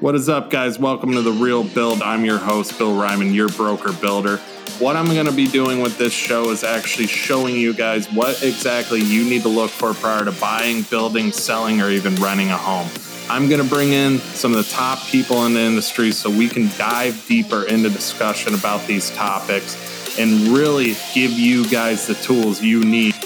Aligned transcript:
What 0.00 0.14
is 0.14 0.28
up, 0.28 0.48
guys? 0.48 0.78
Welcome 0.78 1.10
to 1.14 1.22
The 1.22 1.32
Real 1.32 1.64
Build. 1.64 2.02
I'm 2.02 2.24
your 2.24 2.38
host, 2.38 2.78
Bill 2.78 2.94
Ryman, 2.94 3.34
your 3.34 3.48
broker 3.48 3.92
builder. 3.92 4.36
What 4.78 4.94
I'm 4.94 5.06
going 5.06 5.26
to 5.26 5.32
be 5.32 5.48
doing 5.48 5.80
with 5.80 5.98
this 5.98 6.12
show 6.12 6.50
is 6.50 6.62
actually 6.62 7.08
showing 7.08 7.56
you 7.56 7.74
guys 7.74 8.06
what 8.12 8.44
exactly 8.44 9.00
you 9.00 9.24
need 9.24 9.42
to 9.42 9.48
look 9.48 9.72
for 9.72 9.94
prior 9.94 10.24
to 10.24 10.30
buying, 10.30 10.82
building, 10.82 11.32
selling, 11.32 11.80
or 11.80 11.90
even 11.90 12.14
renting 12.14 12.50
a 12.50 12.56
home. 12.56 12.88
I'm 13.28 13.48
going 13.48 13.60
to 13.60 13.68
bring 13.68 13.92
in 13.92 14.18
some 14.18 14.54
of 14.54 14.64
the 14.64 14.72
top 14.72 15.04
people 15.08 15.44
in 15.46 15.54
the 15.54 15.62
industry 15.62 16.12
so 16.12 16.30
we 16.30 16.48
can 16.48 16.68
dive 16.78 17.26
deeper 17.26 17.64
into 17.64 17.90
discussion 17.90 18.54
about 18.54 18.86
these 18.86 19.10
topics 19.10 20.16
and 20.16 20.56
really 20.56 20.94
give 21.12 21.32
you 21.32 21.68
guys 21.68 22.06
the 22.06 22.14
tools 22.14 22.62
you 22.62 22.84
need 22.84 23.16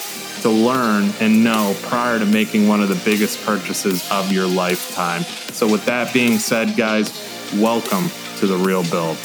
to 0.42 0.50
learn 0.50 1.10
and 1.20 1.42
know 1.42 1.74
prior 1.82 2.18
to 2.18 2.26
making 2.26 2.68
one 2.68 2.82
of 2.82 2.88
the 2.88 3.00
biggest 3.04 3.44
purchases 3.46 4.08
of 4.10 4.32
your 4.32 4.46
lifetime. 4.46 5.22
So, 5.52 5.70
with 5.70 5.84
that 5.86 6.12
being 6.12 6.38
said, 6.38 6.76
guys, 6.76 7.10
welcome 7.54 8.10
to 8.38 8.46
the 8.46 8.56
real 8.56 8.82
build. 8.84 9.16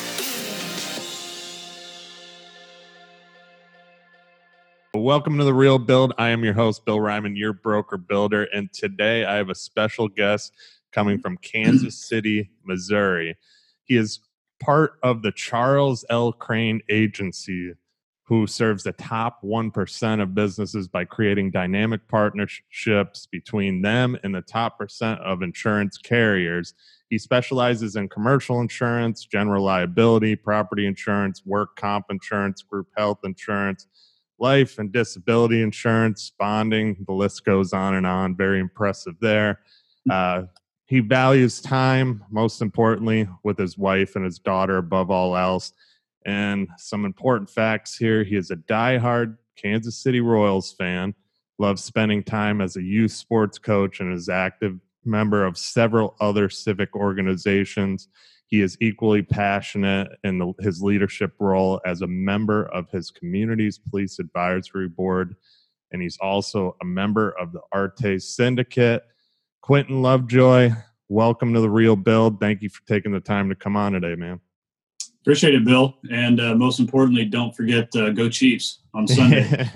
Welcome 4.93 5.37
to 5.37 5.43
the 5.43 5.53
Real 5.53 5.77
Build. 5.77 6.13
I 6.17 6.29
am 6.29 6.43
your 6.43 6.53
host, 6.53 6.83
Bill 6.83 6.99
Ryman, 6.99 7.35
your 7.35 7.53
broker 7.53 7.97
builder. 7.97 8.47
And 8.53 8.73
today 8.73 9.25
I 9.25 9.35
have 9.35 9.49
a 9.49 9.55
special 9.55 10.07
guest 10.07 10.53
coming 10.91 11.19
from 11.19 11.37
Kansas 11.37 11.95
City, 12.07 12.49
Missouri. 12.65 13.37
He 13.83 13.95
is 13.95 14.19
part 14.59 14.93
of 15.03 15.21
the 15.21 15.31
Charles 15.31 16.03
L. 16.09 16.31
Crane 16.31 16.81
Agency, 16.89 17.73
who 18.27 18.45
serves 18.45 18.83
the 18.83 18.91
top 18.91 19.41
1% 19.41 20.21
of 20.21 20.35
businesses 20.35 20.89
by 20.89 21.05
creating 21.05 21.49
dynamic 21.49 22.05
partnerships 22.09 23.25
between 23.25 23.81
them 23.81 24.17
and 24.21 24.35
the 24.35 24.41
top 24.41 24.77
percent 24.77 25.17
of 25.21 25.41
insurance 25.41 25.97
carriers. 25.97 26.73
He 27.09 27.17
specializes 27.17 27.95
in 27.95 28.09
commercial 28.09 28.59
insurance, 28.59 29.23
general 29.23 29.63
liability, 29.63 30.35
property 30.35 30.85
insurance, 30.85 31.45
work 31.45 31.77
comp 31.77 32.07
insurance, 32.09 32.61
group 32.61 32.87
health 32.97 33.19
insurance, 33.23 33.87
life 34.39 34.77
and 34.77 34.91
disability 34.91 35.61
insurance, 35.61 36.33
bonding. 36.37 36.97
The 37.07 37.13
list 37.13 37.45
goes 37.45 37.71
on 37.71 37.95
and 37.95 38.05
on. 38.05 38.35
Very 38.35 38.59
impressive 38.59 39.15
there. 39.21 39.61
Uh, 40.09 40.43
he 40.85 40.99
values 40.99 41.61
time, 41.61 42.23
most 42.29 42.61
importantly, 42.61 43.27
with 43.43 43.57
his 43.57 43.77
wife 43.77 44.17
and 44.17 44.25
his 44.25 44.39
daughter 44.39 44.77
above 44.77 45.11
all 45.11 45.37
else. 45.37 45.71
And 46.27 46.67
some 46.77 47.05
important 47.05 47.49
facts 47.49 47.97
here 47.97 48.23
he 48.25 48.35
is 48.35 48.51
a 48.51 48.57
die-hard 48.57 49.37
Kansas 49.55 49.95
City 49.97 50.19
Royals 50.19 50.73
fan, 50.73 51.15
loves 51.57 51.83
spending 51.83 52.21
time 52.21 52.59
as 52.59 52.75
a 52.75 52.83
youth 52.83 53.13
sports 53.13 53.57
coach, 53.57 54.01
and 54.01 54.13
is 54.13 54.27
active 54.27 54.77
member 55.05 55.45
of 55.45 55.57
several 55.57 56.15
other 56.19 56.49
civic 56.49 56.95
organizations. 56.95 58.09
He 58.47 58.61
is 58.61 58.77
equally 58.81 59.23
passionate 59.23 60.09
in 60.25 60.37
the, 60.37 60.53
his 60.59 60.81
leadership 60.81 61.33
role 61.39 61.79
as 61.85 62.01
a 62.01 62.07
member 62.07 62.65
of 62.67 62.89
his 62.91 63.09
community's 63.09 63.77
police 63.77 64.19
advisory 64.19 64.89
board, 64.89 65.35
and 65.93 66.01
he's 66.01 66.17
also 66.21 66.75
a 66.81 66.85
member 66.85 67.31
of 67.39 67.53
the 67.53 67.61
Arte 67.71 68.19
Syndicate. 68.19 69.03
Quinten 69.63 70.01
Lovejoy, 70.01 70.71
welcome 71.07 71.53
to 71.53 71.61
the 71.61 71.69
Real 71.69 71.95
Build. 71.95 72.41
Thank 72.41 72.61
you 72.61 72.69
for 72.69 72.85
taking 72.85 73.13
the 73.13 73.21
time 73.21 73.47
to 73.47 73.55
come 73.55 73.77
on 73.77 73.93
today, 73.93 74.15
man. 74.15 74.41
Appreciate 75.27 75.55
it, 75.55 75.65
Bill. 75.65 75.93
And 76.09 76.39
uh, 76.39 76.55
most 76.55 76.79
importantly, 76.79 77.25
don't 77.25 77.53
forget 77.53 77.93
uh, 77.97 78.11
go 78.11 78.29
Chiefs 78.29 78.79
on 78.93 79.09
Sunday. 79.09 79.45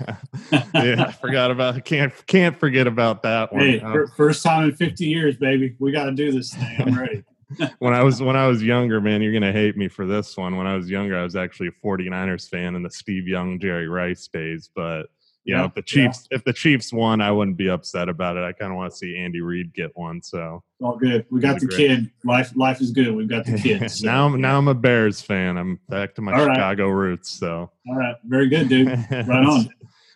yeah, 0.50 1.04
I 1.08 1.12
forgot 1.12 1.50
about 1.50 1.84
can't 1.84 2.10
can't 2.26 2.58
forget 2.58 2.86
about 2.86 3.22
that 3.24 3.52
one. 3.52 3.60
Hey, 3.60 3.80
uh, 3.80 4.06
first 4.16 4.42
time 4.42 4.70
in 4.70 4.74
50 4.74 5.04
years, 5.04 5.36
baby. 5.36 5.76
We 5.78 5.92
got 5.92 6.06
to 6.06 6.12
do 6.12 6.32
this 6.32 6.54
thing. 6.54 6.76
I'm 6.80 6.98
ready. 6.98 7.22
when 7.80 7.92
I 7.92 8.02
was 8.02 8.22
when 8.22 8.34
I 8.34 8.46
was 8.46 8.62
younger, 8.62 8.98
man, 9.02 9.20
you're 9.20 9.34
gonna 9.34 9.52
hate 9.52 9.76
me 9.76 9.88
for 9.88 10.06
this 10.06 10.38
one. 10.38 10.56
When 10.56 10.66
I 10.66 10.74
was 10.74 10.88
younger, 10.88 11.18
I 11.18 11.22
was 11.22 11.36
actually 11.36 11.68
a 11.68 11.86
49ers 11.86 12.48
fan 12.48 12.74
in 12.74 12.82
the 12.82 12.90
Steve 12.90 13.28
Young, 13.28 13.60
Jerry 13.60 13.88
Rice 13.88 14.28
days. 14.28 14.70
But 14.74 15.08
you 15.44 15.56
know, 15.56 15.64
if 15.64 15.74
the 15.74 15.82
Chiefs 15.82 16.28
yeah. 16.30 16.36
if 16.36 16.44
the 16.44 16.52
Chiefs 16.52 16.92
won, 16.92 17.20
I 17.20 17.32
wouldn't 17.32 17.56
be 17.56 17.68
upset 17.68 18.08
about 18.08 18.36
it. 18.36 18.44
I 18.44 18.52
kind 18.52 18.70
of 18.70 18.76
want 18.76 18.92
to 18.92 18.96
see 18.96 19.16
Andy 19.16 19.40
Reid 19.40 19.74
get 19.74 19.90
one. 19.96 20.22
So 20.22 20.62
all 20.80 20.96
good. 20.96 21.26
We 21.30 21.40
got 21.40 21.58
the 21.58 21.66
great. 21.66 21.76
kid. 21.76 22.10
Life 22.24 22.52
life 22.54 22.80
is 22.80 22.92
good. 22.92 23.14
We've 23.14 23.28
got 23.28 23.44
the 23.44 23.58
kid. 23.58 23.82
So. 23.90 24.06
now 24.06 24.26
I'm 24.26 24.40
now 24.40 24.58
I'm 24.58 24.68
a 24.68 24.74
Bears 24.74 25.20
fan. 25.20 25.56
I'm 25.56 25.80
back 25.88 26.14
to 26.14 26.22
my 26.22 26.32
all 26.32 26.46
Chicago 26.46 26.88
right. 26.88 26.92
roots. 26.92 27.30
So 27.30 27.70
all 27.88 27.96
right, 27.96 28.14
very 28.24 28.48
good, 28.48 28.68
dude. 28.68 28.88
Right 29.10 29.28
on. 29.30 29.68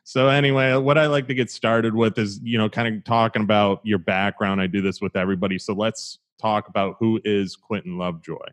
so 0.05 0.29
anyway, 0.29 0.77
what 0.77 0.97
I 0.97 1.07
like 1.07 1.27
to 1.29 1.35
get 1.35 1.51
started 1.51 1.95
with 1.95 2.19
is 2.19 2.39
you 2.43 2.59
know 2.59 2.69
kind 2.69 2.95
of 2.95 3.05
talking 3.05 3.43
about 3.43 3.81
your 3.83 3.99
background. 3.99 4.61
I 4.61 4.69
do 4.69 4.81
this 4.81 5.01
with 5.01 5.17
everybody. 5.17 5.59
So 5.59 5.75
let's 5.75 6.21
talk 6.41 6.69
about 6.69 6.97
who 7.01 7.21
is 7.25 7.57
Quinten 7.57 7.99
Lovejoy. 7.99 8.47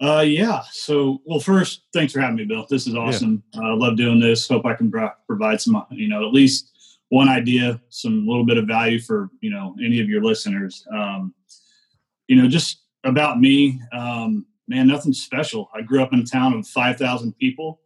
Uh, 0.00 0.24
yeah. 0.26 0.62
So, 0.72 1.22
well, 1.24 1.40
first, 1.40 1.82
thanks 1.92 2.12
for 2.12 2.20
having 2.20 2.36
me, 2.36 2.44
Bill. 2.44 2.66
This 2.68 2.86
is 2.86 2.94
awesome. 2.94 3.42
I 3.54 3.60
yeah. 3.60 3.72
uh, 3.72 3.76
love 3.76 3.96
doing 3.96 4.20
this. 4.20 4.48
Hope 4.48 4.66
I 4.66 4.74
can 4.74 4.90
pro- 4.90 5.12
provide 5.26 5.60
some, 5.60 5.84
you 5.90 6.08
know, 6.08 6.26
at 6.26 6.32
least 6.32 6.74
one 7.14 7.28
idea, 7.28 7.80
some 7.90 8.26
little 8.26 8.44
bit 8.44 8.56
of 8.56 8.66
value 8.66 9.00
for 9.00 9.30
you 9.40 9.50
know 9.50 9.76
any 9.82 10.00
of 10.00 10.08
your 10.08 10.22
listeners. 10.22 10.84
Um, 10.92 11.32
you 12.26 12.34
know, 12.34 12.48
just 12.48 12.82
about 13.04 13.40
me, 13.40 13.80
um, 13.92 14.46
man, 14.66 14.88
nothing 14.88 15.12
special. 15.12 15.70
I 15.74 15.82
grew 15.82 16.02
up 16.02 16.12
in 16.12 16.20
a 16.20 16.24
town 16.24 16.54
of 16.54 16.66
five 16.66 16.96
thousand 16.96 17.36
people. 17.38 17.80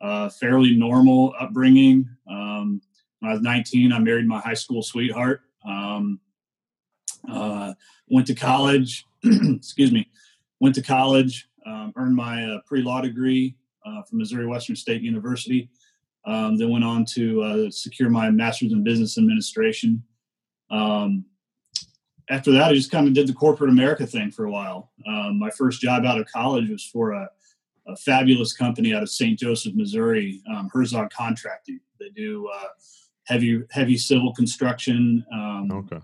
Uh, 0.00 0.30
fairly 0.30 0.74
normal 0.74 1.34
upbringing. 1.38 2.08
Um, 2.26 2.80
when 3.18 3.30
I 3.30 3.34
was 3.34 3.42
19, 3.42 3.92
I 3.92 3.98
married 3.98 4.26
my 4.26 4.40
high 4.40 4.54
school 4.54 4.82
sweetheart. 4.82 5.42
Um, 5.62 6.20
uh, 7.30 7.74
went 8.08 8.26
to 8.28 8.34
college. 8.34 9.04
excuse 9.24 9.92
me. 9.92 10.08
Went 10.58 10.74
to 10.76 10.82
college 10.82 11.49
um, 11.70 11.92
earned 11.96 12.16
my 12.16 12.44
uh, 12.44 12.58
pre-law 12.66 13.00
degree 13.00 13.54
uh, 13.86 14.02
from 14.02 14.18
Missouri 14.18 14.46
Western 14.46 14.76
State 14.76 15.02
University. 15.02 15.70
Um, 16.26 16.58
then 16.58 16.70
went 16.70 16.84
on 16.84 17.04
to 17.14 17.42
uh, 17.42 17.70
secure 17.70 18.10
my 18.10 18.30
master's 18.30 18.72
in 18.72 18.84
business 18.84 19.16
administration. 19.16 20.02
Um, 20.70 21.24
after 22.28 22.52
that, 22.52 22.70
I 22.70 22.74
just 22.74 22.90
kind 22.90 23.08
of 23.08 23.14
did 23.14 23.26
the 23.26 23.32
corporate 23.32 23.70
America 23.70 24.06
thing 24.06 24.30
for 24.30 24.44
a 24.44 24.50
while. 24.50 24.92
Um, 25.08 25.38
my 25.38 25.50
first 25.50 25.80
job 25.80 26.04
out 26.04 26.20
of 26.20 26.26
college 26.26 26.68
was 26.68 26.84
for 26.84 27.12
a, 27.12 27.28
a 27.88 27.96
fabulous 27.96 28.52
company 28.52 28.94
out 28.94 29.02
of 29.02 29.10
St. 29.10 29.38
Joseph, 29.38 29.74
Missouri, 29.74 30.42
um, 30.54 30.68
Herzog 30.72 31.10
Contracting. 31.10 31.80
They 31.98 32.10
do 32.10 32.48
uh, 32.54 32.68
heavy 33.24 33.62
heavy 33.70 33.96
civil 33.96 34.34
construction. 34.34 35.24
Um, 35.32 35.70
okay. 35.72 36.00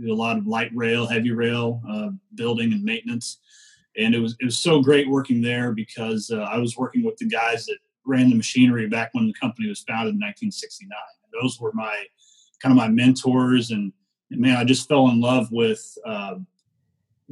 do 0.00 0.12
a 0.12 0.14
lot 0.14 0.38
of 0.38 0.46
light 0.46 0.70
rail, 0.74 1.06
heavy 1.06 1.32
rail 1.32 1.82
uh, 1.90 2.10
building 2.36 2.72
and 2.72 2.84
maintenance 2.84 3.38
and 3.96 4.14
it 4.14 4.20
was 4.20 4.36
it 4.40 4.44
was 4.44 4.58
so 4.58 4.80
great 4.80 5.08
working 5.08 5.40
there 5.40 5.72
because 5.72 6.30
uh, 6.30 6.38
I 6.38 6.58
was 6.58 6.76
working 6.76 7.04
with 7.04 7.16
the 7.16 7.26
guys 7.26 7.66
that 7.66 7.78
ran 8.04 8.30
the 8.30 8.36
machinery 8.36 8.86
back 8.86 9.10
when 9.12 9.26
the 9.26 9.32
company 9.34 9.68
was 9.68 9.80
founded 9.80 10.14
in 10.14 10.20
1969. 10.20 10.90
And 11.24 11.42
those 11.42 11.60
were 11.60 11.72
my 11.72 12.04
kind 12.62 12.72
of 12.72 12.76
my 12.76 12.88
mentors, 12.88 13.70
and, 13.70 13.92
and 14.30 14.40
man, 14.40 14.56
I 14.56 14.64
just 14.64 14.88
fell 14.88 15.08
in 15.08 15.20
love 15.20 15.50
with 15.50 15.96
uh, 16.06 16.36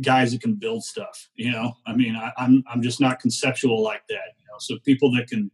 guys 0.02 0.32
that 0.32 0.42
can 0.42 0.54
build 0.54 0.84
stuff. 0.84 1.28
You 1.36 1.52
know, 1.52 1.76
I 1.86 1.94
mean, 1.94 2.16
I, 2.16 2.32
I'm 2.36 2.64
I'm 2.70 2.82
just 2.82 3.00
not 3.00 3.20
conceptual 3.20 3.82
like 3.82 4.06
that. 4.08 4.34
You 4.38 4.46
know, 4.46 4.58
so 4.58 4.76
people 4.84 5.12
that 5.12 5.28
can 5.28 5.50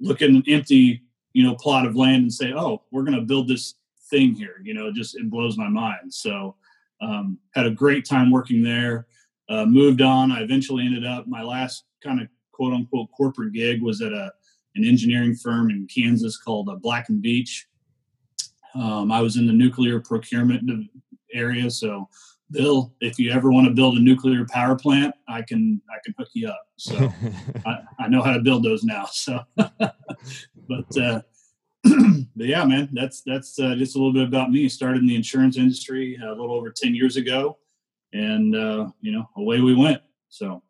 look 0.00 0.22
at 0.22 0.30
an 0.30 0.42
empty 0.48 1.02
you 1.32 1.44
know 1.44 1.54
plot 1.54 1.86
of 1.86 1.96
land 1.96 2.22
and 2.22 2.32
say, 2.32 2.52
oh, 2.52 2.82
we're 2.90 3.04
going 3.04 3.18
to 3.18 3.24
build 3.24 3.48
this 3.48 3.74
thing 4.10 4.34
here. 4.34 4.60
You 4.62 4.74
know, 4.74 4.92
just 4.92 5.16
it 5.16 5.30
blows 5.30 5.56
my 5.56 5.68
mind. 5.68 6.12
So 6.12 6.56
um, 7.00 7.38
had 7.54 7.66
a 7.66 7.70
great 7.70 8.04
time 8.04 8.30
working 8.30 8.62
there 8.62 9.06
uh, 9.52 9.66
moved 9.66 10.00
on. 10.00 10.32
I 10.32 10.40
eventually 10.40 10.86
ended 10.86 11.04
up 11.04 11.26
my 11.26 11.42
last 11.42 11.84
kind 12.02 12.20
of 12.20 12.28
quote 12.52 12.72
unquote 12.72 13.08
corporate 13.16 13.52
gig 13.52 13.82
was 13.82 14.00
at 14.00 14.12
a 14.12 14.32
an 14.74 14.84
engineering 14.84 15.34
firm 15.34 15.70
in 15.70 15.86
Kansas 15.94 16.38
called 16.38 16.70
uh, 16.70 16.76
Black 16.76 17.10
and 17.10 17.22
Veatch. 17.22 17.64
Um, 18.74 19.12
I 19.12 19.20
was 19.20 19.36
in 19.36 19.46
the 19.46 19.52
nuclear 19.52 20.00
procurement 20.00 20.88
area, 21.34 21.70
so 21.70 22.08
Bill, 22.50 22.94
if 23.02 23.18
you 23.18 23.30
ever 23.30 23.52
want 23.52 23.66
to 23.66 23.74
build 23.74 23.98
a 23.98 24.00
nuclear 24.00 24.46
power 24.46 24.74
plant, 24.74 25.14
I 25.28 25.42
can 25.42 25.82
I 25.90 25.98
can 26.02 26.14
hook 26.18 26.28
you 26.32 26.48
up. 26.48 26.66
So 26.76 27.12
I, 27.66 27.80
I, 27.98 28.08
know 28.08 28.22
how 28.22 28.32
to 28.32 28.40
build 28.40 28.62
those 28.62 28.84
now. 28.84 29.06
So, 29.12 29.40
but 29.56 30.98
uh, 30.98 31.20
but 31.84 32.46
yeah, 32.46 32.64
man, 32.64 32.88
that's 32.92 33.20
that's 33.26 33.58
uh, 33.58 33.74
just 33.74 33.96
a 33.96 33.98
little 33.98 34.14
bit 34.14 34.26
about 34.26 34.50
me. 34.50 34.70
Started 34.70 35.02
in 35.02 35.06
the 35.06 35.16
insurance 35.16 35.58
industry 35.58 36.18
a 36.22 36.30
little 36.30 36.52
over 36.52 36.70
ten 36.70 36.94
years 36.94 37.16
ago 37.16 37.58
and 38.12 38.54
uh, 38.54 38.88
you 39.00 39.12
know 39.12 39.28
away 39.36 39.60
we 39.60 39.74
went. 39.74 40.02
So. 40.28 40.62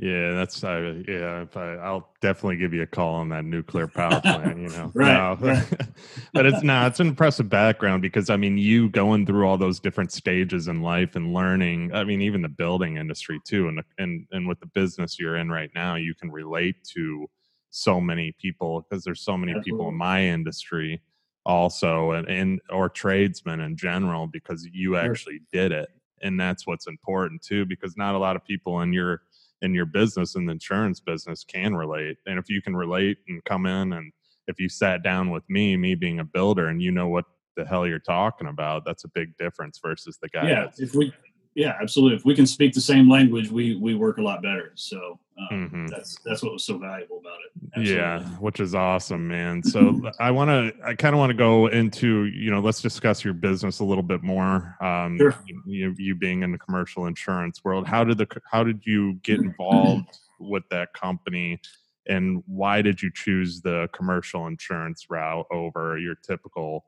Yeah, 0.00 0.32
that's 0.34 0.62
uh, 0.62 1.02
yeah. 1.08 1.42
If 1.42 1.56
I, 1.56 1.74
I'll 1.74 2.10
definitely 2.20 2.56
give 2.56 2.72
you 2.72 2.82
a 2.82 2.86
call 2.86 3.16
on 3.16 3.30
that 3.30 3.44
nuclear 3.44 3.88
power 3.88 4.20
plant. 4.24 4.56
You 4.56 4.68
know, 4.68 4.92
right, 4.94 5.40
no. 5.40 5.48
right. 5.48 5.66
but 6.32 6.46
it's 6.46 6.62
now 6.62 6.82
nah, 6.82 6.86
it's 6.86 7.00
an 7.00 7.08
impressive 7.08 7.48
background 7.48 8.00
because 8.00 8.30
I 8.30 8.36
mean, 8.36 8.58
you 8.58 8.90
going 8.90 9.26
through 9.26 9.48
all 9.48 9.58
those 9.58 9.80
different 9.80 10.12
stages 10.12 10.68
in 10.68 10.82
life 10.82 11.16
and 11.16 11.34
learning. 11.34 11.92
I 11.92 12.04
mean, 12.04 12.22
even 12.22 12.42
the 12.42 12.48
building 12.48 12.96
industry 12.96 13.40
too, 13.44 13.66
and 13.66 13.82
and 13.98 14.24
and 14.30 14.46
with 14.46 14.60
the 14.60 14.66
business 14.66 15.18
you're 15.18 15.36
in 15.36 15.50
right 15.50 15.70
now, 15.74 15.96
you 15.96 16.14
can 16.14 16.30
relate 16.30 16.76
to 16.94 17.26
so 17.70 18.00
many 18.00 18.32
people 18.40 18.86
because 18.88 19.02
there's 19.02 19.22
so 19.22 19.36
many 19.36 19.50
Absolutely. 19.50 19.72
people 19.72 19.88
in 19.88 19.96
my 19.96 20.24
industry 20.24 21.02
also, 21.44 22.12
and, 22.12 22.28
and 22.28 22.60
or 22.70 22.88
tradesmen 22.88 23.58
in 23.58 23.76
general 23.76 24.28
because 24.28 24.68
you 24.72 24.96
actually 24.96 25.40
did 25.50 25.72
it 25.72 25.88
and 26.22 26.38
that's 26.38 26.66
what's 26.66 26.86
important 26.86 27.42
too 27.42 27.64
because 27.66 27.96
not 27.96 28.14
a 28.14 28.18
lot 28.18 28.36
of 28.36 28.44
people 28.44 28.80
in 28.80 28.92
your 28.92 29.22
in 29.62 29.74
your 29.74 29.86
business 29.86 30.36
in 30.36 30.46
the 30.46 30.52
insurance 30.52 31.00
business 31.00 31.44
can 31.44 31.74
relate. 31.74 32.18
And 32.26 32.38
if 32.38 32.48
you 32.48 32.62
can 32.62 32.76
relate 32.76 33.18
and 33.28 33.42
come 33.44 33.66
in 33.66 33.92
and 33.92 34.12
if 34.46 34.60
you 34.60 34.68
sat 34.68 35.02
down 35.02 35.30
with 35.30 35.48
me 35.48 35.76
me 35.76 35.94
being 35.94 36.20
a 36.20 36.24
builder 36.24 36.68
and 36.68 36.82
you 36.82 36.90
know 36.90 37.08
what 37.08 37.24
the 37.56 37.64
hell 37.64 37.86
you're 37.86 37.98
talking 37.98 38.46
about 38.46 38.84
that's 38.84 39.04
a 39.04 39.08
big 39.08 39.36
difference 39.36 39.80
versus 39.84 40.16
the 40.22 40.28
guy 40.28 40.48
yeah 40.48 40.66
if 40.78 40.94
we 40.94 41.12
yeah 41.58 41.74
absolutely. 41.82 42.16
If 42.16 42.24
we 42.24 42.36
can 42.36 42.46
speak 42.46 42.72
the 42.72 42.80
same 42.80 43.10
language 43.10 43.50
we 43.50 43.74
we 43.74 43.96
work 43.96 44.18
a 44.18 44.22
lot 44.22 44.42
better. 44.42 44.72
So 44.76 45.18
um, 45.38 45.48
mm-hmm. 45.50 45.86
that's 45.88 46.16
that's 46.24 46.42
what 46.42 46.52
was 46.52 46.64
so 46.64 46.78
valuable 46.78 47.18
about 47.18 47.38
it. 47.44 47.62
Absolutely. 47.76 47.94
yeah 47.96 48.20
which 48.38 48.60
is 48.60 48.76
awesome 48.76 49.26
man. 49.26 49.62
So 49.64 50.00
i 50.20 50.30
want 50.30 50.50
to 50.50 50.72
i 50.86 50.94
kind 50.94 51.14
of 51.14 51.18
want 51.18 51.30
to 51.30 51.36
go 51.36 51.66
into 51.66 52.26
you 52.26 52.50
know 52.52 52.60
let's 52.60 52.80
discuss 52.80 53.24
your 53.24 53.34
business 53.34 53.80
a 53.80 53.84
little 53.84 54.04
bit 54.04 54.22
more 54.22 54.76
um 54.80 55.18
sure. 55.18 55.34
you, 55.66 55.94
you 55.98 56.14
being 56.14 56.44
in 56.44 56.52
the 56.52 56.58
commercial 56.58 57.06
insurance 57.06 57.64
world. 57.64 57.88
How 57.88 58.04
did 58.04 58.18
the 58.18 58.28
how 58.50 58.62
did 58.62 58.86
you 58.86 59.14
get 59.24 59.40
involved 59.40 60.16
with 60.38 60.62
that 60.70 60.94
company? 60.94 61.60
And 62.06 62.42
why 62.46 62.82
did 62.82 63.02
you 63.02 63.10
choose 63.12 63.60
the 63.60 63.88
commercial 63.92 64.46
insurance 64.46 65.06
route 65.10 65.46
over 65.50 65.98
your 65.98 66.14
typical 66.14 66.84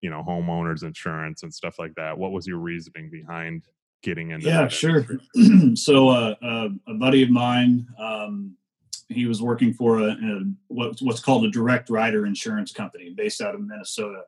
you 0.00 0.08
know 0.08 0.24
homeowners 0.26 0.82
insurance 0.82 1.42
and 1.42 1.52
stuff 1.52 1.78
like 1.78 1.94
that? 1.96 2.16
What 2.16 2.32
was 2.32 2.46
your 2.46 2.58
reasoning 2.58 3.10
behind 3.10 3.64
getting 4.04 4.30
into 4.30 4.46
yeah 4.46 4.68
sure. 4.68 5.06
so 5.74 6.10
uh, 6.10 6.34
uh, 6.42 6.68
a 6.86 6.94
buddy 6.94 7.22
of 7.22 7.30
mine 7.30 7.86
um, 7.98 8.54
he 9.08 9.26
was 9.26 9.42
working 9.42 9.72
for 9.72 10.00
a, 10.00 10.10
a, 10.12 10.40
what's 10.68 11.20
called 11.20 11.44
a 11.44 11.50
direct 11.50 11.90
writer 11.90 12.26
insurance 12.26 12.72
company 12.72 13.12
based 13.16 13.40
out 13.40 13.54
of 13.54 13.60
minnesota. 13.62 14.22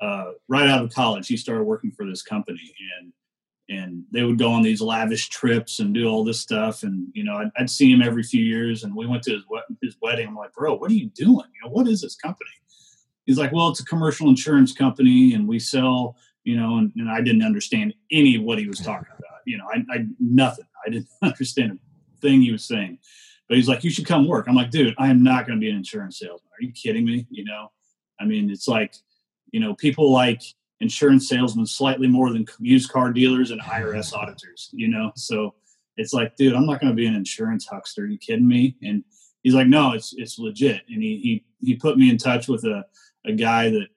Uh, 0.00 0.32
right 0.48 0.68
out 0.68 0.84
of 0.84 0.92
college 0.92 1.26
he 1.26 1.36
started 1.36 1.64
working 1.64 1.90
for 1.90 2.06
this 2.06 2.22
company 2.22 2.74
and 3.00 3.12
and 3.70 4.04
they 4.12 4.22
would 4.22 4.38
go 4.38 4.52
on 4.52 4.62
these 4.62 4.82
lavish 4.82 5.30
trips 5.30 5.78
and 5.78 5.94
do 5.94 6.06
all 6.06 6.22
this 6.22 6.40
stuff. 6.40 6.82
And 6.82 7.08
you 7.14 7.24
know 7.24 7.36
i'd, 7.36 7.50
I'd 7.56 7.70
see 7.70 7.90
him 7.90 8.02
every 8.02 8.22
few 8.22 8.44
years 8.44 8.84
and 8.84 8.94
we 8.94 9.06
went 9.06 9.22
to 9.24 9.32
his, 9.32 9.44
his 9.80 9.96
wedding. 10.02 10.28
I'm 10.28 10.36
like 10.36 10.52
bro 10.52 10.74
what 10.74 10.90
are 10.90 10.94
you 10.94 11.08
doing? 11.14 11.46
You 11.54 11.64
know 11.64 11.70
what 11.70 11.88
is 11.88 12.02
this 12.02 12.16
company? 12.16 12.50
He's 13.24 13.38
like 13.38 13.52
well 13.52 13.68
it's 13.68 13.80
a 13.80 13.86
commercial 13.86 14.28
insurance 14.28 14.72
company 14.72 15.32
and 15.32 15.48
we 15.48 15.58
sell 15.58 16.16
you 16.44 16.56
know, 16.56 16.78
and, 16.78 16.92
and 16.96 17.10
I 17.10 17.20
didn't 17.22 17.42
understand 17.42 17.94
any 18.12 18.36
of 18.36 18.42
what 18.42 18.58
he 18.58 18.68
was 18.68 18.78
talking 18.78 19.08
about. 19.18 19.40
You 19.46 19.58
know, 19.58 19.64
I, 19.72 19.84
I 19.90 20.06
nothing. 20.20 20.66
I 20.86 20.90
didn't 20.90 21.08
understand 21.22 21.72
a 21.72 22.20
thing 22.20 22.42
he 22.42 22.52
was 22.52 22.64
saying. 22.64 22.98
But 23.48 23.56
he's 23.56 23.68
like, 23.68 23.84
you 23.84 23.90
should 23.90 24.06
come 24.06 24.26
work. 24.26 24.46
I'm 24.48 24.54
like, 24.54 24.70
dude, 24.70 24.94
I 24.98 25.08
am 25.08 25.22
not 25.22 25.46
going 25.46 25.58
to 25.58 25.60
be 25.60 25.68
an 25.68 25.76
insurance 25.76 26.18
salesman. 26.18 26.50
Are 26.58 26.62
you 26.62 26.72
kidding 26.72 27.04
me? 27.04 27.26
You 27.30 27.44
know, 27.44 27.72
I 28.20 28.24
mean, 28.24 28.50
it's 28.50 28.68
like, 28.68 28.94
you 29.50 29.60
know, 29.60 29.74
people 29.74 30.10
like 30.10 30.42
insurance 30.80 31.28
salesmen 31.28 31.66
slightly 31.66 32.06
more 32.06 32.32
than 32.32 32.46
used 32.58 32.90
car 32.90 33.12
dealers 33.12 33.50
and 33.50 33.60
IRS 33.60 34.12
auditors. 34.16 34.70
You 34.72 34.88
know, 34.88 35.12
so 35.16 35.54
it's 35.96 36.12
like, 36.12 36.36
dude, 36.36 36.54
I'm 36.54 36.66
not 36.66 36.80
going 36.80 36.90
to 36.90 36.96
be 36.96 37.06
an 37.06 37.14
insurance 37.14 37.66
huckster. 37.66 38.02
Are 38.02 38.06
you 38.06 38.18
kidding 38.18 38.48
me? 38.48 38.76
And 38.82 39.04
he's 39.42 39.54
like, 39.54 39.68
no, 39.68 39.92
it's 39.92 40.14
it's 40.16 40.38
legit. 40.38 40.82
And 40.88 41.02
he 41.02 41.44
he 41.60 41.66
he 41.66 41.76
put 41.76 41.98
me 41.98 42.10
in 42.10 42.18
touch 42.18 42.48
with 42.48 42.64
a 42.64 42.84
a 43.26 43.32
guy 43.32 43.70
that 43.70 43.88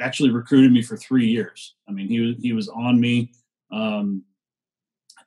actually 0.00 0.30
recruited 0.30 0.72
me 0.72 0.82
for 0.82 0.96
three 0.96 1.26
years. 1.26 1.74
I 1.88 1.92
mean, 1.92 2.08
he 2.08 2.20
was 2.20 2.36
he 2.40 2.52
was 2.52 2.68
on 2.68 3.00
me, 3.00 3.32
um, 3.70 4.24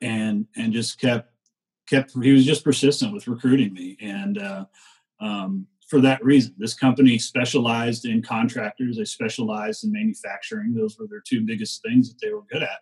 and 0.02 0.48
and 0.56 0.74
just 0.74 1.00
kept 1.00 1.32
kept. 1.88 2.14
He 2.22 2.32
was 2.32 2.46
just 2.46 2.64
persistent 2.64 3.14
with 3.14 3.28
recruiting 3.28 3.74
me, 3.74 3.98
and 4.02 4.38
uh, 4.38 4.66
um, 5.20 5.68
for 5.92 6.00
that 6.00 6.24
reason, 6.24 6.56
this 6.58 6.74
company 6.74 7.18
specialized 7.18 8.06
in 8.06 8.22
contractors. 8.22 8.98
They 8.98 9.06
specialized 9.06 9.84
in 9.84 9.92
manufacturing. 9.92 10.74
Those 10.74 10.98
were 10.98 11.08
their 11.08 11.22
two 11.28 11.42
biggest 11.42 11.82
things 11.84 12.08
that 12.08 12.20
they 12.22 12.34
were 12.34 12.44
good 12.50 12.64
at. 12.64 12.80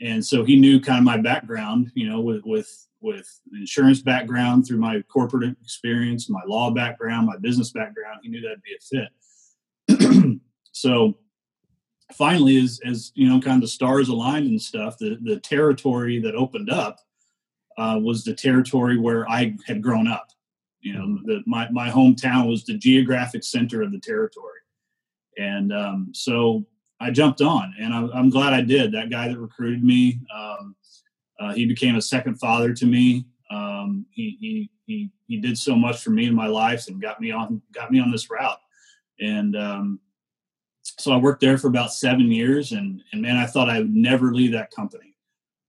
And 0.00 0.24
so 0.24 0.42
he 0.42 0.56
knew 0.56 0.80
kind 0.80 0.98
of 0.98 1.04
my 1.04 1.18
background, 1.18 1.92
you 1.94 2.08
know, 2.08 2.20
with 2.20 2.42
with 2.44 2.88
with 3.00 3.28
insurance 3.52 4.00
background 4.00 4.66
through 4.66 4.78
my 4.78 5.02
corporate 5.02 5.54
experience, 5.62 6.30
my 6.30 6.40
law 6.46 6.70
background, 6.70 7.26
my 7.26 7.36
business 7.36 7.70
background. 7.70 8.20
He 8.22 8.30
knew 8.30 8.40
that'd 8.40 8.62
be 8.62 8.74
a 8.74 9.98
fit. 10.00 10.40
So 10.74 11.16
finally, 12.12 12.58
as 12.58 12.80
as 12.84 13.12
you 13.14 13.28
know, 13.28 13.40
kind 13.40 13.56
of 13.56 13.62
the 13.62 13.68
stars 13.68 14.08
aligned 14.08 14.48
and 14.48 14.60
stuff, 14.60 14.98
the 14.98 15.18
the 15.22 15.38
territory 15.40 16.20
that 16.20 16.34
opened 16.34 16.68
up 16.68 16.98
uh, 17.78 17.98
was 18.02 18.24
the 18.24 18.34
territory 18.34 18.98
where 18.98 19.28
I 19.28 19.56
had 19.66 19.80
grown 19.80 20.08
up. 20.08 20.28
You 20.80 20.94
know, 20.94 21.06
mm-hmm. 21.06 21.26
the, 21.26 21.42
my 21.46 21.70
my 21.70 21.88
hometown 21.88 22.48
was 22.48 22.64
the 22.64 22.76
geographic 22.76 23.44
center 23.44 23.82
of 23.82 23.92
the 23.92 24.00
territory, 24.00 24.60
and 25.38 25.72
um, 25.72 26.08
so 26.12 26.66
I 27.00 27.10
jumped 27.10 27.40
on, 27.40 27.72
and 27.80 27.94
I, 27.94 28.18
am 28.18 28.28
glad 28.28 28.52
I 28.52 28.60
did. 28.60 28.92
That 28.92 29.10
guy 29.10 29.28
that 29.28 29.38
recruited 29.38 29.84
me, 29.84 30.20
um, 30.34 30.74
uh, 31.38 31.54
he 31.54 31.66
became 31.66 31.94
a 31.94 32.02
second 32.02 32.36
father 32.36 32.74
to 32.74 32.86
me. 32.86 33.26
Um, 33.50 34.06
he, 34.10 34.36
he 34.40 34.70
he 34.86 35.10
he 35.28 35.36
did 35.36 35.56
so 35.56 35.76
much 35.76 36.02
for 36.02 36.10
me 36.10 36.26
in 36.26 36.34
my 36.34 36.48
life 36.48 36.88
and 36.88 37.00
got 37.00 37.20
me 37.20 37.30
on 37.30 37.62
got 37.72 37.92
me 37.92 38.00
on 38.00 38.10
this 38.10 38.28
route, 38.28 38.58
and 39.20 39.56
um, 39.56 40.00
so 40.84 41.12
I 41.12 41.16
worked 41.16 41.40
there 41.40 41.58
for 41.58 41.68
about 41.68 41.92
seven 41.92 42.30
years, 42.30 42.72
and 42.72 43.02
and 43.12 43.22
man, 43.22 43.36
I 43.36 43.46
thought 43.46 43.70
I 43.70 43.80
would 43.80 43.94
never 43.94 44.34
leave 44.34 44.52
that 44.52 44.70
company. 44.70 45.16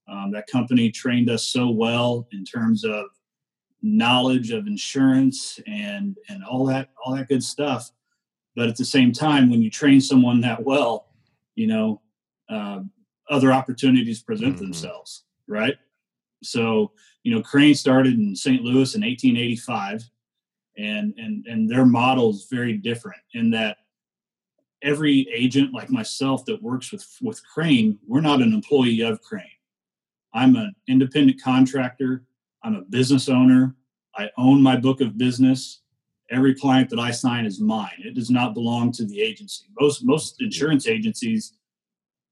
Um, 0.08 0.30
that 0.32 0.46
company 0.46 0.90
trained 0.90 1.30
us 1.30 1.44
so 1.44 1.70
well 1.70 2.28
in 2.32 2.44
terms 2.44 2.84
of 2.84 3.06
knowledge 3.82 4.50
of 4.50 4.66
insurance 4.66 5.58
and 5.66 6.16
and 6.28 6.44
all 6.44 6.66
that 6.66 6.90
all 7.04 7.14
that 7.14 7.28
good 7.28 7.42
stuff. 7.42 7.90
But 8.54 8.68
at 8.68 8.76
the 8.76 8.84
same 8.84 9.12
time, 9.12 9.50
when 9.50 9.62
you 9.62 9.70
train 9.70 10.00
someone 10.00 10.40
that 10.42 10.62
well, 10.62 11.08
you 11.54 11.66
know, 11.66 12.02
uh, 12.48 12.80
other 13.30 13.52
opportunities 13.52 14.22
present 14.22 14.56
mm-hmm. 14.56 14.64
themselves, 14.64 15.24
right? 15.48 15.76
So 16.42 16.92
you 17.22 17.34
know, 17.34 17.42
Crane 17.42 17.74
started 17.74 18.18
in 18.18 18.36
St. 18.36 18.62
Louis 18.62 18.94
in 18.94 19.02
1885, 19.02 20.08
and 20.76 21.14
and 21.16 21.46
and 21.46 21.70
their 21.70 21.86
model 21.86 22.30
is 22.30 22.48
very 22.50 22.74
different 22.74 23.20
in 23.32 23.50
that 23.50 23.78
every 24.86 25.28
agent 25.34 25.74
like 25.74 25.90
myself 25.90 26.44
that 26.46 26.62
works 26.62 26.92
with 26.92 27.04
with 27.20 27.42
Crane, 27.46 27.98
we're 28.06 28.20
not 28.20 28.40
an 28.40 28.54
employee 28.54 29.00
of 29.00 29.20
Crane. 29.20 29.44
I'm 30.32 30.54
an 30.56 30.74
independent 30.88 31.42
contractor. 31.42 32.22
I'm 32.62 32.76
a 32.76 32.82
business 32.82 33.28
owner. 33.28 33.74
I 34.14 34.30
own 34.38 34.62
my 34.62 34.76
book 34.76 35.00
of 35.00 35.18
business. 35.18 35.80
Every 36.30 36.54
client 36.54 36.88
that 36.90 36.98
I 36.98 37.10
sign 37.10 37.46
is 37.46 37.60
mine. 37.60 37.98
It 37.98 38.14
does 38.14 38.30
not 38.30 38.54
belong 38.54 38.92
to 38.92 39.04
the 39.04 39.20
agency. 39.20 39.66
Most 39.78 40.04
most 40.04 40.40
insurance 40.40 40.86
agencies, 40.86 41.52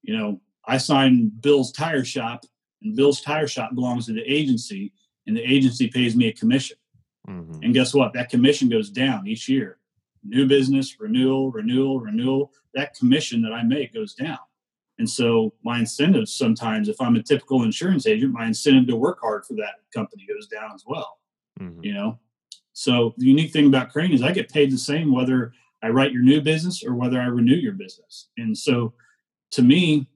you 0.02 0.16
know, 0.16 0.40
I 0.64 0.78
sign 0.78 1.30
Bill's 1.40 1.72
Tire 1.72 2.04
Shop, 2.04 2.44
and 2.82 2.96
Bill's 2.96 3.20
Tire 3.20 3.48
Shop 3.48 3.74
belongs 3.74 4.06
to 4.06 4.12
the 4.12 4.22
agency, 4.22 4.92
and 5.26 5.36
the 5.36 5.42
agency 5.42 5.88
pays 5.88 6.14
me 6.16 6.28
a 6.28 6.32
commission. 6.32 6.76
Mm-hmm. 7.28 7.62
And 7.62 7.74
guess 7.74 7.94
what? 7.94 8.12
That 8.12 8.30
commission 8.30 8.68
goes 8.68 8.90
down 8.90 9.26
each 9.26 9.48
year 9.48 9.78
new 10.24 10.46
business, 10.46 10.98
renewal, 10.98 11.50
renewal, 11.50 12.00
renewal, 12.00 12.52
that 12.74 12.94
commission 12.94 13.42
that 13.42 13.52
I 13.52 13.62
make 13.62 13.94
goes 13.94 14.14
down. 14.14 14.38
And 14.98 15.08
so 15.08 15.52
my 15.64 15.80
incentives 15.80 16.32
sometimes, 16.32 16.88
if 16.88 17.00
I'm 17.00 17.16
a 17.16 17.22
typical 17.22 17.64
insurance 17.64 18.06
agent, 18.06 18.32
my 18.32 18.46
incentive 18.46 18.86
to 18.88 18.96
work 18.96 19.18
hard 19.20 19.44
for 19.44 19.54
that 19.54 19.80
company 19.92 20.26
goes 20.26 20.46
down 20.46 20.70
as 20.74 20.84
well. 20.86 21.18
Mm-hmm. 21.60 21.84
You 21.84 21.94
know? 21.94 22.18
So 22.72 23.14
the 23.18 23.26
unique 23.26 23.52
thing 23.52 23.66
about 23.66 23.90
Crane 23.90 24.12
is 24.12 24.22
I 24.22 24.32
get 24.32 24.52
paid 24.52 24.70
the 24.70 24.78
same 24.78 25.12
whether 25.12 25.52
I 25.82 25.88
write 25.88 26.12
your 26.12 26.22
new 26.22 26.40
business 26.40 26.84
or 26.84 26.94
whether 26.94 27.20
I 27.20 27.26
renew 27.26 27.54
your 27.54 27.72
business. 27.72 28.28
And 28.36 28.56
so 28.56 28.94
to 29.52 29.62
me, 29.62 30.08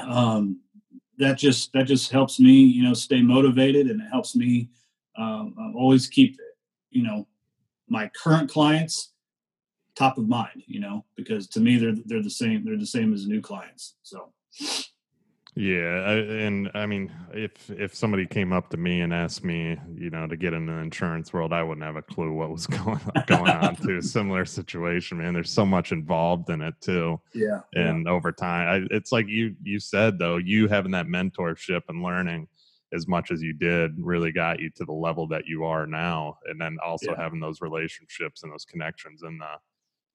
um, 0.00 0.60
that 1.18 1.38
just 1.38 1.72
that 1.72 1.84
just 1.84 2.10
helps 2.10 2.40
me, 2.40 2.52
you 2.52 2.82
know, 2.82 2.94
stay 2.94 3.20
motivated 3.20 3.88
and 3.88 4.00
it 4.00 4.08
helps 4.10 4.34
me 4.34 4.70
um, 5.18 5.54
always 5.76 6.06
keep, 6.08 6.34
it, 6.34 6.56
you 6.90 7.02
know, 7.02 7.26
my 7.92 8.10
current 8.20 8.50
clients 8.50 9.12
top 9.94 10.16
of 10.16 10.26
mind 10.26 10.62
you 10.66 10.80
know 10.80 11.04
because 11.14 11.46
to 11.46 11.60
me 11.60 11.76
they're 11.76 11.94
they're 12.06 12.22
the 12.22 12.30
same 12.30 12.64
they're 12.64 12.78
the 12.78 12.86
same 12.86 13.12
as 13.12 13.26
new 13.26 13.40
clients 13.40 13.94
so. 14.02 14.32
Yeah 15.54 16.02
I, 16.06 16.12
and 16.46 16.70
i 16.74 16.86
mean 16.86 17.12
if 17.34 17.68
if 17.68 17.94
somebody 17.94 18.26
came 18.26 18.54
up 18.54 18.70
to 18.70 18.78
me 18.78 19.02
and 19.02 19.12
asked 19.12 19.44
me 19.44 19.76
you 19.94 20.08
know 20.08 20.26
to 20.26 20.34
get 20.34 20.54
in 20.54 20.64
the 20.64 20.72
insurance 20.72 21.34
world 21.34 21.52
i 21.52 21.62
wouldn't 21.62 21.84
have 21.84 21.96
a 21.96 22.02
clue 22.02 22.32
what 22.32 22.48
was 22.48 22.66
going 22.78 23.00
going 23.26 23.50
on 23.50 23.76
to. 23.76 23.98
A 23.98 24.02
similar 24.16 24.46
situation 24.46 25.18
man. 25.18 25.34
There's 25.34 25.52
so 25.52 25.66
much 25.66 25.92
involved 25.92 26.48
in 26.48 26.62
it 26.62 26.74
too. 26.80 27.20
Yeah 27.34 27.60
and 27.74 28.06
yeah. 28.06 28.12
over 28.12 28.32
time 28.32 28.88
I, 28.90 28.96
it's 28.96 29.12
like 29.12 29.28
you 29.28 29.54
you 29.62 29.78
said 29.78 30.18
though 30.18 30.38
you 30.38 30.68
having 30.68 30.92
that 30.92 31.06
mentorship 31.06 31.82
and 31.90 32.02
learning 32.02 32.48
as 32.92 33.08
much 33.08 33.30
as 33.30 33.42
you 33.42 33.52
did 33.52 33.92
really 33.98 34.32
got 34.32 34.60
you 34.60 34.70
to 34.70 34.84
the 34.84 34.92
level 34.92 35.26
that 35.26 35.46
you 35.46 35.64
are 35.64 35.86
now 35.86 36.38
and 36.46 36.60
then 36.60 36.76
also 36.84 37.10
yeah. 37.10 37.22
having 37.22 37.40
those 37.40 37.60
relationships 37.60 38.42
and 38.42 38.52
those 38.52 38.64
connections 38.64 39.22
in 39.22 39.38
the 39.38 39.50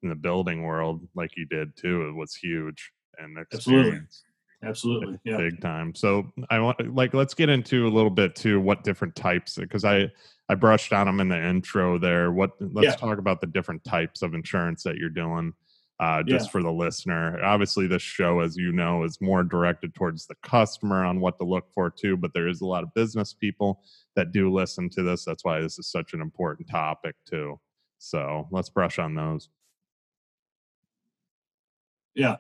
in 0.03 0.10
the 0.10 0.15
building 0.15 0.63
world 0.63 1.01
like 1.15 1.31
you 1.36 1.46
did 1.46 1.75
too 1.75 2.07
it 2.07 2.13
was 2.13 2.36
huge 2.36 2.91
and 3.17 3.38
absolutely 3.53 4.00
absolutely 4.63 5.19
yeah. 5.24 5.38
big 5.38 5.60
time 5.62 5.93
so 5.93 6.31
i 6.50 6.60
want 6.60 6.96
like 6.96 7.13
let's 7.13 7.34
get 7.34 7.50
into 7.50 7.88
a 7.88 7.89
little 7.89 8.10
bit 8.10 8.36
too 8.36 8.60
what 8.60 8.84
different 8.84 9.15
types 9.15 9.55
because 9.55 9.86
i 9.86 10.07
i 10.50 10.55
brushed 10.55 10.93
on 10.93 11.05
them 11.05 11.19
in 11.19 11.29
the 11.29 11.48
intro 11.48 11.98
there 11.98 12.31
what 12.31 12.51
let's 12.60 12.86
yeah. 12.86 12.96
talk 12.96 13.19
about 13.19 13.39
the 13.41 13.48
different 13.48 13.84
types 13.84 14.22
of 14.22 14.34
insurance 14.34 14.84
that 14.84 14.98
you're 14.98 15.10
doing 15.10 15.53
uh, 16.00 16.22
just 16.24 16.46
yeah. 16.46 16.51
for 16.51 16.62
the 16.62 16.72
listener. 16.72 17.44
Obviously, 17.44 17.88
this 17.88 18.01
show, 18.01 18.39
as 18.42 18.56
you 18.56 18.72
know, 18.72 19.04
is 19.04 19.20
more 19.20 19.44
directed 19.44 19.96
towards 19.96 20.27
the 20.27 20.36
customer 20.44 21.04
on 21.04 21.20
what 21.20 21.38
to 21.39 21.46
look 21.46 21.72
for 21.74 21.89
too. 21.89 22.16
But 22.16 22.34
there 22.34 22.48
is 22.48 22.62
a 22.62 22.66
lot 22.66 22.84
of 22.84 22.94
business 22.94 23.34
people 23.34 23.82
that 24.16 24.32
do 24.32 24.54
listen 24.54 24.89
to 24.92 25.04
this. 25.04 25.25
That's 25.25 25.44
why 25.44 25.60
this 25.60 25.80
is 25.80 25.89
such 25.89 26.13
an 26.13 26.22
important 26.22 26.70
topic 26.70 27.16
too. 27.27 27.60
So 27.98 28.48
let's 28.51 28.70
brush 28.70 29.00
on 29.00 29.16
those. 29.16 29.50
Yeah. 32.13 32.38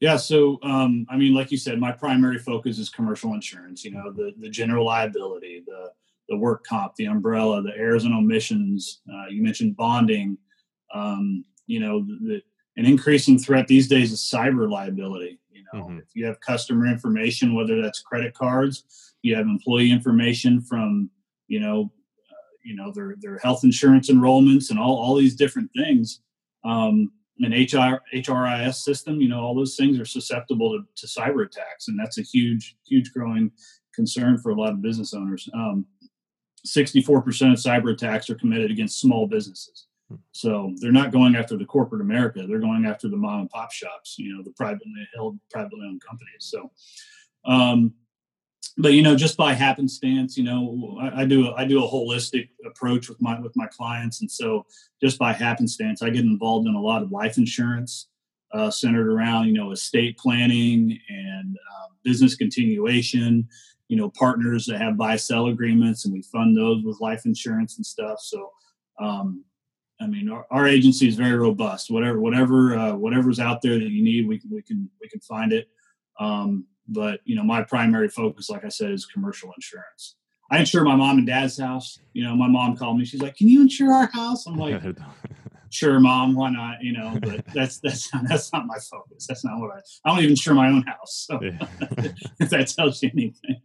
Yeah. 0.00 0.16
So, 0.16 0.58
um, 0.62 1.06
I 1.10 1.16
mean, 1.16 1.34
like 1.34 1.50
you 1.50 1.58
said, 1.58 1.78
my 1.78 1.92
primary 1.92 2.38
focus 2.38 2.78
is 2.78 2.88
commercial 2.88 3.34
insurance, 3.34 3.84
you 3.84 3.90
know, 3.92 4.10
the, 4.10 4.32
the 4.38 4.48
general 4.48 4.86
liability, 4.86 5.62
the, 5.66 5.90
the 6.28 6.36
work 6.36 6.64
comp, 6.64 6.94
the 6.96 7.04
umbrella, 7.04 7.62
the 7.62 7.76
errors 7.76 8.04
and 8.04 8.14
omissions. 8.14 9.00
Uh, 9.12 9.26
you 9.28 9.42
mentioned 9.42 9.76
bonding. 9.76 10.38
Um, 10.94 11.44
you 11.66 11.80
know, 11.80 12.00
the, 12.00 12.18
the, 12.22 12.42
an 12.80 12.86
increasing 12.86 13.38
threat 13.38 13.68
these 13.68 13.88
days 13.88 14.10
is 14.10 14.20
cyber 14.20 14.68
liability. 14.68 15.38
You 15.52 15.64
know, 15.70 15.84
mm-hmm. 15.84 15.98
if 15.98 16.06
you 16.14 16.24
have 16.24 16.40
customer 16.40 16.86
information, 16.86 17.54
whether 17.54 17.82
that's 17.82 18.00
credit 18.00 18.32
cards, 18.32 18.84
you 19.20 19.36
have 19.36 19.44
employee 19.44 19.92
information 19.92 20.62
from, 20.62 21.10
you 21.46 21.60
know, 21.60 21.92
uh, 22.30 22.48
you 22.64 22.74
know 22.74 22.90
their 22.90 23.16
their 23.20 23.36
health 23.36 23.64
insurance 23.64 24.10
enrollments 24.10 24.70
and 24.70 24.78
all 24.78 24.96
all 24.96 25.14
these 25.14 25.36
different 25.36 25.70
things. 25.76 26.22
Um, 26.64 27.12
an 27.40 27.52
HR 27.52 28.00
HRIS 28.14 28.76
system, 28.76 29.20
you 29.20 29.28
know, 29.28 29.40
all 29.40 29.54
those 29.54 29.76
things 29.76 30.00
are 30.00 30.06
susceptible 30.06 30.72
to, 30.72 30.84
to 30.96 31.06
cyber 31.06 31.44
attacks, 31.44 31.88
and 31.88 31.98
that's 31.98 32.16
a 32.16 32.22
huge, 32.22 32.76
huge 32.86 33.12
growing 33.12 33.52
concern 33.94 34.38
for 34.38 34.52
a 34.52 34.54
lot 34.54 34.72
of 34.72 34.80
business 34.80 35.12
owners. 35.12 35.50
Um, 35.52 35.84
64% 36.66 37.18
of 37.52 37.58
cyber 37.58 37.92
attacks 37.92 38.30
are 38.30 38.34
committed 38.34 38.70
against 38.70 39.00
small 39.00 39.26
businesses. 39.26 39.86
So 40.32 40.74
they're 40.80 40.92
not 40.92 41.12
going 41.12 41.36
after 41.36 41.56
the 41.56 41.64
corporate 41.64 42.00
America; 42.00 42.44
they're 42.46 42.58
going 42.58 42.86
after 42.86 43.08
the 43.08 43.16
mom 43.16 43.40
and 43.40 43.50
pop 43.50 43.72
shops, 43.72 44.16
you 44.18 44.34
know, 44.34 44.42
the 44.42 44.52
privately 44.52 45.08
held, 45.14 45.38
privately 45.50 45.86
owned 45.86 46.02
companies. 46.02 46.38
So, 46.40 46.70
um, 47.44 47.94
but 48.78 48.92
you 48.92 49.02
know, 49.02 49.16
just 49.16 49.36
by 49.36 49.52
happenstance, 49.52 50.36
you 50.36 50.44
know, 50.44 50.98
I, 51.00 51.22
I, 51.22 51.24
do 51.24 51.52
I 51.54 51.64
do 51.64 51.84
a 51.84 51.88
holistic 51.88 52.48
approach 52.64 53.08
with 53.08 53.20
my 53.20 53.38
with 53.40 53.54
my 53.56 53.66
clients, 53.66 54.20
and 54.20 54.30
so 54.30 54.66
just 55.02 55.18
by 55.18 55.32
happenstance, 55.32 56.02
I 56.02 56.10
get 56.10 56.24
involved 56.24 56.66
in 56.66 56.74
a 56.74 56.80
lot 56.80 57.02
of 57.02 57.12
life 57.12 57.38
insurance 57.38 58.08
uh, 58.52 58.70
centered 58.70 59.08
around 59.08 59.46
you 59.46 59.54
know 59.54 59.72
estate 59.72 60.18
planning 60.18 60.98
and 61.08 61.56
uh, 61.56 61.88
business 62.04 62.34
continuation. 62.34 63.48
You 63.88 63.96
know, 63.96 64.10
partners 64.10 64.66
that 64.66 64.80
have 64.80 64.96
buy 64.96 65.16
sell 65.16 65.46
agreements, 65.46 66.04
and 66.04 66.14
we 66.14 66.22
fund 66.22 66.56
those 66.56 66.84
with 66.84 67.00
life 67.00 67.26
insurance 67.26 67.76
and 67.76 67.84
stuff. 67.84 68.20
So, 68.20 68.52
um, 69.00 69.44
I 70.00 70.06
mean, 70.06 70.30
our, 70.30 70.46
our, 70.50 70.66
agency 70.66 71.06
is 71.06 71.16
very 71.16 71.36
robust. 71.36 71.90
Whatever 71.90 72.20
whatever 72.20 72.76
uh, 72.76 72.94
whatever's 72.94 73.38
out 73.38 73.60
there 73.60 73.78
that 73.78 73.90
you 73.90 74.02
need, 74.02 74.26
we 74.26 74.38
can 74.38 74.50
we 74.50 74.62
can 74.62 74.88
we 75.00 75.08
can 75.08 75.20
find 75.20 75.52
it. 75.52 75.68
Um, 76.18 76.66
but 76.88 77.20
you 77.24 77.36
know, 77.36 77.44
my 77.44 77.62
primary 77.62 78.08
focus, 78.08 78.50
like 78.50 78.64
I 78.64 78.68
said, 78.68 78.92
is 78.92 79.06
commercial 79.06 79.52
insurance. 79.54 80.16
I 80.50 80.58
insure 80.58 80.84
my 80.84 80.96
mom 80.96 81.18
and 81.18 81.26
dad's 81.26 81.58
house. 81.58 82.00
You 82.12 82.24
know, 82.24 82.34
my 82.34 82.48
mom 82.48 82.76
called 82.76 82.98
me. 82.98 83.04
She's 83.04 83.22
like, 83.22 83.36
"Can 83.36 83.48
you 83.48 83.62
insure 83.62 83.92
our 83.92 84.10
house?" 84.12 84.46
I'm 84.46 84.56
like, 84.56 84.82
"Sure, 85.70 86.00
mom. 86.00 86.34
Why 86.34 86.50
not?" 86.50 86.82
You 86.82 86.92
know, 86.92 87.18
but 87.20 87.44
that's 87.54 87.78
that's 87.78 88.12
not, 88.12 88.24
that's 88.28 88.52
not 88.52 88.66
my 88.66 88.78
focus. 88.90 89.26
That's 89.28 89.44
not 89.44 89.60
what 89.60 89.70
I. 89.70 89.80
I 90.04 90.10
don't 90.10 90.18
even 90.18 90.30
insure 90.30 90.54
my 90.54 90.68
own 90.68 90.82
house. 90.82 91.26
So 91.28 91.40
yeah. 91.40 91.58
if 92.40 92.50
that 92.50 92.66
tells 92.76 93.02
you 93.02 93.10
anything. 93.12 93.62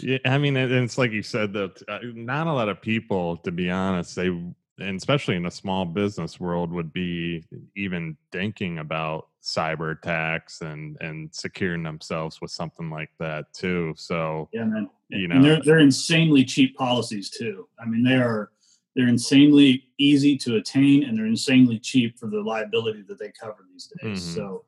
yeah, 0.00 0.18
I 0.26 0.36
mean, 0.36 0.56
it's 0.56 0.98
like 0.98 1.12
you 1.12 1.22
said 1.22 1.54
that 1.54 1.82
uh, 1.88 2.00
not 2.02 2.46
a 2.46 2.52
lot 2.52 2.68
of 2.68 2.82
people, 2.82 3.38
to 3.38 3.50
be 3.50 3.70
honest, 3.70 4.14
they 4.14 4.30
and 4.78 4.96
especially 4.96 5.36
in 5.36 5.46
a 5.46 5.50
small 5.50 5.84
business 5.84 6.38
world 6.38 6.72
would 6.72 6.92
be 6.92 7.44
even 7.76 8.16
thinking 8.32 8.78
about 8.78 9.28
cyber 9.42 9.96
attacks 9.96 10.60
and 10.60 10.96
and 11.00 11.34
securing 11.34 11.82
themselves 11.82 12.40
with 12.40 12.50
something 12.50 12.90
like 12.90 13.10
that 13.18 13.52
too. 13.52 13.94
So 13.96 14.48
yeah 14.52 14.64
man. 14.64 14.88
you 15.08 15.28
know 15.28 15.36
and 15.36 15.44
they're, 15.44 15.62
they're 15.62 15.78
insanely 15.78 16.44
cheap 16.44 16.76
policies 16.76 17.30
too. 17.30 17.68
I 17.80 17.86
mean 17.86 18.02
they 18.02 18.16
are 18.16 18.50
they're 18.94 19.08
insanely 19.08 19.84
easy 19.98 20.36
to 20.38 20.56
attain 20.56 21.04
and 21.04 21.16
they're 21.16 21.26
insanely 21.26 21.78
cheap 21.78 22.18
for 22.18 22.26
the 22.26 22.40
liability 22.40 23.04
that 23.08 23.18
they 23.18 23.32
cover 23.38 23.66
these 23.72 23.92
days. 24.02 24.22
Mm-hmm. 24.22 24.34
so 24.34 24.64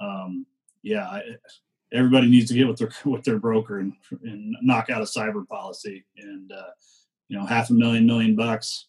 um, 0.00 0.46
yeah 0.82 1.06
I, 1.06 1.22
everybody 1.92 2.28
needs 2.28 2.48
to 2.48 2.54
get 2.54 2.68
with 2.68 2.78
their 2.78 2.90
with 3.10 3.24
their 3.24 3.38
broker 3.38 3.78
and, 3.78 3.92
and 4.22 4.56
knock 4.62 4.90
out 4.90 5.00
a 5.02 5.04
cyber 5.04 5.46
policy 5.46 6.04
and 6.18 6.52
uh, 6.52 6.70
you 7.28 7.38
know 7.38 7.46
half 7.46 7.70
a 7.70 7.74
million 7.74 8.06
million 8.06 8.36
bucks 8.36 8.86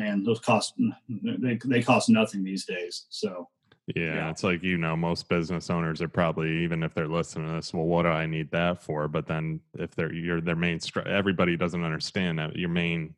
man, 0.00 0.24
those 0.24 0.40
cost 0.40 0.74
they 1.08 1.58
they 1.64 1.82
cost 1.82 2.08
nothing 2.08 2.42
these 2.42 2.64
days. 2.64 3.06
So 3.10 3.48
yeah, 3.94 4.14
yeah, 4.14 4.30
it's 4.30 4.44
like 4.44 4.62
you 4.62 4.78
know, 4.78 4.96
most 4.96 5.28
business 5.28 5.70
owners 5.70 6.00
are 6.02 6.08
probably 6.08 6.64
even 6.64 6.82
if 6.82 6.94
they're 6.94 7.08
listening 7.08 7.48
to 7.48 7.54
this, 7.54 7.74
well, 7.74 7.84
what 7.84 8.02
do 8.02 8.08
I 8.08 8.26
need 8.26 8.50
that 8.52 8.82
for? 8.82 9.08
But 9.08 9.26
then 9.26 9.60
if 9.74 9.94
they're 9.94 10.12
your 10.12 10.40
their 10.40 10.56
main, 10.56 10.80
everybody 11.06 11.56
doesn't 11.56 11.84
understand 11.84 12.38
that 12.38 12.56
your 12.56 12.68
main 12.68 13.14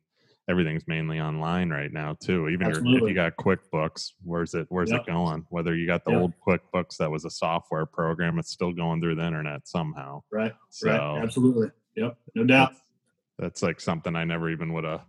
everything's 0.49 0.85
mainly 0.87 1.21
online 1.21 1.69
right 1.69 1.93
now 1.93 2.17
too. 2.21 2.49
Even 2.49 2.69
if 2.69 2.77
you 2.83 3.13
got 3.13 3.37
QuickBooks, 3.37 4.11
where's 4.23 4.53
it 4.53 4.65
where's 4.69 4.91
yep. 4.91 5.01
it 5.01 5.07
going? 5.07 5.45
Whether 5.49 5.75
you 5.75 5.87
got 5.87 6.03
the 6.03 6.11
yep. 6.11 6.21
old 6.21 6.33
QuickBooks 6.45 6.97
that 6.97 7.09
was 7.09 7.23
a 7.23 7.29
software 7.29 7.85
program, 7.85 8.39
it's 8.39 8.51
still 8.51 8.73
going 8.73 9.01
through 9.01 9.15
the 9.15 9.25
internet 9.25 9.67
somehow. 9.67 10.21
Right. 10.31 10.53
So, 10.69 10.89
right. 10.89 11.23
Absolutely. 11.23 11.69
Yep. 11.95 12.17
No 12.35 12.43
doubt. 12.43 12.69
That's, 12.69 12.81
that's 13.39 13.63
like 13.63 13.79
something 13.79 14.15
I 14.15 14.25
never 14.25 14.49
even 14.49 14.73
would 14.73 14.83
have 14.83 15.05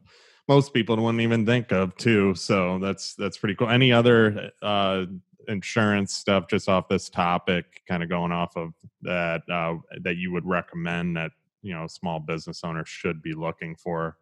most 0.48 0.74
people 0.74 0.96
wouldn't 0.96 1.22
even 1.22 1.46
think 1.46 1.72
of 1.72 1.96
too. 1.96 2.34
So 2.34 2.78
that's 2.78 3.14
that's 3.14 3.38
pretty 3.38 3.54
cool. 3.54 3.70
Any 3.70 3.92
other 3.92 4.50
uh, 4.62 5.06
insurance 5.48 6.14
stuff 6.14 6.46
just 6.48 6.68
off 6.68 6.88
this 6.88 7.08
topic, 7.08 7.82
kind 7.88 8.02
of 8.02 8.08
going 8.08 8.32
off 8.32 8.56
of 8.56 8.72
that 9.02 9.42
uh, 9.50 9.76
that 10.02 10.16
you 10.16 10.32
would 10.32 10.46
recommend 10.46 11.16
that 11.16 11.32
you 11.62 11.74
know 11.74 11.86
small 11.86 12.20
business 12.20 12.62
owners 12.64 12.88
should 12.88 13.22
be 13.22 13.32
looking 13.32 13.74
for, 13.76 14.18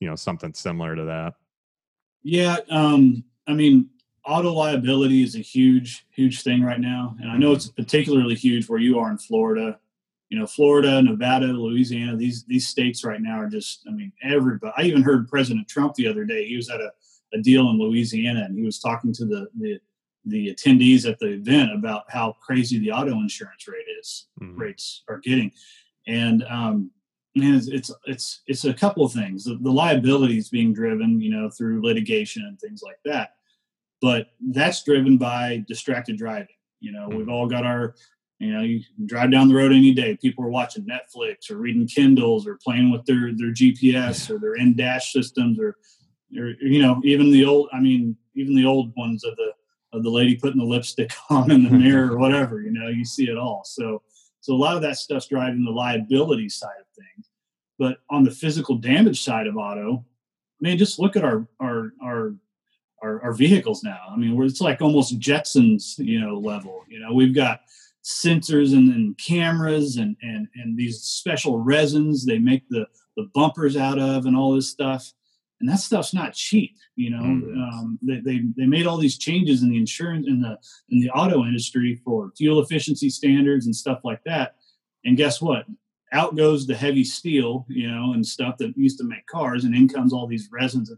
you 0.00 0.08
know, 0.08 0.16
something 0.16 0.52
similar 0.52 0.94
to 0.94 1.04
that. 1.04 1.34
Yeah, 2.22 2.58
um, 2.70 3.24
I 3.46 3.54
mean, 3.54 3.88
auto 4.24 4.52
liability 4.52 5.22
is 5.22 5.34
a 5.34 5.40
huge, 5.40 6.06
huge 6.10 6.42
thing 6.42 6.62
right 6.62 6.80
now, 6.80 7.16
and 7.20 7.30
I 7.30 7.36
know 7.36 7.52
it's 7.52 7.68
particularly 7.68 8.34
huge 8.34 8.68
where 8.68 8.78
you 8.78 8.98
are 8.98 9.10
in 9.10 9.18
Florida 9.18 9.78
you 10.32 10.38
know, 10.38 10.46
Florida, 10.46 11.02
Nevada, 11.02 11.48
Louisiana, 11.48 12.16
these 12.16 12.44
these 12.44 12.66
states 12.66 13.04
right 13.04 13.20
now 13.20 13.38
are 13.38 13.50
just, 13.50 13.84
I 13.86 13.90
mean, 13.90 14.10
everybody. 14.22 14.72
I 14.78 14.82
even 14.84 15.02
heard 15.02 15.28
President 15.28 15.68
Trump 15.68 15.94
the 15.94 16.08
other 16.08 16.24
day. 16.24 16.46
He 16.46 16.56
was 16.56 16.70
at 16.70 16.80
a, 16.80 16.90
a 17.34 17.42
deal 17.42 17.68
in 17.68 17.78
Louisiana, 17.78 18.44
and 18.44 18.56
he 18.56 18.64
was 18.64 18.78
talking 18.78 19.12
to 19.12 19.26
the 19.26 19.48
the 19.60 19.78
the 20.24 20.54
attendees 20.54 21.06
at 21.06 21.18
the 21.18 21.34
event 21.34 21.74
about 21.74 22.04
how 22.08 22.34
crazy 22.40 22.78
the 22.78 22.90
auto 22.90 23.12
insurance 23.12 23.68
rate 23.68 23.84
is 24.00 24.28
mm-hmm. 24.40 24.58
rates 24.58 25.02
are 25.06 25.18
getting, 25.18 25.52
and 26.06 26.44
um, 26.44 26.90
man, 27.36 27.54
it's, 27.54 27.68
it's 27.68 27.90
it's 28.06 28.40
it's 28.46 28.64
a 28.64 28.72
couple 28.72 29.04
of 29.04 29.12
things. 29.12 29.44
The, 29.44 29.58
the 29.60 29.70
liability 29.70 30.38
is 30.38 30.48
being 30.48 30.72
driven, 30.72 31.20
you 31.20 31.28
know, 31.28 31.50
through 31.50 31.84
litigation 31.84 32.46
and 32.46 32.58
things 32.58 32.80
like 32.82 33.00
that, 33.04 33.34
but 34.00 34.28
that's 34.40 34.82
driven 34.82 35.18
by 35.18 35.62
distracted 35.68 36.16
driving. 36.16 36.56
You 36.80 36.92
know, 36.92 37.08
mm-hmm. 37.08 37.18
we've 37.18 37.28
all 37.28 37.46
got 37.46 37.66
our 37.66 37.96
you 38.42 38.52
know, 38.52 38.62
you 38.62 38.82
drive 39.06 39.30
down 39.30 39.48
the 39.48 39.54
road 39.54 39.72
any 39.72 39.92
day. 39.92 40.16
People 40.16 40.44
are 40.44 40.50
watching 40.50 40.84
Netflix 40.84 41.50
or 41.50 41.56
reading 41.56 41.86
Kindles 41.86 42.46
or 42.46 42.58
playing 42.62 42.90
with 42.90 43.04
their 43.06 43.32
their 43.36 43.52
GPS 43.52 44.28
or 44.30 44.38
their 44.38 44.56
in 44.56 44.74
dash 44.74 45.12
systems 45.12 45.60
or, 45.60 45.76
or 46.36 46.48
you 46.60 46.82
know, 46.82 47.00
even 47.04 47.30
the 47.30 47.44
old. 47.44 47.68
I 47.72 47.80
mean, 47.80 48.16
even 48.34 48.56
the 48.56 48.66
old 48.66 48.92
ones 48.96 49.24
of 49.24 49.36
the 49.36 49.52
of 49.92 50.02
the 50.02 50.10
lady 50.10 50.36
putting 50.36 50.58
the 50.58 50.66
lipstick 50.66 51.12
on 51.30 51.50
in 51.50 51.64
the 51.64 51.70
mirror 51.70 52.12
or 52.12 52.18
whatever. 52.18 52.60
You 52.60 52.72
know, 52.72 52.88
you 52.88 53.04
see 53.04 53.28
it 53.28 53.38
all. 53.38 53.62
So 53.64 54.02
so 54.40 54.54
a 54.54 54.56
lot 54.56 54.74
of 54.74 54.82
that 54.82 54.96
stuff's 54.96 55.28
driving 55.28 55.64
the 55.64 55.70
liability 55.70 56.48
side 56.48 56.70
of 56.80 56.86
things. 56.96 57.30
But 57.78 57.98
on 58.10 58.24
the 58.24 58.30
physical 58.32 58.74
damage 58.74 59.22
side 59.22 59.46
of 59.46 59.56
auto, 59.56 60.04
I 60.60 60.60
mean, 60.60 60.78
just 60.78 60.98
look 60.98 61.16
at 61.16 61.24
our 61.24 61.46
our 61.60 61.92
our 62.02 62.34
our, 63.02 63.22
our 63.22 63.32
vehicles 63.32 63.84
now. 63.84 64.00
I 64.10 64.16
mean, 64.16 64.40
it's 64.42 64.60
like 64.60 64.80
almost 64.80 65.18
Jetsons, 65.18 65.98
you 65.98 66.20
know, 66.20 66.38
level. 66.38 66.84
You 66.88 67.00
know, 67.00 67.12
we've 67.12 67.34
got 67.34 67.60
sensors 68.02 68.72
and, 68.72 68.92
and 68.92 69.16
cameras 69.18 69.96
and, 69.96 70.16
and, 70.22 70.48
and 70.56 70.76
these 70.76 71.02
special 71.02 71.58
resins 71.58 72.24
they 72.24 72.38
make 72.38 72.68
the, 72.68 72.86
the 73.16 73.28
bumpers 73.34 73.76
out 73.76 73.98
of 73.98 74.26
and 74.26 74.36
all 74.36 74.54
this 74.54 74.68
stuff. 74.68 75.12
And 75.60 75.68
that 75.68 75.78
stuff's 75.78 76.12
not 76.12 76.34
cheap, 76.34 76.76
you 76.96 77.10
know. 77.10 77.22
Mm. 77.22 77.56
Um, 77.56 77.98
they, 78.02 78.18
they, 78.18 78.40
they 78.56 78.66
made 78.66 78.84
all 78.84 78.96
these 78.96 79.16
changes 79.16 79.62
in 79.62 79.70
the 79.70 79.76
insurance 79.76 80.26
in 80.26 80.40
the 80.40 80.58
in 80.88 80.98
the 80.98 81.10
auto 81.10 81.44
industry 81.44 82.00
for 82.04 82.32
fuel 82.36 82.60
efficiency 82.60 83.08
standards 83.08 83.66
and 83.66 83.76
stuff 83.76 84.00
like 84.02 84.24
that. 84.24 84.56
And 85.04 85.16
guess 85.16 85.40
what? 85.40 85.66
Out 86.12 86.34
goes 86.34 86.66
the 86.66 86.74
heavy 86.74 87.04
steel, 87.04 87.64
you 87.68 87.88
know, 87.88 88.12
and 88.12 88.26
stuff 88.26 88.56
that 88.58 88.76
used 88.76 88.98
to 88.98 89.04
make 89.04 89.24
cars, 89.26 89.62
and 89.62 89.72
in 89.72 89.88
comes 89.88 90.12
all 90.12 90.26
these 90.26 90.48
resins. 90.50 90.92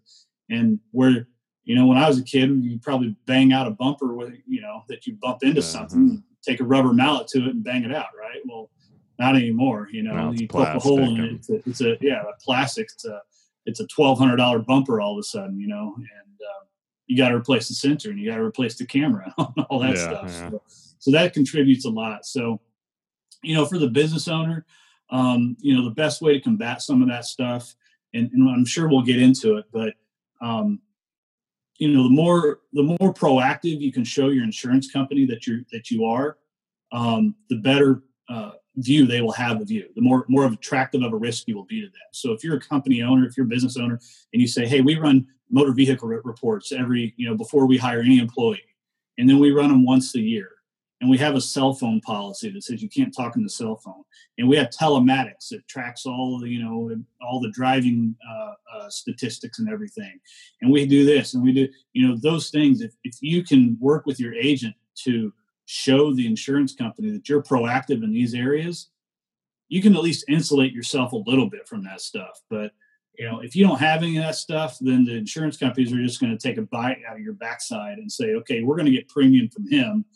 And 0.48 0.80
where 0.92 1.28
you 1.64 1.74
know, 1.74 1.86
when 1.86 1.98
I 1.98 2.08
was 2.08 2.18
a 2.18 2.24
kid, 2.24 2.50
you 2.62 2.78
probably 2.78 3.16
bang 3.26 3.52
out 3.52 3.66
a 3.66 3.70
bumper 3.70 4.14
with, 4.14 4.34
you 4.46 4.60
know, 4.60 4.82
that 4.88 5.06
you 5.06 5.16
bump 5.20 5.42
into 5.42 5.62
something 5.62 6.22
take 6.44 6.60
a 6.60 6.64
rubber 6.64 6.92
mallet 6.92 7.28
to 7.28 7.38
it 7.38 7.54
and 7.54 7.64
bang 7.64 7.84
it 7.84 7.94
out, 7.94 8.08
right? 8.18 8.40
Well, 8.44 8.70
not 9.18 9.36
anymore. 9.36 9.88
You 9.92 10.02
know, 10.02 10.32
you 10.32 10.48
poke 10.48 10.68
a 10.68 10.78
hole 10.78 11.00
in 11.00 11.20
it. 11.20 11.32
It's 11.32 11.50
a, 11.50 11.54
it's 11.68 11.80
a, 11.80 11.96
yeah, 12.00 12.22
a 12.22 12.42
plastic. 12.42 12.88
It's 12.92 13.04
a 13.04 13.22
it's 13.66 13.80
a 13.80 13.86
twelve 13.86 14.18
hundred 14.18 14.36
dollar 14.36 14.58
bumper 14.58 15.00
all 15.00 15.12
of 15.12 15.18
a 15.18 15.22
sudden. 15.22 15.58
You 15.58 15.68
know, 15.68 15.94
and 15.96 16.06
uh, 16.40 16.64
you 17.06 17.16
got 17.16 17.28
to 17.28 17.36
replace 17.36 17.68
the 17.68 17.74
sensor 17.74 18.10
and 18.10 18.18
you 18.18 18.30
got 18.30 18.36
to 18.36 18.42
replace 18.42 18.76
the 18.76 18.86
camera 18.86 19.32
and 19.38 19.66
all 19.70 19.78
that 19.80 19.96
yeah, 19.96 20.02
stuff. 20.02 20.30
Yeah. 20.30 20.50
So, 20.50 20.62
so, 20.98 21.10
that 21.12 21.34
contributes 21.34 21.84
a 21.84 21.90
lot. 21.90 22.24
So, 22.24 22.60
you 23.42 23.54
know, 23.54 23.66
for 23.66 23.78
the 23.78 23.88
business 23.88 24.26
owner, 24.26 24.64
um, 25.10 25.56
you 25.60 25.76
know, 25.76 25.84
the 25.84 25.94
best 25.94 26.22
way 26.22 26.32
to 26.32 26.40
combat 26.40 26.82
some 26.82 27.02
of 27.02 27.08
that 27.08 27.24
stuff, 27.24 27.74
and, 28.14 28.30
and 28.32 28.48
I'm 28.48 28.64
sure 28.64 28.88
we'll 28.88 29.02
get 29.02 29.20
into 29.20 29.58
it, 29.58 29.66
but 29.72 29.94
um, 30.40 30.80
you 31.78 31.88
know, 31.88 32.04
the 32.04 32.10
more 32.10 32.60
the 32.72 32.82
more 32.82 33.12
proactive 33.12 33.80
you 33.80 33.92
can 33.92 34.04
show 34.04 34.28
your 34.28 34.44
insurance 34.44 34.90
company 34.90 35.26
that 35.26 35.46
you're 35.46 35.60
that 35.72 35.90
you 35.90 36.04
are, 36.04 36.38
um, 36.92 37.34
the 37.50 37.56
better 37.56 38.02
uh, 38.28 38.52
view 38.76 39.06
they 39.06 39.20
will 39.20 39.32
have 39.32 39.60
of 39.60 39.70
you. 39.70 39.88
The 39.94 40.02
more 40.02 40.24
more 40.28 40.46
attractive 40.46 41.02
of 41.02 41.12
a 41.12 41.16
risk 41.16 41.48
you 41.48 41.56
will 41.56 41.64
be 41.64 41.80
to 41.80 41.86
them. 41.86 42.08
So 42.12 42.32
if 42.32 42.44
you're 42.44 42.56
a 42.56 42.60
company 42.60 43.02
owner, 43.02 43.26
if 43.26 43.36
you're 43.36 43.46
a 43.46 43.48
business 43.48 43.76
owner, 43.76 44.00
and 44.32 44.40
you 44.40 44.48
say, 44.48 44.66
"Hey, 44.66 44.80
we 44.80 44.96
run 44.96 45.26
motor 45.50 45.72
vehicle 45.72 46.08
reports 46.08 46.72
every 46.72 47.14
you 47.16 47.28
know 47.28 47.36
before 47.36 47.66
we 47.66 47.76
hire 47.76 48.00
any 48.00 48.18
employee, 48.18 48.62
and 49.18 49.28
then 49.28 49.38
we 49.38 49.50
run 49.50 49.68
them 49.68 49.84
once 49.84 50.14
a 50.14 50.20
year, 50.20 50.50
and 51.04 51.10
we 51.10 51.18
have 51.18 51.34
a 51.34 51.40
cell 51.40 51.74
phone 51.74 52.00
policy 52.00 52.48
that 52.48 52.64
says 52.64 52.82
you 52.82 52.88
can't 52.88 53.14
talk 53.14 53.36
on 53.36 53.42
the 53.42 53.48
cell 53.50 53.76
phone, 53.76 54.04
and 54.38 54.48
we 54.48 54.56
have 54.56 54.70
telematics 54.70 55.50
that 55.50 55.68
tracks 55.68 56.06
all 56.06 56.38
the 56.38 56.48
you 56.48 56.64
know 56.64 56.96
all 57.20 57.40
the 57.40 57.50
driving 57.50 58.16
uh, 58.26 58.52
uh, 58.74 58.88
statistics 58.88 59.58
and 59.58 59.68
everything, 59.68 60.18
and 60.62 60.72
we 60.72 60.86
do 60.86 61.04
this 61.04 61.34
and 61.34 61.44
we 61.44 61.52
do 61.52 61.68
you 61.92 62.08
know 62.08 62.16
those 62.16 62.48
things. 62.48 62.80
If 62.80 62.94
if 63.04 63.16
you 63.20 63.44
can 63.44 63.76
work 63.80 64.06
with 64.06 64.18
your 64.18 64.32
agent 64.32 64.74
to 65.04 65.30
show 65.66 66.14
the 66.14 66.26
insurance 66.26 66.74
company 66.74 67.10
that 67.10 67.28
you're 67.28 67.42
proactive 67.42 68.02
in 68.02 68.10
these 68.10 68.32
areas, 68.32 68.88
you 69.68 69.82
can 69.82 69.94
at 69.94 70.02
least 70.02 70.24
insulate 70.26 70.72
yourself 70.72 71.12
a 71.12 71.16
little 71.16 71.50
bit 71.50 71.68
from 71.68 71.84
that 71.84 72.00
stuff. 72.00 72.40
But 72.48 72.72
you 73.18 73.26
know, 73.30 73.40
if 73.40 73.54
you 73.54 73.66
don't 73.66 73.78
have 73.78 74.02
any 74.02 74.16
of 74.16 74.22
that 74.22 74.36
stuff, 74.36 74.78
then 74.80 75.04
the 75.04 75.16
insurance 75.16 75.58
companies 75.58 75.92
are 75.92 76.02
just 76.02 76.18
going 76.18 76.34
to 76.34 76.48
take 76.48 76.56
a 76.56 76.62
bite 76.62 77.02
out 77.06 77.16
of 77.16 77.22
your 77.22 77.34
backside 77.34 77.98
and 77.98 78.10
say, 78.10 78.36
okay, 78.36 78.62
we're 78.62 78.76
going 78.76 78.86
to 78.86 78.92
get 78.92 79.06
premium 79.06 79.50
from 79.50 79.70
him 79.70 80.06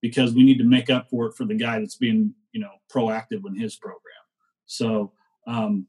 because 0.00 0.34
we 0.34 0.44
need 0.44 0.58
to 0.58 0.64
make 0.64 0.90
up 0.90 1.08
for 1.10 1.26
it 1.26 1.34
for 1.34 1.44
the 1.44 1.54
guy 1.54 1.78
that's 1.78 1.96
being, 1.96 2.34
you 2.52 2.60
know, 2.60 2.70
proactive 2.92 3.46
in 3.46 3.58
his 3.58 3.76
program. 3.76 4.02
So 4.66 5.12
um, 5.46 5.86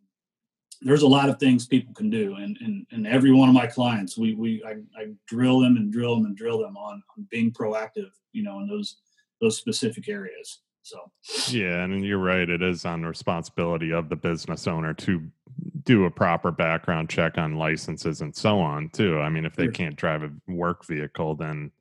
there's 0.82 1.02
a 1.02 1.08
lot 1.08 1.30
of 1.30 1.40
things 1.40 1.68
people 1.68 1.94
can 1.94 2.10
do, 2.10 2.36
and 2.36 2.58
and, 2.62 2.86
and 2.92 3.06
every 3.06 3.34
one 3.34 3.50
of 3.50 3.56
my 3.56 3.68
clients, 3.68 4.18
we 4.18 4.34
we 4.34 4.64
I, 4.66 4.78
I 5.00 5.08
drill 5.28 5.60
them 5.60 5.76
and 5.78 5.92
drill 5.92 6.16
them 6.16 6.26
and 6.26 6.38
drill 6.38 6.60
them 6.60 6.78
on, 6.78 7.04
on 7.18 7.28
being 7.30 7.52
proactive, 7.52 8.12
you 8.32 8.44
know, 8.44 8.60
in 8.60 8.68
those 8.68 8.98
those 9.42 9.58
specific 9.58 10.08
areas. 10.08 10.62
So 10.82 11.12
yeah, 11.50 11.84
and 11.84 12.04
you're 12.04 12.18
right. 12.18 12.50
It 12.50 12.62
is 12.62 12.86
on 12.86 13.02
the 13.02 13.08
responsibility 13.08 13.92
of 13.92 14.10
the 14.10 14.16
business 14.16 14.68
owner 14.68 14.94
to 14.96 15.30
do 15.84 16.06
a 16.06 16.12
proper 16.12 16.52
background 16.52 17.10
check 17.10 17.38
on 17.38 17.58
licenses 17.58 18.22
and 18.22 18.36
so 18.36 18.60
on 18.60 18.90
too. 18.90 19.20
I 19.20 19.30
mean, 19.30 19.46
if 19.46 19.56
they 19.56 19.68
can't 19.68 19.96
drive 19.96 20.24
a 20.24 20.32
work 20.48 20.86
vehicle, 20.86 21.36
then 21.36 21.72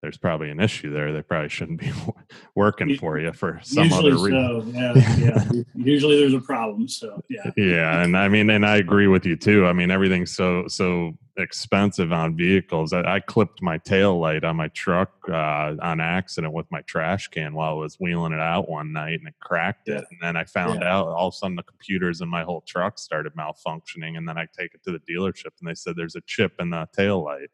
there's 0.00 0.16
probably 0.16 0.50
an 0.50 0.60
issue 0.60 0.92
there. 0.92 1.12
They 1.12 1.22
probably 1.22 1.48
shouldn't 1.48 1.80
be 1.80 1.90
working 2.54 2.96
for 2.98 3.18
you 3.18 3.32
for 3.32 3.60
some 3.64 3.84
Usually 3.84 4.12
other 4.12 4.22
reason. 4.22 4.72
So, 4.72 4.78
yeah, 4.78 5.16
yeah. 5.18 5.62
Usually 5.74 6.20
there's 6.20 6.34
a 6.34 6.40
problem. 6.40 6.88
So 6.88 7.20
yeah. 7.28 7.50
Yeah, 7.56 8.02
and 8.02 8.16
I 8.16 8.28
mean, 8.28 8.50
and 8.50 8.64
I 8.64 8.76
agree 8.76 9.08
with 9.08 9.26
you 9.26 9.36
too. 9.36 9.66
I 9.66 9.72
mean, 9.72 9.90
everything's 9.90 10.34
so 10.34 10.68
so 10.68 11.18
expensive 11.36 12.12
on 12.12 12.36
vehicles. 12.36 12.92
I, 12.92 13.16
I 13.16 13.20
clipped 13.20 13.60
my 13.60 13.78
tail 13.78 14.18
light 14.18 14.44
on 14.44 14.56
my 14.56 14.68
truck 14.68 15.10
uh, 15.28 15.74
on 15.82 16.00
accident 16.00 16.52
with 16.52 16.66
my 16.70 16.82
trash 16.82 17.28
can 17.28 17.54
while 17.54 17.70
I 17.70 17.74
was 17.74 17.96
wheeling 17.98 18.32
it 18.32 18.40
out 18.40 18.68
one 18.68 18.92
night, 18.92 19.18
and 19.18 19.28
it 19.28 19.34
cracked 19.40 19.88
it. 19.88 20.04
And 20.10 20.18
then 20.20 20.36
I 20.36 20.44
found 20.44 20.80
yeah. 20.80 20.92
out 20.92 21.08
all 21.08 21.28
of 21.28 21.34
a 21.34 21.36
sudden 21.36 21.56
the 21.56 21.62
computers 21.64 22.20
in 22.20 22.28
my 22.28 22.44
whole 22.44 22.62
truck 22.66 22.98
started 22.98 23.32
malfunctioning. 23.34 24.16
And 24.16 24.28
then 24.28 24.38
I 24.38 24.46
take 24.56 24.74
it 24.74 24.82
to 24.84 24.92
the 24.92 25.00
dealership, 25.12 25.50
and 25.60 25.68
they 25.68 25.74
said 25.74 25.94
there's 25.96 26.16
a 26.16 26.22
chip 26.26 26.54
in 26.60 26.70
the 26.70 26.86
tail 26.94 27.24
light. 27.24 27.50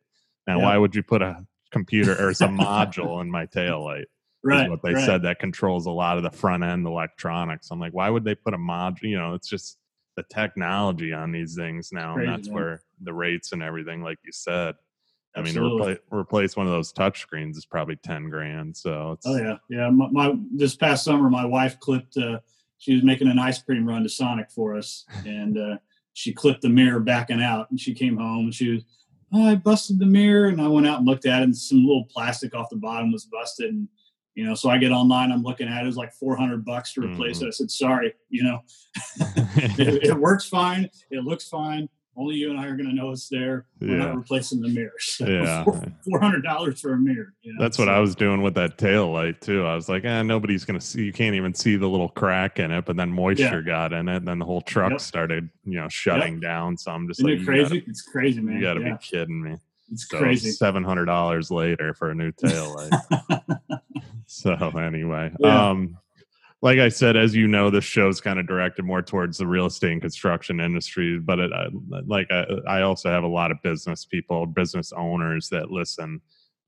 Now, 0.46 0.58
yeah. 0.58 0.64
why 0.64 0.76
would 0.76 0.94
you 0.94 1.02
put 1.02 1.22
a 1.22 1.46
computer 1.74 2.16
or 2.18 2.32
some 2.32 2.56
module 2.70 3.20
in 3.20 3.30
my 3.30 3.44
tail 3.46 3.84
light. 3.84 4.06
Right. 4.46 4.68
what 4.68 4.82
they 4.82 4.92
right. 4.92 5.04
said 5.06 5.22
that 5.22 5.38
controls 5.38 5.86
a 5.86 5.90
lot 5.90 6.18
of 6.18 6.22
the 6.22 6.30
front 6.30 6.64
end 6.64 6.86
electronics. 6.86 7.68
I'm 7.70 7.80
like, 7.80 7.94
why 7.94 8.10
would 8.10 8.24
they 8.24 8.34
put 8.34 8.52
a 8.52 8.58
module? 8.58 9.04
You 9.04 9.16
know, 9.16 9.32
it's 9.32 9.48
just 9.48 9.78
the 10.16 10.24
technology 10.30 11.14
on 11.14 11.32
these 11.32 11.54
things 11.56 11.90
now, 11.92 12.14
Crazy, 12.14 12.26
and 12.26 12.38
that's 12.38 12.48
man. 12.48 12.54
where 12.54 12.82
the 13.02 13.14
rates 13.14 13.52
and 13.52 13.62
everything, 13.62 14.02
like 14.02 14.18
you 14.22 14.32
said. 14.32 14.74
I 15.34 15.42
mean, 15.42 15.54
to 15.54 15.60
repla- 15.60 15.98
replace 16.12 16.56
one 16.56 16.66
of 16.66 16.72
those 16.72 16.92
touch 16.92 17.20
screens 17.22 17.56
is 17.56 17.64
probably 17.64 17.96
ten 17.96 18.28
grand. 18.28 18.76
So, 18.76 19.18
oh 19.24 19.36
yeah, 19.36 19.56
yeah. 19.68 19.90
My, 19.90 20.08
my, 20.10 20.34
this 20.54 20.76
past 20.76 21.04
summer, 21.04 21.28
my 21.28 21.44
wife 21.44 21.80
clipped. 21.80 22.16
Uh, 22.16 22.38
she 22.78 22.94
was 22.94 23.02
making 23.02 23.28
an 23.28 23.38
ice 23.38 23.62
cream 23.62 23.88
run 23.88 24.02
to 24.02 24.08
Sonic 24.08 24.50
for 24.50 24.76
us, 24.76 25.06
and 25.26 25.58
uh, 25.58 25.78
she 26.12 26.32
clipped 26.32 26.62
the 26.62 26.68
mirror 26.68 27.00
backing 27.00 27.42
out. 27.42 27.70
And 27.70 27.80
she 27.80 27.94
came 27.94 28.18
home. 28.18 28.44
and 28.44 28.54
she 28.54 28.70
was 28.70 28.82
oh, 29.34 29.48
I 29.48 29.56
busted 29.56 29.98
the 29.98 30.06
mirror. 30.06 30.46
And 30.46 30.60
I 30.60 30.68
went 30.68 30.86
out 30.86 30.98
and 30.98 31.06
looked 31.06 31.26
at 31.26 31.40
it, 31.40 31.44
and 31.44 31.56
some 31.56 31.84
little 31.84 32.04
plastic 32.04 32.54
off 32.54 32.70
the 32.70 32.76
bottom 32.76 33.12
was 33.12 33.24
busted. 33.24 33.70
And, 33.70 33.88
you 34.34 34.44
know, 34.44 34.54
so 34.54 34.70
I 34.70 34.78
get 34.78 34.92
online, 34.92 35.32
I'm 35.32 35.42
looking 35.42 35.68
at 35.68 35.80
it, 35.80 35.84
it 35.84 35.86
was 35.86 35.96
like 35.96 36.12
400 36.12 36.64
bucks 36.64 36.94
to 36.94 37.02
replace 37.02 37.38
mm. 37.38 37.44
it. 37.44 37.48
I 37.48 37.50
said, 37.50 37.70
sorry, 37.70 38.14
you 38.28 38.44
know, 38.44 38.60
it, 39.78 40.04
it, 40.04 40.14
works 40.14 40.48
fine. 40.48 40.88
It 41.10 41.24
looks 41.24 41.48
fine. 41.48 41.88
Only 42.16 42.36
you 42.36 42.50
and 42.50 42.60
I 42.60 42.66
are 42.66 42.76
going 42.76 42.88
to 42.88 42.94
know 42.94 43.10
it's 43.10 43.28
there. 43.28 43.66
We're 43.80 43.90
yeah. 43.90 44.06
not 44.06 44.16
replacing 44.16 44.60
the 44.60 44.68
mirror. 44.68 44.92
So 44.98 45.26
yeah. 45.26 45.64
Four 46.08 46.20
hundred 46.20 46.42
dollars 46.42 46.80
for 46.80 46.92
a 46.92 46.98
mirror. 46.98 47.34
You 47.42 47.54
know? 47.54 47.62
That's 47.62 47.76
what 47.76 47.86
so, 47.86 47.92
I 47.92 47.98
was 47.98 48.14
doing 48.14 48.42
with 48.42 48.54
that 48.54 48.78
tail 48.78 49.12
light 49.12 49.40
too. 49.40 49.64
I 49.64 49.74
was 49.74 49.88
like, 49.88 50.04
eh, 50.04 50.22
nobody's 50.22 50.64
going 50.64 50.78
to 50.78 50.84
see. 50.84 51.04
You 51.04 51.12
can't 51.12 51.34
even 51.34 51.54
see 51.54 51.76
the 51.76 51.88
little 51.88 52.08
crack 52.08 52.60
in 52.60 52.70
it. 52.70 52.84
But 52.84 52.96
then 52.96 53.10
moisture 53.10 53.60
yeah. 53.60 53.66
got 53.66 53.92
in 53.92 54.08
it, 54.08 54.18
and 54.18 54.28
then 54.28 54.38
the 54.38 54.44
whole 54.44 54.60
truck 54.60 54.92
yep. 54.92 55.00
started, 55.00 55.50
you 55.64 55.80
know, 55.80 55.88
shutting 55.88 56.34
yep. 56.34 56.42
down. 56.42 56.76
So 56.76 56.92
I'm 56.92 57.08
just 57.08 57.20
Isn't 57.20 57.30
like, 57.30 57.40
it 57.40 57.44
crazy? 57.44 57.78
Gotta, 57.80 57.90
it's 57.90 58.02
crazy, 58.02 58.40
man. 58.40 58.56
You 58.56 58.62
got 58.62 58.74
to 58.74 58.80
yeah. 58.80 58.92
be 58.92 58.98
kidding 58.98 59.42
me. 59.42 59.56
It's 59.90 60.08
so 60.08 60.18
crazy. 60.18 60.50
Seven 60.52 60.84
hundred 60.84 61.06
dollars 61.06 61.50
later 61.50 61.94
for 61.94 62.10
a 62.10 62.14
new 62.14 62.32
tail 62.32 62.74
light. 62.74 63.40
so 64.26 64.52
anyway, 64.78 65.32
um, 65.42 65.98
like 66.64 66.78
I 66.78 66.88
said, 66.88 67.14
as 67.14 67.36
you 67.36 67.46
know, 67.46 67.68
this 67.68 67.84
show 67.84 68.08
is 68.08 68.22
kind 68.22 68.38
of 68.38 68.46
directed 68.46 68.86
more 68.86 69.02
towards 69.02 69.36
the 69.36 69.46
real 69.46 69.66
estate 69.66 69.92
and 69.92 70.00
construction 70.00 70.60
industry. 70.60 71.18
But 71.18 71.38
it, 71.38 71.52
I, 71.52 71.66
like 72.06 72.26
I, 72.30 72.46
I 72.66 72.80
also 72.80 73.10
have 73.10 73.22
a 73.22 73.28
lot 73.28 73.50
of 73.50 73.60
business 73.62 74.06
people, 74.06 74.46
business 74.46 74.90
owners 74.96 75.50
that 75.50 75.70
listen 75.70 76.22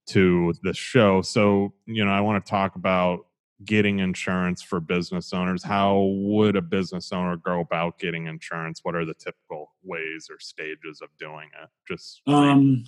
to 0.09 0.53
the 0.63 0.75
show. 0.75 1.23
So 1.23 1.73
you 1.87 2.05
know, 2.05 2.11
I 2.11 2.21
want 2.21 2.45
to 2.45 2.49
talk 2.49 2.77
about 2.77 3.21
getting 3.65 4.01
insurance 4.01 4.61
for 4.61 4.81
business 4.81 5.33
owners. 5.33 5.65
How 5.65 6.13
would 6.15 6.57
a 6.57 6.63
business 6.63 7.11
owner 7.11 7.39
go 7.39 7.61
about 7.61 7.99
getting 7.99 8.27
insurance? 8.27 8.81
What 8.83 8.95
are 8.97 9.07
the 9.07 9.15
typical 9.15 9.73
ways 9.83 10.29
or 10.31 10.39
stages 10.39 11.01
of 11.03 11.09
doing 11.19 11.49
it? 11.63 11.71
Just 11.89 12.21
um, 12.27 12.85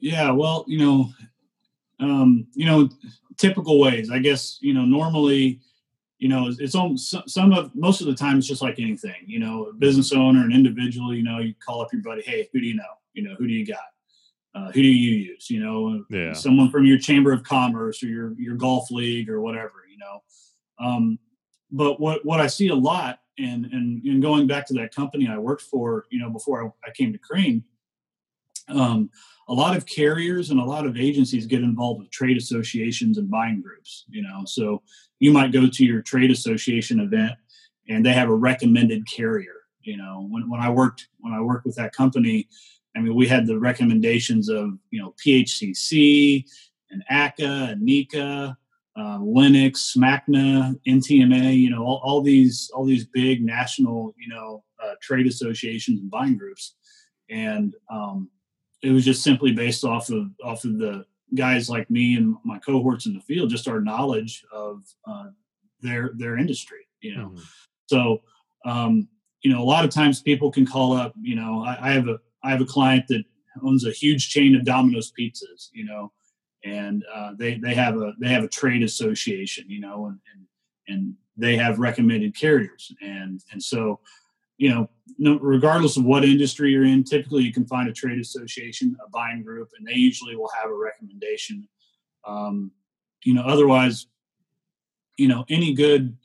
yeah. 0.00 0.30
Well, 0.30 0.66
you 0.68 0.78
know, 0.80 1.08
um, 1.98 2.46
you 2.52 2.66
know, 2.66 2.90
typical 3.38 3.80
ways. 3.80 4.10
I 4.10 4.18
guess 4.18 4.58
you 4.60 4.74
know 4.74 4.84
normally 4.84 5.62
you 6.22 6.28
know, 6.28 6.52
it's 6.56 6.76
almost 6.76 7.16
some 7.26 7.52
of 7.52 7.74
most 7.74 8.00
of 8.00 8.06
the 8.06 8.14
time 8.14 8.38
it's 8.38 8.46
just 8.46 8.62
like 8.62 8.78
anything. 8.78 9.24
You 9.26 9.40
know, 9.40 9.64
a 9.64 9.72
business 9.72 10.12
owner, 10.12 10.44
an 10.44 10.52
individual. 10.52 11.12
You 11.12 11.24
know, 11.24 11.40
you 11.40 11.52
call 11.58 11.82
up 11.82 11.92
your 11.92 12.00
buddy, 12.00 12.22
hey, 12.22 12.48
who 12.52 12.60
do 12.60 12.66
you 12.66 12.76
know? 12.76 12.94
You 13.12 13.24
know, 13.24 13.34
who 13.34 13.48
do 13.48 13.52
you 13.52 13.66
got? 13.66 13.80
Uh, 14.54 14.66
who 14.66 14.82
do 14.82 14.86
you 14.86 15.16
use? 15.32 15.50
You 15.50 15.64
know, 15.64 16.04
yeah. 16.10 16.32
someone 16.32 16.70
from 16.70 16.86
your 16.86 16.96
chamber 16.96 17.32
of 17.32 17.42
commerce 17.42 18.04
or 18.04 18.06
your 18.06 18.34
your 18.38 18.54
golf 18.54 18.88
league 18.92 19.28
or 19.28 19.40
whatever. 19.40 19.82
You 19.90 19.98
know, 19.98 20.22
um, 20.78 21.18
but 21.72 21.98
what 21.98 22.24
what 22.24 22.38
I 22.38 22.46
see 22.46 22.68
a 22.68 22.74
lot, 22.76 23.18
and 23.36 23.66
and 23.66 24.00
and 24.04 24.22
going 24.22 24.46
back 24.46 24.64
to 24.68 24.74
that 24.74 24.94
company 24.94 25.26
I 25.26 25.38
worked 25.38 25.62
for, 25.62 26.04
you 26.12 26.20
know, 26.20 26.30
before 26.30 26.64
I, 26.64 26.88
I 26.88 26.92
came 26.92 27.12
to 27.12 27.18
Crane, 27.18 27.64
um, 28.68 29.10
a 29.48 29.52
lot 29.52 29.76
of 29.76 29.86
carriers 29.86 30.50
and 30.50 30.60
a 30.60 30.64
lot 30.64 30.86
of 30.86 30.96
agencies 30.96 31.46
get 31.46 31.62
involved 31.62 31.98
with 32.00 32.12
trade 32.12 32.36
associations 32.36 33.18
and 33.18 33.28
buying 33.28 33.60
groups. 33.60 34.04
You 34.08 34.22
know, 34.22 34.42
so 34.44 34.82
you 35.22 35.32
might 35.32 35.52
go 35.52 35.68
to 35.68 35.84
your 35.84 36.02
trade 36.02 36.30
association 36.30 37.00
event 37.00 37.32
and 37.88 38.04
they 38.04 38.12
have 38.12 38.28
a 38.28 38.34
recommended 38.34 39.06
carrier 39.06 39.54
you 39.82 39.96
know 39.96 40.26
when, 40.30 40.48
when 40.50 40.60
i 40.60 40.70
worked 40.70 41.08
when 41.20 41.32
i 41.32 41.40
worked 41.40 41.66
with 41.66 41.76
that 41.76 41.94
company 41.94 42.48
i 42.96 43.00
mean 43.00 43.14
we 43.14 43.26
had 43.26 43.46
the 43.46 43.58
recommendations 43.58 44.48
of 44.48 44.70
you 44.90 45.00
know 45.00 45.14
PHCC 45.24 46.44
and 46.92 47.02
ACA 47.08 47.68
and 47.70 47.88
NECA, 47.88 48.56
uh, 48.96 49.18
Lennox, 49.20 49.94
SMACNA, 49.96 50.78
NTMA, 50.86 51.58
you 51.58 51.70
know, 51.70 51.82
all, 51.82 52.00
all, 52.04 52.20
these 52.20 52.70
all 52.74 52.84
these 52.84 53.06
big 53.06 53.42
national, 53.42 54.14
you 54.18 54.28
know, 54.28 54.62
uh, 54.82 54.94
trade 55.00 55.26
associations 55.26 56.00
and 56.00 56.10
buying 56.10 56.36
groups, 56.36 56.74
and 57.30 57.74
um, 57.90 58.28
it 58.82 58.90
was 58.90 59.04
just 59.04 59.22
simply 59.22 59.52
based 59.52 59.84
off 59.84 60.10
of 60.10 60.26
off 60.44 60.64
of 60.64 60.78
the 60.78 61.04
guys 61.34 61.68
like 61.68 61.90
me 61.90 62.16
and 62.16 62.36
my 62.44 62.58
cohorts 62.58 63.06
in 63.06 63.14
the 63.14 63.20
field, 63.20 63.50
just 63.50 63.68
our 63.68 63.80
knowledge 63.80 64.44
of 64.52 64.82
uh, 65.06 65.26
their 65.80 66.12
their 66.16 66.36
industry. 66.36 66.86
You 67.00 67.16
know, 67.16 67.28
mm-hmm. 67.28 67.42
so 67.86 68.22
um, 68.64 69.08
you 69.42 69.52
know 69.52 69.62
a 69.62 69.64
lot 69.64 69.84
of 69.84 69.90
times 69.90 70.22
people 70.22 70.50
can 70.50 70.66
call 70.66 70.92
up. 70.92 71.14
You 71.20 71.36
know, 71.36 71.64
I, 71.64 71.88
I 71.88 71.92
have 71.92 72.08
a 72.08 72.18
I 72.42 72.50
have 72.50 72.60
a 72.60 72.66
client 72.66 73.06
that 73.08 73.24
owns 73.62 73.84
a 73.84 73.90
huge 73.90 74.30
chain 74.30 74.54
of 74.54 74.64
Domino's 74.64 75.12
pizzas. 75.18 75.68
You 75.72 75.84
know, 75.84 76.12
and 76.64 77.04
uh, 77.14 77.32
they 77.38 77.58
they 77.58 77.74
have 77.74 77.96
a 77.96 78.12
they 78.20 78.28
have 78.28 78.44
a 78.44 78.48
trade 78.48 78.82
association. 78.82 79.64
You 79.68 79.80
know, 79.80 80.06
and 80.06 80.18
and 80.32 80.46
and 80.88 81.14
they 81.36 81.56
have 81.56 81.78
recommended 81.78 82.36
carriers, 82.36 82.92
and 83.00 83.40
and 83.52 83.62
so 83.62 84.00
you 84.58 84.70
know 84.70 84.88
no, 85.18 85.38
regardless 85.38 85.96
of 85.96 86.04
what 86.04 86.24
industry 86.24 86.72
you're 86.72 86.84
in, 86.84 87.04
typically 87.04 87.42
you 87.42 87.52
can 87.52 87.66
find 87.66 87.88
a 87.88 87.92
trade 87.92 88.20
association, 88.20 88.96
a 89.04 89.08
buying 89.10 89.42
group, 89.42 89.70
and 89.78 89.86
they 89.86 89.94
usually 89.94 90.36
will 90.36 90.50
have 90.60 90.70
a 90.70 90.74
recommendation. 90.74 91.68
Um, 92.24 92.72
you 93.24 93.34
know, 93.34 93.42
otherwise, 93.42 94.06
you 95.16 95.28
know, 95.28 95.44
any 95.48 95.74
good 95.74 96.16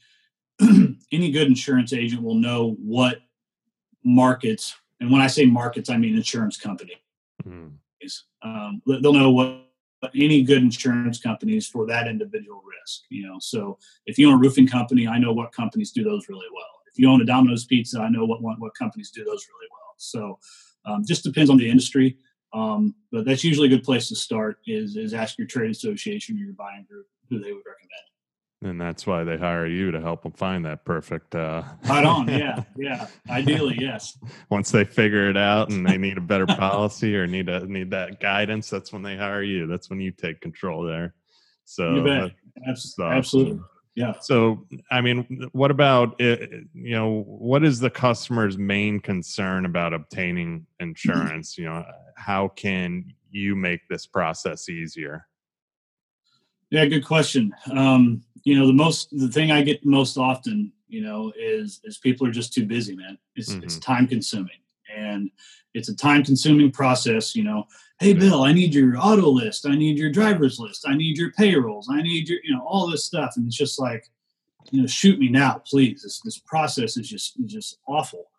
any 0.62 1.32
good 1.32 1.48
insurance 1.48 1.94
agent 1.94 2.24
will 2.24 2.36
know 2.36 2.76
what 2.82 3.20
markets, 4.04 4.76
and 5.00 5.12
when 5.12 5.22
I 5.22 5.28
say 5.28 5.46
markets, 5.46 5.90
I 5.90 5.98
mean 5.98 6.16
insurance 6.16 6.58
companies. 6.58 6.98
Mm-hmm. 7.46 7.68
Um, 8.42 8.82
they'll 8.86 9.14
know 9.14 9.32
what 9.32 9.68
any 10.16 10.44
good 10.44 10.62
insurance 10.62 11.20
companies 11.20 11.68
for 11.68 11.86
that 11.88 12.08
individual 12.08 12.64
risk. 12.64 13.04
You 13.10 13.28
know, 13.28 13.38
so 13.40 13.78
if 14.06 14.18
you 14.18 14.28
own 14.30 14.36
a 14.36 14.38
roofing 14.38 14.68
company, 14.68 15.08
I 15.08 15.18
know 15.18 15.34
what 15.34 15.52
companies 15.52 15.92
do 15.92 16.04
those 16.04 16.30
really 16.30 16.48
well. 16.54 16.77
If 16.98 17.04
you 17.04 17.12
own 17.12 17.22
a 17.22 17.26
Domino's 17.26 17.66
Pizza, 17.66 18.00
I 18.00 18.10
know 18.10 18.26
what 18.26 18.42
what, 18.42 18.60
what 18.60 18.74
companies 18.74 19.12
do 19.12 19.24
those 19.24 19.46
really 19.54 19.68
well. 19.72 19.94
So 19.98 20.40
um, 20.86 21.04
just 21.08 21.24
depends 21.24 21.52
on 21.52 21.58
the 21.58 21.70
industry. 21.70 22.18
Um, 22.54 22.96
but 23.12 23.26
that's 23.26 23.44
usually 23.44 23.68
a 23.68 23.70
good 23.70 23.84
place 23.84 24.08
to 24.10 24.16
start 24.16 24.58
is 24.66 24.96
is 24.96 25.14
ask 25.14 25.38
your 25.38 25.46
trade 25.46 25.70
association 25.70 26.38
or 26.38 26.40
your 26.40 26.54
buying 26.54 26.86
group 26.90 27.06
who 27.30 27.38
they 27.38 27.52
would 27.52 27.64
recommend. 27.68 28.08
And 28.64 28.82
that's 28.82 29.06
why 29.06 29.24
they 29.24 29.38
hire 29.38 29.68
you 29.68 29.92
to 29.92 30.02
help 30.02 30.24
them 30.24 30.32
find 30.32 30.66
that 30.66 30.84
perfect. 30.84 31.36
Uh... 31.36 31.62
Right 31.88 32.04
on. 32.04 32.28
Yeah. 32.38 32.64
Yeah. 32.76 33.08
Ideally, 33.30 33.78
yes. 33.80 34.18
Once 34.50 34.72
they 34.72 34.84
figure 34.84 35.30
it 35.30 35.38
out 35.38 35.70
and 35.70 35.88
they 35.88 35.98
need 35.98 36.18
a 36.18 36.22
better 36.22 36.48
policy 36.48 37.16
or 37.16 37.28
need 37.28 37.50
a 37.50 37.68
need 37.68 37.92
that 37.92 38.20
guidance, 38.20 38.72
that's 38.72 38.92
when 38.92 39.04
they 39.04 39.16
hire 39.16 39.44
you. 39.44 39.68
That's 39.68 39.92
when 39.92 40.00
you 40.00 40.12
take 40.12 40.42
control 40.42 40.84
there. 40.84 41.14
So 41.66 41.96
you 41.96 42.04
bet. 42.04 42.32
Absolutely. 42.68 43.60
Yeah. 43.98 44.14
So, 44.22 44.68
I 44.92 45.02
mean, 45.02 45.50
what 45.54 45.72
about 45.72 46.22
it, 46.22 46.52
you 46.76 46.92
know, 46.92 47.24
what 47.24 47.64
is 47.64 47.80
the 47.80 47.90
customer's 47.90 48.56
main 48.56 49.00
concern 49.00 49.66
about 49.66 49.92
obtaining 49.92 50.68
insurance? 50.80 51.58
You 51.58 51.66
know, 51.66 51.84
how 52.16 52.50
can 52.50 53.12
you 53.32 53.56
make 53.56 53.88
this 53.90 54.06
process 54.06 54.70
easier? 54.70 55.26
Yeah, 56.70 56.86
good 56.86 57.08
question. 57.08 57.52
Um, 57.72 58.22
you 58.44 58.60
know, 58.60 58.68
the 58.68 58.74
most 58.74 59.10
the 59.18 59.30
thing 59.30 59.50
I 59.50 59.64
get 59.64 59.84
most 59.84 60.16
often, 60.16 60.72
you 60.88 61.02
know, 61.02 61.34
is 61.36 61.82
is 61.84 61.98
people 61.98 62.28
are 62.28 62.32
just 62.32 62.54
too 62.54 62.68
busy, 62.68 62.96
man. 62.96 63.18
It's 63.36 63.52
mm-hmm. 63.52 63.64
it's 63.64 63.80
time 63.80 64.06
consuming, 64.08 64.60
and 64.96 65.32
it's 65.78 65.90
a 65.90 65.96
time 65.96 66.24
consuming 66.24 66.72
process. 66.72 67.36
You 67.36 67.44
know, 67.44 67.68
hey 68.00 68.14
Bill, 68.14 68.44
I 68.44 68.52
need 68.52 68.74
your 68.74 68.98
auto 68.98 69.30
list, 69.30 69.68
I 69.68 69.76
need 69.76 69.98
your 69.98 70.12
driver's 70.12 70.60
list, 70.60 70.86
I 70.88 70.96
need 70.96 71.18
your 71.18 71.32
payrolls, 71.32 71.88
I 71.92 72.02
need 72.02 72.28
your 72.28 72.40
you 72.44 72.54
know 72.54 72.66
all 72.66 72.88
this 72.88 73.06
stuff, 73.06 73.34
and 73.38 73.46
it's 73.46 73.56
just 73.56 73.80
like, 73.80 74.10
you 74.72 74.82
know, 74.82 74.88
shoot 74.88 75.20
me 75.20 75.30
now, 75.30 75.62
please. 75.66 76.02
This 76.04 76.22
this 76.22 76.40
process 76.40 76.98
is 76.98 77.08
just 77.08 77.40
is 77.40 77.52
just 77.52 77.78
awful, 77.88 78.32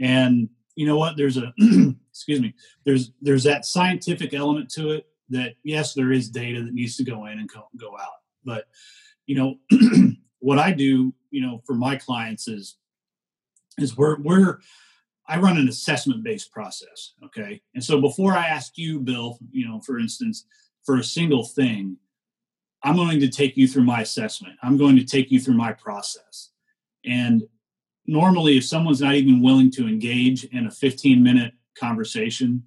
and 0.00 0.48
you 0.76 0.86
know 0.86 0.96
what? 0.96 1.16
There's 1.16 1.36
a 1.36 1.52
excuse 2.10 2.40
me. 2.40 2.54
There's 2.84 3.12
there's 3.20 3.44
that 3.44 3.66
scientific 3.66 4.32
element 4.32 4.70
to 4.70 4.90
it 4.90 5.06
that 5.30 5.54
yes, 5.64 5.94
there 5.94 6.12
is 6.12 6.30
data 6.30 6.62
that 6.62 6.74
needs 6.74 6.96
to 6.96 7.04
go 7.04 7.26
in 7.26 7.38
and 7.38 7.48
go, 7.48 7.68
go 7.76 7.96
out. 7.98 8.20
But 8.44 8.66
you 9.26 9.34
know, 9.34 9.56
what 10.38 10.58
I 10.58 10.70
do, 10.72 11.12
you 11.30 11.42
know, 11.42 11.62
for 11.66 11.74
my 11.74 11.96
clients 11.96 12.46
is 12.46 12.76
is 13.78 13.96
we're 13.96 14.20
we're 14.20 14.58
I 15.28 15.38
run 15.38 15.56
an 15.56 15.68
assessment 15.68 16.22
based 16.22 16.52
process. 16.52 17.12
Okay. 17.24 17.60
And 17.74 17.82
so 17.82 18.00
before 18.00 18.32
I 18.32 18.46
ask 18.46 18.78
you, 18.78 19.00
Bill, 19.00 19.38
you 19.50 19.66
know, 19.68 19.80
for 19.80 19.98
instance, 19.98 20.46
for 20.84 20.98
a 20.98 21.04
single 21.04 21.44
thing, 21.44 21.96
I'm 22.82 22.96
going 22.96 23.18
to 23.20 23.28
take 23.28 23.56
you 23.56 23.66
through 23.66 23.84
my 23.84 24.02
assessment. 24.02 24.54
I'm 24.62 24.76
going 24.76 24.96
to 24.96 25.04
take 25.04 25.30
you 25.30 25.40
through 25.40 25.56
my 25.56 25.72
process. 25.72 26.50
And 27.04 27.42
normally, 28.06 28.58
if 28.58 28.64
someone's 28.64 29.00
not 29.00 29.14
even 29.14 29.42
willing 29.42 29.70
to 29.72 29.88
engage 29.88 30.44
in 30.44 30.66
a 30.66 30.70
15 30.70 31.22
minute 31.22 31.52
conversation, 31.78 32.62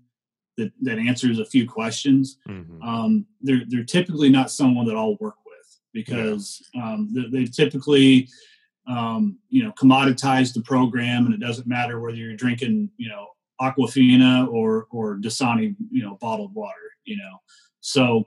that, 0.58 0.74
that 0.82 1.00
answers 1.00 1.40
a 1.40 1.46
few 1.46 1.68
questions, 1.68 2.38
mm-hmm. 2.48 2.82
um, 2.82 3.26
they're, 3.42 3.64
they're 3.68 3.84
typically 3.86 4.30
not 4.30 4.52
someone 4.52 4.86
that 4.88 4.98
I'll 4.98 5.16
work 5.22 5.38
with 5.46 5.80
because 5.94 6.62
yeah. 6.74 6.94
um, 6.94 7.10
they, 7.14 7.40
they, 7.40 7.46
typically, 7.46 8.28
um, 8.90 9.38
you 9.50 9.64
know, 9.64 9.72
commoditize 9.74 10.54
the 10.54 10.62
program 10.62 11.26
and 11.26 11.34
it 11.34 11.40
doesn't 11.40 11.68
matter 11.68 12.00
whether 12.00 12.18
you're 12.18 12.36
drinking, 12.36 12.90
you 12.98 13.08
know, 13.08 13.28
Aquafina 13.62 14.52
or, 14.52 14.88
or 14.90 15.18
Dasani, 15.18 15.76
you 15.92 16.02
know, 16.02 16.18
bottled 16.20 16.54
water, 16.56 16.74
you 17.06 17.16
know. 17.18 17.38
So, 17.82 18.26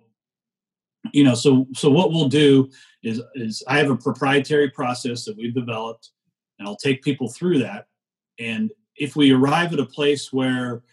you 1.12 1.25
know, 1.25 1.35
so, 1.35 1.66
so 1.75 1.90
what 1.90 2.12
we'll 2.12 2.29
do 2.29 2.70
is, 3.03 3.20
is 3.35 3.64
I 3.66 3.77
have 3.79 3.90
a 3.90 3.96
proprietary 3.96 4.70
process 4.70 5.25
that 5.25 5.37
we've 5.37 5.55
developed 5.55 6.11
and 6.59 6.68
I'll 6.68 6.77
take 6.77 7.03
people 7.03 7.29
through 7.29 7.59
that. 7.59 7.87
And 8.38 8.70
if 8.96 9.16
we 9.16 9.33
arrive 9.33 9.72
at 9.72 9.81
a 9.81 9.87
place 9.87 10.33
where, 10.33 10.85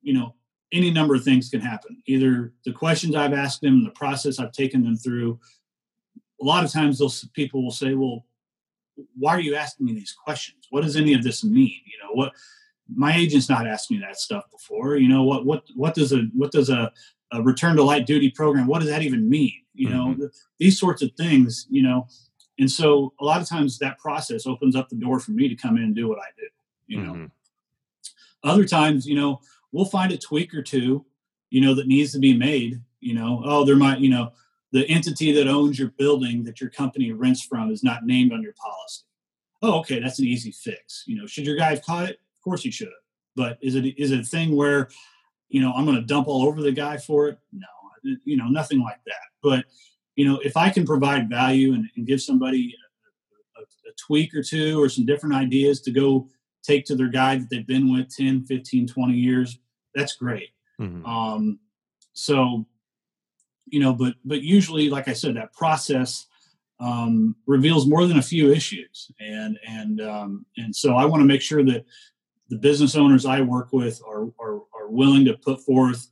you 0.00 0.14
know, 0.14 0.34
any 0.72 0.90
number 0.90 1.14
of 1.14 1.24
things 1.24 1.48
can 1.48 1.60
happen. 1.60 2.02
Either 2.06 2.52
the 2.64 2.72
questions 2.72 3.14
I've 3.14 3.32
asked 3.32 3.60
them, 3.60 3.84
the 3.84 3.90
process 3.90 4.38
I've 4.38 4.52
taken 4.52 4.82
them 4.82 4.96
through. 4.96 5.38
A 6.40 6.44
lot 6.44 6.64
of 6.64 6.70
times, 6.70 6.98
those 6.98 7.26
people 7.34 7.64
will 7.64 7.70
say, 7.70 7.94
"Well, 7.94 8.26
why 9.16 9.32
are 9.32 9.40
you 9.40 9.54
asking 9.54 9.86
me 9.86 9.94
these 9.94 10.12
questions? 10.12 10.66
What 10.70 10.82
does 10.82 10.96
any 10.96 11.14
of 11.14 11.22
this 11.22 11.44
mean? 11.44 11.80
You 11.86 11.98
know, 12.02 12.12
what 12.12 12.32
my 12.94 13.14
agent's 13.14 13.48
not 13.48 13.66
asking 13.66 13.98
me 13.98 14.06
that 14.06 14.18
stuff 14.18 14.44
before. 14.50 14.96
You 14.96 15.08
know, 15.08 15.24
what 15.24 15.44
what 15.44 15.64
what 15.74 15.94
does 15.94 16.12
a 16.12 16.22
what 16.34 16.52
does 16.52 16.70
a, 16.70 16.92
a 17.32 17.42
return 17.42 17.76
to 17.76 17.82
light 17.82 18.06
duty 18.06 18.30
program? 18.30 18.66
What 18.66 18.80
does 18.80 18.90
that 18.90 19.02
even 19.02 19.28
mean? 19.28 19.54
You 19.74 19.90
know, 19.90 20.06
mm-hmm. 20.08 20.26
these 20.58 20.78
sorts 20.78 21.02
of 21.02 21.12
things. 21.12 21.66
You 21.70 21.82
know, 21.82 22.06
and 22.58 22.70
so 22.70 23.12
a 23.20 23.24
lot 23.24 23.40
of 23.40 23.48
times 23.48 23.78
that 23.78 23.98
process 23.98 24.46
opens 24.46 24.74
up 24.74 24.88
the 24.88 24.96
door 24.96 25.20
for 25.20 25.32
me 25.32 25.48
to 25.48 25.54
come 25.54 25.76
in 25.76 25.84
and 25.84 25.94
do 25.94 26.08
what 26.08 26.18
I 26.18 26.30
do. 26.36 26.46
You 26.86 27.02
know, 27.02 27.12
mm-hmm. 27.12 28.48
other 28.48 28.64
times, 28.64 29.06
you 29.06 29.14
know 29.14 29.40
we'll 29.72 29.84
find 29.84 30.12
a 30.12 30.18
tweak 30.18 30.54
or 30.54 30.62
two, 30.62 31.04
you 31.50 31.60
know, 31.60 31.74
that 31.74 31.86
needs 31.86 32.12
to 32.12 32.18
be 32.18 32.36
made. 32.36 32.80
You 33.00 33.14
know, 33.14 33.42
oh, 33.44 33.64
there 33.64 33.76
might, 33.76 34.00
you 34.00 34.10
know, 34.10 34.32
the 34.72 34.86
entity 34.88 35.32
that 35.32 35.48
owns 35.48 35.78
your 35.78 35.92
building 35.98 36.44
that 36.44 36.60
your 36.60 36.70
company 36.70 37.12
rents 37.12 37.42
from 37.42 37.70
is 37.70 37.82
not 37.82 38.04
named 38.04 38.32
on 38.32 38.42
your 38.42 38.54
policy. 38.54 39.04
Oh, 39.62 39.80
okay, 39.80 39.98
that's 39.98 40.18
an 40.18 40.26
easy 40.26 40.52
fix. 40.52 41.04
You 41.06 41.18
know, 41.18 41.26
should 41.26 41.46
your 41.46 41.56
guy 41.56 41.70
have 41.70 41.82
caught 41.82 42.08
it? 42.08 42.20
Of 42.36 42.42
course 42.42 42.62
he 42.62 42.70
should 42.70 42.88
have. 42.88 42.94
But 43.34 43.58
is 43.60 43.74
it 43.74 43.86
is 43.96 44.12
it 44.12 44.20
a 44.20 44.24
thing 44.24 44.54
where, 44.54 44.88
you 45.48 45.60
know, 45.60 45.72
I'm 45.72 45.84
going 45.84 45.96
to 45.96 46.02
dump 46.02 46.28
all 46.28 46.46
over 46.46 46.62
the 46.62 46.72
guy 46.72 46.96
for 46.96 47.28
it? 47.28 47.38
No, 47.52 47.66
you 48.24 48.36
know, 48.36 48.48
nothing 48.48 48.80
like 48.80 49.00
that. 49.06 49.14
But 49.42 49.64
you 50.16 50.24
know, 50.28 50.40
if 50.44 50.56
I 50.56 50.70
can 50.70 50.84
provide 50.84 51.30
value 51.30 51.74
and, 51.74 51.88
and 51.96 52.06
give 52.06 52.20
somebody 52.20 52.74
a, 53.56 53.60
a, 53.60 53.62
a 53.62 53.94
tweak 53.96 54.34
or 54.34 54.42
two 54.42 54.82
or 54.82 54.88
some 54.88 55.06
different 55.06 55.34
ideas 55.34 55.80
to 55.82 55.92
go 55.92 56.28
take 56.68 56.84
to 56.86 56.96
their 56.96 57.08
guy 57.08 57.36
that 57.36 57.48
they've 57.50 57.66
been 57.66 57.92
with 57.92 58.14
10, 58.14 58.44
15, 58.44 58.88
20 58.88 59.14
years, 59.14 59.58
that's 59.94 60.14
great. 60.14 60.50
Mm-hmm. 60.80 61.04
Um, 61.06 61.58
so, 62.12 62.66
you 63.70 63.80
know, 63.80 63.92
but 63.92 64.14
but 64.24 64.42
usually, 64.42 64.90
like 64.90 65.08
I 65.08 65.12
said, 65.12 65.36
that 65.36 65.52
process 65.52 66.26
um, 66.80 67.34
reveals 67.46 67.86
more 67.86 68.06
than 68.06 68.18
a 68.18 68.22
few 68.22 68.52
issues, 68.52 69.10
and 69.20 69.58
and 69.66 70.00
um, 70.00 70.46
and 70.56 70.74
so 70.74 70.94
I 70.96 71.04
want 71.04 71.20
to 71.20 71.26
make 71.26 71.42
sure 71.42 71.64
that 71.64 71.84
the 72.48 72.56
business 72.56 72.96
owners 72.96 73.26
I 73.26 73.40
work 73.40 73.72
with 73.72 74.00
are, 74.06 74.30
are 74.40 74.60
are 74.74 74.88
willing 74.88 75.24
to 75.26 75.34
put 75.34 75.60
forth, 75.60 76.08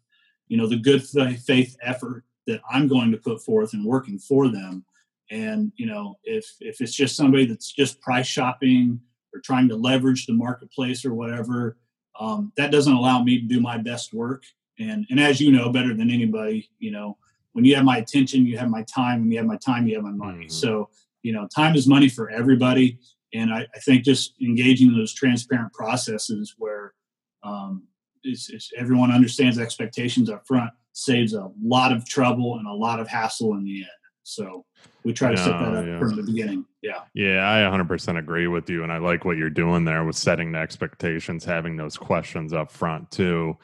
you 0.48 0.56
know, 0.56 0.66
the 0.66 0.78
good 0.78 1.02
faith 1.04 1.76
effort 1.82 2.24
that 2.46 2.60
I'm 2.70 2.88
going 2.88 3.10
to 3.12 3.18
put 3.18 3.42
forth 3.42 3.72
and 3.72 3.84
working 3.84 4.18
for 4.18 4.48
them. 4.48 4.84
And 5.30 5.72
you 5.76 5.86
know, 5.86 6.18
if 6.24 6.46
if 6.60 6.80
it's 6.80 6.94
just 6.94 7.16
somebody 7.16 7.46
that's 7.46 7.72
just 7.72 8.00
price 8.00 8.26
shopping 8.26 9.00
or 9.34 9.40
trying 9.40 9.68
to 9.68 9.76
leverage 9.76 10.26
the 10.26 10.32
marketplace 10.32 11.04
or 11.04 11.14
whatever, 11.14 11.76
um, 12.18 12.52
that 12.56 12.70
doesn't 12.70 12.92
allow 12.92 13.22
me 13.22 13.40
to 13.40 13.46
do 13.46 13.60
my 13.60 13.78
best 13.78 14.12
work. 14.12 14.44
And 14.78 15.06
and 15.10 15.18
as 15.18 15.40
you 15.40 15.50
know 15.50 15.70
better 15.70 15.94
than 15.94 16.10
anybody, 16.10 16.70
you 16.78 16.90
know, 16.90 17.18
when 17.56 17.64
you 17.64 17.74
have 17.74 17.84
my 17.86 17.96
attention, 17.96 18.44
you 18.44 18.58
have 18.58 18.68
my 18.68 18.82
time. 18.82 19.20
When 19.20 19.32
you 19.32 19.38
have 19.38 19.46
my 19.46 19.56
time, 19.56 19.86
you 19.86 19.94
have 19.94 20.04
my 20.04 20.10
money. 20.10 20.44
Mm-hmm. 20.44 20.50
So 20.50 20.90
you 21.22 21.32
know, 21.32 21.48
time 21.48 21.74
is 21.74 21.88
money 21.88 22.08
for 22.08 22.30
everybody. 22.30 23.00
And 23.34 23.52
I, 23.52 23.66
I 23.74 23.78
think 23.80 24.04
just 24.04 24.34
engaging 24.40 24.88
in 24.88 24.96
those 24.96 25.12
transparent 25.12 25.72
processes 25.72 26.54
where 26.56 26.94
um, 27.42 27.82
it's, 28.22 28.48
it's 28.48 28.70
everyone 28.76 29.10
understands 29.10 29.58
expectations 29.58 30.30
up 30.30 30.46
front 30.46 30.70
saves 30.92 31.34
a 31.34 31.50
lot 31.60 31.90
of 31.90 32.08
trouble 32.08 32.58
and 32.58 32.68
a 32.68 32.72
lot 32.72 33.00
of 33.00 33.08
hassle 33.08 33.54
in 33.54 33.64
the 33.64 33.78
end. 33.78 33.90
So 34.22 34.64
we 35.02 35.12
try 35.12 35.30
to 35.30 35.36
no, 35.36 35.44
set 35.44 35.52
that 35.52 35.74
up 35.74 35.86
yeah. 35.86 35.98
from 35.98 36.14
the 36.14 36.22
beginning. 36.22 36.64
Yeah. 36.80 37.00
Yeah, 37.12 37.48
I 37.48 37.58
100% 37.76 38.18
agree 38.18 38.46
with 38.46 38.70
you. 38.70 38.84
And 38.84 38.92
I 38.92 38.98
like 38.98 39.24
what 39.24 39.36
you're 39.36 39.50
doing 39.50 39.84
there 39.84 40.04
with 40.04 40.16
setting 40.16 40.52
the 40.52 40.58
expectations, 40.58 41.44
having 41.44 41.76
those 41.76 41.96
questions 41.96 42.52
up 42.52 42.70
front 42.70 43.10
too. 43.10 43.56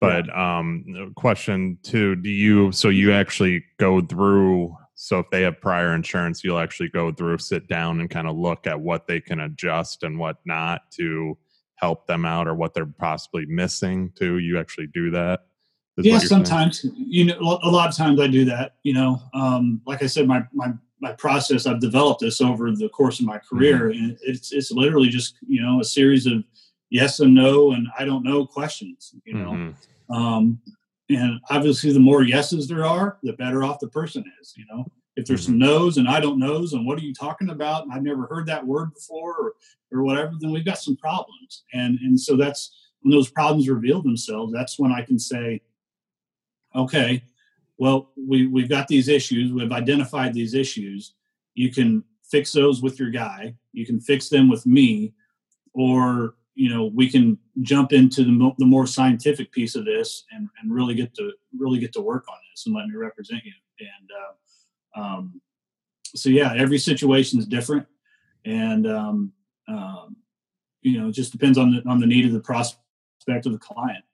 But 0.00 0.26
yeah. 0.26 0.58
um, 0.58 1.12
question 1.14 1.78
two, 1.82 2.16
do 2.16 2.30
you, 2.30 2.72
so 2.72 2.88
you 2.88 3.12
actually 3.12 3.64
go 3.78 4.00
through, 4.00 4.74
so 4.94 5.18
if 5.18 5.30
they 5.30 5.42
have 5.42 5.60
prior 5.60 5.94
insurance, 5.94 6.42
you'll 6.42 6.58
actually 6.58 6.88
go 6.88 7.12
through, 7.12 7.38
sit 7.38 7.68
down 7.68 8.00
and 8.00 8.08
kind 8.08 8.26
of 8.26 8.36
look 8.36 8.66
at 8.66 8.80
what 8.80 9.06
they 9.06 9.20
can 9.20 9.40
adjust 9.40 10.02
and 10.02 10.18
what 10.18 10.36
not 10.46 10.90
to 10.92 11.36
help 11.74 12.06
them 12.06 12.24
out 12.24 12.48
or 12.48 12.54
what 12.54 12.72
they're 12.72 12.86
possibly 12.86 13.44
missing 13.46 14.10
too. 14.16 14.38
You 14.38 14.58
actually 14.58 14.86
do 14.88 15.10
that? 15.10 15.40
yeah 16.02 16.18
sometimes 16.18 16.80
saying. 16.80 16.94
you 16.96 17.26
know 17.26 17.58
a 17.62 17.68
lot 17.68 17.86
of 17.86 17.94
times 17.94 18.18
i 18.18 18.26
do 18.26 18.42
that 18.46 18.76
you 18.84 18.94
know 18.94 19.20
um, 19.34 19.82
like 19.86 20.02
i 20.02 20.06
said 20.06 20.26
my 20.26 20.42
my 20.54 20.72
my 20.98 21.12
process 21.12 21.66
i've 21.66 21.80
developed 21.80 22.22
this 22.22 22.40
over 22.40 22.70
the 22.70 22.88
course 22.88 23.20
of 23.20 23.26
my 23.26 23.36
career 23.36 23.90
mm-hmm. 23.90 24.04
and 24.04 24.18
it's 24.22 24.50
it's 24.50 24.70
literally 24.70 25.10
just 25.10 25.34
you 25.46 25.60
know 25.60 25.78
a 25.78 25.84
series 25.84 26.24
of 26.24 26.42
yes 26.90 27.20
and 27.20 27.34
no 27.34 27.72
and 27.72 27.86
I 27.98 28.04
don't 28.04 28.24
know 28.24 28.44
questions, 28.44 29.14
you 29.24 29.34
know. 29.34 29.52
Mm-hmm. 29.52 29.70
Um, 30.12 30.60
and 31.08 31.40
obviously, 31.50 31.92
the 31.92 32.00
more 32.00 32.22
yeses 32.22 32.68
there 32.68 32.84
are, 32.84 33.18
the 33.22 33.32
better 33.32 33.64
off 33.64 33.80
the 33.80 33.88
person 33.88 34.24
is, 34.40 34.54
you 34.56 34.64
know. 34.70 34.86
If 35.16 35.26
there's 35.26 35.42
mm-hmm. 35.42 35.52
some 35.52 35.58
no's 35.58 35.96
and 35.98 36.08
I 36.08 36.20
don't 36.20 36.38
knows 36.38 36.72
and 36.72 36.86
what 36.86 36.98
are 36.98 37.02
you 37.02 37.12
talking 37.12 37.50
about 37.50 37.86
I've 37.92 38.02
never 38.02 38.26
heard 38.26 38.46
that 38.46 38.64
word 38.64 38.94
before 38.94 39.34
or, 39.34 39.54
or 39.92 40.04
whatever, 40.04 40.32
then 40.38 40.52
we've 40.52 40.64
got 40.64 40.78
some 40.78 40.96
problems. 40.96 41.64
And 41.74 41.98
and 42.00 42.18
so 42.18 42.36
that's 42.36 42.70
when 43.02 43.10
those 43.10 43.30
problems 43.30 43.68
reveal 43.68 44.02
themselves. 44.02 44.52
That's 44.52 44.78
when 44.78 44.92
I 44.92 45.02
can 45.02 45.18
say, 45.18 45.62
okay, 46.76 47.22
well, 47.76 48.12
we 48.16 48.46
we've 48.46 48.68
got 48.68 48.88
these 48.88 49.08
issues. 49.08 49.52
We've 49.52 49.72
identified 49.72 50.32
these 50.32 50.54
issues. 50.54 51.14
You 51.54 51.70
can 51.70 52.04
fix 52.30 52.52
those 52.52 52.80
with 52.80 53.00
your 53.00 53.10
guy. 53.10 53.54
You 53.72 53.84
can 53.84 54.00
fix 54.00 54.28
them 54.28 54.48
with 54.48 54.64
me, 54.64 55.12
or 55.74 56.34
you 56.54 56.68
know 56.68 56.90
we 56.94 57.10
can 57.10 57.38
jump 57.62 57.92
into 57.92 58.24
the, 58.24 58.30
mo- 58.30 58.54
the 58.58 58.66
more 58.66 58.86
scientific 58.86 59.52
piece 59.52 59.74
of 59.74 59.84
this 59.84 60.24
and, 60.32 60.48
and 60.60 60.72
really 60.72 60.94
get 60.94 61.14
to 61.14 61.32
really 61.58 61.78
get 61.78 61.92
to 61.92 62.00
work 62.00 62.24
on 62.28 62.36
this 62.52 62.66
and 62.66 62.74
let 62.74 62.86
me 62.86 62.96
represent 62.96 63.42
you. 63.44 63.52
And 63.80 64.10
uh, 64.20 65.00
um, 65.00 65.40
so 66.04 66.28
yeah 66.28 66.54
every 66.56 66.78
situation 66.78 67.38
is 67.38 67.46
different. 67.46 67.86
And 68.44 68.86
um, 68.86 69.32
um, 69.68 70.16
you 70.82 71.00
know 71.00 71.08
it 71.08 71.12
just 71.12 71.32
depends 71.32 71.58
on 71.58 71.72
the 71.72 71.88
on 71.88 72.00
the 72.00 72.06
need 72.06 72.26
of 72.26 72.32
the 72.32 72.40
prospect 72.40 73.46
of 73.46 73.52
the 73.52 73.58
client 73.58 74.04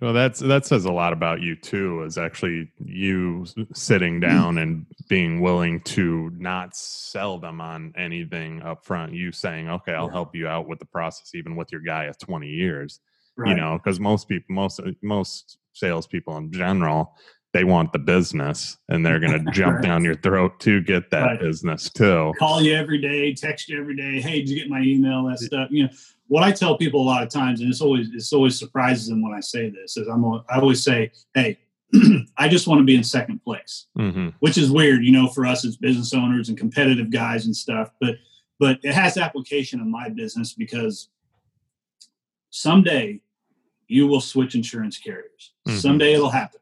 well, 0.00 0.12
that's 0.12 0.40
that 0.40 0.66
says 0.66 0.84
a 0.84 0.92
lot 0.92 1.12
about 1.12 1.40
you 1.40 1.56
too. 1.56 2.02
Is 2.02 2.18
actually 2.18 2.70
you 2.84 3.46
sitting 3.72 4.18
mm. 4.18 4.28
down 4.28 4.58
and 4.58 4.86
being 5.08 5.40
willing 5.40 5.80
to 5.80 6.30
not 6.36 6.76
sell 6.76 7.38
them 7.38 7.60
on 7.60 7.92
anything 7.96 8.62
up 8.62 8.84
front. 8.84 9.14
You 9.14 9.32
saying, 9.32 9.68
"Okay, 9.68 9.92
I'll 9.92 10.06
yeah. 10.06 10.12
help 10.12 10.34
you 10.34 10.46
out 10.46 10.68
with 10.68 10.78
the 10.78 10.84
process, 10.84 11.34
even 11.34 11.56
with 11.56 11.72
your 11.72 11.80
guy 11.80 12.04
of 12.04 12.18
twenty 12.18 12.48
years." 12.48 13.00
Right. 13.36 13.50
You 13.50 13.56
know, 13.56 13.78
because 13.78 13.98
most 13.98 14.28
people, 14.28 14.54
most 14.54 14.80
most 15.02 15.58
salespeople 15.72 16.36
in 16.36 16.52
general, 16.52 17.14
they 17.52 17.64
want 17.64 17.92
the 17.92 17.98
business 17.98 18.76
and 18.88 19.04
they're 19.04 19.20
going 19.20 19.44
to 19.44 19.50
jump 19.52 19.76
right. 19.76 19.84
down 19.84 20.04
your 20.04 20.16
throat 20.16 20.60
to 20.60 20.82
get 20.82 21.10
that 21.10 21.22
right. 21.22 21.40
business 21.40 21.90
too. 21.90 22.32
Call 22.38 22.60
you 22.60 22.74
every 22.74 23.00
day, 23.00 23.32
text 23.32 23.68
you 23.68 23.80
every 23.80 23.96
day. 23.96 24.20
Hey, 24.20 24.40
did 24.40 24.50
you 24.50 24.56
get 24.56 24.68
my 24.68 24.80
email? 24.80 25.24
That 25.24 25.38
stuff. 25.38 25.68
You 25.70 25.84
know, 25.84 25.90
what 26.28 26.44
I 26.44 26.52
tell 26.52 26.76
people 26.76 27.00
a 27.00 27.04
lot 27.04 27.22
of 27.22 27.30
times, 27.30 27.60
and 27.60 27.68
it's 27.68 27.80
always 27.80 28.10
it's 28.12 28.32
always 28.32 28.58
surprises 28.58 29.08
them 29.08 29.22
when 29.22 29.32
I 29.32 29.40
say 29.40 29.70
this, 29.70 29.96
is 29.96 30.06
I'm 30.08 30.24
I 30.24 30.58
always 30.60 30.82
say, 30.82 31.10
hey, 31.34 31.58
I 32.36 32.48
just 32.48 32.68
want 32.68 32.80
to 32.80 32.84
be 32.84 32.94
in 32.94 33.02
second 33.02 33.42
place, 33.42 33.86
mm-hmm. 33.98 34.28
which 34.40 34.58
is 34.58 34.70
weird, 34.70 35.04
you 35.04 35.10
know, 35.10 35.26
for 35.26 35.46
us 35.46 35.64
as 35.64 35.76
business 35.76 36.12
owners 36.12 36.50
and 36.50 36.58
competitive 36.58 37.10
guys 37.10 37.46
and 37.46 37.56
stuff. 37.56 37.90
But 38.00 38.16
but 38.60 38.78
it 38.82 38.92
has 38.92 39.16
application 39.16 39.80
in 39.80 39.90
my 39.90 40.10
business 40.10 40.52
because 40.52 41.08
someday 42.50 43.20
you 43.86 44.06
will 44.06 44.20
switch 44.20 44.54
insurance 44.54 44.98
carriers. 44.98 45.52
Mm-hmm. 45.66 45.78
Someday 45.78 46.12
it'll 46.12 46.30
happen. 46.30 46.60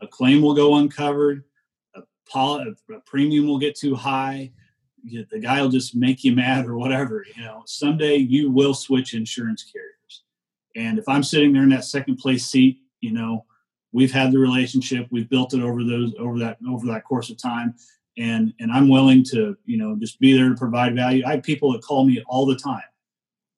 A 0.00 0.06
claim 0.06 0.40
will 0.40 0.54
go 0.54 0.76
uncovered. 0.76 1.44
A, 1.96 2.02
poly, 2.28 2.72
a 2.94 3.00
premium 3.00 3.48
will 3.48 3.58
get 3.58 3.74
too 3.74 3.96
high 3.96 4.52
the 5.04 5.38
guy 5.38 5.60
will 5.60 5.68
just 5.68 5.94
make 5.94 6.24
you 6.24 6.34
mad 6.34 6.66
or 6.66 6.76
whatever. 6.76 7.24
You 7.36 7.42
know, 7.42 7.62
someday 7.66 8.16
you 8.16 8.50
will 8.50 8.74
switch 8.74 9.14
insurance 9.14 9.64
carriers. 9.64 10.22
And 10.76 10.98
if 10.98 11.08
I'm 11.08 11.22
sitting 11.22 11.52
there 11.52 11.62
in 11.62 11.68
that 11.70 11.84
second 11.84 12.16
place 12.16 12.46
seat, 12.46 12.78
you 13.00 13.12
know, 13.12 13.44
we've 13.92 14.12
had 14.12 14.32
the 14.32 14.38
relationship, 14.38 15.08
we've 15.10 15.28
built 15.28 15.54
it 15.54 15.62
over 15.62 15.84
those 15.84 16.14
over 16.18 16.38
that 16.38 16.58
over 16.68 16.86
that 16.86 17.04
course 17.04 17.30
of 17.30 17.38
time, 17.38 17.74
and 18.18 18.52
and 18.60 18.70
I'm 18.70 18.88
willing 18.88 19.24
to 19.30 19.56
you 19.64 19.76
know 19.78 19.96
just 19.96 20.20
be 20.20 20.36
there 20.36 20.48
to 20.48 20.54
provide 20.54 20.94
value. 20.94 21.24
I 21.26 21.32
have 21.32 21.42
people 21.42 21.72
that 21.72 21.82
call 21.82 22.04
me 22.04 22.22
all 22.28 22.46
the 22.46 22.56
time. 22.56 22.82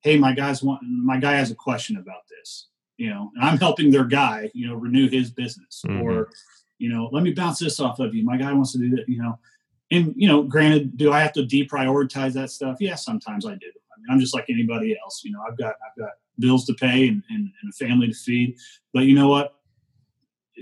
Hey, 0.01 0.17
my 0.17 0.33
guys 0.33 0.63
want 0.63 0.81
my 0.83 1.17
guy 1.17 1.33
has 1.33 1.51
a 1.51 1.55
question 1.55 1.97
about 1.97 2.27
this, 2.29 2.67
you 2.97 3.09
know, 3.09 3.31
and 3.35 3.43
I'm 3.43 3.57
helping 3.57 3.91
their 3.91 4.05
guy, 4.05 4.49
you 4.53 4.67
know, 4.67 4.75
renew 4.75 5.09
his 5.09 5.31
business 5.31 5.83
mm-hmm. 5.87 6.01
or 6.01 6.29
you 6.79 6.89
know, 6.89 7.07
let 7.13 7.23
me 7.23 7.31
bounce 7.31 7.59
this 7.59 7.79
off 7.79 7.99
of 7.99 8.13
you. 8.13 8.25
My 8.25 8.35
guy 8.35 8.51
wants 8.51 8.73
to 8.73 8.79
do 8.79 8.89
that, 8.95 9.07
you 9.07 9.21
know 9.21 9.37
and 9.93 10.13
you 10.17 10.27
know, 10.27 10.43
granted, 10.43 10.97
do 10.97 11.11
I 11.11 11.21
have 11.21 11.33
to 11.33 11.43
deprioritize 11.43 12.33
that 12.33 12.49
stuff? 12.49 12.77
Yeah, 12.79 12.95
sometimes 12.95 13.45
I 13.45 13.51
do. 13.51 13.67
I 13.67 13.95
mean, 13.99 14.07
I'm 14.09 14.19
just 14.19 14.33
like 14.33 14.45
anybody 14.49 14.97
else. 15.01 15.21
You 15.23 15.31
know, 15.31 15.41
I've 15.47 15.57
got 15.57 15.75
I've 15.85 15.97
got 15.97 16.13
bills 16.39 16.65
to 16.65 16.73
pay 16.73 17.07
and, 17.07 17.21
and, 17.29 17.51
and 17.61 17.69
a 17.69 17.73
family 17.73 18.07
to 18.07 18.13
feed. 18.13 18.57
But 18.91 19.01
you 19.03 19.13
know 19.13 19.27
what? 19.27 19.55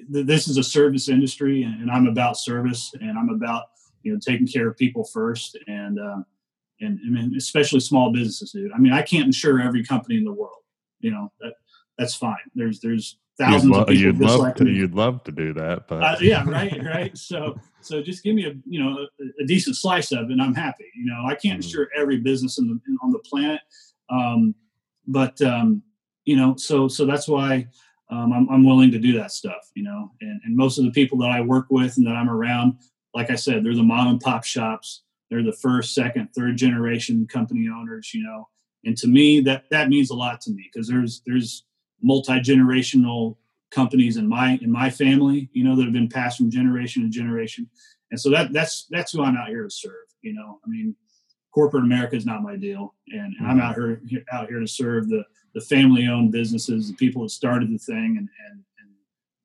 This 0.10 0.48
is 0.48 0.58
a 0.58 0.63
service 0.63 1.10
industry, 1.10 1.63
and, 1.63 1.91
I'm 1.91 2.08
about 2.08 2.38
service, 2.38 2.94
and 3.00 3.17
I'm 3.17 3.30
about 3.30 3.65
you 4.04 4.13
know 4.13 4.20
taking 4.20 4.48
care 4.48 4.67
of 4.67 4.78
people 4.78 5.06
first, 5.06 5.58
and 5.67 5.98
uh, 5.98 6.24
and, 6.82 7.00
and 7.00 7.36
especially 7.36 7.80
small 7.80 8.12
businesses, 8.12 8.52
dude. 8.52 8.72
I 8.74 8.80
mean, 8.80 8.94
I 8.94 9.02
can't 9.02 9.26
insure 9.26 9.62
every 9.62 9.84
company 9.84 10.17
in 10.17 10.26
the 10.26 10.34
world. 10.34 10.63
You 11.00 11.12
know 11.12 11.32
that 11.39 11.54
that's 11.98 12.15
fine. 12.15 12.38
There's 12.54 12.80
there's 12.82 13.17
thousands 13.41 13.63
you'd 13.63 13.71
lo- 13.71 13.82
of 13.82 13.88
people 13.88 14.04
you'd 14.04 14.19
love 14.19 14.39
like 14.39 14.56
to. 14.56 14.69
You'd 14.69 14.95
love 14.95 15.23
to 15.23 15.32
do 15.32 15.54
that, 15.54 15.88
but 15.88 16.04
uh, 16.04 16.15
yeah, 16.21 16.43
right, 16.47 16.82
right. 16.84 17.17
So 17.17 17.60
so 17.82 18.01
just 18.01 18.23
give 18.23 18.36
me 18.36 18.45
a 18.45 18.54
you 18.65 18.84
know 18.84 19.08
a, 19.19 19.43
a, 19.43 19.45
decent 19.45 19.75
slice 19.75 20.12
of 20.12 20.30
it, 20.30 20.32
and 20.32 20.41
I'm 20.41 20.54
happy. 20.54 20.86
You 20.95 21.06
know, 21.06 21.25
I 21.25 21.36
can't 21.36 21.63
insure 21.63 21.89
every 21.95 22.17
business 22.17 22.58
in 22.60 22.67
the, 22.67 22.80
in, 22.88 22.97
on 23.04 23.12
the 23.12 23.19
planet, 23.19 23.62
um, 24.10 24.56
but 25.08 25.41
um, 25.41 25.82
you 26.25 26.36
know, 26.36 26.56
so 26.56 26.88
so 26.88 27.06
that's 27.06 27.27
why 27.27 27.67
um, 28.10 28.32
I'm, 28.34 28.49
I'm 28.49 28.63
willing 28.63 28.91
to 28.91 28.99
do 28.99 29.13
that 29.13 29.32
stuff. 29.32 29.69
You 29.75 29.84
know, 29.84 30.12
and 30.21 30.39
and 30.43 30.56
most 30.56 30.77
of 30.77 30.86
the 30.86 30.91
people 30.91 31.17
that 31.19 31.32
I 31.32 31.41
work 31.41 31.67
with 31.69 31.97
and 31.97 32.06
that 32.08 32.15
I'm 32.15 32.30
around, 32.30 32.77
like 33.13 33.32
I 33.32 33.36
said, 33.36 33.63
they're 33.63 33.75
the 33.75 33.84
mom 33.84 34.08
and 34.08 34.19
pop 34.19 34.43
shops. 34.43 35.04
They're 35.30 35.43
the 35.43 35.54
first, 35.54 35.95
second, 35.95 36.30
third 36.36 36.58
generation 36.58 37.25
company 37.27 37.67
owners. 37.69 38.13
You 38.13 38.23
know, 38.23 38.49
and 38.86 38.97
to 38.97 39.08
me 39.08 39.41
that 39.41 39.65
that 39.71 39.89
means 39.89 40.10
a 40.10 40.15
lot 40.15 40.41
to 40.41 40.51
me 40.51 40.69
because 40.71 40.88
there's 40.88 41.21
there's 41.25 41.63
multi 42.02 42.40
generational 42.40 43.38
companies 43.72 44.18
in 44.18 44.28
my 44.28 44.60
in 44.62 44.72
my 44.72 44.90
family, 44.90 45.50
you 45.54 45.64
know, 45.64 45.76
that 45.76 45.84
have 45.84 45.94
been 45.94 46.10
passed 46.10 46.38
from 46.38 46.52
generation 46.52 47.04
to 47.04 47.10
generation. 47.10 47.70
And 48.12 48.20
so 48.20 48.30
that 48.30 48.54
that's 48.54 48.88
that's 48.90 49.14
who 49.14 49.24
I'm 49.24 49.38
out 49.38 49.48
here 49.48 49.64
to 49.64 49.70
serve. 49.70 49.94
You 50.22 50.34
know, 50.34 50.60
I 50.66 50.70
mean, 50.70 50.96
corporate 51.54 51.84
America 51.84 52.16
is 52.16 52.26
not 52.26 52.44
my 52.44 52.56
deal, 52.56 52.94
and, 53.08 53.34
and 53.40 53.48
I'm 53.48 53.58
mm-hmm. 53.58 53.66
out 53.66 53.76
here 53.76 54.24
out 54.32 54.50
here 54.50 54.60
to 54.60 54.68
serve 54.68 55.10
the 55.10 55.24
the 55.54 55.62
family 55.62 56.08
owned 56.08 56.32
businesses, 56.32 56.90
the 56.90 56.96
people 56.96 57.24
that 57.24 57.30
started 57.30 57.74
the 57.74 57.78
thing, 57.78 58.18
and 58.18 58.30
and 58.50 58.64
and 58.80 58.90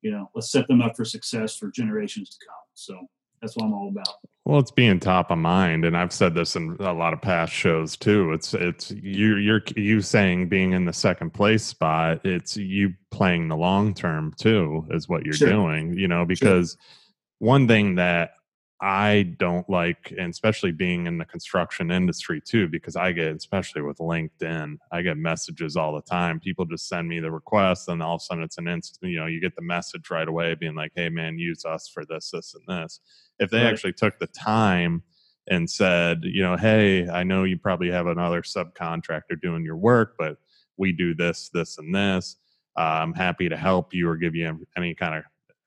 you 0.02 0.10
know, 0.10 0.30
let's 0.34 0.50
set 0.50 0.66
them 0.68 0.82
up 0.82 0.96
for 0.96 1.04
success 1.04 1.56
for 1.56 1.70
generations 1.70 2.30
to 2.30 2.46
come. 2.46 2.56
So 2.74 3.06
that's 3.40 3.56
what 3.56 3.66
I'm 3.66 3.74
all 3.74 3.88
about. 3.88 4.16
Well, 4.46 4.60
it's 4.60 4.70
being 4.70 5.00
top 5.00 5.32
of 5.32 5.38
mind, 5.38 5.84
and 5.84 5.96
I've 5.96 6.12
said 6.12 6.34
this 6.34 6.54
in 6.54 6.76
a 6.78 6.92
lot 6.92 7.12
of 7.12 7.20
past 7.20 7.52
shows 7.52 7.96
too. 7.96 8.32
It's 8.32 8.54
it's 8.54 8.92
you 8.92 9.38
you're 9.38 9.62
you 9.74 10.00
saying 10.00 10.48
being 10.48 10.70
in 10.70 10.84
the 10.84 10.92
second 10.92 11.34
place 11.34 11.64
spot. 11.64 12.24
It's 12.24 12.56
you 12.56 12.94
playing 13.10 13.48
the 13.48 13.56
long 13.56 13.92
term 13.92 14.32
too, 14.38 14.86
is 14.90 15.08
what 15.08 15.24
you're 15.24 15.34
sure. 15.34 15.48
doing. 15.48 15.98
You 15.98 16.06
know, 16.06 16.24
because 16.24 16.76
sure. 16.78 17.48
one 17.48 17.66
thing 17.66 17.96
that 17.96 18.34
I 18.80 19.34
don't 19.36 19.68
like, 19.68 20.12
and 20.16 20.30
especially 20.30 20.70
being 20.70 21.08
in 21.08 21.18
the 21.18 21.24
construction 21.24 21.90
industry 21.90 22.40
too, 22.40 22.68
because 22.68 22.94
I 22.94 23.10
get, 23.10 23.34
especially 23.34 23.82
with 23.82 23.98
LinkedIn, 23.98 24.76
I 24.92 25.02
get 25.02 25.16
messages 25.16 25.76
all 25.76 25.92
the 25.92 26.02
time. 26.02 26.38
People 26.38 26.66
just 26.66 26.88
send 26.88 27.08
me 27.08 27.18
the 27.18 27.32
request, 27.32 27.88
and 27.88 28.00
all 28.00 28.14
of 28.14 28.20
a 28.20 28.24
sudden 28.24 28.44
it's 28.44 28.58
an 28.58 28.68
instant. 28.68 29.10
You 29.10 29.18
know, 29.18 29.26
you 29.26 29.40
get 29.40 29.56
the 29.56 29.62
message 29.62 30.08
right 30.08 30.28
away, 30.28 30.54
being 30.54 30.76
like, 30.76 30.92
"Hey, 30.94 31.08
man, 31.08 31.36
use 31.36 31.64
us 31.64 31.88
for 31.88 32.04
this, 32.04 32.30
this, 32.30 32.54
and 32.54 32.62
this." 32.68 33.00
If 33.38 33.50
they 33.50 33.58
right. 33.58 33.66
actually 33.66 33.92
took 33.92 34.18
the 34.18 34.26
time 34.28 35.02
and 35.48 35.70
said, 35.70 36.20
you 36.22 36.42
know, 36.42 36.56
hey, 36.56 37.08
I 37.08 37.22
know 37.22 37.44
you 37.44 37.58
probably 37.58 37.90
have 37.90 38.06
another 38.06 38.42
subcontractor 38.42 39.40
doing 39.40 39.64
your 39.64 39.76
work, 39.76 40.14
but 40.18 40.38
we 40.76 40.92
do 40.92 41.14
this, 41.14 41.50
this, 41.54 41.78
and 41.78 41.94
this. 41.94 42.36
Uh, 42.76 43.00
I'm 43.02 43.14
happy 43.14 43.48
to 43.48 43.56
help 43.56 43.94
you 43.94 44.08
or 44.08 44.16
give 44.16 44.34
you 44.34 44.66
any 44.76 44.94
kind 44.94 45.14
of 45.14 45.24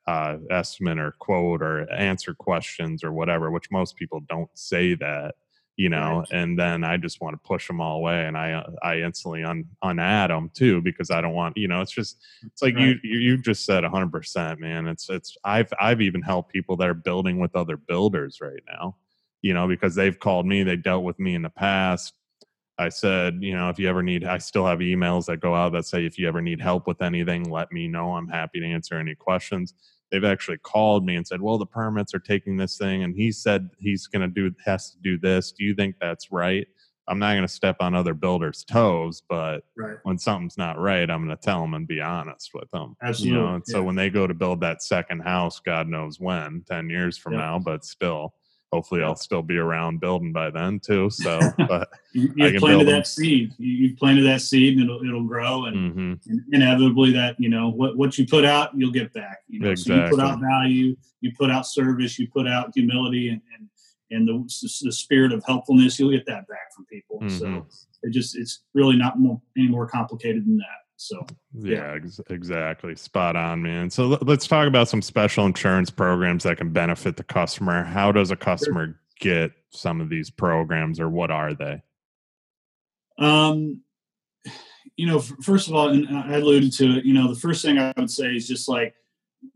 uh, 0.07 0.37
estimate 0.49 0.99
or 0.99 1.13
quote 1.19 1.61
or 1.61 1.91
answer 1.91 2.33
questions 2.33 3.03
or 3.03 3.13
whatever, 3.13 3.51
which 3.51 3.71
most 3.71 3.95
people 3.95 4.21
don't 4.27 4.49
say 4.53 4.95
that, 4.95 5.35
you 5.79 5.87
know. 5.87 6.19
Right. 6.19 6.27
And 6.31 6.59
then 6.59 6.83
I 6.83 6.97
just 6.97 7.21
want 7.21 7.35
to 7.41 7.47
push 7.47 7.65
them 7.65 7.79
all 7.79 7.95
away, 7.95 8.25
and 8.25 8.37
I 8.37 8.51
uh, 8.51 8.69
I 8.83 8.97
instantly 8.97 9.45
un 9.45 9.63
unadd 9.81 10.27
them 10.27 10.51
too 10.53 10.81
because 10.81 11.09
I 11.09 11.21
don't 11.21 11.33
want, 11.33 11.55
you 11.55 11.69
know, 11.69 11.79
it's 11.79 11.93
just 11.93 12.21
it's 12.45 12.61
like 12.61 12.75
right. 12.75 12.97
you 13.01 13.19
you 13.19 13.37
just 13.41 13.65
said 13.65 13.83
100, 13.83 14.11
percent 14.11 14.59
man. 14.59 14.87
It's 14.87 15.09
it's 15.09 15.37
I've 15.45 15.71
I've 15.79 16.01
even 16.01 16.21
helped 16.21 16.51
people 16.51 16.75
that 16.77 16.89
are 16.89 16.93
building 16.93 17.39
with 17.39 17.55
other 17.55 17.77
builders 17.77 18.39
right 18.41 18.61
now, 18.69 18.97
you 19.41 19.53
know, 19.53 19.69
because 19.69 19.95
they've 19.95 20.19
called 20.19 20.45
me, 20.45 20.63
they 20.63 20.75
dealt 20.75 21.05
with 21.05 21.17
me 21.17 21.33
in 21.33 21.43
the 21.43 21.49
past. 21.49 22.13
I 22.77 22.89
said, 22.89 23.37
you 23.39 23.55
know, 23.55 23.69
if 23.69 23.79
you 23.79 23.87
ever 23.87 24.03
need, 24.03 24.25
I 24.25 24.37
still 24.37 24.65
have 24.65 24.79
emails 24.79 25.27
that 25.27 25.37
go 25.37 25.55
out 25.55 25.71
that 25.73 25.85
say, 25.85 26.05
if 26.05 26.17
you 26.17 26.27
ever 26.27 26.41
need 26.41 26.61
help 26.61 26.87
with 26.87 27.01
anything, 27.01 27.49
let 27.49 27.71
me 27.71 27.87
know. 27.87 28.15
I'm 28.15 28.27
happy 28.27 28.59
to 28.59 28.65
answer 28.65 28.95
any 28.95 29.15
questions 29.15 29.73
they've 30.11 30.23
actually 30.23 30.57
called 30.57 31.05
me 31.05 31.15
and 31.15 31.27
said, 31.27 31.41
"Well, 31.41 31.57
the 31.57 31.65
permits 31.65 32.13
are 32.13 32.19
taking 32.19 32.57
this 32.57 32.77
thing, 32.77 33.03
and 33.03 33.15
he 33.15 33.31
said 33.31 33.69
he's 33.79 34.07
going 34.07 34.21
to 34.21 34.27
do 34.27 34.53
has 34.65 34.91
to 34.91 34.97
do 35.01 35.17
this. 35.17 35.51
Do 35.51 35.63
you 35.63 35.73
think 35.73 35.95
that's 35.99 36.31
right?" 36.31 36.67
I'm 37.09 37.17
not 37.17 37.31
going 37.33 37.41
to 37.41 37.47
step 37.47 37.77
on 37.79 37.95
other 37.95 38.13
builders' 38.13 38.63
toes, 38.63 39.23
but 39.27 39.61
right. 39.75 39.97
when 40.03 40.19
something's 40.19 40.59
not 40.59 40.79
right, 40.79 41.09
I'm 41.09 41.25
going 41.25 41.35
to 41.35 41.41
tell 41.41 41.59
them 41.61 41.73
and 41.73 41.87
be 41.87 41.99
honest 41.99 42.51
with 42.53 42.69
them. 42.69 42.95
Absolutely. 43.01 43.35
You 43.35 43.43
know, 43.43 43.53
and 43.55 43.63
yeah. 43.67 43.73
so 43.73 43.83
when 43.83 43.95
they 43.95 44.11
go 44.11 44.27
to 44.27 44.33
build 44.35 44.61
that 44.61 44.83
second 44.83 45.21
house, 45.21 45.59
God 45.59 45.87
knows 45.87 46.19
when, 46.19 46.63
ten 46.69 46.87
years 46.87 47.17
from 47.17 47.33
yep. 47.33 47.41
now, 47.41 47.59
but 47.59 47.83
still, 47.83 48.35
hopefully 48.71 49.03
I'll 49.03 49.15
still 49.15 49.41
be 49.41 49.57
around 49.57 49.99
building 49.99 50.31
by 50.31 50.49
then 50.49 50.79
too. 50.79 51.09
So, 51.09 51.39
but 51.57 51.89
you, 52.13 52.31
have 52.39 52.55
planted 52.55 52.87
that 52.87 53.07
seed. 53.07 53.53
You, 53.57 53.89
have 53.89 53.97
planted 53.97 54.23
that 54.23 54.41
seed, 54.41 54.77
and 54.77 54.83
it'll 54.89 55.03
it'll 55.03 55.23
grow, 55.23 55.65
and, 55.65 55.91
mm-hmm. 55.91 56.31
and, 56.31 56.43
inevitably 56.51 57.11
that 57.13 57.35
you 57.39 57.49
know 57.49 57.69
what 57.69 57.97
what 57.97 58.17
you 58.17 58.25
put 58.25 58.45
out, 58.45 58.71
you'll 58.75 58.91
get 58.91 59.13
back. 59.13 59.39
You 59.47 59.59
know, 59.59 59.71
exactly. 59.71 59.95
so 59.95 60.03
you 60.03 60.09
put 60.09 60.19
out 60.19 60.39
value, 60.39 60.95
you 61.21 61.31
put 61.37 61.51
out 61.51 61.65
service, 61.65 62.19
you 62.19 62.27
put 62.27 62.47
out 62.47 62.71
humility, 62.73 63.29
and 63.29 63.41
and, 63.57 63.69
and 64.11 64.27
the 64.27 64.79
the 64.83 64.91
spirit 64.91 65.31
of 65.31 65.43
helpfulness, 65.45 65.99
you'll 65.99 66.11
get 66.11 66.25
that 66.27 66.47
back 66.47 66.73
from 66.75 66.85
people. 66.85 67.19
Mm-hmm. 67.19 67.37
So 67.37 67.67
it 68.03 68.11
just 68.11 68.37
it's 68.37 68.63
really 68.73 68.95
not 68.95 69.19
more, 69.19 69.41
any 69.57 69.67
more 69.67 69.87
complicated 69.87 70.45
than 70.45 70.57
that. 70.57 70.65
So 70.99 71.25
yeah, 71.53 71.75
yeah 71.75 71.95
ex- 71.95 72.19
exactly, 72.29 72.93
spot 72.93 73.37
on, 73.37 73.61
man. 73.61 73.89
So 73.89 74.13
l- 74.13 74.19
let's 74.21 74.47
talk 74.47 74.67
about 74.67 74.89
some 74.89 75.01
special 75.01 75.45
insurance 75.45 75.89
programs 75.89 76.43
that 76.43 76.57
can 76.57 76.73
benefit 76.73 77.15
the 77.15 77.23
customer. 77.23 77.85
How 77.85 78.11
does 78.11 78.31
a 78.31 78.35
customer 78.35 78.99
get 79.21 79.53
some 79.69 80.01
of 80.01 80.09
these 80.09 80.29
programs, 80.29 80.99
or 80.99 81.07
what 81.07 81.31
are 81.31 81.53
they? 81.53 81.81
Um, 83.17 83.81
you 84.97 85.07
know, 85.07 85.19
f- 85.19 85.31
first 85.41 85.69
of 85.69 85.73
all, 85.73 85.87
and 85.87 86.05
I 86.09 86.35
alluded 86.35 86.73
to 86.73 86.97
it. 86.97 87.05
You 87.05 87.13
know, 87.13 87.33
the 87.33 87.39
first 87.39 87.63
thing 87.63 87.79
I 87.79 87.93
would 87.95 88.11
say 88.11 88.35
is 88.35 88.45
just 88.45 88.67
like 88.67 88.93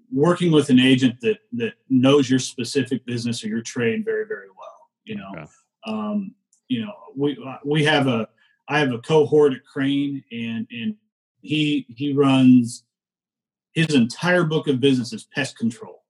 working 0.09 0.49
with 0.49 0.69
an 0.69 0.79
agent 0.79 1.19
that 1.23 1.39
that 1.53 1.73
knows 1.89 2.29
your 2.29 2.39
specific 2.39 3.05
business 3.05 3.43
or 3.43 3.49
your 3.49 3.61
trade 3.61 4.05
very 4.05 4.25
very 4.25 4.47
well. 4.47 4.89
You 5.03 5.17
know, 5.17 5.29
okay. 5.35 5.49
um, 5.87 6.35
you 6.69 6.85
know, 6.85 6.93
we 7.17 7.37
we 7.65 7.83
have 7.83 8.07
a 8.07 8.29
I 8.69 8.79
have 8.79 8.93
a 8.93 8.99
cohort 8.99 9.51
at 9.51 9.65
Crane, 9.65 10.23
and 10.31 10.65
and 10.71 10.95
he 11.43 11.85
he 11.89 12.13
runs 12.13 12.83
his 13.73 13.93
entire 13.93 14.43
book 14.43 14.67
of 14.67 14.79
business 14.79 15.13
is 15.13 15.25
pest 15.25 15.57
control. 15.57 16.03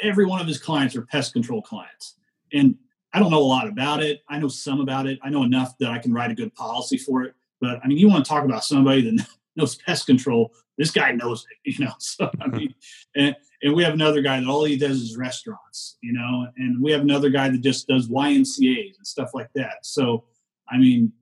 Every 0.00 0.26
one 0.26 0.40
of 0.40 0.46
his 0.46 0.58
clients 0.58 0.96
are 0.96 1.02
pest 1.02 1.32
control 1.32 1.62
clients. 1.62 2.16
And 2.52 2.74
I 3.12 3.20
don't 3.20 3.30
know 3.30 3.38
a 3.38 3.44
lot 3.44 3.68
about 3.68 4.02
it. 4.02 4.22
I 4.28 4.38
know 4.38 4.48
some 4.48 4.80
about 4.80 5.06
it. 5.06 5.18
I 5.22 5.30
know 5.30 5.44
enough 5.44 5.78
that 5.78 5.90
I 5.90 5.98
can 5.98 6.12
write 6.12 6.32
a 6.32 6.34
good 6.34 6.54
policy 6.54 6.98
for 6.98 7.22
it. 7.22 7.34
But 7.60 7.80
I 7.82 7.86
mean, 7.86 7.98
you 7.98 8.08
want 8.08 8.24
to 8.24 8.28
talk 8.28 8.44
about 8.44 8.64
somebody 8.64 9.02
that 9.02 9.26
knows 9.56 9.76
pest 9.76 10.06
control. 10.06 10.52
This 10.76 10.90
guy 10.90 11.12
knows 11.12 11.46
it, 11.50 11.76
you 11.78 11.84
know. 11.84 11.92
So 11.98 12.28
I 12.40 12.48
mean, 12.48 12.74
and, 13.14 13.36
and 13.62 13.74
we 13.74 13.84
have 13.84 13.94
another 13.94 14.20
guy 14.20 14.40
that 14.40 14.48
all 14.48 14.64
he 14.64 14.76
does 14.76 15.00
is 15.00 15.16
restaurants, 15.16 15.96
you 16.02 16.12
know, 16.12 16.48
and 16.56 16.82
we 16.82 16.90
have 16.90 17.02
another 17.02 17.30
guy 17.30 17.48
that 17.50 17.60
just 17.60 17.86
does 17.86 18.08
YMCA's 18.08 18.96
and 18.96 19.06
stuff 19.06 19.30
like 19.32 19.50
that. 19.54 19.86
So 19.86 20.24
I 20.68 20.78
mean, 20.78 21.12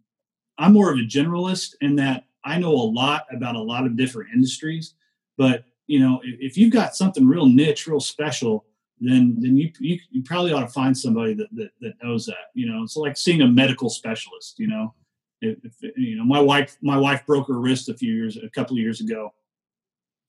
I'm 0.57 0.73
more 0.73 0.91
of 0.91 0.99
a 0.99 1.03
generalist 1.03 1.75
in 1.83 1.97
that 1.97 2.25
I 2.45 2.59
know 2.59 2.73
a 2.73 2.91
lot 2.91 3.27
about 3.33 3.57
a 3.57 3.63
lot 3.63 3.87
of 3.87 3.97
different 3.97 4.31
industries, 4.35 4.95
but 5.37 5.65
you 5.87 6.01
know, 6.01 6.21
if, 6.25 6.53
if 6.53 6.57
you've 6.57 6.73
got 6.73 6.97
something 6.97 7.27
real 7.27 7.47
niche, 7.47 7.87
real 7.87 8.01
special, 8.01 8.65
then 9.01 9.37
then 9.39 9.57
you, 9.57 9.71
you, 9.81 9.99
you 10.11 10.23
probably 10.23 10.53
ought 10.53 10.61
to 10.61 10.69
find 10.69 10.97
somebody 10.97 11.35
that, 11.35 11.49
that 11.53 11.71
that 11.81 11.95
knows 12.03 12.27
that. 12.27 12.51
You 12.55 12.71
know, 12.71 12.83
it's 12.83 12.97
like 12.97 13.17
seeing 13.17 13.43
a 13.43 13.47
medical 13.47 13.91
specialist. 13.91 14.59
You 14.59 14.69
know, 14.69 14.95
if, 15.41 15.59
if, 15.65 15.97
you 15.97 16.17
know 16.17 16.25
my 16.25 16.41
wife 16.41 16.77
my 16.83 16.97
wife 16.97 17.27
broke 17.27 17.49
her 17.49 17.59
wrist 17.59 17.89
a 17.89 17.95
few 17.95 18.15
years 18.15 18.37
a 18.37 18.49
couple 18.51 18.77
of 18.77 18.81
years 18.81 19.01
ago, 19.01 19.35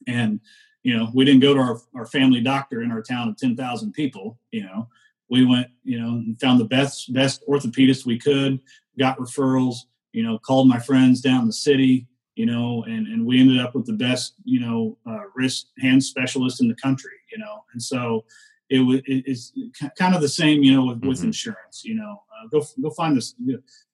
and 0.07 0.39
you 0.81 0.97
know 0.97 1.09
we 1.13 1.23
didn't 1.23 1.41
go 1.41 1.53
to 1.53 1.59
our, 1.59 1.79
our 1.95 2.05
family 2.05 2.41
doctor 2.41 2.81
in 2.81 2.91
our 2.91 3.01
town 3.01 3.29
of 3.29 3.37
ten 3.37 3.55
thousand 3.55 3.93
people. 3.93 4.39
You 4.51 4.63
know, 4.63 4.89
we 5.29 5.45
went 5.45 5.67
you 5.83 5.99
know 5.99 6.09
and 6.09 6.39
found 6.41 6.59
the 6.59 6.65
best 6.65 7.13
best 7.13 7.47
orthopedist 7.47 8.05
we 8.05 8.17
could, 8.17 8.59
got 8.97 9.19
referrals 9.19 9.75
you 10.13 10.23
know, 10.23 10.39
called 10.39 10.67
my 10.67 10.79
friends 10.79 11.19
down 11.19 11.47
the 11.47 11.53
city, 11.53 12.07
you 12.35 12.45
know, 12.45 12.83
and, 12.87 13.07
and 13.07 13.25
we 13.25 13.39
ended 13.39 13.59
up 13.59 13.75
with 13.75 13.85
the 13.85 13.93
best, 13.93 14.35
you 14.43 14.59
know, 14.59 14.97
uh, 15.05 15.23
wrist 15.35 15.71
hand 15.79 16.03
specialist 16.03 16.61
in 16.61 16.67
the 16.67 16.75
country, 16.75 17.11
you 17.31 17.37
know, 17.37 17.63
and 17.73 17.81
so 17.81 18.23
it 18.69 18.79
was 18.79 19.01
it's 19.05 19.51
kind 19.97 20.15
of 20.15 20.21
the 20.21 20.29
same, 20.29 20.63
you 20.63 20.73
know, 20.73 20.85
with, 20.85 20.97
mm-hmm. 20.97 21.09
with 21.09 21.23
insurance, 21.23 21.83
you 21.83 21.95
know, 21.95 22.23
uh, 22.31 22.47
go 22.47 22.65
go 22.81 22.89
find 22.91 23.17
this, 23.17 23.35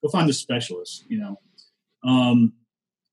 go 0.02 0.10
find 0.10 0.30
the 0.30 0.34
specialist, 0.34 1.06
you 1.10 1.20
know, 1.20 1.40
um, 2.04 2.54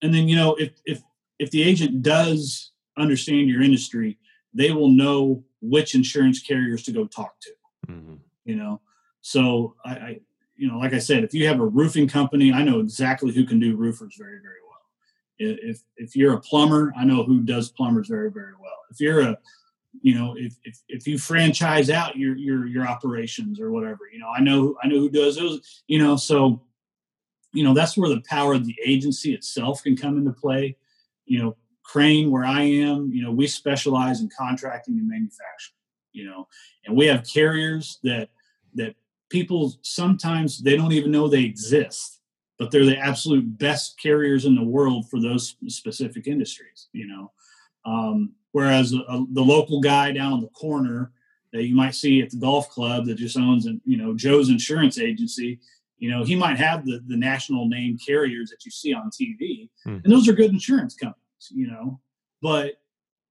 and 0.03 0.15
then 0.15 0.29
you 0.29 0.37
know 0.37 0.55
if 0.57 0.73
if 0.85 1.03
if 1.39 1.51
the 1.51 1.63
agent 1.63 2.03
does 2.03 2.73
understand 2.99 3.49
your 3.49 3.63
industry, 3.63 4.19
they 4.55 4.73
will 4.73 4.91
know 4.91 5.45
which 5.61 5.95
insurance 5.95 6.41
carriers 6.41 6.83
to 6.85 6.93
go 6.93 7.07
talk 7.07 7.35
to, 7.41 7.51
mm-hmm. 7.89 8.15
you 8.45 8.57
know. 8.57 8.81
So 9.21 9.75
I, 9.85 9.91
I 9.91 10.21
you 10.57 10.69
know, 10.69 10.79
like 10.79 10.95
I 10.95 10.99
said, 10.99 11.25
if 11.25 11.35
you 11.35 11.47
have 11.47 11.61
a 11.61 11.67
roofing 11.67 12.09
company, 12.09 12.53
I 12.53 12.63
know 12.63 12.81
exactly 12.81 13.33
who 13.33 13.45
can 13.45 13.61
do 13.61 13.77
roofers 13.77 14.17
very, 14.17 14.41
very 14.41 14.55
well. 14.63 14.77
If 15.39 15.81
if 15.97 16.17
you're 16.17 16.35
a 16.35 16.41
plumber, 16.41 16.93
I 16.97 17.05
know 17.05 17.23
who 17.23 17.43
does 17.43 17.71
plumbers 17.71 18.09
very, 18.09 18.31
very 18.31 18.53
well. 18.61 18.73
If 18.91 19.01
you're 19.01 19.21
a, 19.21 19.39
you 20.01 20.15
know, 20.15 20.35
if 20.39 20.57
if, 20.65 20.79
if 20.89 21.07
you 21.07 21.19
franchise 21.19 21.91
out 21.91 22.17
your 22.17 22.37
your 22.37 22.67
your 22.67 22.87
operations 22.87 23.61
or 23.61 23.71
whatever, 23.71 24.01
you 24.13 24.19
know, 24.19 24.29
I 24.35 24.41
know 24.41 24.77
I 24.83 24.89
know 24.89 24.99
who 24.99 25.11
does 25.11 25.37
those. 25.37 25.83
You 25.89 25.99
know, 25.99 26.17
so 26.17 26.63
you 27.53 27.65
know 27.65 27.75
that's 27.75 27.97
where 27.97 28.09
the 28.09 28.23
power 28.23 28.55
of 28.55 28.65
the 28.65 28.77
agency 28.85 29.35
itself 29.35 29.83
can 29.83 29.97
come 29.97 30.17
into 30.17 30.33
play. 30.33 30.77
You 31.27 31.43
know, 31.43 31.57
Crane, 31.83 32.31
where 32.31 32.45
I 32.45 32.63
am, 32.63 33.11
you 33.13 33.23
know, 33.23 33.33
we 33.33 33.47
specialize 33.47 34.21
in 34.21 34.31
contracting 34.37 34.99
and 34.99 35.09
manufacturing. 35.09 35.77
You 36.13 36.27
know, 36.31 36.49
and 36.87 36.97
we 36.97 37.07
have 37.07 37.27
carriers 37.27 37.99
that 38.05 38.31
that 38.75 38.95
people 39.29 39.75
sometimes 39.83 40.63
they 40.63 40.77
don't 40.77 40.93
even 40.93 41.11
know 41.11 41.29
they 41.29 41.43
exist 41.43 42.21
but 42.59 42.71
they're 42.71 42.87
the 42.87 42.99
absolute 42.99 43.59
best 43.59 44.01
carriers 44.01 44.47
in 44.47 44.55
the 44.55 44.65
world 44.65 45.09
for 45.11 45.21
those 45.21 45.57
specific 45.69 46.27
industries 46.27 46.89
you 46.93 47.07
know 47.07 47.33
um, 47.85 48.33
whereas 48.53 48.91
the 48.91 49.27
local 49.35 49.81
guy 49.81 50.11
down 50.13 50.33
on 50.33 50.41
the 50.41 50.49
corner 50.49 51.13
that 51.53 51.65
you 51.65 51.75
might 51.75 51.95
see 51.95 52.21
at 52.21 52.31
the 52.31 52.37
golf 52.37 52.69
club 52.71 53.07
that 53.07 53.17
just 53.17 53.37
owns 53.37 53.67
and 53.67 53.81
you 53.85 53.97
know 53.97 54.15
joe's 54.15 54.49
insurance 54.49 54.99
agency 54.99 55.59
you 55.99 56.11
know 56.11 56.25
he 56.25 56.35
might 56.35 56.59
have 56.59 56.85
the, 56.85 57.01
the 57.07 57.17
national 57.17 57.69
name 57.69 57.99
carriers 58.05 58.51
that 58.51 58.65
you 58.65 58.71
see 58.71 58.93
on 58.93 59.11
tv 59.11 59.69
mm. 59.87 60.03
and 60.05 60.13
those 60.13 60.29
are 60.29 60.33
good 60.33 60.51
insurance 60.51 60.95
companies 60.95 61.51
you 61.51 61.67
know 61.67 62.01
but 62.43 62.81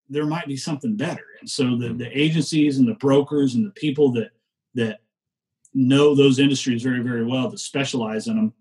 there 0.10 0.26
might 0.26 0.48
be 0.48 0.58
something 0.58 0.96
better 0.96 1.26
and 1.40 1.50
so 1.50 1.76
the, 1.78 1.90
hmm. 1.90 1.98
the 1.98 2.18
agencies 2.18 2.78
and 2.78 2.88
the 2.88 2.94
brokers 2.96 3.56
and 3.56 3.66
the 3.66 3.72
people 3.72 4.12
that 4.12 4.32
that 4.76 5.00
know 5.76 6.16
those 6.16 6.40
industries 6.40 6.82
very, 6.82 7.02
very 7.02 7.26
well, 7.26 7.50
that 7.50 7.60
specialize 7.60 8.28
in 8.28 8.36
them, 8.38 8.54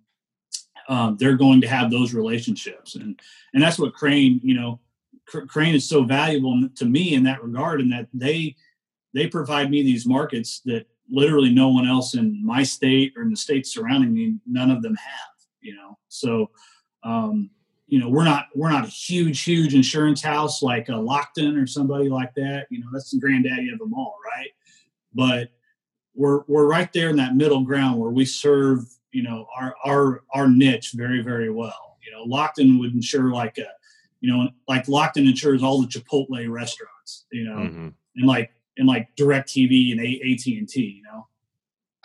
um, 0.88 1.16
they're 1.18 1.36
going 1.36 1.60
to 1.62 1.68
have 1.68 1.90
those 1.90 2.12
relationships. 2.12 2.96
And, 2.96 3.18
and 3.54 3.62
that's 3.62 3.78
what 3.78 3.94
Crane, 3.94 4.40
you 4.42 4.54
know, 4.54 4.80
Crane 5.26 5.74
is 5.74 5.88
so 5.88 6.02
valuable 6.04 6.68
to 6.74 6.84
me 6.84 7.14
in 7.14 7.22
that 7.22 7.42
regard, 7.42 7.80
and 7.80 7.90
that 7.92 8.08
they, 8.12 8.56
they 9.14 9.26
provide 9.26 9.70
me 9.70 9.82
these 9.82 10.04
markets 10.04 10.60
that 10.66 10.86
literally 11.08 11.50
no 11.50 11.68
one 11.68 11.88
else 11.88 12.14
in 12.14 12.44
my 12.44 12.62
state 12.62 13.14
or 13.16 13.22
in 13.22 13.30
the 13.30 13.36
states 13.36 13.72
surrounding 13.72 14.12
me, 14.12 14.34
none 14.44 14.70
of 14.70 14.82
them 14.82 14.96
have, 14.96 15.46
you 15.60 15.74
know? 15.74 15.96
So, 16.08 16.50
um, 17.04 17.48
you 17.86 17.98
know, 18.00 18.08
we're 18.08 18.24
not, 18.24 18.46
we're 18.54 18.70
not 18.70 18.86
a 18.86 18.90
huge, 18.90 19.42
huge 19.42 19.74
insurance 19.74 20.20
house 20.20 20.62
like 20.62 20.88
a 20.88 20.92
Lockton 20.92 21.62
or 21.62 21.66
somebody 21.66 22.08
like 22.08 22.34
that. 22.34 22.66
You 22.70 22.80
know, 22.80 22.88
that's 22.92 23.10
the 23.10 23.20
granddaddy 23.20 23.70
of 23.70 23.78
them 23.78 23.94
all. 23.94 24.16
Right. 24.36 24.50
But, 25.14 25.50
we're 26.14 26.42
we're 26.46 26.66
right 26.66 26.92
there 26.92 27.10
in 27.10 27.16
that 27.16 27.34
middle 27.34 27.62
ground 27.62 27.98
where 27.98 28.10
we 28.10 28.24
serve 28.24 28.86
you 29.12 29.22
know 29.22 29.46
our 29.56 29.74
our 29.84 30.22
our 30.32 30.48
niche 30.48 30.92
very 30.94 31.22
very 31.22 31.50
well. 31.50 31.98
You 32.04 32.12
know, 32.12 32.26
Lockton 32.26 32.78
would 32.80 32.92
insure 32.92 33.30
like 33.30 33.58
a 33.58 33.68
you 34.20 34.30
know 34.30 34.48
like 34.68 34.86
Lockton 34.86 35.28
insures 35.28 35.62
all 35.62 35.80
the 35.80 35.86
Chipotle 35.86 36.50
restaurants. 36.50 37.26
You 37.32 37.44
know, 37.44 37.56
mm-hmm. 37.56 37.88
and 38.16 38.26
like 38.26 38.50
and 38.76 38.86
like 38.86 39.08
DirecTV 39.16 39.92
and 39.92 40.00
AT 40.00 40.46
and 40.46 40.68
T. 40.68 40.80
You 40.96 41.02
know, 41.02 41.26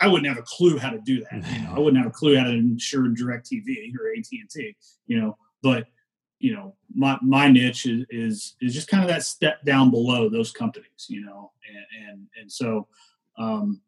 I 0.00 0.08
wouldn't 0.08 0.28
have 0.28 0.38
a 0.38 0.46
clue 0.46 0.78
how 0.78 0.90
to 0.90 1.00
do 1.00 1.24
that. 1.24 1.44
You 1.52 1.62
know, 1.64 1.74
I 1.74 1.78
wouldn't 1.78 2.02
have 2.02 2.10
a 2.10 2.14
clue 2.14 2.36
how 2.36 2.44
to 2.44 2.50
insure 2.50 3.02
DirecTV 3.02 3.92
or 3.98 4.10
AT 4.16 4.26
and 4.32 4.50
T. 4.50 4.76
You 5.06 5.20
know, 5.20 5.36
but 5.62 5.86
you 6.38 6.54
know 6.54 6.74
my 6.94 7.18
my 7.22 7.48
niche 7.48 7.86
is, 7.86 8.06
is 8.08 8.56
is 8.60 8.72
just 8.72 8.88
kind 8.88 9.02
of 9.02 9.08
that 9.08 9.24
step 9.24 9.62
down 9.64 9.90
below 9.90 10.28
those 10.28 10.52
companies. 10.52 11.06
You 11.08 11.24
know, 11.24 11.52
and 11.68 12.08
and 12.08 12.26
and 12.40 12.52
so 12.52 12.86
um, 13.36 13.80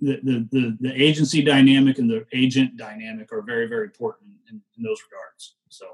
the, 0.00 0.48
the, 0.50 0.76
the, 0.80 1.02
agency 1.02 1.42
dynamic 1.42 1.98
and 1.98 2.08
the 2.08 2.24
agent 2.32 2.76
dynamic 2.76 3.32
are 3.32 3.42
very, 3.42 3.66
very 3.66 3.84
important 3.84 4.30
in, 4.48 4.60
in 4.76 4.82
those 4.82 4.98
regards. 5.10 5.56
So, 5.68 5.86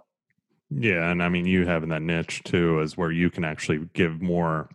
yeah. 0.71 1.11
And 1.11 1.23
I 1.23 1.29
mean, 1.29 1.47
you 1.47 1.67
having 1.67 1.89
that 1.91 2.03
niche 2.03 2.43
too 2.45 2.81
is 2.81 2.97
where 2.97 3.11
you 3.11 3.31
can 3.31 3.45
actually 3.45 3.89
give 3.95 4.21
more, 4.23 4.69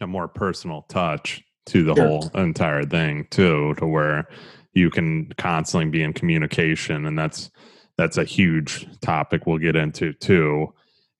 a 0.00 0.06
more 0.06 0.28
personal 0.28 0.82
touch 0.88 1.42
to 1.66 1.84
the 1.84 1.94
sure. 1.94 2.06
whole 2.06 2.30
entire 2.34 2.84
thing 2.84 3.26
too, 3.30 3.74
to 3.78 3.86
where 3.86 4.28
you 4.72 4.90
can 4.90 5.32
constantly 5.38 5.90
be 5.90 6.02
in 6.02 6.12
communication. 6.12 7.06
And 7.06 7.18
that's, 7.18 7.50
that's 7.96 8.16
a 8.16 8.24
huge 8.24 8.86
topic 9.00 9.46
we'll 9.46 9.58
get 9.58 9.76
into 9.76 10.12
too 10.14 10.72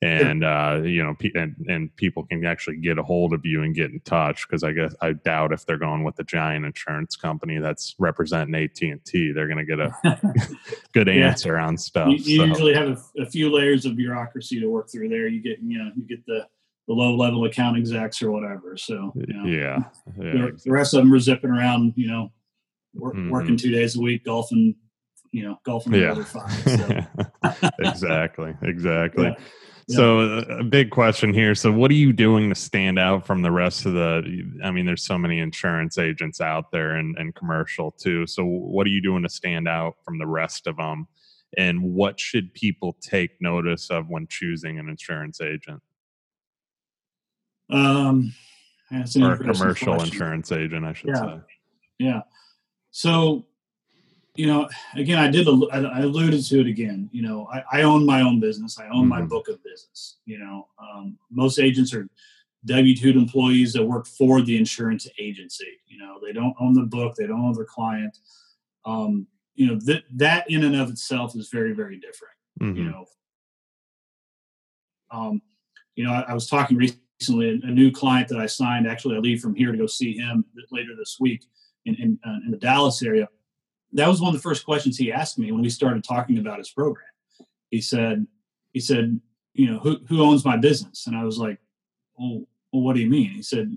and 0.02 0.44
uh, 0.44 0.80
you 0.82 1.02
know, 1.02 1.14
and, 1.36 1.54
and 1.68 1.96
people 1.96 2.24
can 2.24 2.44
actually 2.44 2.76
get 2.76 2.98
a 2.98 3.02
hold 3.04 3.32
of 3.32 3.46
you 3.46 3.62
and 3.62 3.72
get 3.72 3.92
in 3.92 4.00
touch 4.00 4.48
because 4.48 4.64
I 4.64 4.72
guess 4.72 4.94
I 5.00 5.12
doubt 5.12 5.52
if 5.52 5.64
they're 5.64 5.78
going 5.78 6.02
with 6.02 6.16
the 6.16 6.24
giant 6.24 6.66
insurance 6.66 7.14
company 7.14 7.58
that's 7.58 7.94
representing 8.00 8.54
AT 8.56 8.82
and 8.82 9.04
T, 9.04 9.30
they're 9.30 9.46
going 9.46 9.64
to 9.64 9.64
get 9.64 9.78
a 9.78 10.36
good 10.92 11.08
answer 11.08 11.54
yeah. 11.54 11.66
on 11.66 11.78
stuff. 11.78 12.08
You, 12.08 12.16
you 12.16 12.38
so. 12.38 12.44
usually 12.44 12.74
have 12.74 12.88
a, 12.88 13.22
a, 13.22 13.26
few 13.26 13.54
layers 13.54 13.86
of 13.86 13.94
bureaucracy 13.94 14.58
to 14.60 14.66
work 14.66 14.90
through 14.90 15.08
there. 15.08 15.28
You 15.28 15.40
get 15.40 15.60
you 15.62 15.78
know 15.78 15.92
you 15.94 16.02
get 16.02 16.26
the 16.26 16.48
the 16.88 16.94
low 16.94 17.14
level 17.14 17.44
account 17.44 17.78
execs 17.78 18.20
or 18.22 18.32
whatever. 18.32 18.76
So 18.76 19.12
you 19.14 19.34
know, 19.34 19.44
yeah, 19.44 19.84
yeah 20.18 20.32
the, 20.32 20.60
the, 20.64 20.72
rest 20.72 20.94
of 20.94 20.98
them 20.98 21.14
are 21.14 21.20
zipping 21.20 21.50
around, 21.50 21.92
you 21.94 22.08
know, 22.08 22.32
work, 22.94 23.14
mm-hmm. 23.14 23.30
working 23.30 23.56
two 23.56 23.70
days 23.70 23.96
a 23.96 24.00
week, 24.00 24.24
golfing, 24.24 24.74
you 25.30 25.44
know, 25.44 25.60
golfing 25.64 25.94
yeah. 25.94 26.00
the 26.00 26.10
other 26.10 26.24
five. 26.24 26.50
So. 27.52 27.68
exactly, 27.78 28.56
exactly. 28.62 29.26
Yeah. 29.38 29.44
So 29.88 30.20
uh, 30.20 30.58
a 30.60 30.64
big 30.64 30.90
question 30.90 31.34
here. 31.34 31.54
So 31.54 31.72
what 31.72 31.90
are 31.90 31.94
you 31.94 32.12
doing 32.12 32.48
to 32.48 32.54
stand 32.54 32.98
out 32.98 33.26
from 33.26 33.42
the 33.42 33.50
rest 33.50 33.84
of 33.86 33.94
the 33.94 34.50
I 34.62 34.70
mean 34.70 34.86
there's 34.86 35.04
so 35.04 35.18
many 35.18 35.40
insurance 35.40 35.98
agents 35.98 36.40
out 36.40 36.70
there 36.70 36.96
and, 36.96 37.16
and 37.18 37.34
commercial 37.34 37.90
too. 37.90 38.26
So 38.26 38.44
what 38.44 38.86
are 38.86 38.90
you 38.90 39.02
doing 39.02 39.22
to 39.22 39.28
stand 39.28 39.68
out 39.68 39.94
from 40.04 40.18
the 40.18 40.26
rest 40.26 40.66
of 40.66 40.76
them? 40.76 41.08
And 41.58 41.82
what 41.82 42.18
should 42.18 42.54
people 42.54 42.96
take 43.00 43.32
notice 43.40 43.90
of 43.90 44.08
when 44.08 44.26
choosing 44.28 44.78
an 44.78 44.88
insurance 44.88 45.40
agent? 45.40 45.82
Um 47.70 48.34
or 48.92 49.32
a 49.32 49.38
commercial 49.38 49.94
question. 49.94 50.12
insurance 50.12 50.52
agent, 50.52 50.84
I 50.84 50.92
should 50.92 51.10
yeah. 51.10 51.20
say. 51.20 51.40
Yeah. 51.98 52.20
So 52.90 53.46
you 54.34 54.46
know, 54.46 54.68
again, 54.94 55.18
I 55.18 55.30
did, 55.30 55.46
I 55.46 56.00
alluded 56.00 56.42
to 56.44 56.60
it 56.60 56.66
again. 56.66 57.10
You 57.12 57.22
know, 57.22 57.48
I, 57.52 57.80
I 57.80 57.82
own 57.82 58.06
my 58.06 58.22
own 58.22 58.40
business. 58.40 58.78
I 58.78 58.86
own 58.86 59.02
mm-hmm. 59.02 59.08
my 59.08 59.22
book 59.22 59.48
of 59.48 59.62
business. 59.62 60.18
You 60.24 60.38
know, 60.38 60.68
um, 60.78 61.18
most 61.30 61.58
agents 61.58 61.92
are 61.92 62.08
W 62.64 62.96
2 62.96 63.10
employees 63.10 63.72
that 63.74 63.84
work 63.84 64.06
for 64.06 64.40
the 64.40 64.56
insurance 64.56 65.06
agency. 65.18 65.78
You 65.86 65.98
know, 65.98 66.18
they 66.24 66.32
don't 66.32 66.54
own 66.60 66.72
the 66.72 66.82
book, 66.82 67.14
they 67.14 67.26
don't 67.26 67.40
own 67.40 67.52
their 67.52 67.66
client. 67.66 68.16
Um, 68.86 69.26
you 69.54 69.66
know, 69.66 69.78
that 69.84 70.04
that 70.14 70.50
in 70.50 70.64
and 70.64 70.76
of 70.76 70.88
itself 70.88 71.36
is 71.36 71.50
very, 71.50 71.72
very 71.72 71.98
different. 71.98 72.34
Mm-hmm. 72.60 72.76
You 72.76 72.84
know, 72.84 73.04
um, 75.10 75.42
you 75.94 76.04
know, 76.04 76.12
I, 76.12 76.22
I 76.22 76.34
was 76.34 76.48
talking 76.48 76.78
recently, 76.78 77.60
a 77.62 77.66
new 77.66 77.92
client 77.92 78.28
that 78.28 78.38
I 78.38 78.46
signed, 78.46 78.88
actually, 78.88 79.16
I 79.16 79.18
leave 79.18 79.40
from 79.40 79.54
here 79.54 79.70
to 79.70 79.78
go 79.78 79.86
see 79.86 80.16
him 80.16 80.44
later 80.70 80.96
this 80.96 81.18
week 81.20 81.44
in, 81.84 81.94
in, 81.96 82.18
uh, 82.26 82.38
in 82.44 82.50
the 82.50 82.56
Dallas 82.56 83.02
area 83.02 83.28
that 83.92 84.08
was 84.08 84.20
one 84.20 84.34
of 84.34 84.34
the 84.34 84.42
first 84.42 84.64
questions 84.64 84.96
he 84.96 85.12
asked 85.12 85.38
me 85.38 85.52
when 85.52 85.62
we 85.62 85.70
started 85.70 86.02
talking 86.02 86.38
about 86.38 86.58
his 86.58 86.70
program. 86.70 87.06
He 87.70 87.80
said, 87.80 88.26
he 88.72 88.80
said, 88.80 89.20
you 89.54 89.70
know, 89.70 89.78
who, 89.78 89.98
who 90.08 90.22
owns 90.22 90.44
my 90.44 90.56
business? 90.56 91.06
And 91.06 91.16
I 91.16 91.24
was 91.24 91.38
like, 91.38 91.58
well, 92.16 92.42
well, 92.72 92.82
what 92.82 92.94
do 92.94 93.00
you 93.00 93.10
mean? 93.10 93.30
He 93.30 93.42
said, 93.42 93.76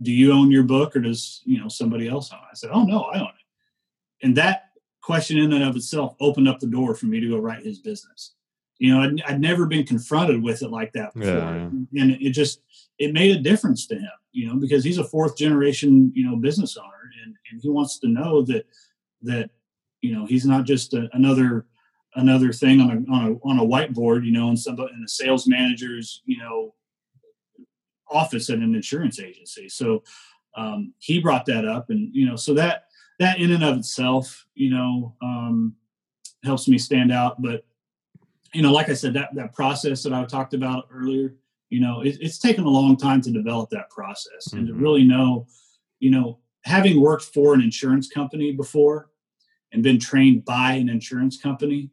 do 0.00 0.12
you 0.12 0.32
own 0.32 0.50
your 0.50 0.62
book 0.62 0.94
or 0.94 1.00
does, 1.00 1.42
you 1.44 1.60
know, 1.60 1.68
somebody 1.68 2.08
else 2.08 2.32
own 2.32 2.38
it? 2.38 2.52
I 2.52 2.54
said, 2.54 2.70
oh 2.72 2.84
no, 2.84 3.02
I 3.02 3.18
own 3.18 3.26
it. 3.26 4.24
And 4.26 4.36
that 4.36 4.70
question 5.02 5.38
in 5.38 5.52
and 5.52 5.64
of 5.64 5.74
itself 5.74 6.14
opened 6.20 6.48
up 6.48 6.60
the 6.60 6.66
door 6.66 6.94
for 6.94 7.06
me 7.06 7.18
to 7.18 7.28
go 7.28 7.38
write 7.38 7.64
his 7.64 7.80
business. 7.80 8.34
You 8.78 8.94
know, 8.94 9.02
I'd, 9.02 9.22
I'd 9.22 9.40
never 9.40 9.66
been 9.66 9.84
confronted 9.84 10.40
with 10.40 10.62
it 10.62 10.70
like 10.70 10.92
that 10.92 11.14
before. 11.14 11.34
Yeah, 11.34 11.70
yeah. 11.90 12.02
And 12.02 12.12
it 12.12 12.30
just, 12.30 12.60
it 12.98 13.12
made 13.12 13.36
a 13.36 13.40
difference 13.40 13.88
to 13.88 13.96
him, 13.96 14.10
you 14.30 14.46
know, 14.46 14.54
because 14.54 14.84
he's 14.84 14.98
a 14.98 15.04
fourth 15.04 15.36
generation, 15.36 16.12
you 16.14 16.24
know, 16.24 16.36
business 16.36 16.76
owner 16.76 17.10
and, 17.24 17.34
and 17.50 17.60
he 17.60 17.68
wants 17.68 17.98
to 17.98 18.08
know 18.08 18.42
that, 18.42 18.66
that 19.22 19.50
you 20.00 20.14
know 20.14 20.26
he's 20.26 20.44
not 20.44 20.64
just 20.64 20.94
a, 20.94 21.08
another 21.12 21.66
another 22.14 22.52
thing 22.52 22.80
on 22.80 22.90
a, 22.90 23.12
on 23.12 23.32
a 23.32 23.48
on 23.48 23.58
a 23.58 23.64
whiteboard 23.64 24.24
you 24.24 24.32
know 24.32 24.48
in 24.48 24.56
some 24.56 24.78
in 24.78 25.02
a 25.04 25.08
sales 25.08 25.46
manager's 25.46 26.22
you 26.24 26.38
know 26.38 26.74
office 28.10 28.48
at 28.48 28.58
an 28.58 28.74
insurance 28.74 29.20
agency 29.20 29.68
so 29.68 30.02
um, 30.56 30.94
he 30.98 31.20
brought 31.20 31.46
that 31.46 31.66
up 31.66 31.90
and 31.90 32.14
you 32.14 32.26
know 32.26 32.36
so 32.36 32.54
that 32.54 32.84
that 33.18 33.38
in 33.38 33.52
and 33.52 33.64
of 33.64 33.76
itself 33.76 34.46
you 34.54 34.70
know 34.70 35.14
um, 35.22 35.74
helps 36.44 36.68
me 36.68 36.78
stand 36.78 37.12
out 37.12 37.40
but 37.42 37.64
you 38.54 38.62
know 38.62 38.72
like 38.72 38.88
i 38.88 38.94
said 38.94 39.12
that 39.12 39.34
that 39.34 39.52
process 39.52 40.02
that 40.02 40.12
i 40.12 40.24
talked 40.24 40.54
about 40.54 40.88
earlier 40.92 41.34
you 41.68 41.80
know 41.80 42.00
it, 42.00 42.16
it's 42.20 42.38
taken 42.38 42.64
a 42.64 42.68
long 42.68 42.96
time 42.96 43.20
to 43.20 43.30
develop 43.30 43.68
that 43.70 43.90
process 43.90 44.48
mm-hmm. 44.48 44.58
and 44.58 44.66
to 44.66 44.72
mm-hmm. 44.72 44.82
really 44.82 45.04
know 45.04 45.46
you 46.00 46.10
know 46.10 46.38
having 46.64 47.00
worked 47.00 47.24
for 47.24 47.54
an 47.54 47.62
insurance 47.62 48.08
company 48.08 48.52
before 48.52 49.10
and 49.72 49.82
been 49.82 49.98
trained 49.98 50.44
by 50.44 50.72
an 50.72 50.88
insurance 50.88 51.40
company, 51.40 51.90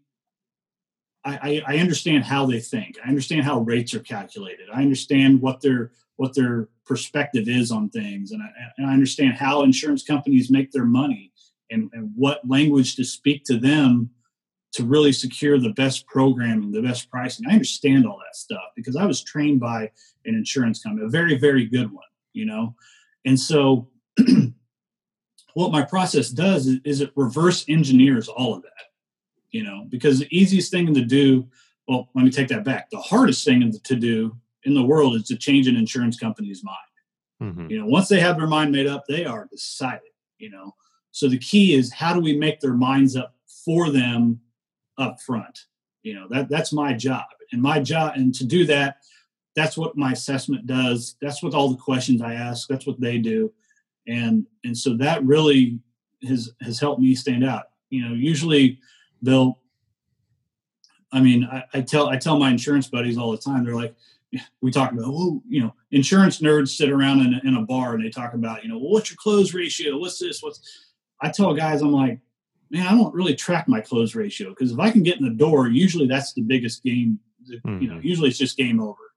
I, 1.26 1.63
I, 1.68 1.76
I, 1.76 1.78
understand 1.80 2.24
how 2.24 2.45
they 2.45 2.59
think. 2.59 2.97
I 3.03 3.09
understand 3.09 3.43
how 3.43 3.59
rates 3.61 3.93
are 3.95 3.99
calculated. 3.99 4.70
I 4.74 4.82
understand 4.82 5.41
what 5.41 5.59
their 5.59 5.91
what 6.18 6.34
their 6.34 6.70
perspective 6.86 7.49
is 7.49 7.72
on 7.72 7.89
things, 7.89 8.32
and 8.32 8.41
I, 8.41 8.47
and 8.78 8.88
I 8.88 8.93
understand 8.93 9.34
how 9.34 9.63
insurance 9.63 10.03
companies 10.03 10.49
make 10.49 10.72
their 10.72 10.86
money 10.86 11.34
and, 11.72 11.89
and 11.93 12.11
what 12.16 12.47
language 12.47 12.95
to 12.95 13.03
speak 13.03 13.43
to 13.45 13.57
them 13.57 14.11
to 14.74 14.86
really 14.86 15.11
secure 15.11 15.57
the 15.57 15.72
best 15.72 16.05
programming, 16.05 16.72
the 16.72 16.82
best 16.82 17.09
pricing. 17.09 17.47
I 17.49 17.53
understand 17.53 18.05
all 18.05 18.18
that 18.20 18.36
stuff 18.36 18.63
because 18.76 18.95
I 18.95 19.05
was 19.05 19.24
trained 19.24 19.59
by 19.59 19.89
an 20.26 20.36
insurance 20.36 20.82
company, 20.82 21.05
a 21.05 21.09
very 21.09 21.38
very 21.38 21.66
good 21.66 21.91
one, 21.91 22.05
you 22.34 22.45
know, 22.45 22.76
and 23.26 23.39
so. 23.39 23.89
what 25.55 25.72
my 25.72 25.82
process 25.82 26.30
does 26.30 26.68
is, 26.68 26.80
is, 26.84 27.01
it 27.01 27.11
reverse 27.16 27.66
engineers 27.68 28.28
all 28.28 28.53
of 28.53 28.61
that 28.61 28.72
you 29.55 29.63
know 29.63 29.86
because 29.89 30.20
the 30.20 30.38
easiest 30.38 30.70
thing 30.70 30.93
to 30.93 31.03
do 31.03 31.47
well 31.88 32.09
let 32.13 32.26
me 32.26 32.32
take 32.32 32.49
that 32.49 32.63
back. 32.63 32.89
The 32.89 32.99
hardest 32.99 33.45
thing 33.45 33.72
to 33.72 33.95
do 33.95 34.36
in 34.63 34.74
the 34.74 34.84
world 34.84 35.16
is 35.16 35.24
to 35.28 35.38
change 35.38 35.68
an 35.68 35.78
insurance 35.78 36.20
company's 36.20 36.63
mind. 36.63 36.78
Mm-hmm. 37.41 37.70
you 37.70 37.80
know 37.80 37.86
once 37.86 38.07
they 38.07 38.20
have 38.20 38.38
their 38.38 38.47
mind 38.47 38.72
made 38.72 38.88
up 38.88 39.05
they 39.07 39.26
are 39.26 39.47
decided 39.51 40.11
you 40.38 40.49
know. 40.49 40.76
So 41.11 41.30
the 41.30 41.39
key 41.39 41.74
is 41.74 41.93
how 41.93 42.13
do 42.13 42.20
we 42.20 42.38
make 42.38 42.59
their 42.59 42.74
minds 42.74 43.16
up 43.16 43.36
for 43.66 43.89
them 43.89 44.41
up 44.97 45.22
front 45.22 45.66
you 46.03 46.13
know 46.13 46.28
that 46.30 46.49
that's 46.49 46.74
my 46.74 46.93
job. 46.93 47.26
And 47.51 47.61
my 47.61 47.80
job 47.80 48.13
and 48.16 48.34
to 48.36 48.43
do 48.43 48.66
that 48.66 48.97
that's 49.55 49.78
what 49.78 49.95
my 49.95 50.11
assessment 50.11 50.68
does. 50.68 51.16
That's 51.22 51.41
what 51.41 51.53
all 51.53 51.70
the 51.70 51.78
questions 51.78 52.22
i 52.22 52.34
ask. 52.34 52.68
That's 52.68 52.86
what 52.86 52.99
they 52.99 53.18
do 53.18 53.53
and 54.08 54.45
and 54.64 54.78
so 54.78 54.95
that 54.95 55.24
really 55.24 55.80
has 56.28 56.51
has 56.62 56.80
helped 56.80 57.01
me 57.01 57.16
stand 57.16 57.45
out 57.45 57.66
you 57.89 58.08
know 58.08 58.14
usually 58.14 58.80
they'll 59.22 59.60
i 61.12 61.20
mean 61.20 61.47
I, 61.51 61.64
I, 61.74 61.82
tell 61.82 62.08
i 62.10 62.18
tell 62.18 62.38
my 62.38 62.49
insurance 62.49 62.88
buddies 62.88 63.18
all 63.18 63.32
the 63.32 63.38
time 63.38 63.64
they're 63.64 63.76
like 63.76 63.95
we 64.62 64.72
talk 64.72 64.91
about 64.91 65.06
oh 65.08 65.41
you 65.47 65.62
know 65.62 65.74
insurance 65.91 66.41
nerds 66.41 66.70
sit 66.70 66.91
around 66.91 67.22
in 67.22 67.34
a, 67.36 67.47
in 67.47 67.56
a 67.56 67.62
bar 67.62 67.93
and 67.95 68.03
they 68.03 68.10
talk 68.10 68.34
about 68.34 68.64
you 68.64 68.70
know 68.70 68.78
well, 68.78 68.91
what's 68.91 69.10
your 69.10 69.18
close 69.18 69.53
ratio 69.53 69.97
what's 69.97 70.20
this 70.20 70.41
what's 70.41 70.88
i 71.22 71.30
tell 71.30 71.53
guys 71.53 71.82
i'm 71.82 71.91
like 71.91 72.20
man 72.70 72.88
i 72.88 72.91
don't 72.91 73.14
really 73.14 73.36
track 73.36 73.68
my 73.68 73.80
close 73.80 74.16
ratio 74.16 74.49
because 74.49 74.72
if 74.72 74.80
i 74.80 74.89
can 74.89 75.03
get 75.03 75.18
in 75.18 75.24
the 75.24 75.30
door 75.30 75.68
usually 75.68 76.08
that's 76.08 76.34
the 76.34 76.41
biggest 76.41 76.84
game 76.84 77.20
mm-hmm. 77.49 77.82
you 77.82 77.88
know 77.88 77.95
mm-hmm. 77.95 78.08
usually 78.08 78.30
it's 78.30 78.38
just 78.38 78.58
game 78.58 78.80
over 78.80 79.14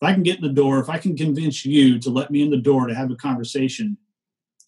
if 0.00 0.06
i 0.06 0.12
can 0.12 0.22
get 0.22 0.36
in 0.36 0.42
the 0.42 0.52
door 0.52 0.78
if 0.78 0.90
i 0.90 0.98
can 0.98 1.16
convince 1.16 1.64
you 1.64 1.98
to 1.98 2.10
let 2.10 2.30
me 2.30 2.42
in 2.42 2.50
the 2.50 2.56
door 2.56 2.86
to 2.86 2.94
have 2.94 3.10
a 3.10 3.16
conversation 3.16 3.96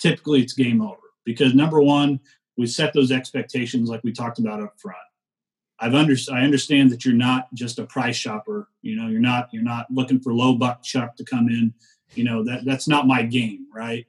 typically 0.01 0.41
it's 0.41 0.55
game 0.55 0.81
over 0.81 0.97
because 1.25 1.55
number 1.55 1.81
one, 1.81 2.19
we 2.57 2.67
set 2.67 2.93
those 2.93 3.13
expectations 3.13 3.89
like 3.89 4.03
we 4.03 4.13
talked 4.13 4.39
about 4.39 4.63
up 4.63 4.79
front. 4.81 4.99
I've 5.79 5.95
under, 5.95 6.15
I 6.33 6.43
understand 6.43 6.91
that 6.91 7.05
you're 7.05 7.15
not 7.15 7.53
just 7.55 7.79
a 7.79 7.87
price 7.87 8.17
shopper. 8.17 8.69
You 8.83 8.97
know, 8.97 9.09
you're 9.09 9.21
not 9.21 9.49
you're 9.53 9.63
not 9.63 9.87
looking 9.91 10.21
for 10.21 10.35
low 10.35 10.55
buck 10.55 10.83
chuck 10.83 11.17
to 11.17 11.25
come 11.25 11.49
in. 11.49 11.73
You 12.15 12.25
know 12.25 12.45
that 12.45 12.65
that's 12.65 12.89
not 12.89 13.07
my 13.07 13.23
game, 13.23 13.67
right? 13.75 14.07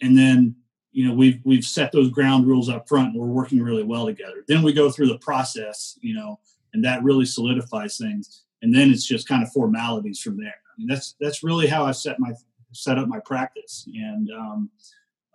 And 0.00 0.16
then 0.16 0.56
you 0.92 1.06
know 1.06 1.14
we've 1.14 1.40
we've 1.44 1.64
set 1.64 1.92
those 1.92 2.10
ground 2.10 2.46
rules 2.46 2.70
up 2.70 2.88
front. 2.88 3.12
and 3.12 3.20
We're 3.20 3.26
working 3.26 3.60
really 3.60 3.82
well 3.82 4.06
together. 4.06 4.44
Then 4.48 4.62
we 4.62 4.72
go 4.72 4.90
through 4.90 5.08
the 5.08 5.18
process, 5.18 5.98
you 6.00 6.14
know, 6.14 6.40
and 6.72 6.82
that 6.84 7.02
really 7.02 7.26
solidifies 7.26 7.98
things. 7.98 8.44
And 8.62 8.74
then 8.74 8.90
it's 8.90 9.06
just 9.06 9.28
kind 9.28 9.42
of 9.42 9.52
formalities 9.52 10.20
from 10.20 10.38
there. 10.38 10.54
I 10.54 10.72
mean, 10.78 10.86
that's 10.86 11.16
that's 11.20 11.42
really 11.42 11.66
how 11.66 11.84
I 11.84 11.92
set 11.92 12.18
my 12.18 12.32
set 12.72 12.98
up 12.98 13.08
my 13.08 13.20
practice. 13.20 13.86
And 13.94 14.30
um, 14.30 14.70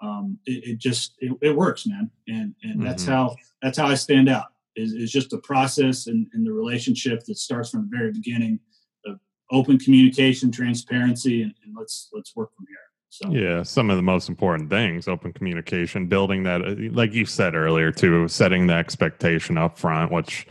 um, 0.06 0.40
it, 0.46 0.64
it, 0.70 0.78
just 0.78 1.16
it, 1.20 1.36
it, 1.42 1.56
works, 1.56 1.88
man, 1.88 2.10
and 2.28 2.54
and 2.64 2.76
mm-hmm. 2.76 2.84
that's 2.84 3.06
how 3.06 3.36
that's 3.62 3.78
how 3.78 3.88
I 3.88 3.96
stand 3.96 4.30
out. 4.30 4.46
Is, 4.76 4.94
is 4.94 5.12
just 5.12 5.30
the 5.30 5.38
process 5.38 6.08
and, 6.08 6.28
and 6.34 6.46
the 6.46 6.52
relationship 6.52 7.24
that 7.26 7.38
starts 7.38 7.70
from 7.70 7.90
the 7.90 7.98
very 7.98 8.12
beginning 8.12 8.60
of 9.06 9.20
open 9.50 9.80
communication, 9.80 10.52
transparency, 10.52 11.44
and, 11.44 11.54
and 11.64 11.74
let's 11.78 12.10
let's 12.14 12.36
work 12.36 12.52
from 12.56 12.66
here. 12.68 12.78
So. 13.10 13.30
Yeah, 13.32 13.64
some 13.64 13.90
of 13.90 13.96
the 13.96 14.04
most 14.04 14.28
important 14.28 14.70
things: 14.70 15.08
open 15.08 15.32
communication, 15.34 16.08
building 16.08 16.44
that, 16.44 16.62
uh, 16.62 16.76
like 16.92 17.14
you 17.14 17.26
said 17.26 17.56
earlier, 17.56 17.92
too, 17.92 18.28
setting 18.28 18.68
the 18.68 18.74
expectation 18.74 19.58
up 19.58 19.80
front, 19.80 20.12
which 20.12 20.48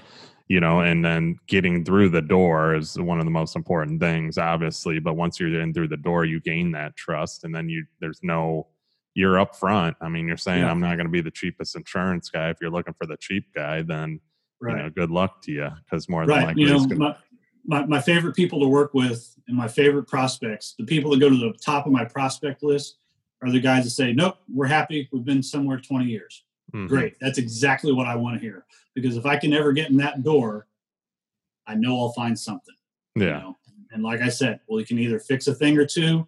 you 0.49 0.61
know, 0.61 0.81
and 0.81 1.05
then 1.05 1.39
getting 1.47 1.85
through 1.85 2.11
the 2.11 2.21
door 2.21 2.75
is 2.75 2.99
one 2.99 3.19
of 3.19 3.25
the 3.25 3.31
most 3.31 3.57
important 3.57 3.99
things, 4.01 4.37
obviously. 4.37 4.99
But 4.99 5.15
once 5.15 5.41
you're 5.41 5.59
in 5.61 5.73
through 5.73 5.89
the 5.89 5.97
door, 5.97 6.25
you 6.25 6.41
gain 6.41 6.71
that 6.73 6.97
trust, 6.97 7.45
and 7.45 7.55
then 7.55 7.69
you 7.69 7.87
there's 8.01 8.21
no 8.23 8.67
you're 9.15 9.39
up 9.39 9.57
front. 9.57 9.97
I 10.01 10.09
mean, 10.09 10.27
you're 10.27 10.37
saying 10.37 10.62
yeah. 10.62 10.71
I'm 10.71 10.81
not 10.81 10.97
going 10.97 11.07
to 11.07 11.12
be 11.12 11.21
the 11.21 11.31
cheapest 11.31 11.77
insurance 11.77 12.29
guy. 12.29 12.51
If 12.51 12.59
you're 12.61 12.71
looking 12.71 12.95
for 12.95 13.07
the 13.07 13.17
cheap 13.17 13.47
guy, 13.55 13.83
then 13.83 14.21
right. 14.61 14.77
you 14.77 14.83
know, 14.83 14.91
good 14.91 15.11
luck 15.11 15.41
to 15.43 15.53
you 15.53 15.71
because 15.85 16.09
more 16.09 16.27
than 16.27 16.43
likely, 16.43 16.62
you 16.62 16.69
know, 16.69 16.81
gonna... 16.81 16.97
my, 16.97 17.17
my, 17.65 17.87
my 17.87 18.01
favorite 18.01 18.35
people 18.35 18.61
to 18.61 18.69
work 18.69 18.93
with 18.93 19.35
and 19.47 19.57
my 19.57 19.69
favorite 19.69 20.05
prospects, 20.05 20.75
the 20.79 20.85
people 20.85 21.11
that 21.12 21.21
go 21.21 21.31
to 21.31 21.37
the 21.37 21.53
top 21.65 21.87
of 21.87 21.93
my 21.93 22.05
prospect 22.05 22.62
list 22.62 22.97
are 23.43 23.51
the 23.51 23.61
guys 23.61 23.85
that 23.85 23.91
say, 23.91 24.12
"Nope, 24.12 24.39
we're 24.53 24.67
happy. 24.67 25.09
We've 25.12 25.25
been 25.25 25.43
somewhere 25.43 25.79
20 25.79 26.07
years." 26.07 26.45
Mm-hmm. 26.75 26.87
Great. 26.89 27.15
That's 27.21 27.39
exactly 27.39 27.93
what 27.93 28.07
I 28.07 28.17
want 28.17 28.37
to 28.37 28.41
hear 28.41 28.65
because 28.95 29.17
if 29.17 29.27
I 29.27 29.37
can 29.37 29.53
ever 29.53 29.73
get 29.73 29.91
in 29.91 29.97
that 29.99 30.23
door, 30.23 30.67
I 31.67 31.75
know 31.75 31.99
I'll 31.99 32.12
find 32.12 32.39
something. 32.39 32.75
Yeah. 33.15 33.25
You 33.25 33.33
know? 33.33 33.57
And 33.93 34.03
like 34.03 34.23
I 34.23 34.29
said, 34.29 34.61
well, 34.67 34.81
you 34.81 34.87
can 34.87 34.99
either 34.99 35.21
fix 35.21 35.47
a 35.47 35.55
thing 35.55 35.79
or 35.79 35.87
two 35.87 36.27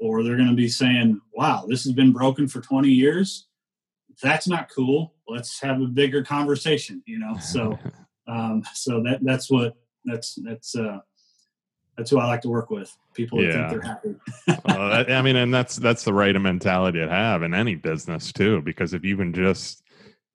or 0.00 0.22
they're 0.22 0.36
going 0.36 0.48
to 0.48 0.54
be 0.54 0.68
saying, 0.68 1.20
"Wow, 1.34 1.64
this 1.68 1.84
has 1.84 1.92
been 1.92 2.12
broken 2.12 2.48
for 2.48 2.60
20 2.60 2.88
years. 2.88 3.46
that's 4.22 4.48
not 4.48 4.68
cool. 4.68 5.14
Let's 5.28 5.60
have 5.60 5.80
a 5.80 5.86
bigger 5.86 6.22
conversation, 6.22 7.02
you 7.06 7.18
know? 7.18 7.36
So, 7.40 7.78
um, 8.26 8.62
so 8.74 9.02
that, 9.02 9.20
that's 9.22 9.50
what, 9.50 9.76
that's, 10.04 10.34
that's, 10.44 10.76
uh, 10.76 10.98
that's 11.96 12.10
who 12.10 12.18
I 12.18 12.26
like 12.26 12.42
to 12.42 12.48
work 12.48 12.70
with. 12.70 12.94
People 13.14 13.38
that 13.38 13.46
yeah. 13.46 13.68
think 13.68 13.82
they're 13.82 13.90
happy. 13.90 14.14
well, 14.66 14.90
that, 14.90 15.10
I 15.10 15.22
mean, 15.22 15.36
and 15.36 15.52
that's, 15.52 15.76
that's 15.76 16.04
the 16.04 16.12
right 16.12 16.38
mentality 16.40 16.98
to 16.98 17.08
have 17.08 17.42
in 17.42 17.54
any 17.54 17.74
business 17.74 18.32
too, 18.32 18.62
because 18.62 18.94
if 18.94 19.04
you 19.04 19.16
can 19.16 19.32
just, 19.32 19.82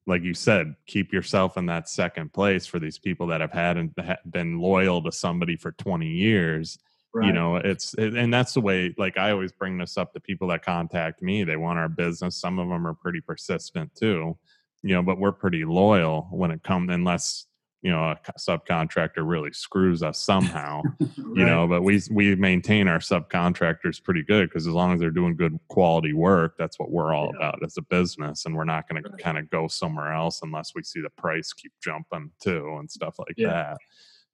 like 0.06 0.22
you 0.22 0.34
said, 0.34 0.74
keep 0.86 1.12
yourself 1.12 1.56
in 1.56 1.66
that 1.66 1.88
second 1.88 2.32
place 2.32 2.66
for 2.66 2.78
these 2.78 2.98
people 2.98 3.26
that 3.28 3.40
have 3.40 3.52
had 3.52 3.76
and 3.76 3.94
been 4.28 4.58
loyal 4.58 5.02
to 5.02 5.12
somebody 5.12 5.56
for 5.56 5.72
20 5.72 6.06
years. 6.06 6.78
Right. 7.14 7.28
You 7.28 7.32
know, 7.32 7.56
it's 7.56 7.94
and 7.94 8.32
that's 8.32 8.52
the 8.54 8.60
way. 8.60 8.94
Like 8.98 9.16
I 9.16 9.30
always 9.30 9.52
bring 9.52 9.78
this 9.78 9.96
up 9.96 10.12
to 10.12 10.20
people 10.20 10.48
that 10.48 10.64
contact 10.64 11.22
me. 11.22 11.44
They 11.44 11.56
want 11.56 11.78
our 11.78 11.88
business. 11.88 12.38
Some 12.38 12.58
of 12.58 12.68
them 12.68 12.86
are 12.86 12.94
pretty 12.94 13.20
persistent 13.20 13.94
too. 13.94 14.36
You 14.82 14.94
know, 14.94 15.02
but 15.02 15.18
we're 15.18 15.32
pretty 15.32 15.64
loyal 15.64 16.28
when 16.30 16.50
it 16.50 16.62
comes, 16.62 16.90
unless 16.92 17.46
you 17.86 17.92
know 17.92 18.02
a 18.02 18.18
subcontractor 18.36 19.18
really 19.18 19.52
screws 19.52 20.02
us 20.02 20.18
somehow 20.18 20.82
right. 21.00 21.10
you 21.16 21.44
know 21.44 21.68
but 21.68 21.82
we 21.82 22.02
we 22.10 22.34
maintain 22.34 22.88
our 22.88 22.98
subcontractors 22.98 24.02
pretty 24.02 24.24
good 24.24 24.48
because 24.48 24.66
as 24.66 24.72
long 24.72 24.92
as 24.92 24.98
they're 24.98 25.10
doing 25.10 25.36
good 25.36 25.56
quality 25.68 26.12
work 26.12 26.56
that's 26.58 26.80
what 26.80 26.90
we're 26.90 27.14
all 27.14 27.30
yeah. 27.32 27.48
about 27.48 27.62
as 27.62 27.76
a 27.76 27.82
business 27.82 28.44
and 28.44 28.56
we're 28.56 28.64
not 28.64 28.88
going 28.88 29.00
right. 29.02 29.16
to 29.16 29.22
kind 29.22 29.38
of 29.38 29.48
go 29.50 29.68
somewhere 29.68 30.12
else 30.12 30.40
unless 30.42 30.72
we 30.74 30.82
see 30.82 31.00
the 31.00 31.10
price 31.10 31.52
keep 31.52 31.70
jumping 31.80 32.28
too 32.40 32.76
and 32.80 32.90
stuff 32.90 33.20
like 33.20 33.34
yeah. 33.36 33.48
that 33.48 33.76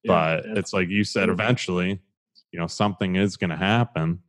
but 0.04 0.46
yeah, 0.46 0.52
it's 0.56 0.72
like 0.72 0.88
you 0.88 1.04
said 1.04 1.28
eventually 1.28 2.00
you 2.52 2.58
know 2.58 2.66
something 2.66 3.16
is 3.16 3.36
going 3.36 3.50
to 3.50 3.56
happen 3.56 4.20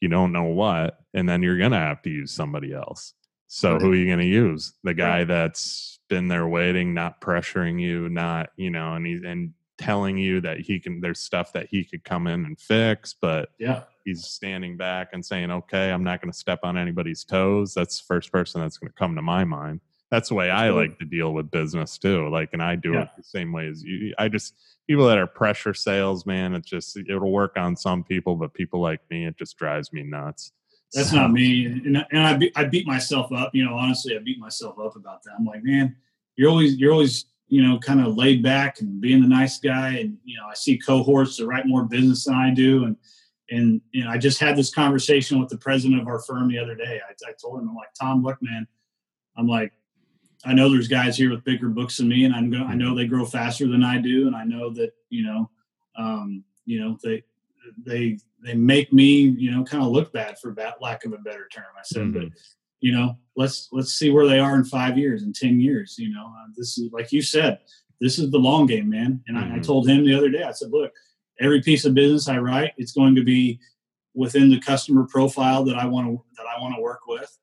you 0.00 0.08
don't 0.08 0.32
know 0.32 0.44
what 0.44 0.98
and 1.14 1.28
then 1.28 1.42
you're 1.42 1.58
going 1.58 1.72
to 1.72 1.76
have 1.76 2.00
to 2.02 2.10
use 2.10 2.30
somebody 2.30 2.72
else 2.72 3.14
so 3.52 3.72
right. 3.72 3.82
who 3.82 3.92
are 3.92 3.96
you 3.96 4.06
going 4.06 4.20
to 4.20 4.24
use 4.24 4.74
the 4.84 4.94
guy 4.94 5.24
that's 5.24 5.98
been 6.10 6.28
there 6.28 6.46
waiting, 6.46 6.92
not 6.92 7.22
pressuring 7.22 7.80
you, 7.80 8.10
not 8.10 8.50
you 8.56 8.68
know, 8.68 8.94
and 8.94 9.06
he's 9.06 9.22
and 9.24 9.54
telling 9.78 10.18
you 10.18 10.42
that 10.42 10.60
he 10.60 10.78
can. 10.78 11.00
There's 11.00 11.20
stuff 11.20 11.54
that 11.54 11.68
he 11.70 11.84
could 11.84 12.04
come 12.04 12.26
in 12.26 12.44
and 12.44 12.60
fix, 12.60 13.14
but 13.18 13.48
yeah, 13.58 13.84
he's 14.04 14.26
standing 14.26 14.76
back 14.76 15.10
and 15.14 15.24
saying, 15.24 15.50
"Okay, 15.50 15.90
I'm 15.90 16.04
not 16.04 16.20
going 16.20 16.30
to 16.30 16.38
step 16.38 16.60
on 16.64 16.76
anybody's 16.76 17.24
toes." 17.24 17.72
That's 17.72 17.98
the 17.98 18.04
first 18.04 18.30
person 18.30 18.60
that's 18.60 18.76
going 18.76 18.90
to 18.90 18.98
come 18.98 19.16
to 19.16 19.22
my 19.22 19.44
mind. 19.44 19.80
That's 20.10 20.28
the 20.28 20.34
way 20.34 20.50
I 20.50 20.70
like 20.70 20.98
to 20.98 21.04
deal 21.04 21.32
with 21.32 21.50
business 21.50 21.96
too. 21.96 22.28
Like, 22.28 22.50
and 22.52 22.62
I 22.62 22.74
do 22.76 22.92
yeah. 22.92 23.02
it 23.02 23.08
the 23.16 23.22
same 23.22 23.52
way 23.52 23.68
as 23.68 23.82
you. 23.82 24.12
I 24.18 24.28
just 24.28 24.54
people 24.90 25.06
that 25.06 25.18
are 25.18 25.26
pressure 25.28 25.72
sales, 25.72 26.26
man. 26.26 26.52
It 26.52 26.64
just 26.64 26.96
it'll 26.96 27.30
work 27.30 27.52
on 27.56 27.76
some 27.76 28.02
people, 28.02 28.34
but 28.34 28.52
people 28.52 28.80
like 28.80 29.00
me, 29.08 29.24
it 29.24 29.38
just 29.38 29.56
drives 29.56 29.92
me 29.92 30.02
nuts. 30.02 30.50
That's 30.92 31.10
so. 31.10 31.16
not 31.16 31.30
me. 31.30 31.66
And, 31.66 32.04
and 32.10 32.26
I, 32.26 32.36
be, 32.36 32.50
I 32.56 32.64
beat 32.64 32.88
myself 32.88 33.30
up. 33.32 33.52
You 33.54 33.64
know, 33.64 33.74
honestly, 33.74 34.16
I 34.16 34.18
beat 34.18 34.40
myself 34.40 34.80
up 34.84 34.96
about 34.96 35.22
that. 35.22 35.34
I'm 35.38 35.44
like, 35.44 35.62
man, 35.62 35.94
you're 36.34 36.50
always 36.50 36.76
you're 36.76 36.90
always 36.90 37.26
you 37.46 37.62
know 37.62 37.78
kind 37.78 38.00
of 38.04 38.16
laid 38.16 38.42
back 38.42 38.80
and 38.80 39.00
being 39.00 39.22
the 39.22 39.28
nice 39.28 39.60
guy. 39.60 39.90
And 39.90 40.18
you 40.24 40.36
know, 40.36 40.46
I 40.50 40.54
see 40.54 40.76
cohorts 40.76 41.36
that 41.36 41.46
write 41.46 41.66
more 41.66 41.84
business 41.84 42.24
than 42.24 42.34
I 42.34 42.52
do, 42.52 42.82
and 42.82 42.96
and 43.48 43.80
you 43.92 44.02
know, 44.02 44.10
I 44.10 44.18
just 44.18 44.40
had 44.40 44.56
this 44.56 44.74
conversation 44.74 45.38
with 45.38 45.50
the 45.50 45.58
president 45.58 46.00
of 46.00 46.08
our 46.08 46.18
firm 46.18 46.48
the 46.48 46.58
other 46.58 46.74
day. 46.74 46.98
I, 47.08 47.30
I 47.30 47.32
told 47.40 47.60
him, 47.60 47.68
I'm 47.68 47.76
like, 47.76 47.94
Tom, 47.94 48.24
look, 48.24 48.38
man, 48.40 48.66
I'm 49.36 49.46
like, 49.46 49.72
I 50.44 50.54
know 50.54 50.70
there's 50.70 50.88
guys 50.88 51.16
here 51.16 51.30
with 51.30 51.44
bigger 51.44 51.68
books 51.68 51.98
than 51.98 52.08
me, 52.08 52.24
and 52.24 52.34
I'm 52.34 52.50
going. 52.50 52.64
I 52.64 52.74
know 52.74 52.94
they 52.94 53.06
grow 53.06 53.24
faster 53.24 53.66
than 53.68 53.84
I 53.84 53.98
do, 53.98 54.26
and 54.26 54.34
I 54.34 54.44
know 54.44 54.70
that 54.70 54.92
you 55.10 55.24
know, 55.24 55.50
um, 55.96 56.44
you 56.64 56.80
know, 56.80 56.98
they 57.02 57.22
they 57.84 58.18
they 58.42 58.54
make 58.54 58.92
me 58.92 59.20
you 59.20 59.50
know 59.50 59.64
kind 59.64 59.82
of 59.82 59.90
look 59.90 60.12
bad 60.12 60.38
for 60.38 60.54
lack 60.80 61.04
of 61.04 61.12
a 61.12 61.18
better 61.18 61.46
term. 61.52 61.64
I 61.78 61.82
said, 61.84 62.02
mm-hmm. 62.04 62.28
but 62.28 62.38
you 62.80 62.92
know 62.92 63.16
let's 63.36 63.68
let's 63.72 63.92
see 63.92 64.10
where 64.10 64.26
they 64.26 64.38
are 64.38 64.54
in 64.54 64.64
five 64.64 64.96
years 64.96 65.22
in 65.22 65.32
ten 65.32 65.60
years. 65.60 65.96
You 65.98 66.12
know, 66.12 66.26
uh, 66.26 66.46
this 66.56 66.78
is 66.78 66.90
like 66.92 67.12
you 67.12 67.22
said, 67.22 67.58
this 68.00 68.18
is 68.18 68.30
the 68.30 68.38
long 68.38 68.66
game, 68.66 68.88
man. 68.88 69.22
And 69.28 69.36
mm-hmm. 69.36 69.54
I, 69.54 69.56
I 69.56 69.60
told 69.60 69.88
him 69.88 70.04
the 70.04 70.14
other 70.14 70.30
day, 70.30 70.42
I 70.42 70.52
said, 70.52 70.70
look, 70.70 70.92
every 71.40 71.60
piece 71.62 71.84
of 71.84 71.94
business 71.94 72.28
I 72.28 72.38
write, 72.38 72.72
it's 72.76 72.92
going 72.92 73.14
to 73.14 73.24
be 73.24 73.60
within 74.14 74.50
the 74.50 74.60
customer 74.60 75.06
profile 75.10 75.64
that 75.64 75.76
I 75.76 75.86
want 75.86 76.08
to 76.08 76.22
that 76.36 76.46
I 76.46 76.60
want 76.60 76.74
to 76.76 76.82
work 76.82 77.06
with. 77.06 77.36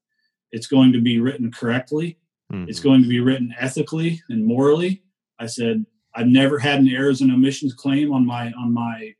It's 0.51 0.67
going 0.67 0.93
to 0.93 1.01
be 1.01 1.19
written 1.19 1.51
correctly. 1.51 2.17
Mm-hmm. 2.51 2.69
It's 2.69 2.79
going 2.79 3.01
to 3.01 3.09
be 3.09 3.19
written 3.19 3.53
ethically 3.59 4.21
and 4.29 4.45
morally. 4.45 5.03
I 5.39 5.47
said 5.47 5.85
I've 6.15 6.27
never 6.27 6.57
had 6.57 6.79
an 6.79 6.89
errors 6.89 7.21
and 7.21 7.31
omissions 7.31 7.73
claim 7.73 8.11
on 8.13 8.25
my 8.25 8.51
on 8.53 8.73
my 8.73 9.13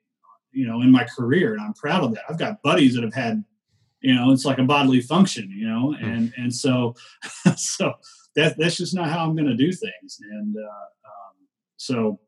you 0.58 0.66
know, 0.66 0.82
in 0.82 0.92
my 0.92 1.04
career, 1.04 1.54
and 1.54 1.62
I'm 1.62 1.74
proud 1.74 2.04
of 2.04 2.16
that. 2.16 2.24
I've 2.28 2.40
got 2.40 2.64
buddies 2.64 2.96
that 2.96 3.04
have 3.04 3.14
had, 3.14 3.44
you 4.02 4.16
know, 4.16 4.32
it's 4.32 4.44
like 4.44 4.58
a 4.58 4.64
bodily 4.64 5.02
function, 5.02 5.52
you 5.52 5.68
know, 5.68 5.94
hmm. 5.94 6.04
and 6.04 6.34
and 6.36 6.54
so 6.54 6.96
so 7.56 7.94
that 8.36 8.58
that's 8.58 8.76
just 8.76 8.96
not 8.96 9.10
how 9.10 9.24
I'm 9.24 9.36
going 9.36 9.48
to 9.48 9.56
do 9.56 9.72
things, 9.72 10.18
and 10.32 10.56
uh, 10.58 10.86
um, 11.10 11.36
so 11.78 12.20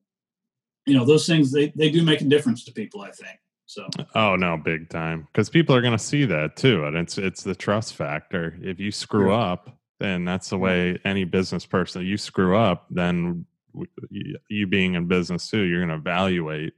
you 0.85 0.95
know, 0.95 1.05
those 1.05 1.25
things 1.25 1.51
they 1.51 1.73
they 1.75 1.89
do 1.89 2.03
make 2.03 2.21
a 2.21 2.25
difference 2.25 2.63
to 2.65 2.71
people. 2.71 3.01
I 3.01 3.11
think. 3.11 3.39
So. 3.65 3.87
Oh 4.15 4.35
no, 4.35 4.57
big 4.57 4.89
time. 4.89 5.27
Because 5.31 5.49
people 5.49 5.75
are 5.75 5.81
going 5.81 5.97
to 5.97 6.03
see 6.03 6.25
that 6.25 6.55
too, 6.55 6.85
and 6.85 6.95
it's 6.95 7.17
it's 7.17 7.43
the 7.43 7.55
trust 7.55 7.95
factor. 7.95 8.57
If 8.61 8.79
you 8.79 8.91
screw 8.91 9.31
yeah. 9.31 9.37
up, 9.37 9.78
then 9.99 10.25
that's 10.25 10.49
the 10.49 10.57
way 10.57 10.99
any 11.05 11.25
business 11.25 11.65
person. 11.65 12.05
You 12.05 12.17
screw 12.17 12.57
up, 12.57 12.85
then 12.89 13.45
you 14.49 14.67
being 14.67 14.95
in 14.95 15.07
business 15.07 15.49
too, 15.49 15.61
you're 15.61 15.85
going 15.85 15.89
to 15.89 15.95
evaluate 15.95 16.73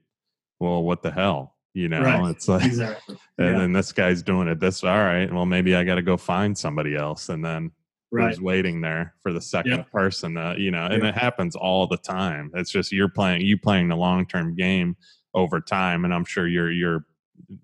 well, 0.62 0.84
what 0.84 1.02
the 1.02 1.12
hell? 1.12 1.56
You 1.74 1.90
know, 1.90 2.02
right. 2.02 2.30
it's 2.30 2.48
like, 2.48 2.64
exactly. 2.64 3.18
and 3.38 3.54
yeah. 3.54 3.58
then 3.58 3.74
this 3.74 3.92
guy's 3.92 4.22
doing 4.22 4.48
it 4.48 4.60
this, 4.60 4.84
all 4.84 4.96
right, 4.96 5.32
well, 5.34 5.46
maybe 5.46 5.76
I 5.76 5.84
got 5.84 5.96
to 5.96 6.02
go 6.02 6.18
find 6.18 6.56
somebody 6.56 6.96
else. 6.96 7.30
And 7.30 7.44
then 7.44 7.72
right. 8.12 8.28
who's 8.28 8.40
waiting 8.40 8.82
there 8.82 9.16
for 9.24 9.34
the 9.34 9.42
second 9.42 9.72
yeah. 9.72 9.84
person, 9.92 10.38
uh, 10.38 10.54
you 10.58 10.70
know, 10.70 10.86
and 10.86 11.02
yeah. 11.02 11.10
it 11.10 11.16
happens 11.16 11.56
all 11.56 11.88
the 11.88 11.98
time. 11.98 12.52
It's 12.54 12.70
just 12.70 12.92
you're 12.92 13.10
playing, 13.10 13.42
you 13.42 13.58
playing 13.58 13.88
the 13.88 13.96
long 13.96 14.28
term 14.28 14.56
game 14.56 14.96
over 15.34 15.60
time. 15.60 16.06
And 16.06 16.14
I'm 16.14 16.26
sure 16.26 16.48
you're, 16.48 16.72
you're, 16.72 17.06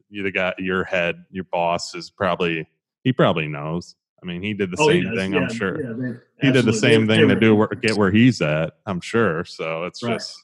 you 0.10 0.24
the 0.24 0.32
guy, 0.32 0.54
your 0.58 0.84
head, 0.84 1.24
your 1.30 1.46
boss 1.52 1.94
is 1.94 2.10
probably, 2.10 2.68
he 3.04 3.14
probably 3.14 3.48
knows. 3.48 3.96
I 4.28 4.34
mean, 4.34 4.42
he 4.42 4.54
did 4.54 4.72
the 4.72 4.78
oh, 4.80 4.90
same 4.90 5.16
thing. 5.16 5.36
I'm 5.36 5.50
sure 5.50 6.20
he 6.42 6.52
did 6.52 6.66
the 6.66 6.74
same 6.74 7.08
they, 7.08 7.18
thing 7.18 7.28
they 7.28 7.34
to 7.36 7.40
do 7.40 7.56
where, 7.56 7.68
get 7.68 7.96
where 7.96 8.12
he's 8.12 8.42
at. 8.42 8.74
I'm 8.86 9.00
sure. 9.00 9.46
So 9.46 9.86
it's 9.86 10.04
right. 10.04 10.14
just 10.14 10.44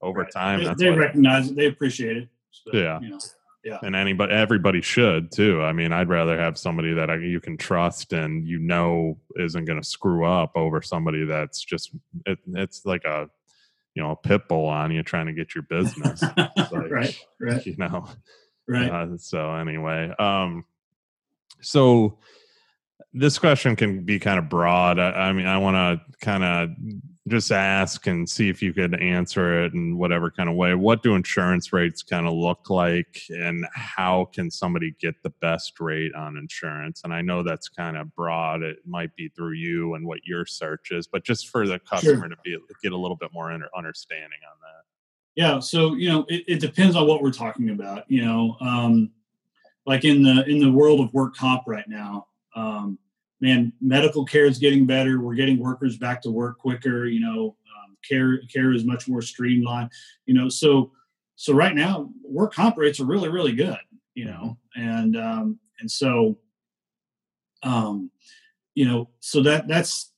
over 0.00 0.20
right. 0.20 0.30
time. 0.32 0.62
They, 0.62 0.74
they 0.74 0.90
recognize 0.90 1.50
it. 1.50 1.56
They 1.56 1.66
appreciate 1.66 2.16
it. 2.16 2.28
So, 2.50 2.70
yeah. 2.72 3.00
You 3.00 3.10
know, 3.10 3.18
yeah. 3.64 3.78
And 3.82 3.96
anybody, 3.96 4.32
everybody 4.32 4.82
should 4.82 5.32
too. 5.32 5.62
I 5.62 5.72
mean, 5.72 5.92
I'd 5.92 6.08
rather 6.08 6.38
have 6.38 6.58
somebody 6.58 6.92
that 6.94 7.10
I, 7.10 7.16
you 7.16 7.40
can 7.40 7.56
trust 7.56 8.12
and 8.12 8.46
you 8.46 8.58
know 8.58 9.18
isn't 9.36 9.64
going 9.64 9.80
to 9.80 9.86
screw 9.86 10.24
up 10.24 10.52
over 10.54 10.80
somebody 10.82 11.24
that's 11.24 11.64
just 11.64 11.90
it, 12.26 12.38
it's 12.52 12.84
like 12.84 13.04
a 13.04 13.28
you 13.94 14.02
know 14.02 14.12
a 14.12 14.16
pit 14.16 14.48
bull 14.48 14.66
on 14.66 14.92
you 14.92 15.02
trying 15.02 15.26
to 15.26 15.32
get 15.32 15.54
your 15.54 15.62
business. 15.62 16.22
like, 16.36 16.90
right. 16.90 17.18
Right. 17.40 17.66
You 17.66 17.76
know. 17.78 18.06
Right. 18.68 18.90
Uh, 18.90 19.18
so 19.18 19.54
anyway, 19.54 20.10
um, 20.18 20.64
so 21.60 22.18
this 23.14 23.38
question 23.38 23.76
can 23.76 24.04
be 24.04 24.18
kind 24.18 24.38
of 24.38 24.48
broad. 24.48 24.98
I, 24.98 25.10
I 25.28 25.32
mean, 25.32 25.46
I 25.46 25.56
want 25.56 25.76
to 25.76 26.16
kind 26.20 26.42
of 26.42 26.70
just 27.28 27.52
ask 27.52 28.06
and 28.06 28.28
see 28.28 28.50
if 28.50 28.60
you 28.60 28.74
could 28.74 29.00
answer 29.00 29.64
it 29.64 29.72
in 29.72 29.96
whatever 29.96 30.30
kind 30.30 30.48
of 30.48 30.56
way. 30.56 30.74
What 30.74 31.02
do 31.02 31.14
insurance 31.14 31.72
rates 31.72 32.02
kind 32.02 32.26
of 32.26 32.34
look 32.34 32.68
like, 32.68 33.22
and 33.30 33.66
how 33.72 34.26
can 34.34 34.50
somebody 34.50 34.94
get 35.00 35.14
the 35.22 35.30
best 35.40 35.78
rate 35.80 36.12
on 36.14 36.36
insurance? 36.36 37.02
And 37.04 37.14
I 37.14 37.22
know 37.22 37.42
that's 37.42 37.68
kind 37.68 37.96
of 37.96 38.14
broad. 38.14 38.62
It 38.62 38.78
might 38.84 39.14
be 39.16 39.28
through 39.28 39.52
you 39.52 39.94
and 39.94 40.06
what 40.06 40.18
your 40.24 40.44
search 40.44 40.90
is, 40.90 41.06
but 41.06 41.24
just 41.24 41.48
for 41.48 41.66
the 41.66 41.78
customer 41.78 42.16
sure. 42.16 42.28
to 42.28 42.36
be 42.44 42.58
get 42.82 42.92
a 42.92 42.98
little 42.98 43.16
bit 43.16 43.30
more 43.32 43.50
understanding 43.76 44.40
on 44.50 44.58
that. 44.60 44.84
Yeah. 45.36 45.60
So 45.60 45.94
you 45.94 46.08
know, 46.08 46.26
it, 46.28 46.44
it 46.48 46.60
depends 46.60 46.96
on 46.96 47.06
what 47.06 47.22
we're 47.22 47.32
talking 47.32 47.70
about. 47.70 48.04
You 48.08 48.24
know, 48.24 48.56
um, 48.60 49.12
like 49.86 50.04
in 50.04 50.22
the 50.24 50.44
in 50.46 50.58
the 50.58 50.70
world 50.70 51.00
of 51.00 51.14
work 51.14 51.36
comp 51.36 51.62
right 51.66 51.88
now. 51.88 52.26
Um, 52.56 52.98
man, 53.40 53.72
medical 53.80 54.24
care 54.24 54.46
is 54.46 54.58
getting 54.58 54.86
better. 54.86 55.20
We're 55.20 55.34
getting 55.34 55.58
workers 55.58 55.96
back 55.96 56.22
to 56.22 56.30
work 56.30 56.58
quicker. 56.58 57.06
You 57.06 57.20
know, 57.20 57.56
um, 57.76 57.96
care 58.08 58.38
care 58.52 58.72
is 58.72 58.84
much 58.84 59.08
more 59.08 59.22
streamlined. 59.22 59.90
You 60.26 60.34
know, 60.34 60.48
so 60.48 60.92
so 61.36 61.52
right 61.52 61.74
now 61.74 62.10
work 62.22 62.54
comp 62.54 62.76
rates 62.76 63.00
are 63.00 63.06
really 63.06 63.28
really 63.28 63.54
good. 63.54 63.78
You 64.14 64.26
know, 64.26 64.58
and 64.76 65.16
um, 65.16 65.58
and 65.80 65.90
so 65.90 66.38
um, 67.62 68.10
you 68.74 68.86
know, 68.86 69.10
so 69.20 69.42
that 69.42 69.68
that's 69.68 70.12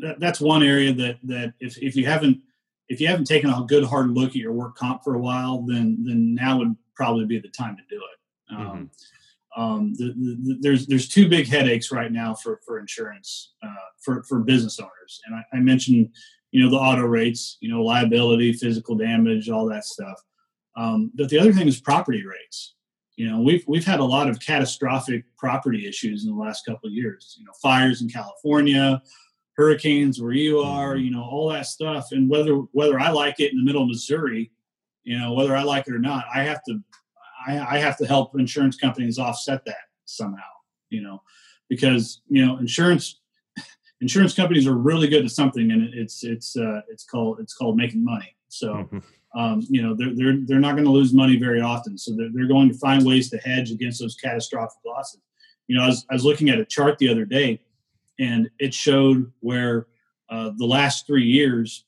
that, 0.00 0.20
that's 0.20 0.40
one 0.40 0.62
area 0.62 0.92
that 0.92 1.18
that 1.24 1.54
if 1.60 1.78
if 1.78 1.96
you 1.96 2.06
haven't 2.06 2.40
if 2.88 3.00
you 3.00 3.06
haven't 3.06 3.26
taken 3.26 3.50
a 3.50 3.64
good 3.66 3.84
hard 3.84 4.10
look 4.10 4.30
at 4.30 4.36
your 4.36 4.52
work 4.52 4.76
comp 4.76 5.02
for 5.04 5.14
a 5.14 5.20
while, 5.20 5.62
then 5.62 5.98
then 6.04 6.34
now 6.34 6.58
would 6.58 6.76
probably 6.94 7.24
be 7.24 7.38
the 7.38 7.48
time 7.48 7.76
to 7.76 7.82
do 7.88 7.96
it. 7.96 8.54
Um, 8.54 8.66
mm-hmm 8.66 8.84
um, 9.58 9.92
the, 9.94 10.14
the, 10.14 10.56
there's 10.60 10.86
there's 10.86 11.08
two 11.08 11.28
big 11.28 11.48
headaches 11.48 11.90
right 11.90 12.12
now 12.12 12.32
for 12.32 12.60
for 12.64 12.78
insurance 12.78 13.54
uh, 13.60 13.88
for 14.00 14.22
for 14.22 14.38
business 14.38 14.78
owners, 14.78 15.20
and 15.26 15.34
I, 15.34 15.56
I, 15.56 15.58
mentioned 15.58 16.10
you 16.52 16.62
know 16.62 16.70
the 16.70 16.76
auto 16.76 17.02
rates, 17.02 17.58
you 17.60 17.68
know 17.68 17.82
liability, 17.82 18.52
physical 18.52 18.94
damage, 18.94 19.50
all 19.50 19.66
that 19.66 19.84
stuff. 19.84 20.22
Um, 20.76 21.10
but 21.16 21.28
the 21.28 21.40
other 21.40 21.52
thing 21.52 21.66
is 21.66 21.80
property 21.80 22.24
rates. 22.24 22.76
You 23.16 23.28
know 23.28 23.40
we've 23.40 23.64
we've 23.66 23.84
had 23.84 23.98
a 23.98 24.04
lot 24.04 24.28
of 24.30 24.38
catastrophic 24.38 25.24
property 25.36 25.88
issues 25.88 26.24
in 26.24 26.30
the 26.30 26.40
last 26.40 26.64
couple 26.64 26.86
of 26.86 26.94
years. 26.94 27.34
You 27.36 27.44
know 27.44 27.52
fires 27.60 28.00
in 28.00 28.08
California, 28.08 29.02
hurricanes 29.56 30.22
where 30.22 30.32
you 30.32 30.60
are, 30.60 30.94
mm-hmm. 30.94 31.04
you 31.04 31.10
know, 31.10 31.24
all 31.24 31.48
that 31.48 31.66
stuff. 31.66 32.12
And 32.12 32.30
whether 32.30 32.54
whether 32.70 33.00
I 33.00 33.10
like 33.10 33.40
it 33.40 33.50
in 33.50 33.58
the 33.58 33.64
middle 33.64 33.82
of 33.82 33.88
Missouri, 33.88 34.52
you 35.02 35.18
know, 35.18 35.32
whether 35.32 35.56
I 35.56 35.64
like 35.64 35.88
it 35.88 35.94
or 35.94 35.98
not, 35.98 36.26
I 36.32 36.44
have 36.44 36.62
to 36.68 36.78
I, 37.46 37.76
I 37.76 37.78
have 37.78 37.96
to 37.98 38.06
help 38.06 38.38
insurance 38.38 38.76
companies 38.76 39.18
offset 39.18 39.64
that 39.66 39.76
somehow, 40.04 40.42
you 40.90 41.02
know, 41.02 41.22
because 41.68 42.22
you 42.28 42.44
know 42.44 42.58
insurance 42.58 43.20
insurance 44.00 44.34
companies 44.34 44.66
are 44.66 44.74
really 44.74 45.08
good 45.08 45.24
at 45.24 45.30
something, 45.30 45.70
and 45.70 45.94
it's 45.94 46.24
it's 46.24 46.56
uh, 46.56 46.80
it's 46.88 47.04
called 47.04 47.40
it's 47.40 47.54
called 47.54 47.76
making 47.76 48.04
money. 48.04 48.34
So. 48.48 48.74
Mm-hmm. 48.74 48.98
Um, 49.36 49.60
you 49.68 49.82
know 49.82 49.94
they're 49.94 50.14
they're 50.14 50.38
they're 50.46 50.58
not 50.58 50.72
going 50.72 50.86
to 50.86 50.90
lose 50.90 51.12
money 51.12 51.36
very 51.36 51.60
often, 51.60 51.98
so 51.98 52.16
they're, 52.16 52.30
they're 52.32 52.48
going 52.48 52.70
to 52.70 52.78
find 52.78 53.04
ways 53.04 53.28
to 53.28 53.36
hedge 53.36 53.70
against 53.70 54.00
those 54.00 54.14
catastrophic 54.14 54.78
losses. 54.86 55.20
You 55.66 55.76
know, 55.76 55.84
I 55.84 55.88
was, 55.88 56.06
I 56.10 56.14
was 56.14 56.24
looking 56.24 56.48
at 56.48 56.58
a 56.58 56.64
chart 56.64 56.96
the 56.96 57.10
other 57.10 57.26
day, 57.26 57.60
and 58.18 58.48
it 58.58 58.72
showed 58.72 59.30
where 59.40 59.86
uh, 60.30 60.52
the 60.56 60.64
last 60.64 61.06
three 61.06 61.26
years 61.26 61.84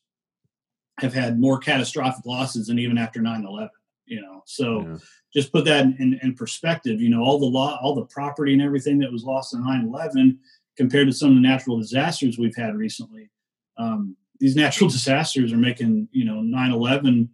have 0.98 1.14
had 1.14 1.40
more 1.40 1.58
catastrophic 1.58 2.26
losses 2.26 2.66
than 2.66 2.78
even 2.78 2.98
after 2.98 3.20
9-11 3.20 3.70
you 4.10 4.20
know 4.20 4.42
so. 4.44 4.98
Just 5.32 5.52
put 5.52 5.64
that 5.64 5.84
in, 5.84 6.18
in, 6.22 6.34
perspective 6.34 7.00
you 7.00 7.08
know 7.08 7.22
all 7.22 7.38
the 7.38 7.46
law 7.46 7.78
all 7.82 7.94
the 7.94 8.06
property 8.06 8.52
and 8.52 8.62
everything 8.62 8.98
that 8.98 9.12
was 9.12 9.24
lost 9.24 9.54
in 9.54 9.62
9-11 9.62 10.36
compared 10.76 11.06
to 11.06 11.12
some 11.12 11.30
of 11.30 11.34
the 11.34 11.40
natural 11.40 11.78
disasters 11.78 12.38
we've 12.38 12.56
had 12.56 12.74
recently. 12.74 13.28
Um, 13.76 14.16
these 14.38 14.56
natural 14.56 14.88
disasters 14.98 15.52
are 15.52 15.58
making 15.58 16.08
you 16.12 16.24
know 16.24 16.40
9-11 16.40 17.28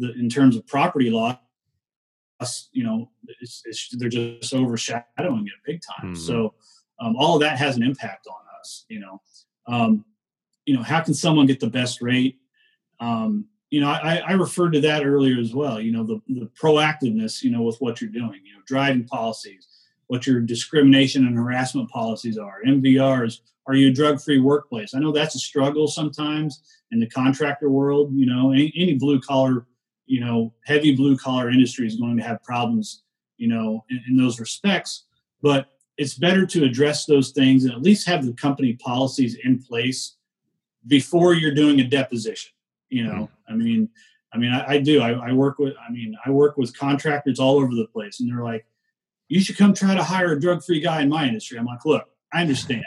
in 0.00 0.28
terms 0.28 0.56
of 0.56 0.66
property 0.66 1.10
loss 1.10 1.38
you 2.72 2.84
know 2.84 3.10
it's, 3.40 3.62
it's, 3.64 3.88
they're 3.96 4.08
just 4.08 4.54
overshadowing 4.54 5.46
it 5.46 5.52
big 5.66 5.80
time. 5.82 6.12
Mm-hmm. 6.12 6.22
so 6.22 6.54
um, 7.00 7.16
all 7.16 7.36
of 7.36 7.40
that 7.40 7.58
has 7.58 7.76
an 7.76 7.82
impact 7.82 8.26
on 8.26 8.60
us 8.60 8.84
you 8.88 9.00
know. 9.00 9.20
Um, 9.66 10.04
you 10.68 10.76
know 10.76 10.82
how 10.82 11.00
can 11.00 11.14
someone 11.14 11.46
get 11.46 11.60
the 11.60 11.70
best 11.70 12.02
rate? 12.02 12.38
Um, 13.00 13.46
you 13.70 13.80
know 13.80 13.88
I, 13.88 14.22
I 14.26 14.32
referred 14.32 14.72
to 14.72 14.80
that 14.82 15.04
earlier 15.04 15.38
as 15.40 15.54
well 15.54 15.80
you 15.80 15.92
know 15.92 16.04
the, 16.04 16.20
the 16.28 16.50
proactiveness 16.60 17.42
you 17.42 17.50
know 17.50 17.62
with 17.62 17.76
what 17.80 18.00
you're 18.00 18.10
doing 18.10 18.40
you 18.44 18.54
know 18.54 18.62
driving 18.66 19.04
policies 19.04 19.68
what 20.06 20.26
your 20.26 20.40
discrimination 20.40 21.26
and 21.26 21.36
harassment 21.36 21.90
policies 21.90 22.38
are 22.38 22.62
mvrs 22.66 23.40
are 23.68 23.74
you 23.74 23.88
a 23.88 23.92
drug-free 23.92 24.40
workplace? 24.40 24.94
I 24.94 24.98
know 24.98 25.12
that's 25.12 25.34
a 25.34 25.38
struggle 25.38 25.86
sometimes 25.86 26.62
in 26.90 27.00
the 27.00 27.08
contractor 27.08 27.68
world 27.68 28.10
you 28.14 28.26
know 28.26 28.50
any, 28.52 28.72
any 28.76 28.94
blue 28.94 29.20
collar 29.20 29.66
you 30.06 30.20
know 30.20 30.54
heavy 30.64 30.96
blue 30.96 31.16
collar 31.16 31.50
industry 31.50 31.86
is 31.86 31.96
going 31.96 32.16
to 32.16 32.22
have 32.22 32.42
problems 32.42 33.02
you 33.36 33.46
know 33.46 33.84
in, 33.90 34.02
in 34.08 34.16
those 34.16 34.40
respects 34.40 35.04
but 35.42 35.68
it's 35.98 36.14
better 36.14 36.46
to 36.46 36.64
address 36.64 37.04
those 37.04 37.30
things 37.32 37.64
and 37.64 37.74
at 37.74 37.82
least 37.82 38.08
have 38.08 38.24
the 38.24 38.32
company 38.32 38.72
policies 38.74 39.36
in 39.44 39.62
place 39.62 40.16
before 40.86 41.34
you're 41.34 41.54
doing 41.54 41.80
a 41.80 41.84
deposition 41.84 42.52
you 42.88 43.04
know 43.04 43.28
mm-hmm. 43.50 43.52
i 43.52 43.56
mean 43.56 43.88
i 44.32 44.38
mean 44.38 44.52
i, 44.52 44.74
I 44.74 44.78
do. 44.78 45.00
I, 45.00 45.30
I, 45.30 45.32
work 45.32 45.58
with 45.58 45.74
i 45.86 45.90
mean 45.90 46.16
i 46.24 46.30
work 46.30 46.56
with 46.56 46.76
contractors 46.76 47.38
all 47.38 47.56
over 47.56 47.74
the 47.74 47.86
place 47.86 48.20
and 48.20 48.30
they're 48.30 48.44
like 48.44 48.66
you 49.28 49.40
should 49.40 49.58
come 49.58 49.74
try 49.74 49.94
to 49.94 50.02
hire 50.02 50.32
a 50.32 50.40
drug-free 50.40 50.80
guy 50.80 51.02
in 51.02 51.10
my 51.10 51.26
industry. 51.26 51.58
I'm 51.58 51.66
like 51.66 51.84
look 51.84 52.08
i 52.32 52.40
understand. 52.40 52.84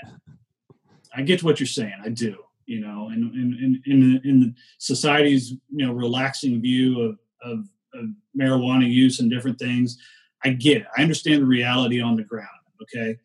I 1.14 1.24
get 1.24 1.44
what 1.44 1.60
you're 1.60 1.68
saying. 1.68 1.96
I 2.04 2.10
do 2.10 2.38
you 2.66 2.80
know 2.80 3.10
and 3.10 3.34
in, 3.34 3.82
in, 3.86 3.92
in, 3.92 4.22
in 4.24 4.56
society's 4.78 5.52
you 5.52 5.86
know 5.86 5.94
relaxing 5.94 6.62
view 6.62 7.02
of, 7.02 7.20
of, 7.44 7.66
of 7.94 8.10
marijuana 8.38 8.90
use 8.90 9.20
and 9.20 9.30
different 9.30 9.60
things. 9.60 9.98
I 10.44 10.50
get 10.50 10.82
it. 10.82 10.88
I 10.98 11.04
understand 11.04 11.44
the 11.44 11.48
reality 11.48 12.02
on 12.02 12.16
the 12.16 12.24
ground 12.24 12.50
Okay. 12.82 13.18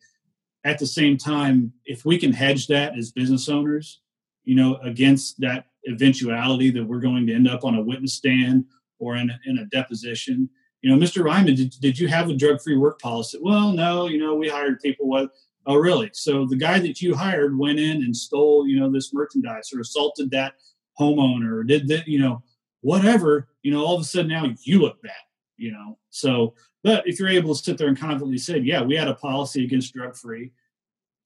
At 0.63 0.79
the 0.79 0.87
same 0.87 1.17
time, 1.17 1.73
if 1.85 2.05
we 2.05 2.17
can 2.17 2.33
hedge 2.33 2.67
that 2.67 2.97
as 2.97 3.11
business 3.11 3.47
owners, 3.47 4.01
you 4.47 4.55
know, 4.55 4.77
against 4.77 5.39
that 5.41 5.65
eventuality 5.89 6.71
that 6.71 6.85
we're 6.85 7.01
going 7.01 7.27
to 7.27 7.33
end 7.33 7.49
up 7.49 7.65
on 7.65 7.75
a 7.75 7.81
witness 7.81 8.13
stand 8.13 8.63
or 8.97 9.17
in 9.17 9.29
a, 9.29 9.39
in 9.45 9.57
a 9.57 9.65
deposition, 9.65 10.49
you 10.81 10.89
know, 10.89 10.97
Mr. 10.97 11.21
Ryman, 11.21 11.55
did, 11.55 11.75
did 11.81 11.99
you 11.99 12.07
have 12.07 12.29
a 12.29 12.33
drug 12.33 12.61
free 12.61 12.77
work 12.77 13.01
policy? 13.01 13.37
Well, 13.41 13.73
no, 13.73 14.07
you 14.07 14.17
know, 14.17 14.35
we 14.35 14.47
hired 14.47 14.79
people 14.79 15.07
what 15.07 15.31
Oh, 15.67 15.75
really? 15.75 16.09
So 16.13 16.45
the 16.45 16.55
guy 16.55 16.79
that 16.79 17.01
you 17.01 17.13
hired 17.13 17.59
went 17.59 17.77
in 17.77 17.97
and 17.97 18.15
stole, 18.15 18.65
you 18.65 18.79
know, 18.79 18.89
this 18.89 19.13
merchandise 19.13 19.73
or 19.75 19.81
assaulted 19.81 20.31
that 20.31 20.53
homeowner 20.97 21.51
or 21.51 21.63
did 21.65 21.89
that, 21.89 22.07
you 22.07 22.19
know, 22.19 22.41
whatever, 22.79 23.49
you 23.63 23.73
know, 23.73 23.83
all 23.83 23.95
of 23.95 24.01
a 24.01 24.05
sudden 24.05 24.29
now 24.29 24.45
you 24.61 24.79
look 24.79 25.01
bad, 25.03 25.11
you 25.57 25.73
know. 25.73 25.97
So 26.09 26.53
but 26.85 27.05
if 27.05 27.19
you're 27.19 27.27
able 27.27 27.53
to 27.53 27.61
sit 27.61 27.77
there 27.77 27.89
and 27.89 27.99
confidently 27.99 28.37
say, 28.37 28.59
yeah, 28.59 28.81
we 28.81 28.95
had 28.95 29.09
a 29.09 29.15
policy 29.15 29.65
against 29.65 29.93
drug 29.93 30.15
free, 30.15 30.53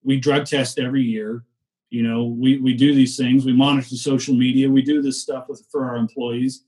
we 0.02 0.18
drug 0.18 0.44
test 0.44 0.80
every 0.80 1.02
year, 1.02 1.44
you 1.92 2.02
know, 2.02 2.24
we, 2.24 2.56
we 2.56 2.72
do 2.72 2.94
these 2.94 3.18
things, 3.18 3.44
we 3.44 3.52
monitor 3.52 3.96
social 3.96 4.34
media, 4.34 4.70
we 4.70 4.80
do 4.80 5.02
this 5.02 5.20
stuff 5.20 5.44
with, 5.46 5.62
for 5.70 5.84
our 5.84 5.96
employees, 5.96 6.64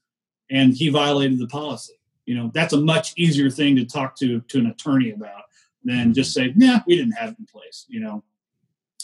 and 0.51 0.75
he 0.75 0.91
violated 0.91 1.39
the 1.39 1.47
policy. 1.47 1.95
You 2.27 2.35
know, 2.35 2.51
that's 2.53 2.75
a 2.75 2.81
much 2.81 3.14
easier 3.16 3.49
thing 3.49 3.75
to 3.77 3.87
talk 3.87 4.16
to 4.16 4.41
to 4.41 4.59
an 4.59 4.66
attorney 4.66 5.12
about 5.12 5.45
than 5.83 6.12
just 6.12 6.35
say, 6.35 6.53
yeah, 6.55 6.81
we 6.87 6.95
didn't 6.97 7.12
have 7.12 7.31
it 7.31 7.39
in 7.39 7.47
place, 7.47 7.87
you 7.89 8.01
know. 8.01 8.22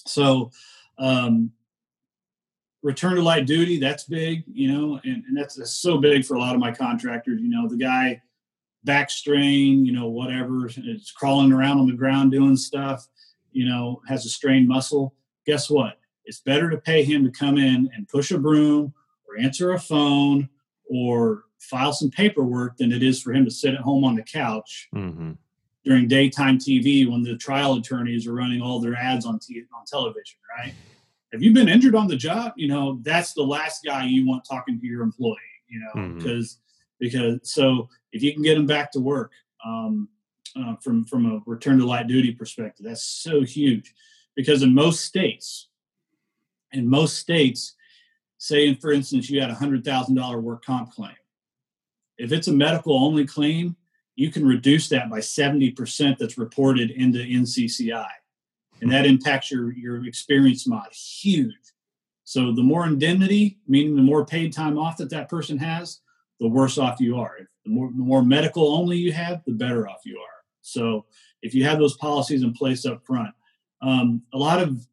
So 0.06 0.50
um, 0.98 1.52
return 2.82 3.14
to 3.14 3.22
light 3.22 3.46
duty, 3.46 3.80
that's 3.80 4.04
big, 4.04 4.44
you 4.46 4.70
know, 4.70 5.00
and, 5.04 5.24
and 5.26 5.34
that's, 5.34 5.54
that's 5.54 5.72
so 5.72 5.96
big 5.96 6.26
for 6.26 6.34
a 6.34 6.38
lot 6.38 6.54
of 6.54 6.60
my 6.60 6.70
contractors. 6.70 7.40
You 7.40 7.48
know, 7.48 7.66
the 7.66 7.78
guy 7.78 8.20
back 8.84 9.08
strain, 9.08 9.86
you 9.86 9.92
know, 9.92 10.08
whatever, 10.08 10.66
it's 10.66 11.12
crawling 11.12 11.50
around 11.50 11.78
on 11.78 11.86
the 11.86 11.96
ground 11.96 12.30
doing 12.30 12.56
stuff, 12.56 13.08
you 13.52 13.66
know, 13.66 14.02
has 14.06 14.26
a 14.26 14.28
strained 14.28 14.68
muscle. 14.68 15.14
Guess 15.46 15.70
what? 15.70 15.96
It's 16.30 16.40
better 16.40 16.70
to 16.70 16.76
pay 16.76 17.02
him 17.02 17.24
to 17.24 17.30
come 17.32 17.58
in 17.58 17.90
and 17.92 18.08
push 18.08 18.30
a 18.30 18.38
broom 18.38 18.94
or 19.28 19.36
answer 19.36 19.72
a 19.72 19.80
phone 19.80 20.48
or 20.88 21.42
file 21.58 21.92
some 21.92 22.08
paperwork 22.08 22.76
than 22.76 22.92
it 22.92 23.02
is 23.02 23.20
for 23.20 23.32
him 23.32 23.44
to 23.44 23.50
sit 23.50 23.74
at 23.74 23.80
home 23.80 24.04
on 24.04 24.14
the 24.14 24.22
couch 24.22 24.88
mm-hmm. 24.94 25.32
during 25.84 26.06
daytime 26.06 26.56
TV 26.56 27.10
when 27.10 27.24
the 27.24 27.36
trial 27.36 27.74
attorneys 27.74 28.28
are 28.28 28.32
running 28.32 28.62
all 28.62 28.78
their 28.78 28.94
ads 28.94 29.26
on, 29.26 29.40
t- 29.40 29.64
on 29.76 29.84
television, 29.86 30.38
right? 30.56 30.72
Have 31.32 31.42
you 31.42 31.52
been 31.52 31.68
injured 31.68 31.96
on 31.96 32.06
the 32.06 32.14
job? 32.14 32.52
You 32.54 32.68
know, 32.68 33.00
that's 33.02 33.32
the 33.32 33.42
last 33.42 33.84
guy 33.84 34.04
you 34.04 34.24
want 34.24 34.44
talking 34.44 34.78
to 34.78 34.86
your 34.86 35.02
employee, 35.02 35.36
you 35.68 35.80
know, 35.80 36.00
mm-hmm. 36.00 36.18
because 36.18 36.58
because 37.00 37.40
so 37.42 37.88
if 38.12 38.22
you 38.22 38.32
can 38.32 38.42
get 38.42 38.54
them 38.54 38.66
back 38.66 38.92
to 38.92 39.00
work 39.00 39.32
um, 39.66 40.08
uh, 40.56 40.76
from 40.76 41.04
from 41.04 41.26
a 41.26 41.40
return 41.44 41.78
to 41.78 41.86
light 41.86 42.06
duty 42.06 42.30
perspective, 42.30 42.86
that's 42.86 43.02
so 43.02 43.42
huge. 43.42 43.94
Because 44.36 44.62
in 44.62 44.72
most 44.72 45.04
states, 45.04 45.69
in 46.72 46.88
most 46.88 47.18
states, 47.18 47.74
say 48.38 48.74
for 48.74 48.92
instance 48.92 49.28
you 49.28 49.40
had 49.40 49.50
a 49.50 49.54
hundred 49.54 49.84
thousand 49.84 50.14
dollar 50.14 50.40
work 50.40 50.64
comp 50.64 50.92
claim, 50.92 51.14
if 52.18 52.32
it's 52.32 52.48
a 52.48 52.52
medical 52.52 52.94
only 53.02 53.26
claim, 53.26 53.76
you 54.16 54.30
can 54.30 54.46
reduce 54.46 54.88
that 54.88 55.10
by 55.10 55.20
seventy 55.20 55.70
percent. 55.70 56.18
That's 56.18 56.38
reported 56.38 56.90
into 56.90 57.18
NCCI, 57.18 58.08
and 58.80 58.90
that 58.92 59.06
impacts 59.06 59.50
your 59.50 59.72
your 59.72 60.06
experience 60.06 60.66
mod 60.66 60.92
huge. 60.92 61.54
So 62.24 62.52
the 62.52 62.62
more 62.62 62.86
indemnity, 62.86 63.58
meaning 63.66 63.96
the 63.96 64.02
more 64.02 64.24
paid 64.24 64.52
time 64.52 64.78
off 64.78 64.98
that 64.98 65.10
that 65.10 65.28
person 65.28 65.58
has, 65.58 66.00
the 66.38 66.46
worse 66.46 66.78
off 66.78 67.00
you 67.00 67.16
are. 67.16 67.36
The 67.64 67.70
more, 67.70 67.88
the 67.88 68.02
more 68.02 68.22
medical 68.22 68.72
only 68.74 68.96
you 68.96 69.12
have, 69.12 69.42
the 69.44 69.52
better 69.52 69.88
off 69.88 70.02
you 70.04 70.16
are. 70.18 70.44
So 70.62 71.06
if 71.42 71.54
you 71.54 71.64
have 71.64 71.78
those 71.78 71.96
policies 71.96 72.42
in 72.42 72.52
place 72.52 72.86
up 72.86 73.04
front, 73.04 73.34
um, 73.82 74.22
a 74.32 74.38
lot 74.38 74.60
of 74.60 74.86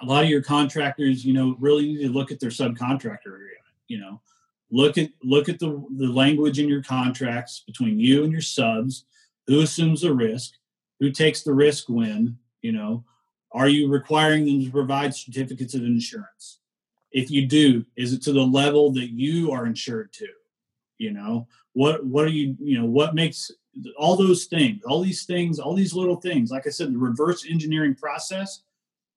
a 0.00 0.04
lot 0.04 0.24
of 0.24 0.30
your 0.30 0.42
contractors, 0.42 1.24
you 1.24 1.32
know, 1.32 1.56
really 1.58 1.86
need 1.86 2.02
to 2.02 2.12
look 2.12 2.30
at 2.30 2.40
their 2.40 2.50
subcontractor 2.50 3.26
agreement. 3.26 3.50
You 3.88 4.00
know, 4.00 4.20
look 4.70 4.98
at 4.98 5.10
look 5.22 5.48
at 5.48 5.58
the 5.58 5.84
the 5.96 6.08
language 6.08 6.58
in 6.58 6.68
your 6.68 6.82
contracts 6.82 7.62
between 7.66 7.98
you 7.98 8.24
and 8.24 8.32
your 8.32 8.40
subs. 8.40 9.04
Who 9.46 9.60
assumes 9.60 10.00
the 10.00 10.14
risk? 10.14 10.54
Who 11.00 11.10
takes 11.10 11.42
the 11.42 11.52
risk 11.52 11.88
when? 11.88 12.38
You 12.62 12.72
know, 12.72 13.04
are 13.52 13.68
you 13.68 13.90
requiring 13.90 14.46
them 14.46 14.64
to 14.64 14.70
provide 14.70 15.14
certificates 15.14 15.74
of 15.74 15.82
insurance? 15.82 16.60
if 17.14 17.30
you 17.30 17.46
do 17.46 17.86
is 17.96 18.12
it 18.12 18.20
to 18.20 18.32
the 18.32 18.42
level 18.42 18.92
that 18.92 19.10
you 19.10 19.50
are 19.52 19.64
insured 19.64 20.12
to 20.12 20.26
you 20.98 21.12
know 21.12 21.46
what 21.72 22.04
what 22.04 22.24
are 22.24 22.30
you 22.30 22.54
you 22.60 22.78
know 22.78 22.84
what 22.84 23.14
makes 23.14 23.50
all 23.96 24.16
those 24.16 24.44
things 24.44 24.82
all 24.84 25.00
these 25.00 25.24
things 25.24 25.58
all 25.58 25.74
these 25.74 25.94
little 25.94 26.16
things 26.16 26.50
like 26.50 26.66
i 26.66 26.70
said 26.70 26.92
the 26.92 26.98
reverse 26.98 27.46
engineering 27.48 27.94
process 27.94 28.62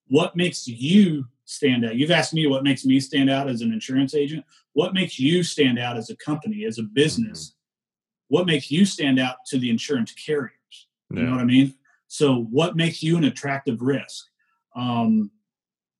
what 0.10 0.36
makes 0.36 0.68
you 0.68 1.26
stand 1.46 1.86
out? 1.86 1.96
You've 1.96 2.12
asked 2.12 2.34
me 2.34 2.48
what 2.48 2.64
makes 2.64 2.86
me 2.86 3.00
stand 3.00 3.30
out 3.30 3.50
as 3.50 3.62
an 3.62 3.72
insurance 3.72 4.14
agent. 4.16 4.46
What 4.74 4.94
makes 4.94 5.20
you 5.20 5.44
stand 5.44 5.80
out 5.80 5.98
as 5.98 6.10
a 6.10 6.16
company 6.16 6.66
as 6.66 6.78
a 6.80 6.84
business? 6.84 7.50
Mm-hmm. 7.50 8.36
what 8.36 8.46
makes 8.46 8.70
you 8.70 8.86
stand 8.86 9.20
out 9.20 9.38
to 9.48 9.58
the 9.58 9.70
insurance 9.70 10.12
carriers? 10.12 10.52
You 11.10 11.24
know 11.24 11.32
what 11.32 11.40
i 11.40 11.46
mean? 11.46 11.74
So 12.10 12.44
what 12.52 12.76
makes 12.76 13.02
you 13.02 13.18
an 13.18 13.24
attractive 13.24 13.82
risk? 13.82 14.26
Um, 14.76 15.32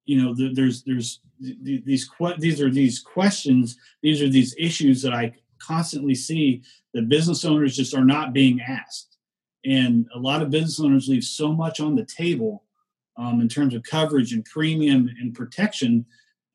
you 0.06 0.22
know 0.22 0.34
there's 0.54 0.84
there's 0.84 1.22
these 1.40 2.10
que- 2.10 2.40
these 2.40 2.62
are 2.62 2.72
these 2.72 3.00
questions 3.00 3.78
these 4.02 4.22
are 4.22 4.30
these 4.30 4.56
issues 4.58 5.02
that 5.02 5.14
i 5.14 5.32
constantly 5.60 6.16
see 6.16 6.62
that 6.94 7.10
business 7.10 7.46
owners 7.46 7.76
just 7.76 7.94
are 7.94 8.06
not 8.06 8.34
being 8.34 8.62
asked. 8.62 9.18
And 9.66 10.08
a 10.16 10.20
lot 10.20 10.42
of 10.42 10.50
business 10.50 10.80
owners 10.80 11.08
leave 11.08 11.24
so 11.24 11.52
much 11.52 11.80
on 11.80 11.96
the 11.96 12.06
table 12.06 12.64
um, 13.18 13.42
in 13.42 13.50
terms 13.50 13.74
of 13.74 13.84
coverage 13.84 14.34
and 14.34 14.46
premium 14.46 15.10
and 15.20 15.34
protection 15.34 16.06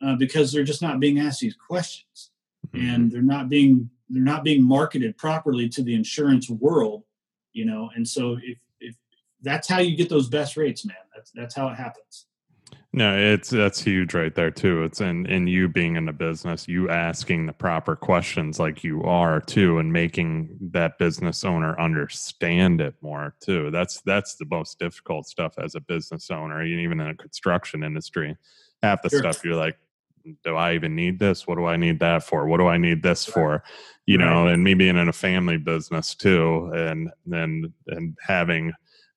uh, 0.04 0.16
because 0.16 0.52
they're 0.52 0.64
just 0.64 0.82
not 0.82 1.00
being 1.00 1.18
asked 1.18 1.40
these 1.40 1.56
questions. 1.56 2.30
Mm-hmm. 2.68 2.88
and 2.88 3.10
they're 3.10 3.22
not 3.22 3.48
being 3.48 3.90
they're 4.08 4.22
not 4.22 4.44
being 4.44 4.62
marketed 4.62 5.18
properly 5.18 5.68
to 5.68 5.82
the 5.82 5.94
insurance 5.94 6.48
world 6.48 7.02
you 7.52 7.64
know? 7.64 7.90
And 7.94 8.06
so 8.06 8.38
if 8.42 8.58
if 8.80 8.94
that's 9.42 9.68
how 9.68 9.78
you 9.78 9.96
get 9.96 10.08
those 10.08 10.28
best 10.28 10.56
rates 10.56 10.86
man 10.86 10.96
that's 11.14 11.30
that's 11.32 11.54
how 11.54 11.68
it 11.68 11.74
happens 11.74 12.26
no, 12.94 13.16
it's 13.16 13.48
that's 13.48 13.82
huge 13.82 14.12
right 14.12 14.34
there 14.34 14.50
too. 14.50 14.84
It's 14.84 15.00
in 15.00 15.24
in 15.26 15.46
you 15.46 15.66
being 15.66 15.96
in 15.96 16.04
the 16.04 16.12
business, 16.12 16.68
you 16.68 16.90
asking 16.90 17.46
the 17.46 17.52
proper 17.54 17.96
questions 17.96 18.60
like 18.60 18.84
you 18.84 19.02
are 19.04 19.40
too, 19.40 19.78
and 19.78 19.90
making 19.90 20.50
that 20.72 20.98
business 20.98 21.42
owner 21.42 21.78
understand 21.80 22.82
it 22.82 22.94
more 23.00 23.34
too. 23.40 23.70
That's 23.70 24.02
that's 24.02 24.34
the 24.34 24.44
most 24.50 24.78
difficult 24.78 25.26
stuff 25.26 25.54
as 25.58 25.74
a 25.74 25.80
business 25.80 26.30
owner, 26.30 26.62
even 26.62 27.00
in 27.00 27.08
a 27.08 27.14
construction 27.14 27.82
industry. 27.82 28.36
Half 28.82 29.00
the 29.00 29.08
sure. 29.08 29.20
stuff 29.20 29.42
you're 29.42 29.56
like, 29.56 29.78
do 30.44 30.56
I 30.56 30.74
even 30.74 30.94
need 30.94 31.18
this? 31.18 31.46
What 31.46 31.56
do 31.56 31.64
I 31.64 31.78
need 31.78 31.98
that 32.00 32.24
for? 32.24 32.46
What 32.46 32.58
do 32.58 32.66
I 32.66 32.76
need 32.76 33.02
this 33.02 33.24
for? 33.24 33.62
You 34.04 34.18
right. 34.18 34.28
know, 34.28 34.48
and 34.48 34.62
me 34.62 34.74
being 34.74 34.98
in 34.98 35.08
a 35.08 35.14
family 35.14 35.56
business 35.56 36.14
too, 36.14 36.70
and 36.74 37.10
and 37.32 37.72
and 37.86 38.18
having 38.20 38.72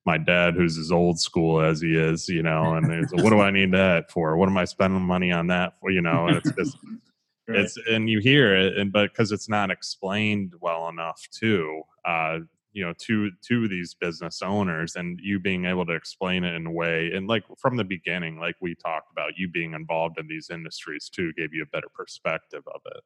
my 0.06 0.18
dad 0.18 0.54
who's 0.54 0.78
as 0.78 0.92
old 0.92 1.20
school 1.20 1.62
as 1.62 1.82
he 1.82 1.96
is 1.96 2.30
you 2.30 2.44
know 2.44 2.76
and 2.76 3.10
what 3.12 3.30
do 3.30 3.40
i 3.40 3.52
need 3.52 3.72
that 3.72 4.10
for 4.12 4.38
what 4.38 4.48
am 4.48 4.58
i 4.58 4.66
spending 4.66 5.02
money 5.02 5.32
on 5.32 5.48
that 5.48 5.74
for 5.80 5.90
you 5.90 6.02
know 6.02 6.28
and 6.28 6.38
it's 6.38 6.52
just 6.52 6.78
right. 7.48 7.60
it's 7.60 7.78
and 7.90 8.10
you 8.10 8.20
hear 8.20 8.56
it 8.56 8.78
and 8.78 8.92
but 8.92 9.12
because 9.12 9.32
it's 9.32 9.50
not 9.50 9.72
explained 9.72 10.54
well 10.62 10.88
enough 10.90 11.22
too 11.32 11.82
uh 12.06 12.38
you 12.74 12.86
know 12.86 12.94
to 13.00 13.32
to 13.42 13.68
these 13.68 13.96
business 13.96 14.42
owners 14.42 14.96
and 14.96 15.20
you 15.24 15.40
being 15.40 15.66
able 15.66 15.86
to 15.86 15.94
explain 15.94 16.44
it 16.44 16.54
in 16.54 16.68
a 16.68 16.72
way 16.72 17.10
and 17.16 17.28
like 17.28 17.44
from 17.58 17.76
the 17.78 17.84
beginning 17.84 18.38
like 18.38 18.56
we 18.62 18.76
talked 18.76 19.12
about 19.12 19.32
you 19.38 19.50
being 19.50 19.74
involved 19.74 20.20
in 20.20 20.28
these 20.28 20.50
industries 20.52 21.10
too 21.10 21.32
gave 21.34 21.54
you 21.54 21.64
a 21.64 21.68
better 21.68 21.88
perspective 21.94 22.64
of 22.68 22.82
it 22.86 23.02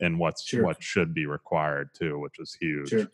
and 0.00 0.18
what's 0.18 0.44
sure. 0.44 0.64
what 0.64 0.82
should 0.82 1.14
be 1.14 1.26
required 1.26 1.90
too 1.94 2.18
which 2.18 2.38
is 2.38 2.56
huge 2.58 2.88
sure. 2.88 3.06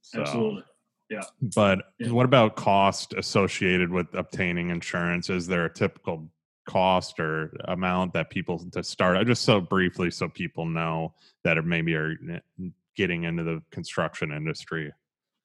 So, 0.00 0.22
absolutely 0.22 0.64
yeah. 1.12 1.24
But 1.42 1.80
yeah. 1.98 2.10
what 2.10 2.24
about 2.24 2.56
cost 2.56 3.12
associated 3.12 3.90
with 3.90 4.06
obtaining 4.14 4.70
insurance? 4.70 5.28
Is 5.28 5.46
there 5.46 5.66
a 5.66 5.72
typical 5.72 6.30
cost 6.66 7.20
or 7.20 7.54
amount 7.66 8.14
that 8.14 8.30
people 8.30 8.58
to 8.70 8.82
start? 8.82 9.18
I 9.18 9.24
just 9.24 9.42
so 9.42 9.60
briefly 9.60 10.10
so 10.10 10.28
people 10.28 10.64
know 10.64 11.12
that 11.44 11.58
are 11.58 11.62
maybe 11.62 11.94
are 11.94 12.16
getting 12.96 13.24
into 13.24 13.42
the 13.42 13.62
construction 13.70 14.32
industry. 14.32 14.90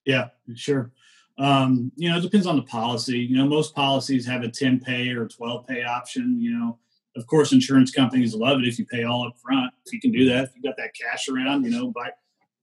Yeah, 0.06 0.30
sure. 0.56 0.92
Um, 1.38 1.92
you 1.98 2.10
know, 2.10 2.18
it 2.18 2.22
depends 2.22 2.48
on 2.48 2.56
the 2.56 2.64
policy. 2.64 3.20
You 3.20 3.36
know, 3.36 3.46
most 3.46 3.76
policies 3.76 4.26
have 4.26 4.44
a 4.44 4.50
10 4.50 4.80
pay 4.80 5.10
or 5.10 5.28
12 5.28 5.68
pay 5.68 5.84
option. 5.84 6.40
You 6.40 6.58
know, 6.58 6.80
of 7.18 7.28
course, 7.28 7.52
insurance 7.52 7.92
companies 7.92 8.34
love 8.34 8.60
it 8.60 8.68
if 8.68 8.80
you 8.80 8.86
pay 8.86 9.04
all 9.04 9.28
up 9.28 9.38
front. 9.38 9.74
If 9.86 9.92
you 9.92 10.00
can 10.00 10.14
do 10.14 10.30
that, 10.30 10.46
if 10.46 10.52
you 10.56 10.62
got 10.62 10.78
that 10.78 10.92
cash 10.96 11.28
around, 11.28 11.66
you 11.66 11.72
know, 11.72 11.92
by 11.92 12.12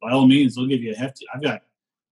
by 0.01 0.11
all 0.11 0.27
means, 0.27 0.55
they'll 0.55 0.67
give 0.67 0.83
you 0.83 0.93
a 0.93 0.97
hefty. 0.97 1.27
I've 1.35 1.43
got 1.43 1.63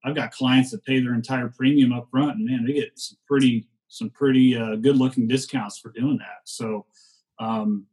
I've 0.05 0.15
got 0.15 0.33
clients 0.33 0.71
that 0.71 0.85
pay 0.85 1.01
their 1.01 1.15
entire 1.15 1.49
premium 1.49 1.93
up 1.93 2.09
front, 2.11 2.37
and 2.37 2.45
man, 2.45 2.65
they 2.65 2.73
get 2.73 2.99
some 2.99 3.19
pretty 3.27 3.67
some 3.89 4.11
pretty 4.11 4.57
uh, 4.57 4.77
good 4.77 4.97
looking 4.97 5.29
discounts 5.29 5.79
for 5.79 5.91
doing 5.91 6.17
that. 6.19 6.41
So, 6.45 6.87
um, 7.39 7.87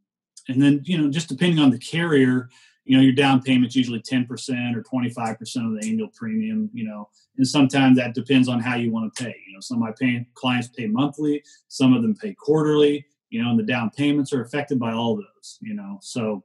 and 0.48 0.60
then 0.60 0.80
you 0.84 0.98
know, 0.98 1.10
just 1.10 1.28
depending 1.28 1.58
on 1.58 1.70
the 1.70 1.78
carrier, 1.78 2.48
you 2.84 2.96
know, 2.96 3.02
your 3.02 3.12
down 3.12 3.42
payment's 3.42 3.76
usually 3.76 4.00
ten 4.00 4.26
percent 4.26 4.76
or 4.76 4.82
twenty 4.82 5.10
five 5.10 5.38
percent 5.38 5.66
of 5.66 5.80
the 5.80 5.88
annual 5.88 6.08
premium. 6.08 6.70
You 6.72 6.84
know, 6.84 7.10
and 7.36 7.46
sometimes 7.46 7.96
that 7.98 8.14
depends 8.14 8.48
on 8.48 8.60
how 8.60 8.76
you 8.76 8.90
want 8.90 9.14
to 9.14 9.24
pay. 9.24 9.36
You 9.46 9.54
know, 9.54 9.60
some 9.60 9.76
of 9.76 9.82
my 9.82 9.92
pay, 9.98 10.26
clients 10.34 10.68
pay 10.68 10.86
monthly, 10.86 11.42
some 11.68 11.92
of 11.92 12.02
them 12.02 12.16
pay 12.16 12.34
quarterly. 12.34 13.06
You 13.28 13.44
know, 13.44 13.50
and 13.50 13.58
the 13.58 13.64
down 13.64 13.90
payments 13.90 14.32
are 14.32 14.42
affected 14.42 14.80
by 14.80 14.92
all 14.92 15.16
those. 15.16 15.58
You 15.60 15.74
know, 15.74 15.98
so. 16.02 16.42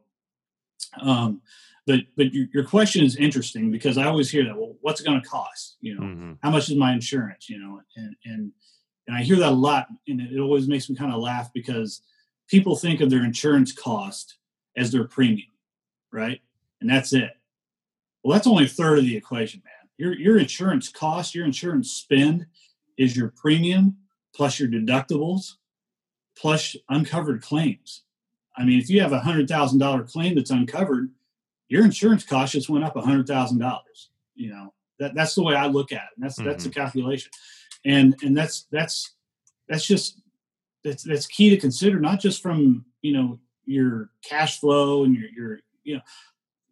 Um, 1.01 1.41
but 1.87 2.01
but 2.17 2.33
your, 2.33 2.47
your 2.53 2.63
question 2.63 3.05
is 3.05 3.15
interesting 3.15 3.71
because 3.71 3.97
I 3.97 4.05
always 4.05 4.29
hear 4.29 4.43
that. 4.45 4.57
Well, 4.57 4.75
what's 4.81 5.01
it 5.01 5.05
going 5.05 5.21
to 5.21 5.27
cost? 5.27 5.77
You 5.81 5.95
know, 5.95 6.01
mm-hmm. 6.01 6.33
how 6.41 6.49
much 6.49 6.69
is 6.69 6.75
my 6.75 6.93
insurance? 6.93 7.49
You 7.49 7.59
know, 7.59 7.81
and 7.95 8.15
and 8.25 8.51
and 9.07 9.15
I 9.15 9.21
hear 9.21 9.37
that 9.37 9.51
a 9.51 9.55
lot, 9.55 9.87
and 10.07 10.21
it 10.21 10.39
always 10.39 10.67
makes 10.67 10.89
me 10.89 10.95
kind 10.95 11.13
of 11.13 11.21
laugh 11.21 11.51
because 11.53 12.01
people 12.49 12.75
think 12.75 13.01
of 13.01 13.09
their 13.09 13.23
insurance 13.23 13.71
cost 13.71 14.37
as 14.75 14.91
their 14.91 15.05
premium, 15.05 15.49
right? 16.11 16.41
And 16.81 16.89
that's 16.89 17.13
it. 17.13 17.31
Well, 18.23 18.33
that's 18.33 18.47
only 18.47 18.65
a 18.65 18.69
third 18.69 18.99
of 18.99 19.05
the 19.05 19.15
equation, 19.15 19.61
man. 19.63 19.89
Your 19.97 20.17
your 20.17 20.39
insurance 20.39 20.89
cost, 20.89 21.35
your 21.35 21.45
insurance 21.45 21.91
spend, 21.91 22.47
is 22.97 23.15
your 23.15 23.29
premium 23.29 23.97
plus 24.33 24.59
your 24.59 24.69
deductibles 24.69 25.53
plus 26.35 26.75
uncovered 26.89 27.41
claims. 27.41 28.03
I 28.57 28.65
mean, 28.65 28.79
if 28.79 28.89
you 28.89 29.01
have 29.01 29.13
a 29.13 29.19
hundred 29.19 29.47
thousand 29.47 29.79
dollar 29.79 30.03
claim 30.03 30.35
that's 30.35 30.51
uncovered, 30.51 31.11
your 31.67 31.83
insurance 31.83 32.23
cost 32.23 32.53
just 32.53 32.69
went 32.69 32.85
up 32.85 32.95
a 32.95 33.01
hundred 33.01 33.27
thousand 33.27 33.59
dollars. 33.59 34.09
You 34.35 34.51
know, 34.51 34.73
that 34.99 35.15
that's 35.15 35.35
the 35.35 35.43
way 35.43 35.55
I 35.55 35.67
look 35.67 35.91
at 35.91 36.03
it. 36.03 36.09
And 36.15 36.23
that's 36.23 36.37
mm-hmm. 36.37 36.49
that's 36.49 36.63
the 36.63 36.69
calculation. 36.69 37.31
And 37.85 38.15
and 38.23 38.35
that's 38.35 38.67
that's 38.71 39.13
that's 39.67 39.85
just 39.85 40.21
that's 40.83 41.03
that's 41.03 41.27
key 41.27 41.49
to 41.49 41.57
consider, 41.57 41.99
not 41.99 42.19
just 42.19 42.41
from, 42.41 42.85
you 43.01 43.13
know, 43.13 43.39
your 43.65 44.09
cash 44.23 44.59
flow 44.59 45.03
and 45.03 45.15
your 45.15 45.29
your 45.35 45.59
you 45.83 45.95
know 45.95 46.01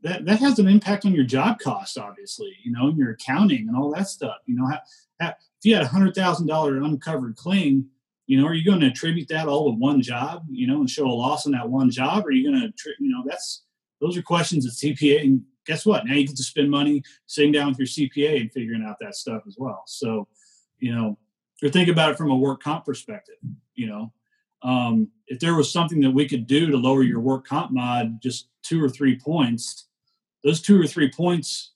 that 0.03 0.25
that 0.25 0.39
has 0.39 0.59
an 0.59 0.67
impact 0.67 1.05
on 1.05 1.13
your 1.13 1.23
job 1.23 1.59
costs, 1.59 1.97
obviously, 1.97 2.53
you 2.63 2.71
know, 2.71 2.87
and 2.87 2.97
your 2.97 3.11
accounting 3.11 3.67
and 3.67 3.75
all 3.75 3.91
that 3.91 4.07
stuff. 4.07 4.37
You 4.45 4.55
know, 4.55 4.69
if 5.19 5.35
you 5.63 5.75
had 5.75 5.83
a 5.83 5.87
hundred 5.87 6.13
thousand 6.13 6.47
dollar 6.47 6.77
uncovered 6.77 7.35
claim, 7.35 7.87
you 8.27 8.39
know, 8.39 8.47
are 8.47 8.53
you 8.53 8.65
going 8.65 8.81
to 8.81 8.87
attribute 8.87 9.29
that 9.29 9.47
all 9.47 9.71
to 9.71 9.77
one 9.77 10.01
job, 10.01 10.45
you 10.49 10.67
know, 10.67 10.79
and 10.79 10.89
show 10.89 11.05
a 11.05 11.07
loss 11.07 11.45
on 11.45 11.53
that 11.53 11.69
one 11.69 11.89
job? 11.89 12.25
Or 12.25 12.29
are 12.29 12.31
you 12.31 12.49
going 12.49 12.61
to, 12.61 12.89
you 12.99 13.09
know, 13.09 13.23
that's 13.25 13.63
those 14.03 14.17
are 14.17 14.21
questions 14.21 14.65
that 14.65 14.85
CPA 14.85 15.21
and 15.21 15.41
guess 15.65 15.85
what? 15.85 16.05
Now 16.05 16.13
you 16.13 16.27
get 16.27 16.35
to 16.35 16.43
spend 16.43 16.69
money 16.69 17.01
sitting 17.25 17.53
down 17.53 17.69
with 17.69 17.79
your 17.79 17.87
CPA 17.87 18.41
and 18.41 18.51
figuring 18.51 18.83
out 18.85 18.97
that 18.99 19.15
stuff 19.15 19.43
as 19.47 19.55
well. 19.57 19.83
So, 19.87 20.27
you 20.79 20.93
know, 20.93 21.17
or 21.63 21.69
think 21.69 21.87
about 21.87 22.11
it 22.11 22.17
from 22.17 22.29
a 22.29 22.35
work 22.35 22.61
comp 22.61 22.85
perspective. 22.85 23.37
You 23.75 23.87
know, 23.87 24.13
um, 24.61 25.09
if 25.27 25.39
there 25.39 25.55
was 25.55 25.71
something 25.71 26.01
that 26.01 26.11
we 26.11 26.27
could 26.27 26.47
do 26.47 26.69
to 26.69 26.77
lower 26.77 27.03
your 27.03 27.21
work 27.21 27.47
comp 27.47 27.71
mod 27.71 28.21
just 28.21 28.49
two 28.61 28.83
or 28.83 28.89
three 28.89 29.17
points, 29.17 29.87
those 30.43 30.61
two 30.61 30.79
or 30.79 30.85
three 30.85 31.09
points 31.09 31.71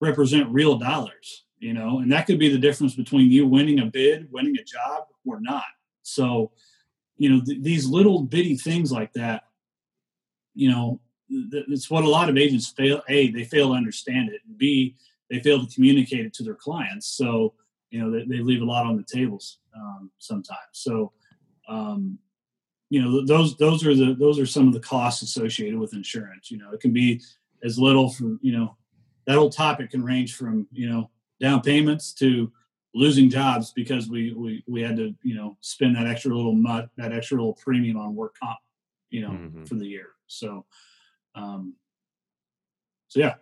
represent 0.00 0.48
real 0.48 0.78
dollars. 0.78 1.44
You 1.58 1.74
know, 1.74 2.00
and 2.00 2.10
that 2.10 2.26
could 2.26 2.40
be 2.40 2.48
the 2.48 2.58
difference 2.58 2.96
between 2.96 3.30
you 3.30 3.46
winning 3.46 3.78
a 3.78 3.86
bid, 3.86 4.32
winning 4.32 4.56
a 4.56 4.64
job, 4.64 5.04
or 5.24 5.40
not. 5.40 5.62
So, 6.02 6.50
you 7.18 7.28
know, 7.28 7.40
th- 7.44 7.62
these 7.62 7.86
little 7.86 8.22
bitty 8.22 8.56
things 8.56 8.90
like 8.90 9.12
that, 9.12 9.44
you 10.54 10.68
know, 10.68 11.00
it's 11.32 11.90
what 11.90 12.04
a 12.04 12.08
lot 12.08 12.28
of 12.28 12.36
agents 12.36 12.68
fail. 12.68 13.02
A, 13.08 13.30
they 13.30 13.44
fail 13.44 13.68
to 13.68 13.74
understand 13.74 14.30
it. 14.30 14.40
B, 14.56 14.96
they 15.30 15.40
fail 15.40 15.64
to 15.64 15.74
communicate 15.74 16.26
it 16.26 16.34
to 16.34 16.42
their 16.42 16.54
clients. 16.54 17.06
So, 17.06 17.54
you 17.90 18.00
know, 18.00 18.10
they, 18.10 18.24
they 18.24 18.42
leave 18.42 18.62
a 18.62 18.66
lot 18.66 18.86
on 18.86 18.96
the 18.96 19.02
tables 19.02 19.58
um, 19.74 20.10
sometimes. 20.18 20.58
So, 20.72 21.12
um, 21.68 22.18
you 22.90 23.00
know, 23.00 23.24
those 23.24 23.56
those 23.56 23.86
are 23.86 23.94
the 23.94 24.14
those 24.14 24.38
are 24.38 24.46
some 24.46 24.66
of 24.66 24.74
the 24.74 24.80
costs 24.80 25.22
associated 25.22 25.78
with 25.78 25.94
insurance. 25.94 26.50
You 26.50 26.58
know, 26.58 26.72
it 26.72 26.80
can 26.80 26.92
be 26.92 27.22
as 27.64 27.78
little 27.78 28.10
from 28.10 28.38
you 28.42 28.52
know 28.52 28.76
that 29.26 29.36
whole 29.36 29.50
topic 29.50 29.90
can 29.90 30.04
range 30.04 30.36
from 30.36 30.66
you 30.72 30.90
know 30.90 31.10
down 31.40 31.62
payments 31.62 32.12
to 32.14 32.52
losing 32.94 33.30
jobs 33.30 33.72
because 33.72 34.08
we 34.08 34.34
we 34.34 34.62
we 34.66 34.82
had 34.82 34.96
to 34.96 35.14
you 35.22 35.34
know 35.34 35.56
spend 35.60 35.96
that 35.96 36.06
extra 36.06 36.34
little 36.34 36.54
mod 36.54 36.90
that 36.98 37.12
extra 37.12 37.38
little 37.38 37.54
premium 37.54 37.96
on 37.96 38.14
work 38.14 38.36
comp 38.38 38.58
you 39.08 39.22
know 39.22 39.30
mm-hmm. 39.30 39.64
for 39.64 39.76
the 39.76 39.86
year. 39.86 40.08
So 40.26 40.66
um, 41.34 41.74
so 43.08 43.20
yeah, 43.20 43.34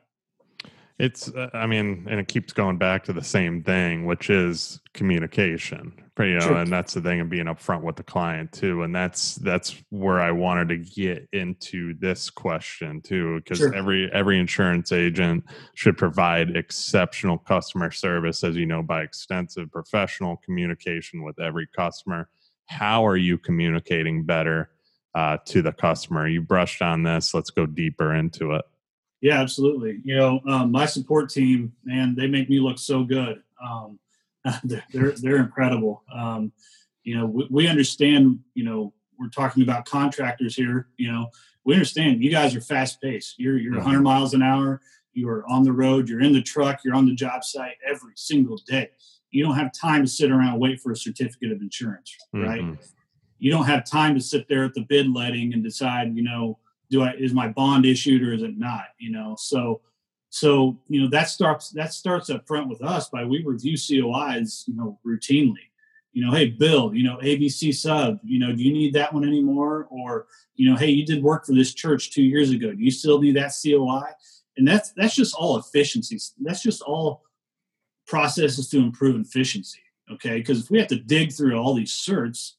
it's 0.99 1.28
uh, 1.28 1.49
I 1.55 1.66
mean, 1.66 2.07
and 2.11 2.20
it 2.20 2.28
keeps 2.28 2.53
going 2.53 2.76
back 2.76 3.05
to 3.05 3.12
the 3.12 3.24
same 3.24 3.62
thing, 3.62 4.05
which 4.05 4.28
is 4.30 4.80
communication. 4.93 5.93
You 6.18 6.34
know, 6.34 6.41
sure. 6.41 6.57
and 6.57 6.70
that's 6.70 6.93
the 6.93 7.01
thing 7.01 7.20
of 7.20 7.30
being 7.30 7.47
upfront 7.47 7.82
with 7.82 7.97
the 7.97 8.03
client 8.03 8.53
too. 8.53 8.82
And 8.82 8.95
that's 8.95 9.36
that's 9.36 9.82
where 9.88 10.20
I 10.20 10.30
wanted 10.32 10.68
to 10.68 10.76
get 10.76 11.26
into 11.32 11.95
this 11.99 12.28
question 12.28 13.01
too, 13.01 13.36
because 13.36 13.59
sure. 13.59 13.74
every 13.74 14.11
every 14.12 14.38
insurance 14.38 14.93
agent 14.93 15.45
should 15.74 15.97
provide 15.97 16.57
exceptional 16.57 17.38
customer 17.38 17.91
service, 17.91 18.45
as 18.45 18.55
you 18.57 18.66
know, 18.66 18.82
by 18.82 19.01
extensive 19.01 19.70
professional 19.70 20.36
communication 20.45 21.22
with 21.22 21.41
every 21.41 21.66
customer. 21.74 22.28
How 22.66 23.07
are 23.07 23.16
you 23.16 23.38
communicating 23.38 24.24
better? 24.24 24.70
Uh, 25.15 25.39
to 25.47 25.63
the 25.63 25.73
customer. 25.73 26.29
You 26.29 26.41
brushed 26.41 26.83
on 26.83 27.03
this. 27.03 27.35
Let's 27.35 27.51
go 27.51 27.67
deeper 27.67 28.15
into 28.15 28.53
it. 28.53 28.65
Yeah, 29.21 29.41
absolutely. 29.41 30.01
You 30.05 30.17
know, 30.17 30.41
um, 30.49 30.73
my 30.73 30.87
support 30.87 31.31
team, 31.31 31.73
man, 31.85 32.15
they 32.17 32.27
make 32.27 32.49
me 32.49 32.59
look 32.59 32.79
so 32.79 33.05
good. 33.05 33.43
Um, 33.63 33.99
they're, 34.65 34.85
they're, 34.93 35.13
they're 35.13 35.37
incredible. 35.37 36.03
Um, 36.15 36.53
you 37.05 37.17
know, 37.17 37.27
we, 37.27 37.47
we, 37.51 37.69
understand. 37.69 38.41
You 38.55 38.65
know, 38.65 38.95
we're 39.19 39.29
talking 39.29 39.63
about 39.63 39.85
contractors 39.85 40.55
here. 40.55 40.89
You 40.97 41.13
know, 41.13 41.31
we 41.65 41.75
understand 41.75 42.23
you 42.23 42.31
guys 42.31 42.57
are 42.57 42.61
fast 42.61 43.01
paced. 43.03 43.39
You're 43.39 43.59
you're 43.59 43.75
100 43.75 43.97
mm-hmm. 43.97 44.05
miles 44.05 44.33
an 44.33 44.43
hour. 44.43 44.81
You 45.13 45.29
are 45.29 45.45
on 45.49 45.65
the 45.65 45.73
road. 45.73 46.09
You're 46.09 46.23
in 46.23 46.33
the 46.33 46.43
truck. 46.43 46.81
You're 46.85 46.95
on 46.95 47.07
the 47.07 47.15
job 47.15 47.45
site 47.45 47.77
every 47.87 48.13
single 48.17 48.59
day. 48.67 48.91
you 49.31 49.45
don't 49.45 49.57
have 49.57 49.73
time 49.73 50.03
to 50.03 50.09
sit 50.09 50.31
around 50.31 50.53
and 50.53 50.61
wait 50.61 50.81
for 50.81 50.93
a 50.93 50.97
certificate 50.97 51.53
of 51.53 51.61
insurance, 51.61 52.17
right? 52.33 52.63
Mm-hmm. 52.63 52.83
You 53.41 53.51
don't 53.51 53.64
have 53.64 53.84
time 53.84 54.14
to 54.14 54.20
sit 54.20 54.49
there 54.49 54.64
at 54.64 54.74
the 54.74 54.82
bid 54.82 55.12
letting 55.12 55.55
and 55.55 55.64
decide, 55.64 56.14
you 56.14 56.22
know, 56.22 56.59
do 56.91 57.03
I 57.03 57.12
is 57.12 57.32
my 57.32 57.49
bond 57.49 57.86
issued 57.86 58.22
or 58.22 58.32
is 58.32 58.43
it 58.43 58.59
not? 58.59 58.84
You 58.99 59.11
know, 59.11 59.36
so 59.38 59.80
so 60.28 60.78
you 60.88 61.03
know 61.03 61.09
that 61.11 61.28
starts 61.28 61.70
that 61.70 61.93
starts 61.93 62.30
up 62.30 62.47
front 62.47 62.68
with 62.68 62.82
us 62.82 63.09
by 63.09 63.24
we 63.24 63.43
review 63.43 63.74
COIs, 63.74 64.68
you 64.68 64.74
know, 64.74 64.99
routinely. 65.07 65.70
You 66.12 66.26
know, 66.26 66.32
hey 66.32 66.47
Bill, 66.47 66.95
you 66.95 67.05
know 67.05 67.18
ABC 67.18 67.74
sub, 67.74 68.18
you 68.24 68.38
know, 68.38 68.55
do 68.55 68.62
you 68.62 68.72
need 68.72 68.93
that 68.95 69.12
one 69.12 69.24
anymore? 69.24 69.86
Or 69.91 70.26
you 70.57 70.68
know, 70.68 70.76
hey, 70.76 70.91
you 70.91 71.07
did 71.07 71.22
work 71.22 71.47
for 71.47 71.55
this 71.55 71.72
church 71.72 72.11
two 72.11 72.22
years 72.22 72.51
ago. 72.51 72.72
Do 72.72 72.82
you 72.82 72.91
still 72.91 73.20
need 73.20 73.36
that 73.36 73.55
COI? 73.62 74.11
And 74.57 74.66
that's 74.66 74.93
that's 74.93 75.14
just 75.14 75.34
all 75.34 75.57
efficiencies. 75.59 76.34
That's 76.41 76.62
just 76.62 76.82
all 76.82 77.22
processes 78.07 78.68
to 78.68 78.78
improve 78.78 79.20
efficiency. 79.20 79.80
Okay, 80.12 80.38
because 80.38 80.61
if 80.61 80.70
we 80.70 80.78
have 80.78 80.88
to 80.88 80.99
dig 80.99 81.32
through 81.32 81.57
all 81.57 81.74
these 81.74 81.93
certs, 81.93 82.55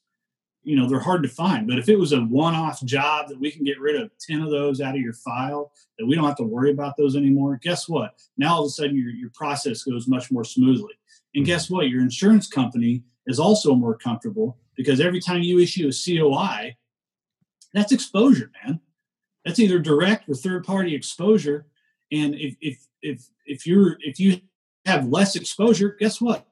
you 0.64 0.76
know 0.76 0.88
they're 0.88 1.00
hard 1.00 1.24
to 1.24 1.30
find. 1.30 1.68
But 1.68 1.80
if 1.80 1.90
it 1.90 1.98
was 1.98 2.14
a 2.14 2.22
one-off 2.22 2.84
job 2.84 3.30
that 3.30 3.40
we 3.40 3.52
can 3.52 3.64
get 3.64 3.80
rid 3.80 4.00
of 4.00 4.12
10 4.20 4.42
of 4.42 4.50
those 4.50 4.82
out 4.82 4.96
of 4.96 5.02
your 5.02 5.14
file 5.14 5.72
that 5.98 6.06
we 6.06 6.16
don't 6.16 6.26
have 6.26 6.38
to 6.38 6.44
worry 6.44 6.72
about 6.72 6.98
those 6.98 7.16
anymore 7.16 7.60
guess 7.62 7.90
what? 7.90 8.16
Now 8.38 8.56
all 8.56 8.62
of 8.62 8.68
a 8.68 8.70
sudden 8.70 8.98
your, 8.98 9.12
your 9.12 9.32
process 9.34 9.84
goes 9.84 10.08
much 10.08 10.32
more 10.32 10.44
smoothly. 10.44 10.94
And 11.36 11.46
guess 11.46 11.66
mm-hmm. 11.66 11.76
what? 11.76 11.90
Your 11.90 12.02
insurance 12.02 12.48
company 12.48 13.04
is 13.28 13.40
also 13.40 13.76
more 13.76 13.98
comfortable 13.98 14.58
because 14.76 15.00
every 15.00 15.20
time 15.20 15.42
you 15.42 15.60
issue 15.60 15.90
a 15.90 16.20
coi 16.20 16.76
that's 17.74 17.92
exposure 17.92 18.52
man. 18.66 18.80
That's 19.46 19.60
either 19.60 19.80
direct 19.80 20.30
or 20.30 20.36
third 20.36 20.66
party 20.66 20.94
exposure. 20.94 21.66
And 22.12 22.36
if 22.36 22.56
if 22.62 22.86
if 23.02 23.30
if 23.46 23.66
you're 23.66 23.98
if 24.02 24.20
you 24.20 24.42
have 24.86 25.08
less 25.08 25.36
exposure 25.36 25.96
guess 26.00 26.20
what 26.20 26.46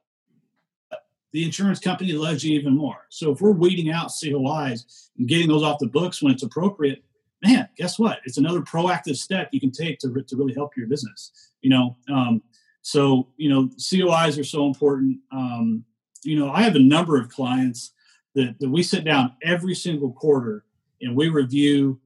the 1.32 1.44
insurance 1.44 1.80
company 1.80 2.14
loves 2.14 2.44
you 2.44 2.60
even 2.60 2.76
more. 2.76 3.06
So 3.10 3.32
if 3.32 3.42
we're 3.42 3.52
weeding 3.52 3.92
out 3.92 4.10
COIs 4.10 5.10
and 5.18 5.28
getting 5.28 5.48
those 5.48 5.64
off 5.64 5.80
the 5.80 5.88
books 5.88 6.22
when 6.22 6.34
it's 6.34 6.44
appropriate, 6.44 7.04
man, 7.44 7.70
guess 7.78 8.00
what? 8.00 8.20
It's 8.26 8.38
another 8.38 8.62
proactive 8.62 9.16
step 9.16 9.50
you 9.52 9.60
can 9.60 9.72
take 9.72 10.00
to, 10.00 10.12
to 10.12 10.36
really 10.36 10.54
help 10.54 10.76
your 10.76 10.88
business. 10.88 11.32
You 11.62 11.70
know, 11.70 11.98
um, 12.12 12.42
so 12.82 13.28
you 13.38 13.50
know, 13.50 13.70
COIs 13.78 14.40
are 14.40 14.44
so 14.44 14.66
important. 14.66 15.20
Um, 15.32 15.86
you 16.24 16.38
know, 16.38 16.52
I 16.52 16.62
have 16.62 16.76
a 16.76 16.80
number 16.80 17.20
of 17.20 17.30
clients 17.30 17.92
that, 18.36 18.60
that 18.60 18.70
we 18.70 18.84
sit 18.84 19.04
down 19.04 19.34
every 19.44 19.76
single 19.76 20.12
quarter 20.12 20.66
and 21.02 21.16
we 21.16 21.30
review 21.30 22.00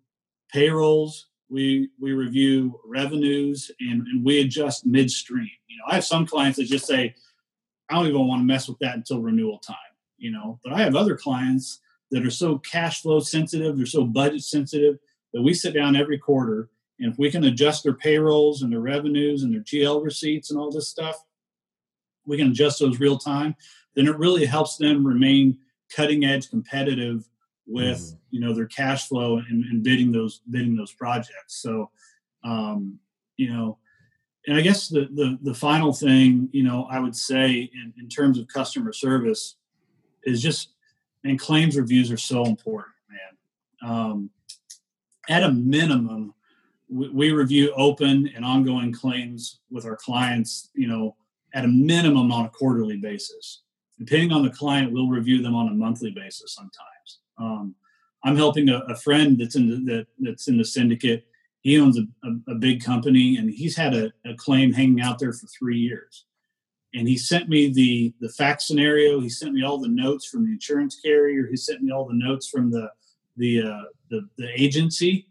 payrolls, 0.51 1.27
we 1.49 1.89
we 1.99 2.13
review 2.13 2.79
revenues, 2.85 3.71
and, 3.79 4.05
and 4.07 4.25
we 4.25 4.41
adjust 4.41 4.85
midstream. 4.85 5.49
You 5.67 5.77
know, 5.77 5.83
I 5.87 5.95
have 5.95 6.05
some 6.05 6.25
clients 6.25 6.57
that 6.57 6.65
just 6.65 6.85
say, 6.85 7.15
I 7.89 7.95
don't 7.95 8.07
even 8.07 8.27
want 8.27 8.41
to 8.41 8.45
mess 8.45 8.67
with 8.67 8.79
that 8.79 8.95
until 8.95 9.21
renewal 9.21 9.59
time, 9.59 9.75
you 10.17 10.31
know. 10.31 10.59
But 10.63 10.73
I 10.73 10.81
have 10.81 10.95
other 10.95 11.17
clients 11.17 11.79
that 12.11 12.25
are 12.25 12.31
so 12.31 12.57
cash 12.59 13.01
flow 13.01 13.19
sensitive, 13.19 13.77
they're 13.77 13.85
so 13.85 14.05
budget 14.05 14.43
sensitive 14.43 14.97
that 15.33 15.41
we 15.41 15.53
sit 15.53 15.73
down 15.73 15.95
every 15.95 16.17
quarter 16.17 16.69
and 16.99 17.11
if 17.11 17.19
we 17.19 17.31
can 17.31 17.43
adjust 17.43 17.83
their 17.83 17.93
payrolls 17.93 18.61
and 18.61 18.71
their 18.71 18.79
revenues 18.79 19.43
and 19.43 19.53
their 19.53 19.61
GL 19.61 20.03
receipts 20.03 20.51
and 20.51 20.59
all 20.59 20.71
this 20.71 20.89
stuff, 20.89 21.21
we 22.25 22.37
can 22.37 22.51
adjust 22.51 22.79
those 22.79 22.99
real 22.99 23.17
time, 23.17 23.55
then 23.95 24.07
it 24.07 24.17
really 24.17 24.45
helps 24.45 24.77
them 24.77 25.05
remain 25.05 25.57
cutting 25.93 26.23
edge 26.23 26.49
competitive 26.49 27.27
with 27.65 27.99
mm-hmm. 27.99 28.17
you 28.31 28.39
know 28.39 28.53
their 28.53 28.67
cash 28.67 29.07
flow 29.07 29.37
and, 29.37 29.65
and, 29.65 29.83
bidding 29.83 30.11
those 30.11 30.41
bidding 30.49 30.75
those 30.75 30.91
projects. 30.93 31.61
So 31.61 31.89
um, 32.43 32.99
you 33.37 33.51
know 33.51 33.77
and 34.47 34.57
I 34.57 34.61
guess 34.61 34.89
the, 34.89 35.07
the, 35.13 35.37
the 35.41 35.53
final 35.53 35.93
thing, 35.93 36.49
you 36.51 36.63
know, 36.63 36.87
I 36.89 36.99
would 36.99 37.15
say 37.15 37.51
in, 37.51 37.93
in 37.97 38.09
terms 38.09 38.37
of 38.37 38.47
customer 38.47 38.91
service 38.91 39.55
is 40.23 40.41
just, 40.41 40.69
and 41.23 41.39
claims 41.39 41.77
reviews 41.77 42.11
are 42.11 42.17
so 42.17 42.43
important, 42.45 42.93
man. 43.09 43.89
Um, 43.89 44.29
at 45.29 45.43
a 45.43 45.51
minimum, 45.51 46.33
we, 46.89 47.09
we 47.09 47.31
review 47.31 47.73
open 47.75 48.29
and 48.35 48.43
ongoing 48.43 48.91
claims 48.91 49.59
with 49.71 49.85
our 49.85 49.95
clients, 49.95 50.69
you 50.73 50.87
know, 50.87 51.15
at 51.53 51.63
a 51.63 51.69
minimum 51.69 52.31
on 52.31 52.45
a 52.45 52.49
quarterly 52.49 52.97
basis. 52.97 53.61
Depending 53.97 54.33
on 54.33 54.43
the 54.43 54.49
client, 54.49 54.91
we'll 54.91 55.07
review 55.07 55.41
them 55.41 55.55
on 55.55 55.69
a 55.69 55.73
monthly 55.73 56.11
basis 56.11 56.53
sometimes. 56.53 57.19
Um, 57.37 57.75
I'm 58.25 58.35
helping 58.35 58.69
a, 58.69 58.79
a, 58.89 58.95
friend 58.95 59.37
that's 59.37 59.55
in 59.55 59.69
the, 59.69 59.93
that, 59.93 60.07
that's 60.19 60.47
in 60.47 60.57
the 60.57 60.65
syndicate 60.65 61.25
he 61.63 61.79
owns 61.79 61.97
a, 61.97 62.03
a, 62.27 62.51
a 62.51 62.55
big 62.55 62.83
company 62.83 63.37
and 63.37 63.49
he's 63.49 63.75
had 63.75 63.95
a, 63.95 64.11
a, 64.25 64.35
claim 64.35 64.71
hanging 64.71 65.01
out 65.01 65.17
there 65.17 65.31
for 65.31 65.47
three 65.47 65.77
years. 65.77 66.25
And 66.93 67.07
he 67.07 67.17
sent 67.17 67.49
me 67.49 67.73
the 67.73 68.13
the 68.19 68.29
fact 68.29 68.61
scenario. 68.61 69.19
He 69.19 69.29
sent 69.29 69.53
me 69.53 69.63
all 69.63 69.79
the 69.79 69.87
notes 69.87 70.27
from 70.27 70.45
the 70.45 70.51
insurance 70.51 70.99
carrier. 71.03 71.47
He 71.49 71.55
sent 71.55 71.81
me 71.81 71.91
all 71.91 72.05
the 72.05 72.13
notes 72.13 72.47
from 72.47 72.69
the 72.69 72.91
the 73.35 73.63
uh, 73.63 73.83
the, 74.11 74.29
the 74.37 74.49
agency. 74.61 75.27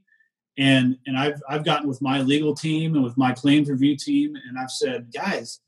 And 0.58 0.98
and 1.06 1.16
I've 1.16 1.40
I've 1.48 1.64
gotten 1.64 1.86
with 1.86 2.02
my 2.02 2.20
legal 2.20 2.54
team 2.54 2.94
and 2.94 3.04
with 3.04 3.16
my 3.16 3.32
claims 3.32 3.70
review 3.70 3.96
team 3.96 4.34
and 4.34 4.58
I've 4.58 4.72
said 4.72 5.12
guys 5.14 5.60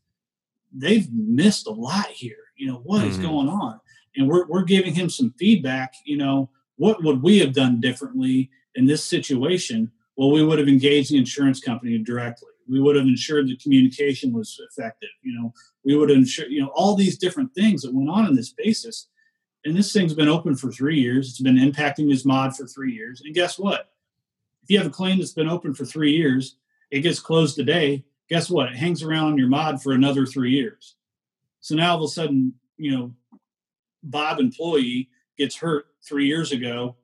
they've 0.76 1.08
missed 1.12 1.68
a 1.68 1.72
lot 1.72 2.08
here. 2.08 2.36
You 2.56 2.68
know 2.68 2.80
what 2.82 3.02
mm-hmm. 3.02 3.10
is 3.10 3.18
going 3.18 3.48
on? 3.48 3.78
And 4.16 4.26
we're 4.26 4.46
we're 4.46 4.64
giving 4.64 4.94
him 4.94 5.08
some 5.08 5.32
feedback 5.38 5.94
you 6.04 6.16
know 6.16 6.50
what 6.76 7.04
would 7.04 7.22
we 7.22 7.38
have 7.38 7.52
done 7.52 7.80
differently 7.80 8.50
in 8.74 8.86
this 8.86 9.04
situation 9.04 9.92
well, 10.16 10.30
we 10.30 10.44
would 10.44 10.58
have 10.58 10.68
engaged 10.68 11.10
the 11.10 11.18
insurance 11.18 11.60
company 11.60 11.98
directly. 11.98 12.48
We 12.68 12.80
would 12.80 12.96
have 12.96 13.06
ensured 13.06 13.48
the 13.48 13.56
communication 13.56 14.32
was 14.32 14.58
effective. 14.70 15.10
You 15.22 15.38
know, 15.38 15.52
we 15.84 15.96
would 15.96 16.08
have 16.08 16.18
ensured, 16.18 16.50
you 16.50 16.62
know, 16.62 16.70
all 16.74 16.94
these 16.94 17.18
different 17.18 17.54
things 17.54 17.82
that 17.82 17.94
went 17.94 18.08
on 18.08 18.26
in 18.26 18.34
this 18.34 18.52
basis. 18.52 19.08
And 19.64 19.76
this 19.76 19.92
thing's 19.92 20.14
been 20.14 20.28
open 20.28 20.56
for 20.56 20.70
three 20.70 21.00
years. 21.00 21.30
It's 21.30 21.40
been 21.40 21.56
impacting 21.56 22.10
his 22.10 22.24
mod 22.24 22.56
for 22.56 22.66
three 22.66 22.92
years. 22.92 23.22
And 23.24 23.34
guess 23.34 23.58
what? 23.58 23.90
If 24.62 24.70
you 24.70 24.78
have 24.78 24.86
a 24.86 24.90
claim 24.90 25.18
that's 25.18 25.32
been 25.32 25.48
open 25.48 25.74
for 25.74 25.84
three 25.84 26.12
years, 26.12 26.56
it 26.90 27.00
gets 27.00 27.20
closed 27.20 27.56
today. 27.56 28.04
Guess 28.28 28.48
what? 28.48 28.68
It 28.68 28.76
hangs 28.76 29.02
around 29.02 29.38
your 29.38 29.48
mod 29.48 29.82
for 29.82 29.92
another 29.92 30.26
three 30.26 30.52
years. 30.52 30.96
So 31.60 31.74
now 31.74 31.92
all 31.92 32.04
of 32.04 32.08
a 32.08 32.12
sudden, 32.12 32.54
you 32.76 32.90
know, 32.90 33.14
Bob 34.02 34.38
employee 34.38 35.08
gets 35.36 35.56
hurt 35.56 35.86
three 36.02 36.26
years 36.26 36.52
ago. 36.52 36.96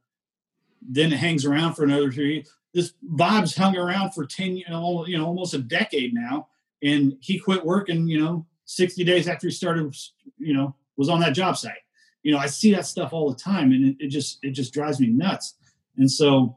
Then 0.83 1.13
it 1.13 1.19
hangs 1.19 1.45
around 1.45 1.75
for 1.75 1.85
another 1.85 2.11
three 2.11 2.45
this 2.73 2.93
Bob's 3.03 3.57
hung 3.57 3.77
around 3.77 4.13
for 4.13 4.25
10, 4.25 4.57
you 4.57 4.65
know, 4.69 5.07
you 5.07 5.19
know, 5.19 5.27
almost 5.27 5.55
a 5.55 5.59
decade 5.59 6.15
now. 6.15 6.49
And 6.83 7.17
he 7.21 7.39
quit 7.39 7.65
working, 7.65 8.07
you 8.09 8.21
know, 8.21 8.47
60 8.67 9.05
days 9.05 9.29
after 9.29 9.49
he 9.49 9.53
started, 9.53 9.95
you 10.39 10.55
know, 10.55 10.75
was 10.97 11.09
on 11.09 11.21
that 11.21 11.35
job 11.35 11.57
site. 11.57 11.75
You 12.23 12.33
know, 12.33 12.39
I 12.39 12.47
see 12.47 12.73
that 12.73 12.87
stuff 12.87 13.13
all 13.13 13.31
the 13.31 13.39
time 13.39 13.73
and 13.73 13.85
it, 13.85 13.97
it 13.99 14.09
just, 14.09 14.39
it 14.43 14.53
just 14.53 14.73
drives 14.73 15.01
me 15.01 15.09
nuts. 15.09 15.55
And 15.97 16.11
so 16.11 16.57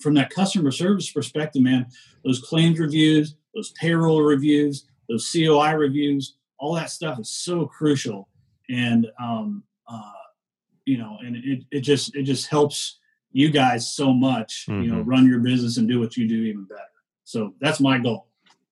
from 0.00 0.14
that 0.14 0.30
customer 0.30 0.70
service 0.70 1.10
perspective, 1.10 1.62
man, 1.62 1.86
those 2.24 2.40
claims 2.40 2.78
reviews, 2.78 3.34
those 3.54 3.72
payroll 3.72 4.22
reviews, 4.22 4.86
those 5.08 5.30
COI 5.30 5.72
reviews, 5.74 6.36
all 6.58 6.74
that 6.74 6.90
stuff 6.90 7.18
is 7.18 7.30
so 7.30 7.66
crucial. 7.66 8.28
And, 8.68 9.08
um, 9.20 9.64
uh, 9.86 10.12
you 10.84 10.98
know, 10.98 11.18
and 11.20 11.36
it, 11.36 11.64
it 11.70 11.80
just, 11.80 12.14
it 12.14 12.22
just 12.22 12.48
helps, 12.48 12.98
you 13.32 13.50
guys 13.50 13.90
so 13.90 14.12
much, 14.12 14.66
mm-hmm. 14.68 14.82
you 14.82 14.90
know, 14.90 15.00
mm-hmm. 15.00 15.10
run 15.10 15.28
your 15.28 15.40
business 15.40 15.76
and 15.76 15.88
do 15.88 16.00
what 16.00 16.16
you 16.16 16.28
do 16.28 16.34
even 16.34 16.64
better. 16.64 16.82
So 17.24 17.54
that's 17.60 17.80
my 17.80 17.98
goal 17.98 18.28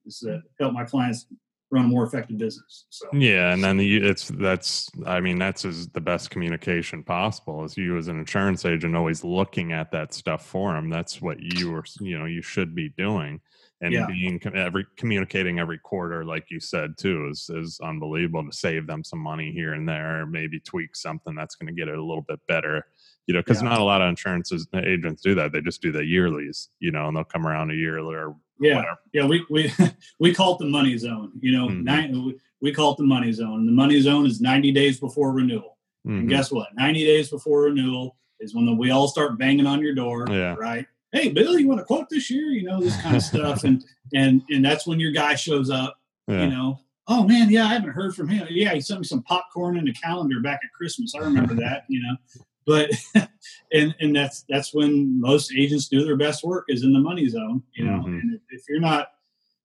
is 0.06 0.20
to 0.20 0.40
help 0.58 0.72
my 0.72 0.84
clients 0.84 1.26
run 1.70 1.84
a 1.84 1.88
more 1.88 2.04
effective 2.04 2.38
business. 2.38 2.86
So 2.90 3.06
yeah, 3.12 3.52
and 3.52 3.62
then 3.62 3.76
the, 3.76 3.96
it's 3.96 4.28
that's 4.28 4.88
I 5.04 5.20
mean 5.20 5.38
that's 5.38 5.64
is 5.64 5.88
the 5.88 6.00
best 6.00 6.30
communication 6.30 7.02
possible. 7.02 7.64
Is 7.64 7.76
you 7.76 7.98
as 7.98 8.08
an 8.08 8.18
insurance 8.18 8.64
agent 8.64 8.96
always 8.96 9.24
looking 9.24 9.72
at 9.72 9.90
that 9.92 10.14
stuff 10.14 10.46
for 10.46 10.72
them. 10.72 10.88
That's 10.88 11.20
what 11.20 11.40
you 11.40 11.74
are 11.74 11.84
you 12.00 12.18
know 12.18 12.26
you 12.26 12.42
should 12.42 12.74
be 12.74 12.90
doing 12.90 13.40
and 13.82 13.92
yeah. 13.92 14.06
being 14.06 14.40
every 14.54 14.86
communicating 14.96 15.58
every 15.58 15.78
quarter, 15.78 16.24
like 16.24 16.46
you 16.50 16.60
said 16.60 16.96
too, 16.96 17.28
is 17.30 17.50
is 17.50 17.78
unbelievable 17.82 18.44
to 18.48 18.56
save 18.56 18.86
them 18.86 19.04
some 19.04 19.18
money 19.18 19.52
here 19.52 19.74
and 19.74 19.88
there. 19.88 20.24
Maybe 20.26 20.58
tweak 20.60 20.96
something 20.96 21.34
that's 21.34 21.56
going 21.56 21.74
to 21.74 21.78
get 21.78 21.88
it 21.88 21.98
a 21.98 22.02
little 22.04 22.24
bit 22.26 22.40
better, 22.48 22.86
you 23.26 23.34
know, 23.34 23.40
because 23.40 23.62
yeah. 23.62 23.68
not 23.68 23.80
a 23.80 23.84
lot 23.84 24.02
of 24.02 24.08
insurance 24.08 24.52
agents 24.74 25.22
do 25.22 25.34
that. 25.34 25.52
They 25.52 25.60
just 25.60 25.82
do 25.82 25.92
the 25.92 26.00
yearlies, 26.00 26.68
you 26.78 26.90
know, 26.90 27.08
and 27.08 27.16
they'll 27.16 27.24
come 27.24 27.46
around 27.46 27.70
a 27.70 27.74
year 27.74 27.98
or 27.98 28.36
yeah, 28.60 28.76
whatever. 28.76 28.98
yeah. 29.12 29.26
We 29.26 29.44
we 29.50 29.72
we 30.20 30.34
call 30.34 30.54
it 30.54 30.58
the 30.58 30.66
money 30.66 30.96
zone. 30.96 31.32
You 31.40 31.52
know, 31.52 31.68
mm-hmm. 31.68 31.84
nine, 31.84 32.34
we 32.60 32.72
call 32.72 32.92
it 32.92 32.98
the 32.98 33.04
money 33.04 33.32
zone. 33.32 33.66
The 33.66 33.72
money 33.72 34.00
zone 34.00 34.26
is 34.26 34.40
ninety 34.40 34.72
days 34.72 35.00
before 35.00 35.32
renewal. 35.32 35.78
Mm-hmm. 36.06 36.18
And 36.18 36.28
guess 36.28 36.50
what? 36.52 36.68
Ninety 36.74 37.04
days 37.04 37.30
before 37.30 37.62
renewal 37.62 38.16
is 38.40 38.54
when 38.54 38.66
the, 38.66 38.74
we 38.74 38.90
all 38.90 39.08
start 39.08 39.38
banging 39.38 39.66
on 39.66 39.80
your 39.82 39.94
door. 39.94 40.26
Yeah. 40.30 40.54
Right 40.54 40.86
hey 41.16 41.30
bill 41.30 41.58
you 41.58 41.68
want 41.68 41.78
to 41.78 41.84
quote 41.84 42.08
this 42.10 42.30
year 42.30 42.46
you 42.46 42.62
know 42.62 42.80
this 42.80 43.00
kind 43.00 43.16
of 43.16 43.22
stuff 43.22 43.64
and 43.64 43.84
and 44.14 44.42
and 44.50 44.64
that's 44.64 44.86
when 44.86 45.00
your 45.00 45.12
guy 45.12 45.34
shows 45.34 45.70
up 45.70 45.98
yeah. 46.28 46.42
you 46.42 46.50
know 46.50 46.78
oh 47.08 47.22
man 47.22 47.48
yeah 47.48 47.64
i 47.64 47.68
haven't 47.68 47.90
heard 47.90 48.14
from 48.14 48.28
him 48.28 48.46
yeah 48.50 48.74
he 48.74 48.80
sent 48.80 49.00
me 49.00 49.06
some 49.06 49.22
popcorn 49.22 49.78
and 49.78 49.88
a 49.88 49.92
calendar 49.92 50.40
back 50.40 50.60
at 50.62 50.72
christmas 50.72 51.14
i 51.14 51.18
remember 51.18 51.54
that 51.54 51.84
you 51.88 52.02
know 52.02 52.16
but 52.66 52.90
and 53.72 53.94
and 54.00 54.14
that's 54.14 54.44
that's 54.48 54.74
when 54.74 55.20
most 55.20 55.52
agents 55.56 55.88
do 55.88 56.04
their 56.04 56.16
best 56.16 56.44
work 56.44 56.64
is 56.68 56.82
in 56.82 56.92
the 56.92 57.00
money 57.00 57.28
zone 57.28 57.62
you 57.74 57.84
know 57.84 57.98
mm-hmm. 57.98 58.18
and 58.18 58.34
if, 58.34 58.40
if, 58.50 58.62
you're 58.68 58.80
not 58.80 59.12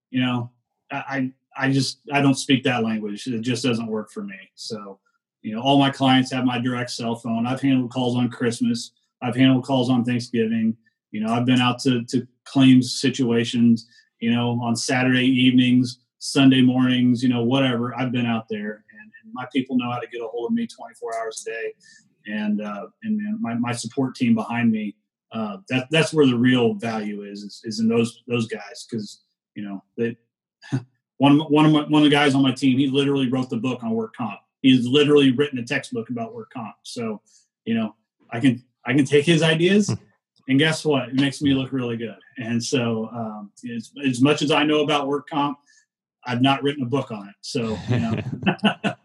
you 0.09 0.21
know 0.21 0.49
I 0.91 1.31
I 1.55 1.71
just 1.71 1.99
I 2.11 2.21
don't 2.21 2.35
speak 2.35 2.63
that 2.63 2.83
language. 2.83 3.27
It 3.27 3.41
just 3.41 3.63
doesn't 3.63 3.87
work 3.87 4.11
for 4.11 4.23
me. 4.23 4.37
So, 4.55 4.99
you 5.41 5.55
know, 5.55 5.61
all 5.61 5.79
my 5.79 5.89
clients 5.89 6.31
have 6.31 6.45
my 6.45 6.59
direct 6.59 6.91
cell 6.91 7.15
phone. 7.15 7.45
I've 7.45 7.61
handled 7.61 7.91
calls 7.91 8.15
on 8.15 8.29
Christmas. 8.29 8.91
I've 9.21 9.35
handled 9.35 9.65
calls 9.65 9.89
on 9.89 10.05
Thanksgiving. 10.05 10.75
You 11.11 11.21
know, 11.21 11.33
I've 11.33 11.45
been 11.45 11.59
out 11.59 11.79
to 11.79 12.03
to 12.05 12.27
claims 12.45 12.99
situations. 12.99 13.87
You 14.19 14.31
know, 14.31 14.59
on 14.61 14.75
Saturday 14.75 15.25
evenings, 15.25 15.99
Sunday 16.19 16.61
mornings. 16.61 17.23
You 17.23 17.29
know, 17.29 17.43
whatever. 17.43 17.95
I've 17.95 18.11
been 18.11 18.25
out 18.25 18.47
there, 18.49 18.83
and, 18.91 19.11
and 19.23 19.33
my 19.33 19.47
people 19.51 19.77
know 19.77 19.91
how 19.91 19.99
to 19.99 20.07
get 20.07 20.21
a 20.21 20.27
hold 20.27 20.51
of 20.51 20.55
me 20.55 20.67
24 20.67 21.17
hours 21.19 21.43
a 21.45 21.49
day, 21.51 21.73
and 22.28 22.61
uh, 22.61 22.88
and 23.03 23.19
my 23.41 23.53
my 23.55 23.72
support 23.72 24.15
team 24.15 24.36
behind 24.36 24.72
me. 24.72 24.95
Uh, 25.32 25.57
that 25.69 25.88
that's 25.91 26.13
where 26.13 26.26
the 26.26 26.38
real 26.38 26.74
value 26.74 27.24
is 27.24 27.43
is, 27.43 27.61
is 27.63 27.80
in 27.80 27.88
those 27.88 28.24
those 28.28 28.47
guys. 28.47 28.86
Because 28.89 29.22
you 29.55 29.63
know 29.63 29.84
they 29.97 30.17
one 31.17 31.39
one 31.39 31.65
of 31.65 31.72
my, 31.72 31.82
one 31.88 32.03
of 32.03 32.09
the 32.09 32.15
guys 32.15 32.36
on 32.36 32.41
my 32.41 32.51
team 32.51 32.78
he 32.78 32.88
literally 32.88 33.30
wrote 33.30 33.49
the 33.49 33.57
book 33.57 33.84
on 33.84 33.91
work 33.91 34.15
comp. 34.15 34.39
He's 34.61 34.86
literally 34.86 35.32
written 35.32 35.59
a 35.59 35.63
textbook 35.63 36.09
about 36.09 36.34
work 36.34 36.51
comp. 36.53 36.76
So 36.84 37.22
you 37.65 37.76
know 37.76 37.95
i 38.32 38.39
can 38.39 38.63
i 38.86 38.93
can 38.93 39.05
take 39.05 39.26
his 39.26 39.43
ideas 39.43 39.88
hmm. 39.88 39.93
and 40.47 40.59
guess 40.59 40.84
what? 40.84 41.09
It 41.09 41.15
makes 41.15 41.41
me 41.41 41.53
look 41.53 41.72
really 41.72 41.97
good. 41.97 42.17
And 42.38 42.63
so 42.63 43.09
um, 43.13 43.51
as, 43.76 43.91
as 44.05 44.22
much 44.22 44.41
as 44.41 44.51
i 44.51 44.63
know 44.63 44.82
about 44.82 45.07
work 45.07 45.30
comp 45.30 45.57
i've 46.26 46.41
not 46.41 46.61
written 46.63 46.84
a 46.84 46.88
book 46.88 47.11
on 47.11 47.30
it. 47.30 47.36
So 47.41 47.78
you 47.89 47.99
know 47.99 48.15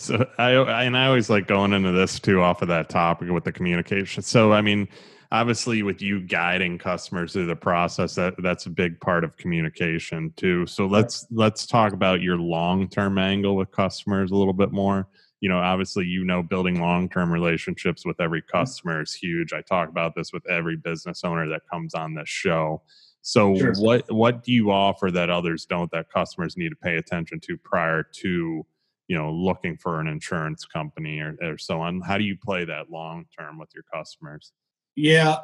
so 0.00 0.26
I, 0.38 0.52
I 0.52 0.84
and 0.84 0.96
i 0.96 1.06
always 1.06 1.28
like 1.28 1.46
going 1.46 1.72
into 1.72 1.92
this 1.92 2.18
too 2.18 2.40
off 2.40 2.62
of 2.62 2.68
that 2.68 2.88
topic 2.88 3.30
with 3.30 3.44
the 3.44 3.52
communication. 3.52 4.22
So 4.22 4.52
i 4.52 4.60
mean 4.60 4.88
obviously 5.32 5.82
with 5.82 6.02
you 6.02 6.20
guiding 6.20 6.78
customers 6.78 7.32
through 7.32 7.46
the 7.46 7.56
process 7.56 8.14
that 8.16 8.34
that's 8.42 8.66
a 8.66 8.70
big 8.70 9.00
part 9.00 9.22
of 9.22 9.36
communication 9.36 10.32
too. 10.36 10.66
So 10.66 10.86
let's 10.86 11.26
let's 11.30 11.66
talk 11.66 11.92
about 11.92 12.20
your 12.20 12.36
long-term 12.36 13.18
angle 13.18 13.56
with 13.56 13.70
customers 13.70 14.30
a 14.32 14.36
little 14.36 14.52
bit 14.52 14.72
more. 14.72 15.06
You 15.40 15.48
know 15.48 15.58
obviously 15.58 16.06
you 16.06 16.24
know 16.24 16.42
building 16.42 16.80
long-term 16.80 17.32
relationships 17.32 18.04
with 18.04 18.20
every 18.20 18.42
mm-hmm. 18.42 18.58
customer 18.58 19.02
is 19.02 19.14
huge. 19.14 19.52
I 19.52 19.60
talk 19.62 19.88
about 19.88 20.14
this 20.14 20.32
with 20.32 20.48
every 20.48 20.76
business 20.76 21.22
owner 21.24 21.48
that 21.48 21.62
comes 21.70 21.94
on 21.94 22.14
this 22.14 22.28
show. 22.28 22.82
So 23.22 23.54
sure. 23.56 23.74
what 23.78 24.10
what 24.10 24.42
do 24.42 24.52
you 24.52 24.70
offer 24.70 25.10
that 25.10 25.30
others 25.30 25.66
don't 25.66 25.90
that 25.92 26.10
customers 26.10 26.56
need 26.56 26.70
to 26.70 26.76
pay 26.76 26.96
attention 26.96 27.38
to 27.40 27.56
prior 27.58 28.02
to 28.02 28.64
you 29.10 29.16
know 29.16 29.30
looking 29.32 29.76
for 29.76 30.00
an 30.00 30.06
insurance 30.06 30.64
company 30.64 31.18
or, 31.18 31.36
or 31.42 31.58
so 31.58 31.80
on 31.80 32.00
how 32.00 32.16
do 32.16 32.24
you 32.24 32.36
play 32.36 32.64
that 32.64 32.90
long 32.90 33.26
term 33.36 33.58
with 33.58 33.68
your 33.74 33.84
customers 33.92 34.52
yeah. 34.96 35.36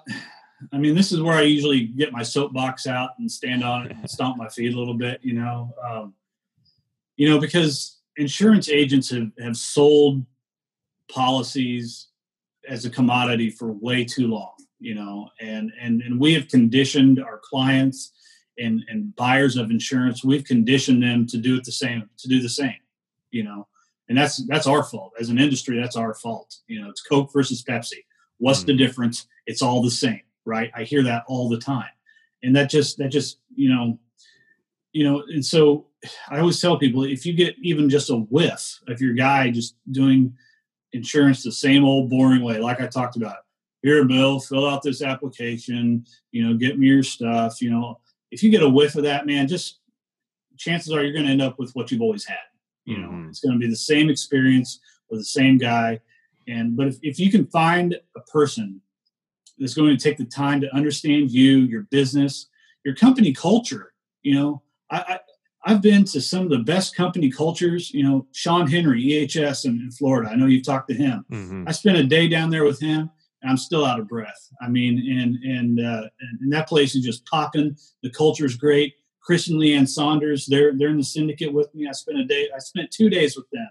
I 0.73 0.79
mean, 0.79 0.95
this 0.95 1.13
is 1.13 1.21
where 1.21 1.37
I 1.37 1.43
usually 1.43 1.85
get 1.85 2.13
my 2.13 2.23
soapbox 2.23 2.87
out 2.87 3.11
and 3.19 3.31
stand 3.31 3.63
on 3.63 3.87
it 3.87 3.97
and 3.97 4.11
stomp 4.11 4.37
my 4.37 4.49
feet 4.49 4.75
a 4.75 4.79
little 4.79 4.95
bit, 4.95 5.21
you 5.23 5.35
know. 5.35 5.75
Um, 5.85 6.15
you 7.17 7.29
know, 7.29 7.39
because 7.39 8.01
insurance 8.17 8.69
agents 8.69 9.11
have, 9.11 9.31
have 9.39 9.57
sold 9.57 10.25
policies 11.11 12.09
as 12.69 12.85
a 12.85 12.91
commodity 12.91 13.49
for 13.49 13.73
way 13.73 14.05
too 14.05 14.27
long, 14.27 14.53
you 14.79 14.95
know, 14.95 15.29
and 15.41 15.73
and 15.81 16.03
and 16.03 16.19
we 16.19 16.35
have 16.35 16.49
conditioned 16.49 17.23
our 17.23 17.41
clients 17.43 18.13
and 18.59 18.83
and 18.89 19.15
buyers 19.17 19.57
of 19.57 19.71
insurance, 19.71 20.25
we've 20.25 20.45
conditioned 20.45 21.03
them 21.03 21.27
to 21.27 21.39
do 21.39 21.57
it 21.57 21.65
the 21.65 21.73
same, 21.73 22.09
to 22.19 22.29
do 22.29 22.41
the 22.41 22.49
same, 22.49 22.77
you 23.31 23.45
know. 23.45 23.67
And 24.09 24.17
that's 24.17 24.47
that's 24.47 24.69
our 24.69 24.85
fault. 24.85 25.13
As 25.19 25.31
an 25.31 25.39
industry, 25.39 25.81
that's 25.81 25.97
our 25.97 26.15
fault. 26.15 26.57
You 26.69 26.81
know, 26.81 26.91
it's 26.91 27.03
Coke 27.03 27.33
versus 27.33 27.63
Pepsi. 27.63 28.05
What's 28.39 28.63
mm. 28.63 28.67
the 28.67 28.77
difference? 28.77 29.27
it's 29.47 29.63
all 29.63 29.83
the 29.83 29.91
same 29.91 30.21
right 30.45 30.71
i 30.75 30.83
hear 30.83 31.03
that 31.03 31.25
all 31.29 31.49
the 31.49 31.59
time 31.59 31.91
and 32.43 32.55
that 32.55 32.69
just 32.69 32.99
that 32.99 33.09
just 33.09 33.39
you 33.55 33.73
know 33.73 33.99
you 34.93 35.05
know 35.05 35.23
and 35.29 35.45
so 35.45 35.87
i 36.29 36.39
always 36.39 36.61
tell 36.61 36.79
people 36.79 37.05
if 37.05 37.25
you 37.25 37.33
get 37.33 37.55
even 37.63 37.89
just 37.89 38.11
a 38.11 38.17
whiff 38.17 38.81
of 38.89 39.01
your 39.01 39.15
guy 39.15 39.51
just 39.51 39.77
doing 39.91 40.33
insurance 40.93 41.43
the 41.43 41.53
same 41.53 41.85
old 41.85 42.11
boring 42.11 42.43
way 42.43 42.59
like 42.59 42.81
i 42.81 42.87
talked 42.87 43.17
about 43.17 43.39
here 43.83 44.05
bill 44.05 44.41
fill 44.41 44.69
out 44.69 44.83
this 44.83 45.03
application 45.03 46.05
you 46.33 46.47
know 46.47 46.55
get 46.55 46.79
me 46.79 46.87
your 46.87 47.03
stuff 47.03 47.61
you 47.61 47.71
know 47.71 47.99
if 48.31 48.43
you 48.43 48.51
get 48.51 48.63
a 48.63 48.69
whiff 48.69 48.97
of 48.97 49.05
that 49.05 49.27
man 49.27 49.49
just 49.49 49.81
chances 50.57 50.93
are 50.93 51.03
you're 51.03 51.13
going 51.13 51.27
to 51.27 51.31
end 51.31 51.43
up 51.43 51.59
with 51.59 51.71
what 51.73 51.91
you've 51.91 52.01
always 52.01 52.25
had 52.25 52.39
you 52.87 52.99
know 52.99 53.09
mm-hmm. 53.09 53.29
it's 53.29 53.41
going 53.41 53.53
to 53.53 53.59
be 53.59 53.69
the 53.69 53.77
same 53.77 54.09
experience 54.09 54.81
with 55.11 55.21
the 55.21 55.25
same 55.25 55.59
guy 55.59 56.01
and 56.49 56.77
but 56.77 56.87
if, 56.87 56.97
if 57.03 57.19
you 57.19 57.31
can 57.31 57.47
find 57.47 57.99
a 58.17 58.21
person 58.21 58.81
that's 59.59 59.75
going 59.75 59.97
to 59.97 60.03
take 60.03 60.19
the 60.19 60.25
time 60.25 60.61
to 60.61 60.75
understand 60.75 61.31
you, 61.31 61.59
your 61.61 61.83
business, 61.83 62.47
your 62.85 62.95
company 62.95 63.33
culture. 63.33 63.93
You 64.23 64.35
know, 64.35 64.63
I, 64.91 65.19
I 65.65 65.71
have 65.71 65.83
been 65.83 66.05
to 66.05 66.21
some 66.21 66.45
of 66.45 66.51
the 66.51 66.59
best 66.59 66.95
company 66.97 67.31
cultures. 67.31 67.93
You 67.93 68.05
know, 68.05 68.27
Sean 68.33 68.67
Henry, 68.69 69.03
EHS 69.03 69.65
in, 69.65 69.81
in 69.81 69.91
Florida. 69.91 70.31
I 70.31 70.37
know 70.37 70.47
you've 70.47 70.67
talked 70.67 70.89
to 70.91 70.95
him. 70.95 71.25
Mm-hmm. 71.31 71.65
I 71.67 71.73
spent 71.73 71.99
a 71.99 72.05
day 72.05 72.29
down 72.29 72.51
there 72.51 72.65
with 72.65 72.81
him. 72.81 73.11
And 73.43 73.51
I'm 73.51 73.59
still 73.59 73.85
out 73.85 74.01
of 74.01 74.09
breath. 74.09 74.49
I 74.63 74.69
mean, 74.69 74.99
and 74.99 75.37
and 75.45 75.79
uh, 75.79 76.09
and 76.41 76.51
that 76.51 76.67
place 76.67 76.95
is 76.95 77.05
just 77.05 77.27
popping. 77.27 77.77
The 78.03 78.09
culture 78.09 78.47
is 78.47 78.57
great. 78.57 78.95
Chris 79.27 79.49
and 79.49 79.61
Leanne 79.61 79.89
Saunders, 79.89 80.47
they're 80.47 80.73
they're 80.75 80.89
in 80.89 80.99
the 80.99 81.05
syndicate 81.05 81.53
with 81.53 81.75
me. 81.75 81.89
I 81.89 81.93
spent 81.93 82.19
a 82.19 82.25
day. 82.25 82.49
I 82.55 82.61
spent 82.61 82.91
two 82.91 83.11
days 83.11 83.37
with 83.37 83.51
them. 83.51 83.69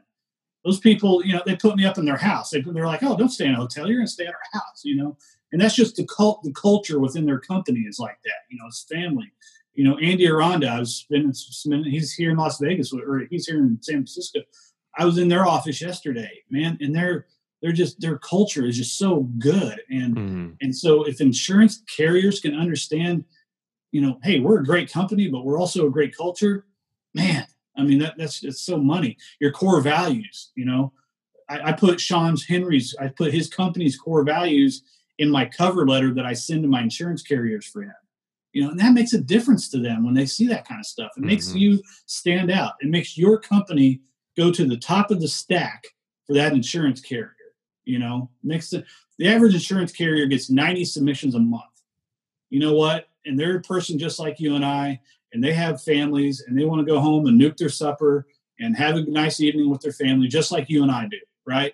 Those 0.65 0.79
people, 0.79 1.23
you 1.25 1.33
know, 1.33 1.41
they 1.45 1.55
put 1.55 1.77
me 1.77 1.85
up 1.85 1.97
in 1.97 2.05
their 2.05 2.17
house. 2.17 2.49
They, 2.49 2.61
they're 2.61 2.85
like, 2.85 3.03
"Oh, 3.03 3.15
don't 3.15 3.29
stay 3.29 3.45
in 3.45 3.53
a 3.53 3.57
hotel. 3.57 3.87
You're 3.87 3.97
going 3.97 4.07
to 4.07 4.11
stay 4.11 4.25
at 4.25 4.33
our 4.33 4.61
house." 4.61 4.81
You 4.83 4.97
know, 4.97 5.17
and 5.55 5.61
that's 5.61 5.75
just 5.75 5.95
the 5.95 6.05
cult 6.05 6.43
the 6.43 6.51
culture 6.51 6.99
within 6.99 7.25
their 7.25 7.39
company 7.39 7.79
is 7.81 7.97
like 7.97 8.17
that 8.25 8.43
you 8.49 8.57
know 8.57 8.65
it's 8.67 8.85
family 8.91 9.31
you 9.73 9.85
know 9.85 9.97
andy 9.99 10.27
aranda 10.27 10.67
i 10.67 10.79
was 10.79 11.05
spending 11.07 11.89
he's 11.89 12.11
here 12.11 12.31
in 12.31 12.37
las 12.37 12.59
vegas 12.59 12.91
or 12.91 13.25
he's 13.29 13.47
here 13.47 13.59
in 13.59 13.77
san 13.81 13.95
francisco 13.95 14.41
i 14.97 15.05
was 15.05 15.17
in 15.17 15.29
their 15.29 15.47
office 15.47 15.81
yesterday 15.81 16.43
man 16.49 16.77
and 16.81 16.93
they're 16.93 17.25
they're 17.61 17.71
just 17.71 17.99
their 18.01 18.17
culture 18.17 18.65
is 18.65 18.77
just 18.77 18.97
so 18.97 19.21
good 19.39 19.79
and 19.89 20.15
mm-hmm. 20.15 20.49
and 20.59 20.75
so 20.75 21.03
if 21.03 21.21
insurance 21.21 21.83
carriers 21.95 22.41
can 22.41 22.53
understand 22.53 23.23
you 23.95 24.01
know 24.01 24.19
hey 24.23 24.39
we're 24.39 24.59
a 24.59 24.65
great 24.65 24.91
company 24.91 25.27
but 25.27 25.45
we're 25.45 25.59
also 25.59 25.87
a 25.87 25.91
great 25.91 26.15
culture 26.15 26.65
man 27.13 27.45
i 27.77 27.83
mean 27.83 27.99
that, 27.99 28.15
that's 28.17 28.43
it's 28.43 28.61
so 28.61 28.77
money 28.77 29.17
your 29.39 29.51
core 29.51 29.81
values 29.81 30.51
you 30.55 30.65
know 30.65 30.91
I, 31.47 31.69
I 31.69 31.71
put 31.71 32.01
sean's 32.01 32.43
henry's 32.45 32.95
i 32.99 33.07
put 33.07 33.33
his 33.33 33.47
company's 33.49 33.97
core 33.97 34.23
values 34.23 34.83
in 35.17 35.29
my 35.29 35.45
cover 35.45 35.87
letter 35.87 36.13
that 36.13 36.25
I 36.25 36.33
send 36.33 36.63
to 36.63 36.69
my 36.69 36.81
insurance 36.81 37.21
carriers 37.21 37.65
for 37.65 37.83
him. 37.83 37.93
You 38.53 38.63
know, 38.63 38.69
and 38.69 38.79
that 38.79 38.93
makes 38.93 39.13
a 39.13 39.19
difference 39.19 39.69
to 39.69 39.79
them 39.79 40.05
when 40.05 40.13
they 40.13 40.25
see 40.25 40.47
that 40.47 40.67
kind 40.67 40.79
of 40.79 40.85
stuff. 40.85 41.11
It 41.15 41.19
mm-hmm. 41.19 41.27
makes 41.27 41.53
you 41.53 41.81
stand 42.05 42.49
out. 42.49 42.73
It 42.79 42.89
makes 42.89 43.17
your 43.17 43.37
company 43.37 44.01
go 44.37 44.51
to 44.51 44.65
the 44.65 44.77
top 44.77 45.11
of 45.11 45.19
the 45.19 45.27
stack 45.27 45.83
for 46.25 46.33
that 46.33 46.53
insurance 46.53 47.01
carrier. 47.01 47.31
You 47.83 47.99
know, 47.99 48.29
makes 48.43 48.69
the, 48.69 48.85
the 49.19 49.27
average 49.27 49.53
insurance 49.53 49.91
carrier 49.91 50.25
gets 50.25 50.49
90 50.49 50.85
submissions 50.85 51.35
a 51.35 51.39
month. 51.39 51.63
You 52.49 52.59
know 52.59 52.73
what? 52.73 53.07
And 53.25 53.39
they're 53.39 53.57
a 53.57 53.61
person 53.61 53.97
just 53.97 54.19
like 54.19 54.39
you 54.39 54.55
and 54.55 54.65
I, 54.65 54.99
and 55.33 55.43
they 55.43 55.53
have 55.53 55.81
families 55.81 56.43
and 56.45 56.57
they 56.57 56.65
want 56.65 56.79
to 56.79 56.91
go 56.91 56.99
home 56.99 57.25
and 57.27 57.39
nuke 57.39 57.57
their 57.57 57.69
supper 57.69 58.27
and 58.59 58.75
have 58.77 58.95
a 58.95 59.01
nice 59.03 59.39
evening 59.41 59.69
with 59.69 59.81
their 59.81 59.91
family, 59.91 60.27
just 60.27 60.51
like 60.51 60.69
you 60.69 60.83
and 60.83 60.91
I 60.91 61.07
do, 61.07 61.19
right? 61.45 61.73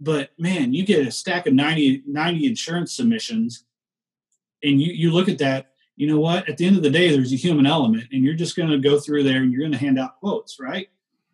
but 0.00 0.30
man, 0.38 0.72
you 0.72 0.84
get 0.84 1.06
a 1.06 1.10
stack 1.10 1.46
of 1.46 1.52
90, 1.52 2.04
90 2.06 2.46
insurance 2.46 2.96
submissions 2.96 3.64
and 4.62 4.80
you, 4.80 4.92
you 4.92 5.12
look 5.12 5.28
at 5.28 5.38
that, 5.38 5.72
you 5.96 6.06
know 6.06 6.18
what? 6.18 6.48
At 6.48 6.56
the 6.56 6.66
end 6.66 6.76
of 6.76 6.82
the 6.82 6.90
day, 6.90 7.10
there's 7.10 7.32
a 7.32 7.36
human 7.36 7.66
element 7.66 8.04
and 8.10 8.24
you're 8.24 8.34
just 8.34 8.56
going 8.56 8.70
to 8.70 8.78
go 8.78 8.98
through 8.98 9.24
there 9.24 9.42
and 9.42 9.52
you're 9.52 9.60
going 9.60 9.72
to 9.72 9.78
hand 9.78 9.98
out 9.98 10.18
quotes, 10.18 10.58
right? 10.58 10.88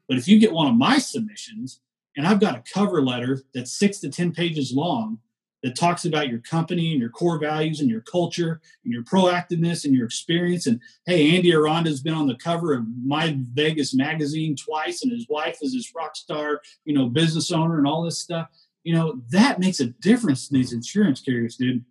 But 0.09 0.19
if 0.19 0.27
you 0.27 0.39
get 0.41 0.53
one 0.53 0.67
of 0.67 0.75
my 0.75 0.99
submissions 0.99 1.81
and 2.17 2.27
I've 2.27 2.41
got 2.41 2.57
a 2.57 2.65
cover 2.73 3.01
letter 3.01 3.43
that's 3.55 3.79
six 3.79 4.01
to 4.01 4.09
10 4.09 4.33
pages 4.33 4.73
long 4.73 5.19
that 5.67 5.75
talks 5.75 6.05
about 6.05 6.29
your 6.29 6.39
company 6.39 6.93
and 6.93 7.01
your 7.01 7.11
core 7.11 7.41
values 7.41 7.81
and 7.81 7.91
your 7.91 8.03
culture 8.03 8.61
and 8.85 8.93
your 8.93 9.03
proactiveness 9.03 9.85
and 9.85 9.93
your 9.93 10.07
experience. 10.07 10.69
And 10.69 10.81
hey, 11.07 11.35
Andy 11.35 11.53
Aranda 11.53 11.91
has 11.91 12.01
been 12.01 12.15
on 12.15 12.29
the 12.29 12.37
cover 12.37 12.73
of 12.73 12.85
My 13.05 13.37
Vegas 13.53 13.93
magazine 13.93 14.55
twice, 14.55 15.03
and 15.03 15.11
his 15.11 15.27
wife 15.29 15.59
is 15.63 15.73
this 15.73 15.93
rock 15.93 16.15
star, 16.15 16.61
you 16.85 16.95
know, 16.95 17.09
business 17.09 17.51
owner 17.51 17.79
and 17.79 17.87
all 17.87 18.05
this 18.05 18.21
stuff. 18.21 18.47
You 18.85 18.95
know, 18.95 19.21
that 19.31 19.59
makes 19.59 19.81
a 19.81 19.87
difference 19.87 20.47
to 20.47 20.55
these 20.55 20.73
insurance 20.73 21.21
carriers, 21.21 21.57
dude. 21.57 21.85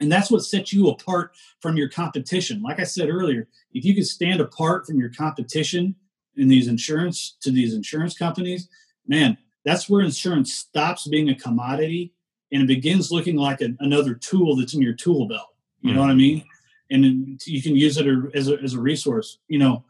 And 0.00 0.10
that's 0.10 0.30
what 0.30 0.44
sets 0.44 0.72
you 0.72 0.88
apart 0.88 1.32
from 1.60 1.76
your 1.76 1.90
competition. 1.90 2.62
Like 2.62 2.80
I 2.80 2.84
said 2.84 3.10
earlier, 3.10 3.46
if 3.74 3.84
you 3.84 3.94
can 3.94 4.04
stand 4.04 4.40
apart 4.40 4.86
from 4.86 4.98
your 4.98 5.10
competition 5.10 5.96
in 6.38 6.48
these 6.48 6.66
insurance 6.66 7.36
to 7.42 7.50
these 7.50 7.74
insurance 7.74 8.16
companies, 8.16 8.70
man, 9.06 9.36
that's 9.66 9.86
where 9.86 10.00
insurance 10.00 10.54
stops 10.54 11.06
being 11.06 11.28
a 11.28 11.34
commodity 11.34 12.14
and 12.52 12.62
it 12.62 12.66
begins 12.66 13.10
looking 13.10 13.36
like 13.36 13.60
a, 13.60 13.74
another 13.80 14.14
tool 14.14 14.56
that's 14.56 14.74
in 14.74 14.82
your 14.82 14.94
tool 14.94 15.26
belt. 15.26 15.48
You 15.80 15.88
mm-hmm. 15.88 15.96
know 15.96 16.02
what 16.02 16.10
I 16.10 16.14
mean? 16.14 16.44
And 16.90 17.40
you 17.46 17.62
can 17.62 17.74
use 17.76 17.98
it 17.98 18.06
as 18.34 18.48
a, 18.48 18.58
as 18.62 18.74
a 18.74 18.80
resource. 18.80 19.38
You 19.48 19.58
know, 19.58 19.84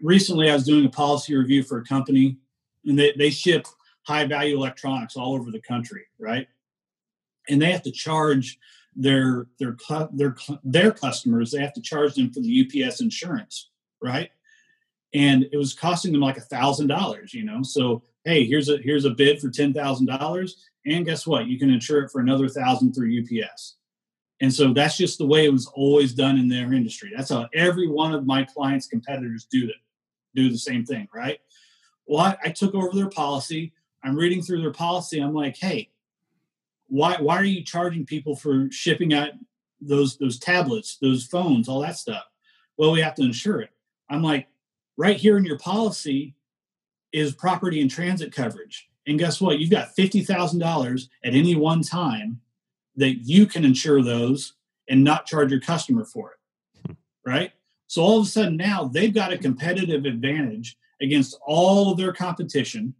recently 0.00 0.50
I 0.50 0.54
was 0.54 0.64
doing 0.64 0.84
a 0.84 0.90
policy 0.90 1.34
review 1.34 1.62
for 1.62 1.78
a 1.78 1.84
company, 1.84 2.36
and 2.84 2.98
they, 2.98 3.12
they 3.16 3.30
ship 3.30 3.66
high 4.02 4.26
value 4.26 4.56
electronics 4.56 5.16
all 5.16 5.34
over 5.34 5.50
the 5.50 5.60
country, 5.60 6.04
right? 6.18 6.48
And 7.48 7.60
they 7.60 7.72
have 7.72 7.82
to 7.82 7.90
charge 7.90 8.58
their 8.94 9.46
their 9.58 9.76
their 10.12 10.36
their 10.64 10.92
customers. 10.92 11.50
They 11.50 11.60
have 11.60 11.72
to 11.74 11.80
charge 11.80 12.14
them 12.14 12.30
for 12.30 12.40
the 12.40 12.86
UPS 12.86 13.00
insurance, 13.00 13.70
right? 14.02 14.30
And 15.14 15.46
it 15.52 15.56
was 15.56 15.74
costing 15.74 16.12
them 16.12 16.20
like 16.20 16.36
a 16.36 16.42
thousand 16.42 16.88
dollars, 16.88 17.32
you 17.34 17.44
know. 17.44 17.62
So 17.62 18.02
hey, 18.24 18.44
here's 18.44 18.68
a 18.68 18.78
here's 18.78 19.04
a 19.04 19.10
bid 19.10 19.40
for 19.40 19.50
ten 19.50 19.72
thousand 19.72 20.06
dollars, 20.06 20.68
and 20.86 21.04
guess 21.04 21.26
what? 21.26 21.46
You 21.46 21.58
can 21.58 21.70
insure 21.70 22.02
it 22.04 22.10
for 22.10 22.20
another 22.20 22.48
thousand 22.48 22.92
through 22.92 23.20
UPS. 23.20 23.76
And 24.40 24.52
so 24.52 24.72
that's 24.72 24.96
just 24.96 25.18
the 25.18 25.26
way 25.26 25.44
it 25.44 25.52
was 25.52 25.66
always 25.74 26.12
done 26.12 26.36
in 26.36 26.48
their 26.48 26.72
industry. 26.72 27.12
That's 27.14 27.30
how 27.30 27.48
every 27.54 27.86
one 27.88 28.12
of 28.12 28.26
my 28.26 28.42
clients' 28.42 28.88
competitors 28.88 29.46
do 29.50 29.68
it, 29.68 29.76
do 30.34 30.50
the 30.50 30.58
same 30.58 30.84
thing, 30.84 31.08
right? 31.14 31.38
Well, 32.06 32.20
I, 32.20 32.36
I 32.44 32.48
took 32.50 32.74
over 32.74 32.90
their 32.92 33.08
policy. 33.08 33.72
I'm 34.02 34.16
reading 34.16 34.42
through 34.42 34.60
their 34.60 34.72
policy. 34.72 35.20
I'm 35.20 35.32
like, 35.32 35.56
hey, 35.56 35.90
why 36.88 37.16
why 37.20 37.36
are 37.36 37.44
you 37.44 37.62
charging 37.62 38.04
people 38.04 38.34
for 38.34 38.68
shipping 38.70 39.14
out 39.14 39.30
those 39.80 40.18
those 40.18 40.38
tablets, 40.40 40.96
those 40.96 41.24
phones, 41.24 41.68
all 41.68 41.80
that 41.80 41.96
stuff? 41.96 42.24
Well, 42.76 42.90
we 42.90 43.00
have 43.00 43.14
to 43.16 43.22
insure 43.22 43.60
it. 43.60 43.70
I'm 44.10 44.22
like, 44.22 44.48
right 44.96 45.16
here 45.16 45.38
in 45.38 45.44
your 45.44 45.58
policy 45.58 46.34
is 47.12 47.32
property 47.32 47.80
and 47.80 47.90
transit 47.90 48.32
coverage. 48.32 48.90
And 49.06 49.18
guess 49.18 49.40
what? 49.40 49.58
You've 49.58 49.70
got 49.70 49.96
$50,000 49.96 51.08
at 51.24 51.34
any 51.34 51.56
one 51.56 51.82
time 51.82 52.40
that 52.96 53.26
you 53.26 53.46
can 53.46 53.64
insure 53.64 54.02
those 54.02 54.54
and 54.88 55.02
not 55.02 55.26
charge 55.26 55.50
your 55.50 55.60
customer 55.60 56.04
for 56.04 56.32
it. 56.32 56.86
Hmm. 56.86 56.92
Right? 57.24 57.52
So 57.86 58.02
all 58.02 58.20
of 58.20 58.26
a 58.26 58.28
sudden 58.28 58.56
now 58.56 58.84
they've 58.84 59.14
got 59.14 59.32
a 59.32 59.38
competitive 59.38 60.04
advantage 60.04 60.76
against 61.00 61.38
all 61.44 61.90
of 61.90 61.98
their 61.98 62.12
competition. 62.12 62.94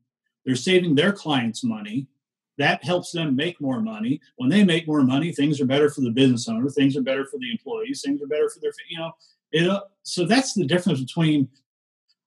They're 0.45 0.57
saving 0.57 0.95
their 0.95 1.13
clients 1.13 1.63
money. 1.63 2.09
That 2.59 2.85
helps 2.85 3.13
them 3.13 3.35
make 3.35 3.61
more 3.61 3.81
money. 3.81 4.21
When 4.37 4.51
they 4.51 4.65
make 4.65 4.87
more 4.87 5.03
money, 5.03 5.33
things 5.33 5.61
are 5.61 5.67
better 5.67 5.89
for 5.89 6.03
the 6.03 6.11
business 6.11 6.49
owner, 6.49 6.69
things 6.69 6.97
are 6.97 7.03
better 7.03 7.25
for 7.25 7.39
the 7.39 7.51
employees, 7.51 8.03
things 8.05 8.21
are 8.21 8.27
better 8.27 8.51
for 8.51 8.61
their, 8.61 8.73
you 8.91 8.99
know, 8.99 9.13
it, 9.53 9.69
uh, 9.69 9.83
so 10.03 10.25
that's 10.27 10.55
the 10.55 10.67
difference 10.67 11.01
between 11.01 11.49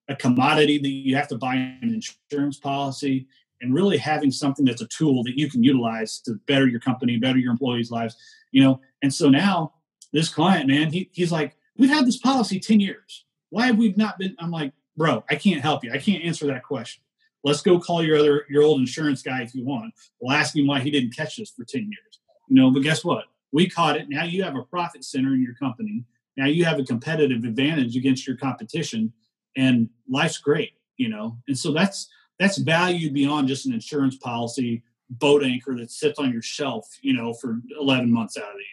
a 0.08 0.16
commodity 0.16 0.78
that 0.78 0.90
you 0.90 1.16
have 1.16 1.28
to 1.28 1.38
buy 1.38 1.56
an 1.56 2.02
insurance 2.30 2.58
policy 2.58 3.28
and 3.62 3.74
really 3.74 3.98
having 3.98 4.32
something 4.32 4.66
that's 4.66 4.82
a 4.82 4.88
tool 4.88 5.24
that 5.24 5.38
you 5.38 5.50
can 5.50 5.64
utilize 5.64 6.20
to 6.20 6.36
better 6.48 6.68
your 6.68 6.80
company, 6.80 7.18
better 7.18 7.40
your 7.40 7.52
employees' 7.52 7.92
lives, 7.92 8.16
you 8.52 8.64
know. 8.64 8.80
And 9.02 9.14
so 9.14 9.30
now 9.30 9.74
this 10.14 10.30
client, 10.30 10.68
man, 10.68 10.92
he, 10.92 11.10
he's 11.14 11.32
like, 11.32 11.56
we've 11.78 11.90
had 11.90 12.06
this 12.06 12.18
policy 12.18 12.60
10 12.60 12.80
years. 12.80 13.26
Why 13.50 13.68
have 13.68 13.78
we 13.78 13.94
not 13.98 14.20
been? 14.20 14.36
I'm 14.40 14.52
like, 14.52 14.74
bro, 14.98 15.24
I 15.30 15.36
can't 15.36 15.62
help 15.62 15.84
you. 15.84 15.92
I 15.92 15.98
can't 15.98 16.24
answer 16.24 16.48
that 16.48 16.64
question. 16.64 17.04
Let's 17.44 17.62
go 17.62 17.80
call 17.80 18.04
your 18.04 18.18
other 18.18 18.46
your 18.50 18.64
old 18.64 18.80
insurance 18.80 19.22
guy 19.22 19.44
if 19.44 19.54
you 19.54 19.64
want. 19.66 19.94
We'll 20.20 20.36
ask 20.36 20.56
him 20.56 20.68
why 20.68 20.80
he 20.80 20.90
didn't 20.90 21.16
catch 21.16 21.38
this 21.38 21.52
for 21.52 21.64
10 21.64 21.82
years. 21.82 22.20
You 22.50 22.56
know, 22.56 22.72
but 22.72 22.84
guess 22.84 23.06
what? 23.06 23.26
We 23.52 23.70
caught 23.70 23.98
it. 23.98 24.10
Now 24.10 24.24
you 24.24 24.44
have 24.44 24.56
a 24.56 24.64
profit 24.64 25.04
center 25.04 25.34
in 25.34 25.42
your 25.42 25.56
company. 25.56 26.04
Now 26.38 26.48
you 26.48 26.66
have 26.66 26.80
a 26.80 26.84
competitive 26.84 27.44
advantage 27.44 27.96
against 27.96 28.28
your 28.28 28.36
competition 28.36 29.14
and 29.56 29.90
life's 30.10 30.38
great, 30.38 30.74
you 30.98 31.10
know. 31.10 31.38
And 31.48 31.58
so 31.58 31.72
that's 31.72 32.10
that's 32.40 32.58
value 32.58 33.12
beyond 33.12 33.48
just 33.48 33.66
an 33.66 33.74
insurance 33.74 34.18
policy 34.18 34.84
boat 35.10 35.44
anchor 35.44 35.76
that 35.76 35.92
sits 35.92 36.20
on 36.20 36.32
your 36.32 36.42
shelf, 36.42 36.88
you 37.02 37.14
know, 37.14 37.34
for 37.34 37.62
11 37.80 38.12
months 38.12 38.38
out 38.38 38.44
of 38.44 38.54
the 38.54 38.60
year. 38.60 38.68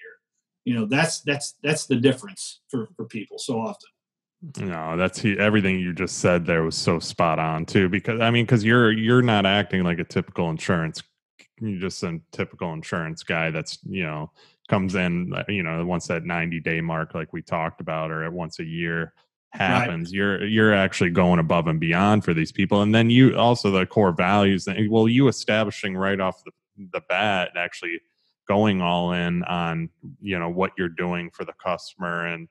You 0.64 0.74
know, 0.74 0.86
that's 0.86 1.20
that's 1.22 1.56
that's 1.62 1.86
the 1.86 1.96
difference 1.96 2.60
for 2.68 2.88
for 2.96 3.04
people 3.04 3.38
so 3.38 3.60
often. 3.60 3.88
No, 4.68 4.96
that's 4.96 5.20
he, 5.20 5.38
everything 5.38 5.78
you 5.78 5.92
just 5.92 6.18
said 6.18 6.46
there 6.46 6.62
was 6.62 6.76
so 6.76 6.98
spot 6.98 7.38
on 7.38 7.66
too. 7.66 7.88
Because 7.88 8.20
I 8.20 8.30
mean, 8.30 8.44
because 8.44 8.64
you're 8.64 8.92
you're 8.92 9.22
not 9.22 9.44
acting 9.44 9.82
like 9.82 9.98
a 9.98 10.04
typical 10.04 10.50
insurance, 10.50 11.02
you're 11.60 11.80
just 11.80 12.02
a 12.04 12.20
typical 12.30 12.72
insurance 12.72 13.24
guy 13.24 13.50
that's 13.50 13.78
you 13.84 14.04
know 14.04 14.30
comes 14.68 14.94
in, 14.94 15.34
you 15.48 15.62
know, 15.62 15.84
once 15.84 16.06
that 16.06 16.24
90 16.24 16.60
day 16.60 16.80
mark, 16.80 17.14
like 17.14 17.32
we 17.32 17.42
talked 17.42 17.80
about, 17.80 18.10
or 18.10 18.24
at 18.24 18.32
once 18.32 18.58
a 18.60 18.64
year 18.64 19.12
happens. 19.52 20.08
Right. 20.08 20.14
you're 20.14 20.44
you're 20.46 20.74
actually 20.74 21.10
going 21.10 21.38
above 21.38 21.66
and 21.66 21.78
beyond 21.78 22.24
for 22.24 22.34
these 22.34 22.52
people. 22.52 22.82
And 22.82 22.94
then 22.94 23.10
you 23.10 23.36
also 23.36 23.70
the 23.70 23.86
core 23.86 24.12
values 24.12 24.66
well 24.88 25.08
you 25.08 25.28
establishing 25.28 25.96
right 25.96 26.20
off 26.20 26.42
the, 26.44 26.52
the 26.92 27.02
bat 27.08 27.50
actually 27.56 28.00
going 28.48 28.80
all 28.80 29.12
in 29.12 29.42
on 29.44 29.88
you 30.20 30.38
know 30.38 30.48
what 30.48 30.72
you're 30.76 30.88
doing 30.88 31.30
for 31.30 31.44
the 31.44 31.52
customer 31.62 32.26
and 32.26 32.48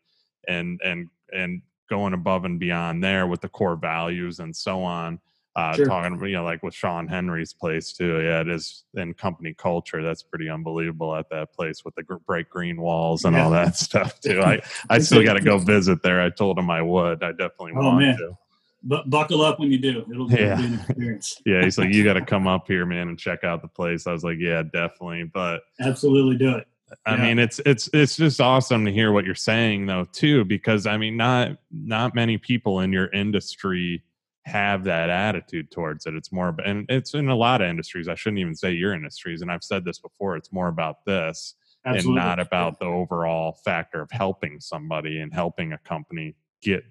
and 0.48 0.80
and 0.84 1.08
and 1.34 1.62
going 1.90 2.14
above 2.14 2.46
and 2.46 2.60
beyond 2.60 3.04
there 3.04 3.28
with 3.28 3.42
the 3.42 3.50
core 3.50 3.76
values 3.76 4.40
and 4.40 4.56
so 4.56 4.82
on 4.82 5.20
uh, 5.56 5.74
sure. 5.74 5.86
talking 5.86 6.24
you 6.26 6.36
know 6.36 6.44
like 6.44 6.64
with 6.64 6.74
Sean 6.74 7.08
Henry's 7.08 7.54
place 7.54 7.92
too. 7.92 8.22
Yeah, 8.22 8.42
it 8.42 8.50
is 8.50 8.84
in 8.94 9.14
company 9.14 9.54
culture. 9.54 10.02
That's 10.02 10.24
pretty 10.24 10.50
unbelievable 10.50 11.16
at 11.16 11.30
that 11.30 11.54
place 11.54 11.84
with 11.84 11.96
the 11.96 12.04
bright 12.26 12.50
green 12.50 12.80
walls 12.80 13.26
and 13.26 13.36
yeah. 13.36 13.44
all 13.44 13.52
that 13.52 13.76
stuff 13.78 14.20
too. 14.20 14.42
I 14.46 14.62
I 14.90 15.00
still 15.00 15.24
got 15.24 15.34
to 15.34 15.42
go 15.42 15.58
visit 15.58 16.04
there. 16.04 16.22
I 16.22 16.30
told 16.30 16.58
him 16.58 16.70
I 16.70 16.82
would. 16.82 17.24
I 17.24 17.32
definitely 17.32 17.74
oh, 17.76 17.82
want 17.82 18.00
man. 18.00 18.18
to. 18.18 18.38
But 18.84 19.10
buckle 19.12 19.44
up 19.44 19.60
when 19.60 19.72
you 19.72 19.78
do. 19.78 20.04
It'll 20.10 20.28
be, 20.28 20.38
yeah. 20.38 20.60
an 20.60 20.74
experience. 20.90 21.40
yeah, 21.46 21.64
he's 21.64 21.78
like, 21.78 21.94
you 21.94 22.04
got 22.04 22.14
to 22.14 22.26
come 22.26 22.48
up 22.48 22.66
here, 22.66 22.84
man, 22.84 23.10
and 23.10 23.20
check 23.20 23.44
out 23.44 23.62
the 23.62 23.68
place. 23.68 24.08
I 24.08 24.12
was 24.12 24.24
like, 24.24 24.38
yeah, 24.40 24.64
definitely. 24.64 25.26
But 25.26 25.62
absolutely 25.80 26.38
do 26.38 26.56
it. 26.56 26.68
I 27.06 27.16
yeah. 27.16 27.22
mean, 27.22 27.40
it's 27.40 27.60
it's 27.66 27.90
it's 27.94 28.16
just 28.16 28.42
awesome 28.42 28.86
to 28.86 28.92
hear 28.92 29.12
what 29.12 29.24
you're 29.26 29.36
saying 29.36 29.86
though, 29.86 30.06
too, 30.12 30.46
because 30.46 30.88
I 30.88 30.98
mean, 30.98 31.16
not 31.16 31.58
not 31.72 32.16
many 32.16 32.38
people 32.38 32.80
in 32.80 32.92
your 32.92 33.08
industry 33.12 34.04
have 34.46 34.84
that 34.86 35.10
attitude 35.10 35.70
towards 35.72 36.06
it. 36.06 36.16
It's 36.16 36.32
more, 36.32 36.56
and 36.66 36.86
it's 36.90 37.14
in 37.14 37.30
a 37.30 37.36
lot 37.36 37.62
of 37.62 37.70
industries. 37.70 38.08
I 38.08 38.16
shouldn't 38.16 38.40
even 38.40 38.56
say 38.56 38.72
your 38.72 38.94
industries. 38.94 39.42
And 39.42 39.52
I've 39.52 39.64
said 39.64 39.86
this 39.86 40.00
before. 40.00 40.36
It's 40.36 40.52
more 40.52 40.68
about 40.68 41.06
this 41.06 41.56
Absolutely. 41.86 42.20
and 42.20 42.28
not 42.28 42.40
about 42.40 42.80
the 42.80 42.86
overall 42.86 43.60
factor 43.64 44.02
of 44.02 44.10
helping 44.12 44.60
somebody 44.60 45.20
and 45.20 45.34
helping 45.34 45.74
a 45.74 45.78
company 45.80 46.36
get 46.62 46.84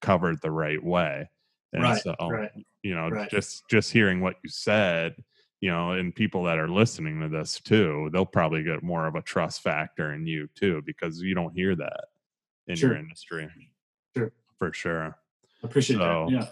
covered 0.00 0.40
the 0.42 0.50
right 0.50 0.82
way. 0.82 1.30
And 1.72 1.82
right, 1.82 2.02
so, 2.02 2.14
right, 2.30 2.50
you 2.82 2.94
know, 2.94 3.08
right. 3.08 3.30
just 3.30 3.68
just 3.68 3.92
hearing 3.92 4.20
what 4.22 4.36
you 4.42 4.48
said, 4.48 5.16
you 5.60 5.70
know, 5.70 5.92
and 5.92 6.14
people 6.14 6.44
that 6.44 6.58
are 6.58 6.68
listening 6.68 7.20
to 7.20 7.28
this 7.28 7.60
too, 7.60 8.08
they'll 8.12 8.24
probably 8.24 8.62
get 8.62 8.82
more 8.82 9.06
of 9.06 9.16
a 9.16 9.22
trust 9.22 9.62
factor 9.62 10.14
in 10.14 10.26
you 10.26 10.48
too, 10.54 10.82
because 10.86 11.20
you 11.20 11.34
don't 11.34 11.52
hear 11.52 11.76
that 11.76 12.04
in 12.66 12.76
sure. 12.76 12.90
your 12.90 12.98
industry. 12.98 13.48
Sure, 14.16 14.32
for 14.58 14.72
sure. 14.72 15.18
Appreciate 15.62 15.96
so, 15.96 16.28
that. 16.30 16.32
Yeah. 16.32 16.46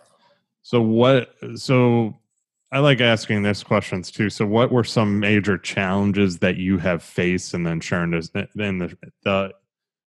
So 0.66 0.82
what? 0.82 1.32
So 1.54 2.18
I 2.72 2.80
like 2.80 3.00
asking 3.00 3.42
this 3.42 3.62
questions 3.62 4.10
too. 4.10 4.28
So 4.28 4.44
what 4.44 4.72
were 4.72 4.82
some 4.82 5.20
major 5.20 5.56
challenges 5.56 6.40
that 6.40 6.56
you 6.56 6.76
have 6.78 7.04
faced 7.04 7.54
in 7.54 7.62
the 7.62 7.70
insurance 7.70 8.32
in 8.56 8.78
the, 8.78 8.98
the 9.22 9.52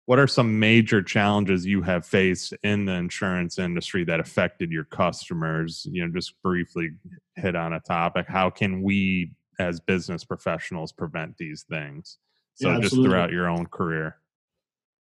what 0.05 0.19
are 0.19 0.27
some 0.27 0.59
major 0.59 1.01
challenges 1.01 1.65
you 1.65 1.81
have 1.83 2.05
faced 2.05 2.53
in 2.63 2.83
the 2.83 2.91
insurance 2.91 3.57
industry 3.57 4.03
that 4.03 4.19
affected 4.19 4.69
your 4.69 4.83
customers? 4.83 5.87
You 5.89 6.05
know, 6.05 6.13
just 6.13 6.33
briefly 6.41 6.89
hit 7.37 7.55
on 7.55 7.71
a 7.71 7.79
topic. 7.79 8.25
How 8.27 8.49
can 8.49 8.81
we 8.81 9.31
as 9.59 9.79
business 9.79 10.25
professionals 10.25 10.91
prevent 10.91 11.37
these 11.37 11.63
things? 11.69 12.17
So 12.55 12.69
yeah, 12.69 12.81
just 12.81 12.95
throughout 12.95 13.31
your 13.31 13.47
own 13.47 13.67
career. 13.67 14.17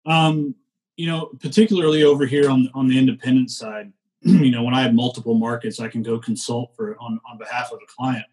Um, 0.06 0.54
you 0.98 1.08
know, 1.08 1.28
particularly 1.40 2.04
over 2.04 2.26
here 2.26 2.50
on 2.50 2.70
on 2.74 2.90
the 2.90 3.00
independent 3.00 3.52
side, 3.52 3.94
you 4.44 4.50
know, 4.50 4.64
when 4.64 4.74
I 4.74 4.82
have 4.82 4.96
multiple 4.96 5.36
markets, 5.36 5.80
I 5.80 5.88
can 5.88 6.02
go 6.02 6.18
consult 6.18 6.76
for 6.76 6.98
on, 7.00 7.20
on 7.30 7.38
behalf 7.38 7.72
of 7.72 7.80
a 7.82 7.86
client. 7.86 8.26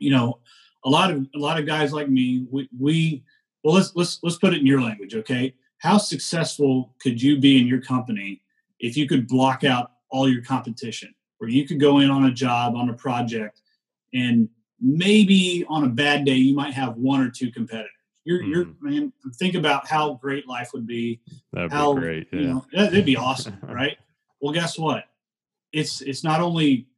You 0.00 0.10
know, 0.10 0.40
a 0.84 0.90
lot 0.90 1.12
of 1.12 1.24
a 1.36 1.38
lot 1.38 1.58
of 1.58 1.66
guys 1.66 1.92
like 1.92 2.08
me, 2.08 2.46
we, 2.50 2.68
we 2.76 3.22
well 3.62 3.74
let's 3.74 3.94
let's 3.94 4.18
let's 4.24 4.38
put 4.38 4.52
it 4.54 4.60
in 4.60 4.66
your 4.66 4.80
language, 4.80 5.14
okay? 5.14 5.54
How 5.78 5.98
successful 5.98 6.94
could 7.00 7.22
you 7.22 7.38
be 7.38 7.60
in 7.60 7.68
your 7.68 7.80
company 7.80 8.42
if 8.80 8.96
you 8.96 9.06
could 9.06 9.28
block 9.28 9.62
out 9.62 9.92
all 10.10 10.28
your 10.28 10.42
competition? 10.42 11.14
Where 11.38 11.48
you 11.48 11.64
could 11.64 11.78
go 11.78 12.00
in 12.00 12.10
on 12.10 12.24
a 12.24 12.32
job, 12.32 12.74
on 12.74 12.88
a 12.88 12.94
project, 12.94 13.60
and 14.12 14.48
maybe 14.80 15.64
on 15.68 15.84
a 15.84 15.88
bad 15.88 16.24
day 16.24 16.34
you 16.34 16.56
might 16.56 16.74
have 16.74 16.96
one 16.96 17.20
or 17.20 17.30
two 17.30 17.52
competitors. 17.52 17.90
You're, 18.24 18.42
mm. 18.42 18.48
you're, 18.48 18.66
man. 18.80 19.12
Think 19.36 19.54
about 19.54 19.88
how 19.88 20.14
great 20.14 20.48
life 20.48 20.70
would 20.74 20.86
be. 20.86 21.20
That'd 21.52 21.72
how, 21.72 21.94
be 21.94 22.00
great. 22.00 22.28
Yeah. 22.32 22.40
You 22.40 22.46
know, 22.48 22.64
that'd 22.72 23.04
be 23.04 23.16
awesome, 23.16 23.58
right? 23.62 23.96
Well, 24.42 24.52
guess 24.52 24.78
what? 24.78 25.04
It's 25.72 26.02
it's 26.02 26.22
not 26.22 26.40
only 26.40 26.88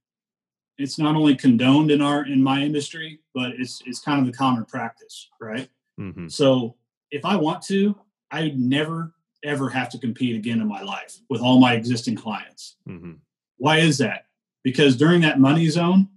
it's 0.79 0.99
not 0.99 1.15
only 1.15 1.37
condoned 1.37 1.91
in 1.91 2.01
our 2.01 2.27
in 2.27 2.43
my 2.43 2.63
industry, 2.63 3.21
but 3.35 3.53
it's 3.53 3.83
it's 3.87 4.01
kind 4.01 4.19
of 4.19 4.27
the 4.27 4.37
common 4.37 4.65
practice, 4.65 5.29
right? 5.41 5.69
Mm-hmm. 6.01 6.29
So 6.29 6.75
if 7.11 7.25
I 7.25 7.37
want 7.37 7.63
to, 7.67 7.95
I 8.31 8.53
never 8.57 9.13
ever 9.45 9.69
have 9.69 9.91
to 9.91 9.99
compete 9.99 10.35
again 10.35 10.61
in 10.61 10.67
my 10.67 10.83
life 10.83 11.19
with 11.29 11.43
all 11.43 11.61
my 11.61 11.75
existing 11.75 12.17
clients. 12.17 12.77
Mm-hmm. 12.89 13.13
Why 13.59 13.79
is 13.79 13.99
that? 13.99 14.27
Because 14.63 14.97
during 14.97 15.21
that 15.21 15.39
money 15.39 15.69
zone, 15.69 16.09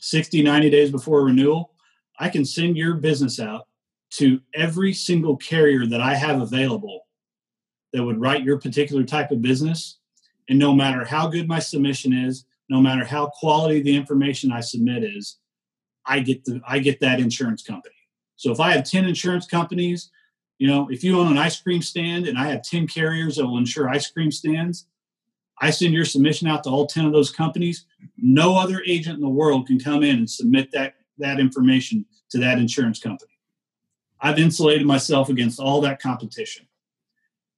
60, 0.00 0.42
90 0.42 0.68
days 0.68 0.90
before 0.90 1.24
renewal, 1.24 1.70
I 2.18 2.28
can 2.28 2.44
send 2.44 2.76
your 2.76 2.94
business 2.94 3.38
out 3.38 3.68
to 4.14 4.40
every 4.52 4.92
single 4.92 5.36
carrier 5.36 5.86
that 5.86 6.00
I 6.00 6.16
have 6.16 6.40
available 6.40 7.06
that 7.92 8.02
would 8.02 8.20
write 8.20 8.42
your 8.42 8.58
particular 8.58 9.04
type 9.04 9.30
of 9.30 9.40
business 9.40 9.99
and 10.50 10.58
no 10.58 10.74
matter 10.74 11.04
how 11.04 11.28
good 11.28 11.46
my 11.46 11.60
submission 11.60 12.12
is, 12.12 12.44
no 12.68 12.80
matter 12.80 13.04
how 13.04 13.26
quality 13.26 13.80
the 13.80 13.94
information 13.96 14.50
I 14.50 14.60
submit 14.60 15.04
is, 15.04 15.38
I 16.04 16.18
get 16.20 16.44
the 16.44 16.60
I 16.66 16.80
get 16.80 16.98
that 17.00 17.20
insurance 17.20 17.62
company. 17.62 17.94
So 18.34 18.50
if 18.50 18.58
I 18.58 18.72
have 18.72 18.84
10 18.84 19.04
insurance 19.04 19.46
companies, 19.46 20.10
you 20.58 20.66
know, 20.66 20.88
if 20.90 21.04
you 21.04 21.18
own 21.18 21.30
an 21.30 21.38
ice 21.38 21.60
cream 21.60 21.82
stand 21.82 22.26
and 22.26 22.36
I 22.36 22.46
have 22.48 22.62
10 22.62 22.88
carriers 22.88 23.36
that 23.36 23.46
will 23.46 23.58
insure 23.58 23.88
ice 23.88 24.10
cream 24.10 24.32
stands, 24.32 24.86
I 25.60 25.70
send 25.70 25.94
your 25.94 26.04
submission 26.04 26.48
out 26.48 26.64
to 26.64 26.70
all 26.70 26.86
10 26.86 27.06
of 27.06 27.12
those 27.12 27.30
companies. 27.30 27.86
No 28.16 28.56
other 28.58 28.82
agent 28.86 29.16
in 29.16 29.20
the 29.20 29.28
world 29.28 29.68
can 29.68 29.78
come 29.78 30.02
in 30.02 30.16
and 30.16 30.28
submit 30.28 30.72
that, 30.72 30.94
that 31.18 31.38
information 31.38 32.06
to 32.30 32.38
that 32.38 32.58
insurance 32.58 32.98
company. 32.98 33.30
I've 34.20 34.38
insulated 34.38 34.86
myself 34.86 35.28
against 35.28 35.60
all 35.60 35.80
that 35.82 36.02
competition. 36.02 36.66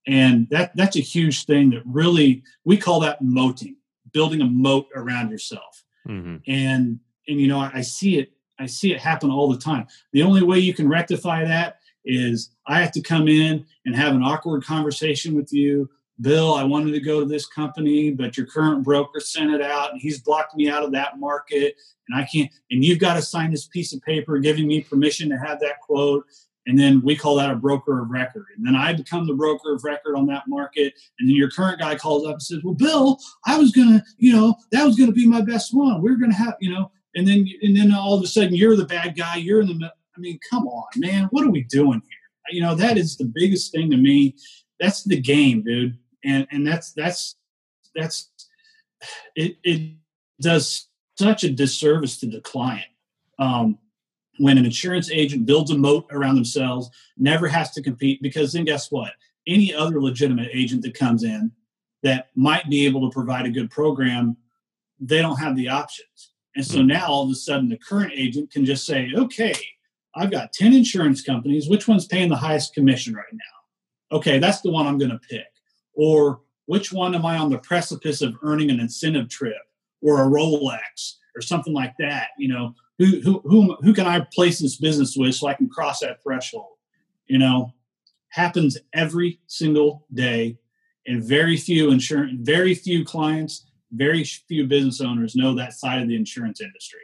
And 0.07 0.49
that 0.51 0.74
that's 0.77 0.97
a 0.97 1.01
huge 1.01 1.45
thing 1.45 1.70
that 1.70 1.83
really 1.87 2.43
we 2.65 2.77
call 2.77 3.01
that 3.01 3.23
moating, 3.23 3.77
building 4.12 4.41
a 4.41 4.47
moat 4.47 4.89
around 4.95 5.31
yourself. 5.31 5.85
Mm-hmm. 6.09 6.37
And 6.47 7.01
and 7.29 7.41
you 7.41 7.47
know, 7.47 7.61
I, 7.61 7.70
I 7.74 7.81
see 7.83 8.19
it, 8.19 8.33
I 8.59 8.66
see 8.66 8.93
it 8.93 9.01
happen 9.01 9.31
all 9.31 9.51
the 9.51 9.59
time. 9.59 9.87
The 10.12 10.23
only 10.23 10.43
way 10.43 10.59
you 10.59 10.74
can 10.74 10.89
rectify 10.89 11.45
that 11.45 11.79
is 12.05 12.51
I 12.66 12.81
have 12.81 12.93
to 12.93 13.01
come 13.01 13.29
in 13.29 13.65
and 13.87 13.95
have 13.95 14.15
an 14.15 14.23
awkward 14.23 14.65
conversation 14.65 15.37
with 15.37 15.53
you. 15.53 15.89
Bill, 16.20 16.55
I 16.55 16.65
wanted 16.65 16.93
to 16.93 17.01
go 17.01 17.20
to 17.20 17.27
this 17.27 17.47
company, 17.47 18.11
but 18.11 18.37
your 18.37 18.47
current 18.47 18.85
broker 18.85 19.19
sent 19.20 19.53
it 19.53 19.62
out 19.62 19.93
and 19.93 20.01
he's 20.01 20.20
blocked 20.20 20.57
me 20.57 20.69
out 20.69 20.83
of 20.83 20.93
that 20.93 21.19
market 21.19 21.77
and 22.09 22.19
I 22.19 22.24
can't 22.24 22.51
and 22.70 22.85
you've 22.85 22.99
got 22.99 23.15
to 23.15 23.23
sign 23.23 23.51
this 23.51 23.66
piece 23.66 23.93
of 23.93 24.03
paper 24.03 24.39
giving 24.39 24.66
me 24.66 24.83
permission 24.83 25.29
to 25.31 25.39
have 25.39 25.61
that 25.61 25.81
quote 25.81 26.27
and 26.67 26.79
then 26.79 27.03
we 27.03 27.17
call 27.17 27.37
that 27.37 27.51
a 27.51 27.57
broker 27.57 28.01
of 28.01 28.11
record. 28.11 28.47
And 28.57 28.67
then 28.67 28.77
I 28.77 28.93
become 28.93 29.27
the 29.27 29.35
broker 29.35 29.75
of 29.75 29.83
record 29.85 30.17
on 30.17 30.27
that 30.27 30.45
market. 30.47 30.95
And 31.19 31.29
then 31.29 31.37
your 31.37 31.51
current 31.51 31.81
guy 31.81 31.97
calls 31.97 32.25
up 32.27 32.35
and 32.35 32.43
says, 32.43 32.61
"Well, 32.63 32.75
Bill, 32.75 33.19
I 33.47 33.59
was 33.59 33.73
gonna, 33.73 34.05
you 34.19 34.33
know, 34.33 34.57
that 34.71 34.85
was 34.85 34.97
gonna 34.97 35.13
be 35.13 35.27
my 35.27 35.41
best 35.41 35.75
one. 35.75 36.01
We 36.01 36.11
are 36.11 36.17
gonna 36.17 36.35
have, 36.35 36.57
you 36.61 36.71
know." 36.71 36.93
And 37.15 37.27
then 37.27 37.49
and 37.63 37.77
then 37.77 37.93
all 37.93 38.15
of 38.15 38.23
a 38.23 38.27
sudden 38.27 38.55
you're 38.55 38.77
the 38.77 38.85
bad 38.85 39.17
guy. 39.17 39.37
You're 39.37 39.61
in 39.61 39.67
the. 39.67 39.93
I 40.17 40.21
mean, 40.21 40.39
come 40.49 40.67
on, 40.67 40.89
man. 40.97 41.25
What 41.31 41.45
are 41.45 41.51
we 41.51 41.65
doing 41.65 42.01
here? 42.01 42.55
You 42.55 42.61
know, 42.61 42.75
that 42.75 42.99
is 42.99 43.17
the 43.17 43.25
biggest 43.25 43.73
thing 43.73 43.91
to 43.91 43.97
me. 43.97 44.37
That's 44.79 45.05
the 45.05 45.21
game, 45.21 45.63
dude. 45.63 45.99
And 46.25 46.47
and 46.51 46.67
that's 46.67 46.93
that's 46.93 47.37
that's 47.95 48.31
it. 49.35 49.57
It 49.65 49.97
does 50.41 50.89
such 51.19 51.45
a 51.45 51.51
disservice 51.51 52.19
to 52.21 52.27
the 52.27 52.41
client. 52.41 52.87
Um, 53.39 53.79
when 54.43 54.59
an 54.59 54.64
insurance 54.64 55.09
agent 55.09 55.47
builds 55.47 55.70
a 55.70 55.78
moat 55.78 56.05
around 56.10 56.35
themselves, 56.35 56.90
never 57.16 57.47
has 57.47 57.70
to 57.70 57.81
compete, 57.81 58.20
because 58.20 58.52
then 58.52 58.64
guess 58.64 58.90
what? 58.90 59.12
Any 59.47 59.73
other 59.73 60.02
legitimate 60.02 60.48
agent 60.52 60.82
that 60.82 60.98
comes 60.98 61.23
in 61.23 61.52
that 62.02 62.31
might 62.35 62.69
be 62.69 62.85
able 62.85 63.09
to 63.09 63.14
provide 63.14 63.47
a 63.47 63.51
good 63.51 63.70
program, 63.70 64.36
they 64.98 65.23
don't 65.23 65.39
have 65.39 65.55
the 65.55 65.69
options. 65.69 66.32
And 66.56 66.66
so 66.66 66.81
hmm. 66.81 66.89
now 66.89 67.06
all 67.06 67.23
of 67.23 67.31
a 67.31 67.36
sudden 67.36 67.69
the 67.69 67.78
current 67.78 68.14
agent 68.16 68.51
can 68.51 68.64
just 68.64 68.85
say, 68.85 69.12
okay, 69.16 69.55
I've 70.16 70.32
got 70.32 70.52
10 70.52 70.74
insurance 70.74 71.23
companies. 71.23 71.69
Which 71.69 71.86
one's 71.86 72.06
paying 72.06 72.28
the 72.28 72.35
highest 72.35 72.74
commission 72.74 73.14
right 73.14 73.24
now? 73.32 74.16
Okay, 74.16 74.40
that's 74.40 74.60
the 74.60 74.73
one 74.73 74.89
I'm 74.89 74.98
going 74.98 75.12
to 75.12 75.20
pick. 75.31 75.47
Or 75.94 76.40
which 76.66 76.93
one 76.93 77.14
am 77.14 77.24
I 77.24 77.39
on 77.39 77.48
the 77.48 77.59
precipice 77.59 78.20
of 78.23 78.35
earning 78.43 78.73
an 78.73 78.81
incentive 78.81 79.28
trip 79.28 79.62
or 80.02 80.24
a 80.24 80.27
Rolex 80.27 81.14
or 81.36 81.43
something 81.43 81.73
like 81.73 81.94
that? 82.01 82.31
You 82.39 82.48
know, 82.48 82.74
who 82.98 83.40
who 83.44 83.77
who 83.81 83.94
can 83.94 84.06
I 84.06 84.20
place 84.32 84.60
this 84.60 84.77
business 84.77 85.16
with 85.16 85.35
so 85.35 85.48
I 85.48 85.55
can 85.55 85.69
cross 85.69 86.01
that 86.01 86.23
threshold? 86.23 86.77
You 87.27 87.39
know, 87.39 87.73
happens 88.28 88.78
every 88.93 89.40
single 89.47 90.06
day, 90.12 90.59
and 91.06 91.23
very 91.23 91.56
few 91.56 91.90
insurance, 91.90 92.39
very 92.43 92.74
few 92.74 93.05
clients, 93.05 93.66
very 93.93 94.24
few 94.24 94.66
business 94.66 95.01
owners 95.01 95.36
know 95.36 95.55
that 95.55 95.74
side 95.74 96.02
of 96.02 96.09
the 96.09 96.16
insurance 96.16 96.60
industry. 96.60 97.01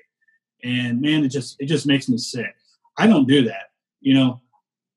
And 0.64 1.00
man, 1.00 1.24
it 1.24 1.28
just 1.28 1.56
it 1.60 1.66
just 1.66 1.86
makes 1.86 2.08
me 2.08 2.18
sick. 2.18 2.54
I 2.96 3.06
don't 3.06 3.28
do 3.28 3.44
that. 3.44 3.70
You 4.00 4.14
know, 4.14 4.40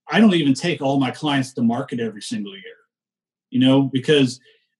I 0.09 0.19
don't 0.19 0.33
even 0.33 0.53
take 0.53 0.81
all 0.81 0.99
my 0.99 1.11
clients 1.11 1.53
to 1.53 1.61
market 1.61 1.99
every 1.99 2.21
single 2.21 2.53
year. 2.53 2.63
You 3.49 3.59
know, 3.59 3.83
because 3.83 4.39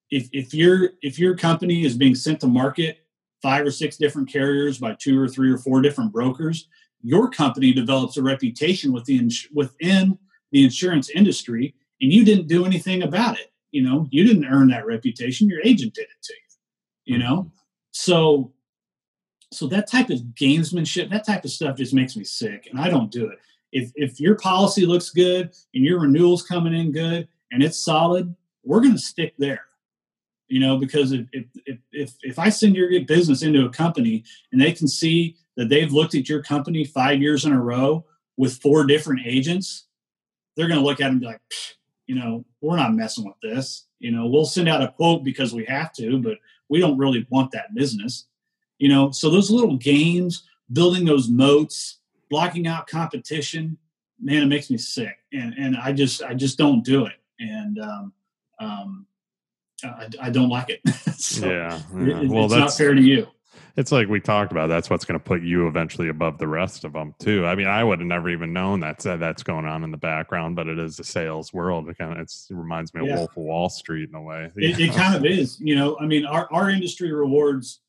if 0.10 0.30
if 0.32 0.54
your 0.54 0.92
if 1.02 1.18
your 1.18 1.36
company 1.36 1.86
is 1.86 1.96
being 1.96 2.16
sent 2.16 2.40
to 2.42 2.48
market 2.48 3.01
five 3.42 3.66
or 3.66 3.72
six 3.72 3.98
different 3.98 4.30
carriers 4.30 4.78
by 4.78 4.96
two 5.00 5.20
or 5.20 5.28
three 5.28 5.52
or 5.52 5.58
four 5.58 5.82
different 5.82 6.12
brokers, 6.12 6.68
your 7.02 7.30
company 7.30 7.74
develops 7.74 8.18
a 8.18 8.22
reputation 8.22 8.94
within 8.94 9.30
within 9.54 10.18
the 10.52 10.64
insurance 10.64 11.10
industry, 11.10 11.74
and 12.00 12.12
you 12.12 12.24
didn't 12.24 12.48
do 12.48 12.66
anything 12.66 13.04
about 13.04 13.40
it. 13.40 13.52
You 13.72 13.84
know, 13.84 14.08
you 14.12 14.26
didn't 14.26 14.46
earn 14.46 14.70
that 14.70 14.86
reputation; 14.86 15.50
your 15.50 15.62
agent 15.64 15.94
did 15.94 16.04
it 16.04 16.24
to 16.24 16.34
you. 16.34 17.16
You 17.16 17.24
know, 17.24 17.36
mm-hmm. 17.38 17.48
so 17.92 18.54
so 19.52 19.68
that 19.68 19.90
type 19.90 20.10
of 20.10 20.20
gamesmanship, 20.40 21.10
that 21.10 21.26
type 21.26 21.44
of 21.44 21.52
stuff, 21.52 21.78
just 21.78 21.94
makes 21.94 22.16
me 22.16 22.24
sick, 22.24 22.68
and 22.70 22.80
I 22.80 22.90
don't 22.90 23.12
do 23.12 23.28
it. 23.28 23.40
If 23.72 23.92
if 23.96 24.20
your 24.20 24.36
policy 24.36 24.86
looks 24.86 25.10
good 25.10 25.52
and 25.74 25.84
your 25.84 26.00
renewals 26.00 26.44
coming 26.44 26.74
in 26.74 26.92
good 26.92 27.28
and 27.52 27.64
it's 27.64 27.84
solid, 27.84 28.36
we're 28.64 28.82
going 28.82 28.94
to 28.94 29.00
stick 29.00 29.34
there 29.38 29.66
you 30.52 30.60
know 30.60 30.78
because 30.78 31.12
if, 31.12 31.26
if 31.32 31.80
if 31.92 32.14
if 32.22 32.40
i 32.40 32.50
send 32.50 32.76
your 32.76 32.90
business 33.06 33.42
into 33.42 33.66
a 33.66 33.70
company 33.70 34.24
and 34.52 34.62
they 34.62 34.72
can 34.72 34.88
see 34.88 35.36
that 35.58 35.70
they've 35.70 35.94
looked 35.94 36.16
at 36.16 36.30
your 36.30 36.44
company 36.44 36.84
five 36.84 37.22
years 37.22 37.46
in 37.46 37.54
a 37.54 37.62
row 37.62 38.06
with 38.38 38.62
four 38.62 38.86
different 38.86 39.22
agents 39.26 39.86
they're 40.56 40.68
going 40.68 40.80
to 40.80 40.86
look 40.86 41.00
at 41.02 41.06
them 41.06 41.14
and 41.14 41.22
be 41.22 41.28
like 41.28 41.42
you 42.08 42.16
know 42.16 42.46
we're 42.60 42.76
not 42.76 42.94
messing 42.94 43.26
with 43.26 43.40
this. 43.42 43.86
You 44.00 44.12
know 44.12 44.28
we'll 44.28 44.46
send 44.46 44.68
out 44.68 44.84
a 44.84 44.90
quote 44.90 45.24
because 45.24 45.54
we 45.54 45.66
have 45.66 45.94
to 45.94 46.20
but 46.20 46.38
we 46.70 46.80
don't 46.80 46.98
really 46.98 47.26
want 47.30 47.52
that 47.52 47.74
business. 47.74 48.26
You 48.80 48.90
know 48.90 49.12
so 49.12 49.30
those 49.30 49.50
little 49.50 49.78
games 49.78 50.44
building 50.72 51.06
those 51.06 51.30
moats 51.30 52.00
blocking 52.30 52.68
out 52.68 52.88
competition 52.88 53.78
man 54.22 54.44
it 54.44 54.48
makes 54.48 54.70
me 54.70 54.78
sick. 54.78 55.18
And 55.34 55.54
and 55.58 55.78
i 55.78 55.92
just 55.92 56.22
i 56.24 56.34
just 56.34 56.58
don't 56.58 56.84
do 56.84 57.06
it. 57.06 57.20
And 57.40 57.80
um, 57.80 58.14
um, 58.60 59.06
I, 59.84 60.08
I 60.22 60.30
don't 60.30 60.50
like 60.50 60.70
it. 60.70 60.82
so 61.18 61.48
yeah, 61.48 61.82
yeah. 61.96 62.22
It, 62.22 62.30
well, 62.30 62.46
it's 62.46 62.54
that's 62.54 62.60
not 62.60 62.74
fair 62.74 62.94
to 62.94 63.02
you. 63.02 63.28
It's 63.78 63.92
like 63.92 64.08
we 64.08 64.20
talked 64.20 64.52
about. 64.52 64.68
That's 64.68 64.90
what's 64.90 65.06
going 65.06 65.20
to 65.20 65.24
put 65.24 65.42
you 65.42 65.68
eventually 65.68 66.10
above 66.10 66.38
the 66.38 66.48
rest 66.48 66.84
of 66.84 66.94
them 66.94 67.16
too. 67.20 67.46
I 67.46 67.56
mean, 67.56 67.68
I 67.68 67.84
would 67.84 68.00
have 68.00 68.08
never 68.08 68.30
even 68.30 68.52
known 68.52 68.80
that's 68.80 69.06
uh, 69.06 69.18
that's 69.18 69.44
going 69.44 69.66
on 69.66 69.84
in 69.84 69.92
the 69.92 69.98
background, 69.98 70.56
but 70.56 70.68
it 70.68 70.78
is 70.78 70.98
the 70.98 71.04
sales 71.04 71.54
world. 71.54 71.88
It 71.88 71.98
kind 71.98 72.14
of 72.14 72.20
it 72.20 72.32
reminds 72.50 72.94
me 72.94 73.02
of 73.02 73.08
yeah. 73.08 73.16
Wolf 73.16 73.32
of 73.32 73.44
Wall 73.44 73.70
Street 73.70 74.10
in 74.10 74.16
a 74.16 74.22
way. 74.22 74.52
It, 74.58 74.80
it, 74.80 74.94
kind 74.94 75.16
of 75.16 75.26
is. 75.26 75.60
You 75.60 75.76
know, 75.76 75.98
I 76.00 76.06
mean, 76.06 76.26
our 76.26 76.48
our 76.52 76.70
industry 76.70 77.12
rewards 77.12 77.80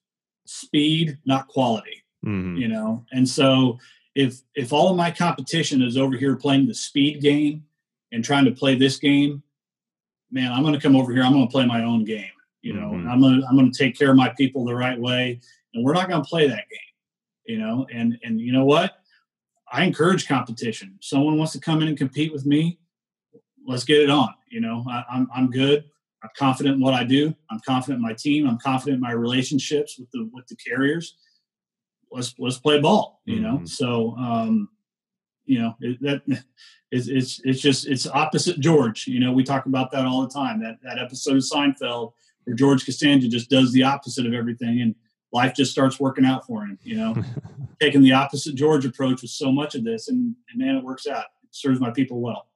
speed, 0.45 1.19
not 1.25 1.49
quality. 1.49 2.05
Mm-hmm. 2.25 2.57
You 2.57 2.69
know, 2.69 3.05
and 3.13 3.29
so 3.29 3.79
if 4.15 4.41
if 4.55 4.73
all 4.73 4.91
of 4.91 4.97
my 4.97 5.11
competition 5.11 5.83
is 5.83 5.97
over 5.97 6.17
here 6.17 6.37
playing 6.37 6.69
the 6.69 6.75
speed 6.75 7.21
game 7.21 7.65
and 8.13 8.25
trying 8.25 8.45
to 8.45 8.53
play 8.53 8.77
this 8.77 8.99
game, 8.99 9.43
man, 10.33 10.51
I'm 10.53 10.63
going 10.63 10.75
to 10.75 10.81
come 10.81 10.97
over 10.97 11.13
here. 11.13 11.23
I'm 11.23 11.33
going 11.33 11.47
to 11.47 11.53
play 11.53 11.67
my 11.67 11.85
own 11.85 12.05
game. 12.05 12.31
You 12.63 12.73
know, 12.75 12.93
mm-hmm. 12.93 13.09
I'm 13.09 13.21
going 13.21 13.41
to 13.41 13.47
I'm 13.47 13.57
going 13.57 13.71
to 13.71 13.79
take 13.79 13.97
care 13.97 14.11
of 14.11 14.17
my 14.17 14.31
people 14.31 14.65
the 14.65 14.75
right 14.75 14.99
way, 14.99 15.41
and 15.75 15.85
we're 15.85 15.93
not 15.93 16.09
going 16.09 16.23
to 16.23 16.29
play 16.29 16.49
that 16.49 16.69
game. 16.69 16.79
You 17.47 17.59
know, 17.59 17.87
and 17.93 18.19
and 18.23 18.41
you 18.41 18.53
know 18.53 18.65
what? 18.65 18.99
I 19.71 19.85
encourage 19.85 20.29
competition. 20.29 20.99
Someone 21.01 21.39
wants 21.39 21.53
to 21.53 21.61
come 21.61 21.83
in 21.83 21.89
and 21.89 21.97
compete 21.97 22.33
with 22.33 22.47
me. 22.47 22.79
Let's 23.67 23.85
get 23.85 24.01
it 24.01 24.11
on. 24.11 24.35
You 24.49 24.61
know, 24.61 24.85
I, 24.89 25.05
I'm 25.11 25.29
I'm 25.35 25.51
good. 25.51 25.85
I'm 26.23 26.31
confident 26.37 26.77
in 26.77 26.81
what 26.81 26.95
I 26.95 27.03
do. 27.03 27.35
I'm 27.51 27.61
confident 27.67 27.99
in 27.99 28.03
my 28.03 28.15
team. 28.15 28.49
I'm 28.49 28.59
confident 28.59 28.97
in 28.97 29.01
my 29.01 29.13
relationships 29.13 29.99
with 29.99 30.11
the 30.13 30.31
with 30.33 30.47
the 30.47 30.57
carriers. 30.57 31.17
Let's 32.13 32.35
let's 32.39 32.59
play 32.59 32.81
ball. 32.81 33.23
You 33.25 33.41
know, 33.41 33.55
mm-hmm. 33.55 33.67
so 33.67 34.15
um, 34.19 34.69
you 35.53 35.61
know 35.61 35.75
it, 35.81 36.01
that 36.01 36.23
it's, 36.91 37.09
it's 37.09 37.41
it's 37.45 37.61
just 37.61 37.87
it's 37.87 38.07
opposite 38.07 38.59
George. 38.59 39.07
You 39.07 39.21
know, 39.21 39.33
we 39.33 39.45
talk 39.45 39.67
about 39.67 39.91
that 39.93 40.07
all 40.07 40.23
the 40.23 40.33
time. 40.33 40.63
That 40.63 40.79
that 40.83 40.99
episode 40.99 41.37
of 41.37 41.43
Seinfeld 41.43 42.13
where 42.45 42.57
George 42.57 42.85
Costanza 42.85 43.29
just 43.29 43.51
does 43.51 43.73
the 43.73 43.83
opposite 43.83 44.27
of 44.27 44.33
everything, 44.33 44.81
and 44.81 44.95
life 45.33 45.55
just 45.55 45.73
starts 45.73 46.01
working 46.01 46.25
out 46.25 46.47
for 46.47 46.63
him. 46.63 46.79
You 46.83 46.97
know, 46.97 47.17
taking 47.81 48.03
the 48.03 48.13
opposite 48.13 48.55
George 48.55 48.87
approach 48.87 49.23
with 49.23 49.31
so 49.31 49.53
much 49.53 49.75
of 49.75 49.85
this, 49.85 50.09
and, 50.09 50.35
and 50.51 50.59
man, 50.59 50.77
it 50.77 50.85
works 50.85 51.07
out. 51.07 51.27
It 51.43 51.51
serves 51.51 51.81
my 51.81 51.91
people 51.91 52.21
well. 52.21 52.49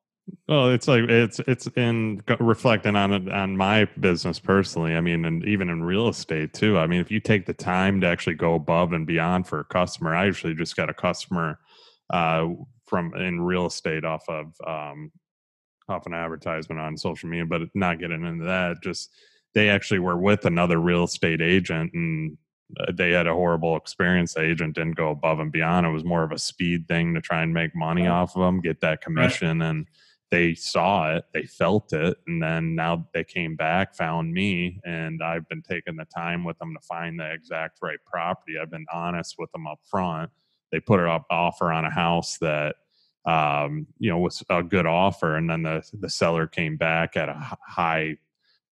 Well, 0.49 0.71
it's 0.71 0.89
like 0.89 1.05
it's 1.05 1.39
it's 1.41 1.67
in 1.77 2.23
reflecting 2.41 2.97
on 2.97 3.13
it 3.13 3.31
on 3.31 3.57
my 3.57 3.85
business 4.01 4.39
personally. 4.39 4.95
I 4.95 5.01
mean, 5.01 5.25
and 5.25 5.45
even 5.45 5.69
in 5.69 5.83
real 5.83 6.09
estate 6.09 6.53
too. 6.55 6.79
I 6.79 6.87
mean, 6.87 7.01
if 7.01 7.11
you 7.11 7.21
take 7.21 7.47
the 7.47 7.55
time 7.55 8.01
to 8.01 8.07
actually 8.07 8.35
go 8.35 8.55
above 8.55 8.93
and 8.93 9.07
beyond 9.07 9.47
for 9.47 9.61
a 9.61 9.65
customer, 9.65 10.15
I 10.15 10.27
usually 10.27 10.55
just 10.55 10.77
got 10.77 10.91
a 10.91 10.95
customer 10.95 11.59
uh, 12.11 12.49
from 12.87 13.15
in 13.15 13.41
real 13.41 13.67
estate 13.67 14.05
off 14.05 14.29
of 14.29 14.53
um, 14.67 15.11
off 15.89 16.07
an 16.07 16.15
advertisement 16.15 16.81
on 16.81 16.97
social 16.97 17.29
media, 17.29 17.47
but 17.47 17.63
not 17.75 17.99
getting 17.99 18.25
into 18.25 18.45
that. 18.45 18.83
Just 18.83 19.11
they 19.55 19.69
actually 19.69 20.01
were 20.01 20.19
with 20.19 20.45
another 20.45 20.79
real 20.79 21.05
estate 21.05 21.41
agent 21.41 21.93
and 21.95 22.37
uh, 22.81 22.93
they 22.93 23.13
had 23.13 23.27
a 23.27 23.33
horrible 23.33 23.77
experience. 23.77 24.35
The 24.35 24.43
agent 24.43 24.75
didn't 24.75 24.97
go 24.97 25.11
above 25.11 25.39
and 25.39 25.53
beyond. 25.53 25.87
It 25.87 25.91
was 25.91 26.05
more 26.05 26.25
of 26.25 26.33
a 26.33 26.39
speed 26.39 26.89
thing 26.89 27.15
to 27.15 27.21
try 27.21 27.43
and 27.43 27.55
make 27.55 27.75
money 27.75 28.07
off 28.07 28.37
of 28.37 28.43
them, 28.43 28.61
get 28.61 28.81
that 28.81 29.01
commission. 29.01 29.61
Right. 29.61 29.69
And 29.69 29.87
they 30.33 30.55
saw 30.55 31.15
it, 31.15 31.25
they 31.33 31.45
felt 31.45 31.93
it. 31.93 32.17
And 32.27 32.43
then 32.43 32.75
now 32.75 33.07
they 33.15 33.23
came 33.23 33.55
back, 33.55 33.95
found 33.95 34.33
me, 34.33 34.81
and 34.85 35.23
I've 35.23 35.49
been 35.49 35.63
taking 35.63 35.95
the 35.95 36.07
time 36.07 36.43
with 36.43 36.59
them 36.59 36.75
to 36.75 36.81
find 36.85 37.21
the 37.21 37.33
exact 37.33 37.79
right 37.81 38.01
property. 38.05 38.55
I've 38.61 38.71
been 38.71 38.87
honest 38.93 39.37
with 39.39 39.53
them 39.53 39.69
up 39.69 39.79
front 39.89 40.31
they 40.73 40.81
put 40.81 41.01
an 41.01 41.21
offer 41.31 41.73
on 41.73 41.85
a 41.85 41.91
house 41.91 42.39
that 42.39 42.77
um, 43.25 43.87
you 43.99 44.11
know 44.11 44.19
was 44.19 44.43
a 44.49 44.63
good 44.63 44.87
offer, 44.87 45.37
and 45.37 45.49
then 45.49 45.63
the 45.63 45.89
the 45.99 46.11
seller 46.11 46.47
came 46.47 46.77
back 46.77 47.17
at 47.17 47.29
a 47.29 47.57
high 47.67 48.17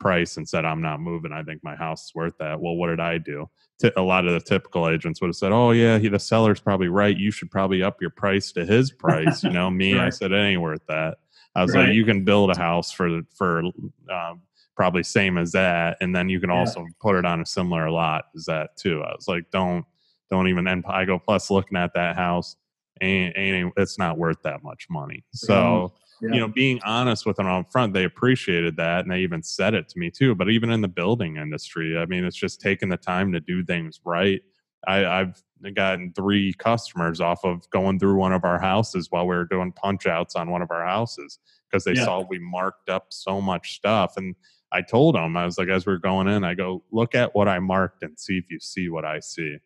price 0.05 0.37
and 0.37 0.47
said, 0.49 0.67
I'm 0.67 0.83
not 0.83 1.01
moving. 1.01 1.33
I 1.33 1.43
think 1.43 1.65
my 1.65 1.75
house 1.75 2.05
is 2.05 2.15
worth 2.15 2.35
that. 2.39 2.61
Well, 2.61 2.77
what 2.77 2.89
did 2.89 3.01
I 3.01 3.17
do? 3.17 3.49
A 3.97 4.03
lot 4.03 4.27
of 4.27 4.35
the 4.35 4.41
typical 4.41 4.89
agents 4.89 5.21
would 5.21 5.29
have 5.29 5.37
said, 5.37 5.51
Oh, 5.51 5.71
yeah, 5.71 5.99
he, 5.99 6.09
the 6.09 6.19
seller's 6.19 6.61
probably 6.61 6.89
right. 6.89 7.17
You 7.17 7.31
should 7.31 7.51
probably 7.51 7.83
up 7.83 8.03
your 8.03 8.11
price 8.11 8.53
to 8.53 8.67
his 8.67 8.93
price. 9.05 9.43
You 9.43 9.51
know, 9.51 9.71
me, 9.71 9.95
right. 9.95 10.07
I 10.07 10.11
said, 10.11 10.31
It 10.31 10.37
ain't 10.37 10.61
worth 10.61 10.85
that. 10.89 11.19
I 11.55 11.63
was 11.63 11.75
right. 11.75 11.87
like, 11.87 11.95
You 11.95 12.05
can 12.05 12.23
build 12.23 12.51
a 12.51 12.59
house 12.59 12.93
for, 12.93 13.23
for, 13.35 13.63
um, 14.11 14.43
probably 14.77 15.03
same 15.03 15.39
as 15.39 15.53
that. 15.53 15.97
And 16.03 16.15
then 16.15 16.29
you 16.29 16.39
can 16.39 16.51
also 16.51 16.85
put 17.01 17.17
it 17.17 17.25
on 17.25 17.41
a 17.41 17.47
similar 17.47 17.91
lot 17.91 18.27
as 18.37 18.45
that 18.45 18.77
too. 18.77 19.03
I 19.03 19.15
was 19.15 19.27
like, 19.27 19.51
Don't, 19.53 19.87
don't 20.31 20.49
even, 20.49 20.67
and 20.67 20.85
I 20.89 21.05
go, 21.05 21.19
plus 21.19 21.51
looking 21.51 21.77
at 21.77 21.95
that 21.95 22.17
house, 22.17 22.57
ain't, 23.01 23.37
ain't 23.37 23.73
it's 23.77 23.99
not 23.99 24.19
worth 24.19 24.43
that 24.43 24.63
much 24.63 24.87
money. 24.91 25.25
So, 25.33 25.93
yeah. 26.21 26.35
you 26.35 26.41
know, 26.41 26.49
being 26.49 26.81
honest 26.85 27.27
with 27.27 27.37
them 27.37 27.47
up 27.47 27.71
front, 27.71 27.93
they 27.93 28.05
appreciated 28.05 28.77
that, 28.77 29.01
and 29.01 29.11
they 29.11 29.21
even 29.21 29.43
said 29.43 29.75
it 29.75 29.89
to 29.91 29.99
me 29.99 30.11
too. 30.11 30.35
But 30.35 30.51
even 30.51 30.71
in 30.71 30.81
the 30.81 30.89
building 30.89 31.37
industry, 31.37 31.99
I 31.99 32.07
mean, 32.07 32.25
it's 32.25 32.37
just 32.37 32.61
taking 32.61 32.89
the 32.89 32.97
time 32.97 33.33
to 33.33 33.41
do 33.41 33.65
things 33.65 34.01
right. 34.05 34.41
I, 34.87 35.05
I've 35.05 35.43
gotten 35.75 36.13
three 36.13 36.53
customers 36.55 37.21
off 37.21 37.45
of 37.45 37.69
going 37.71 37.99
through 37.99 38.17
one 38.17 38.33
of 38.33 38.45
our 38.45 38.59
houses 38.59 39.09
while 39.11 39.27
we 39.27 39.35
were 39.35 39.47
doing 39.47 39.73
punch 39.73 40.07
outs 40.07 40.37
on 40.37 40.51
one 40.51 40.61
of 40.61 40.71
our 40.71 40.85
houses 40.85 41.39
because 41.71 41.85
they 41.85 41.95
yeah. 41.95 42.05
saw 42.05 42.25
we 42.29 42.39
marked 42.39 42.91
up 42.91 43.07
so 43.09 43.41
much 43.41 43.77
stuff. 43.77 44.19
And 44.19 44.35
I 44.73 44.83
told 44.83 45.15
them, 45.15 45.37
I 45.37 45.47
was 45.47 45.57
like, 45.57 45.69
as 45.69 45.87
we 45.87 45.95
are 45.95 45.99
going 45.99 46.29
in, 46.29 46.45
I 46.45 46.55
go, 46.55 46.83
look 46.93 47.15
at 47.15 47.35
what 47.35 47.49
I 47.49 47.61
marked 47.61 48.03
and 48.03 48.19
see 48.19 48.37
if 48.37 48.51
you 48.51 48.61
see 48.61 48.91
what 48.91 49.05
I 49.05 49.21
see 49.21 49.57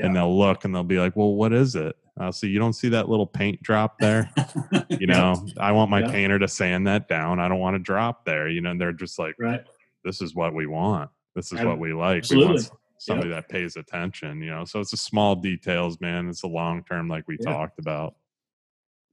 yeah. 0.00 0.06
and 0.06 0.16
they'll 0.16 0.36
look 0.36 0.64
and 0.64 0.74
they'll 0.74 0.82
be 0.82 0.98
like, 0.98 1.16
"Well, 1.16 1.34
what 1.34 1.52
is 1.52 1.74
it?" 1.74 1.96
Uh, 2.18 2.24
I'll 2.24 2.32
see. 2.32 2.48
You 2.48 2.58
don't 2.58 2.72
see 2.72 2.88
that 2.90 3.08
little 3.08 3.26
paint 3.26 3.62
drop 3.62 3.98
there. 3.98 4.30
you 4.88 5.06
know, 5.06 5.46
I 5.58 5.72
want 5.72 5.90
my 5.90 6.00
yeah. 6.00 6.10
painter 6.10 6.38
to 6.38 6.48
sand 6.48 6.86
that 6.86 7.08
down. 7.08 7.40
I 7.40 7.48
don't 7.48 7.58
want 7.58 7.74
to 7.74 7.78
drop 7.78 8.24
there. 8.24 8.48
You 8.48 8.60
know, 8.60 8.70
and 8.70 8.80
they're 8.80 8.92
just 8.92 9.18
like, 9.18 9.34
right. 9.38 9.62
"This 10.04 10.20
is 10.20 10.34
what 10.34 10.54
we 10.54 10.66
want. 10.66 11.10
This 11.34 11.52
is 11.52 11.62
what 11.62 11.78
we 11.78 11.92
like. 11.92 12.18
Absolutely. 12.18 12.48
We 12.48 12.54
want 12.54 12.70
somebody 12.98 13.30
yep. 13.30 13.46
that 13.46 13.52
pays 13.52 13.76
attention." 13.76 14.42
You 14.42 14.50
know, 14.50 14.64
so 14.64 14.80
it's 14.80 14.90
the 14.90 14.96
small 14.96 15.36
details, 15.36 16.00
man. 16.00 16.28
It's 16.28 16.42
the 16.42 16.48
long 16.48 16.84
term, 16.84 17.08
like 17.08 17.24
we 17.28 17.36
yeah. 17.40 17.52
talked 17.52 17.78
about, 17.78 18.14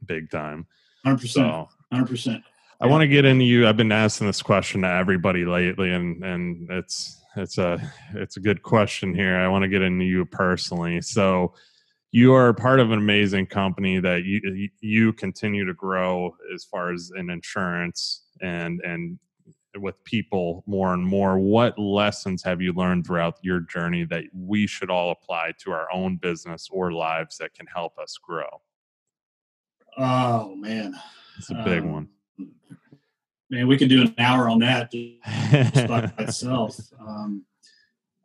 big 0.06 0.30
time. 0.30 0.66
Hundred 1.06 1.22
percent. 1.22 1.68
Hundred 1.92 2.08
percent. 2.08 2.44
I 2.80 2.86
want 2.86 3.02
to 3.02 3.08
get 3.08 3.26
into 3.26 3.44
you. 3.44 3.68
I've 3.68 3.78
been 3.78 3.92
asking 3.92 4.28
this 4.28 4.42
question 4.42 4.82
to 4.82 4.88
everybody 4.88 5.46
lately, 5.46 5.92
and 5.92 6.24
and 6.24 6.70
it's 6.70 7.22
it's 7.36 7.58
a 7.58 7.80
it's 8.14 8.38
a 8.38 8.40
good 8.40 8.64
question 8.64 9.14
here. 9.14 9.38
I 9.38 9.48
want 9.48 9.64
to 9.64 9.68
get 9.68 9.82
into 9.82 10.06
you 10.06 10.26
personally. 10.26 11.02
So 11.02 11.54
you 12.12 12.34
are 12.34 12.54
part 12.54 12.80
of 12.80 12.92
an 12.92 12.98
amazing 12.98 13.48
company 13.48 14.00
that 14.00 14.24
you 14.24 14.70
you 14.80 15.14
continue 15.14 15.66
to 15.66 15.74
grow 15.74 16.36
as 16.54 16.64
far 16.64 16.92
as 16.94 17.12
in 17.16 17.30
insurance 17.30 18.24
and 18.42 18.82
and 18.82 19.20
with 19.76 20.04
people 20.06 20.64
more 20.66 20.94
and 20.94 21.06
more 21.06 21.38
what 21.38 21.78
lessons 21.78 22.42
have 22.42 22.62
you 22.62 22.74
learned 22.74 23.06
throughout 23.06 23.36
your 23.44 23.60
journey 23.60 24.04
that 24.06 24.24
we 24.34 24.66
should 24.66 24.90
all 24.90 25.12
apply 25.12 25.52
to 25.60 25.72
our 25.72 25.88
own 25.94 26.16
business 26.16 26.68
or 26.72 26.92
lives 26.92 27.38
that 27.38 27.54
can 27.54 27.68
help 27.68 27.96
us 28.00 28.18
grow 28.18 28.48
oh 30.00 30.56
man 30.56 30.96
it's 31.38 31.52
a 31.52 31.64
big 31.64 31.84
um, 31.84 31.92
one 31.92 32.10
man, 33.50 33.68
we 33.68 33.78
could 33.78 33.90
do 33.90 34.02
an 34.02 34.14
hour 34.18 34.50
on 34.50 34.60
that 34.60 34.92
just 34.92 35.88
by 35.88 36.12
itself. 36.20 36.78
Um, 37.00 37.46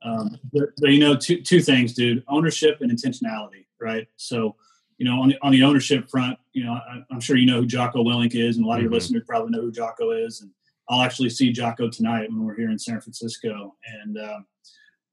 um, 0.04 0.38
but, 0.52 0.70
but, 0.78 0.90
you 0.90 0.98
know, 0.98 1.16
two 1.16 1.40
two 1.42 1.60
things, 1.60 1.92
dude: 1.92 2.24
ownership 2.28 2.80
and 2.80 2.90
intentionality, 2.90 3.66
right? 3.80 4.08
So, 4.16 4.56
you 4.98 5.06
know, 5.06 5.20
on 5.20 5.28
the, 5.28 5.38
on 5.42 5.52
the 5.52 5.62
ownership 5.62 6.08
front, 6.10 6.38
you 6.52 6.64
know, 6.64 6.72
I, 6.72 7.02
am 7.12 7.20
sure 7.20 7.36
you 7.36 7.46
know 7.46 7.60
who 7.60 7.66
Jocko 7.66 8.02
Willink 8.02 8.34
is, 8.34 8.56
and 8.56 8.64
a 8.64 8.68
lot 8.68 8.76
of 8.76 8.82
your 8.82 8.88
mm-hmm. 8.88 8.94
listeners 8.94 9.22
probably 9.26 9.50
know 9.50 9.62
who 9.62 9.72
Jocko 9.72 10.10
is. 10.10 10.40
And 10.40 10.50
I'll 10.88 11.02
actually 11.02 11.30
see 11.30 11.52
Jocko 11.52 11.88
tonight 11.88 12.28
when 12.30 12.44
we're 12.44 12.56
here 12.56 12.70
in 12.70 12.78
San 12.78 13.00
Francisco, 13.00 13.76
and 14.02 14.18
um, 14.18 14.46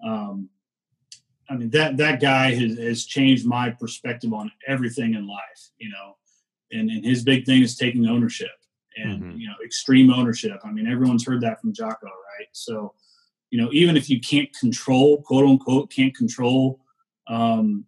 um 0.05 0.49
I 1.51 1.55
mean 1.55 1.69
that 1.71 1.97
that 1.97 2.19
guy 2.19 2.53
has, 2.53 2.77
has 2.77 3.05
changed 3.05 3.45
my 3.45 3.71
perspective 3.71 4.33
on 4.33 4.51
everything 4.67 5.13
in 5.13 5.27
life, 5.27 5.69
you 5.77 5.89
know. 5.89 6.15
And, 6.71 6.91
and 6.91 7.03
his 7.03 7.23
big 7.23 7.47
thing 7.47 7.63
is 7.63 7.75
taking 7.75 8.05
ownership 8.05 8.51
and 9.01 9.21
mm-hmm. 9.21 9.39
you 9.39 9.47
know 9.47 9.55
extreme 9.63 10.11
ownership. 10.11 10.59
I 10.63 10.71
mean, 10.71 10.87
everyone's 10.87 11.25
heard 11.25 11.41
that 11.41 11.61
from 11.61 11.73
Jocko, 11.73 12.07
right? 12.07 12.47
So, 12.51 12.93
you 13.49 13.61
know, 13.61 13.69
even 13.71 13.97
if 13.97 14.09
you 14.09 14.19
can't 14.19 14.51
control, 14.57 15.21
quote 15.21 15.45
unquote, 15.45 15.91
can't 15.91 16.15
control 16.15 16.79
um, 17.27 17.85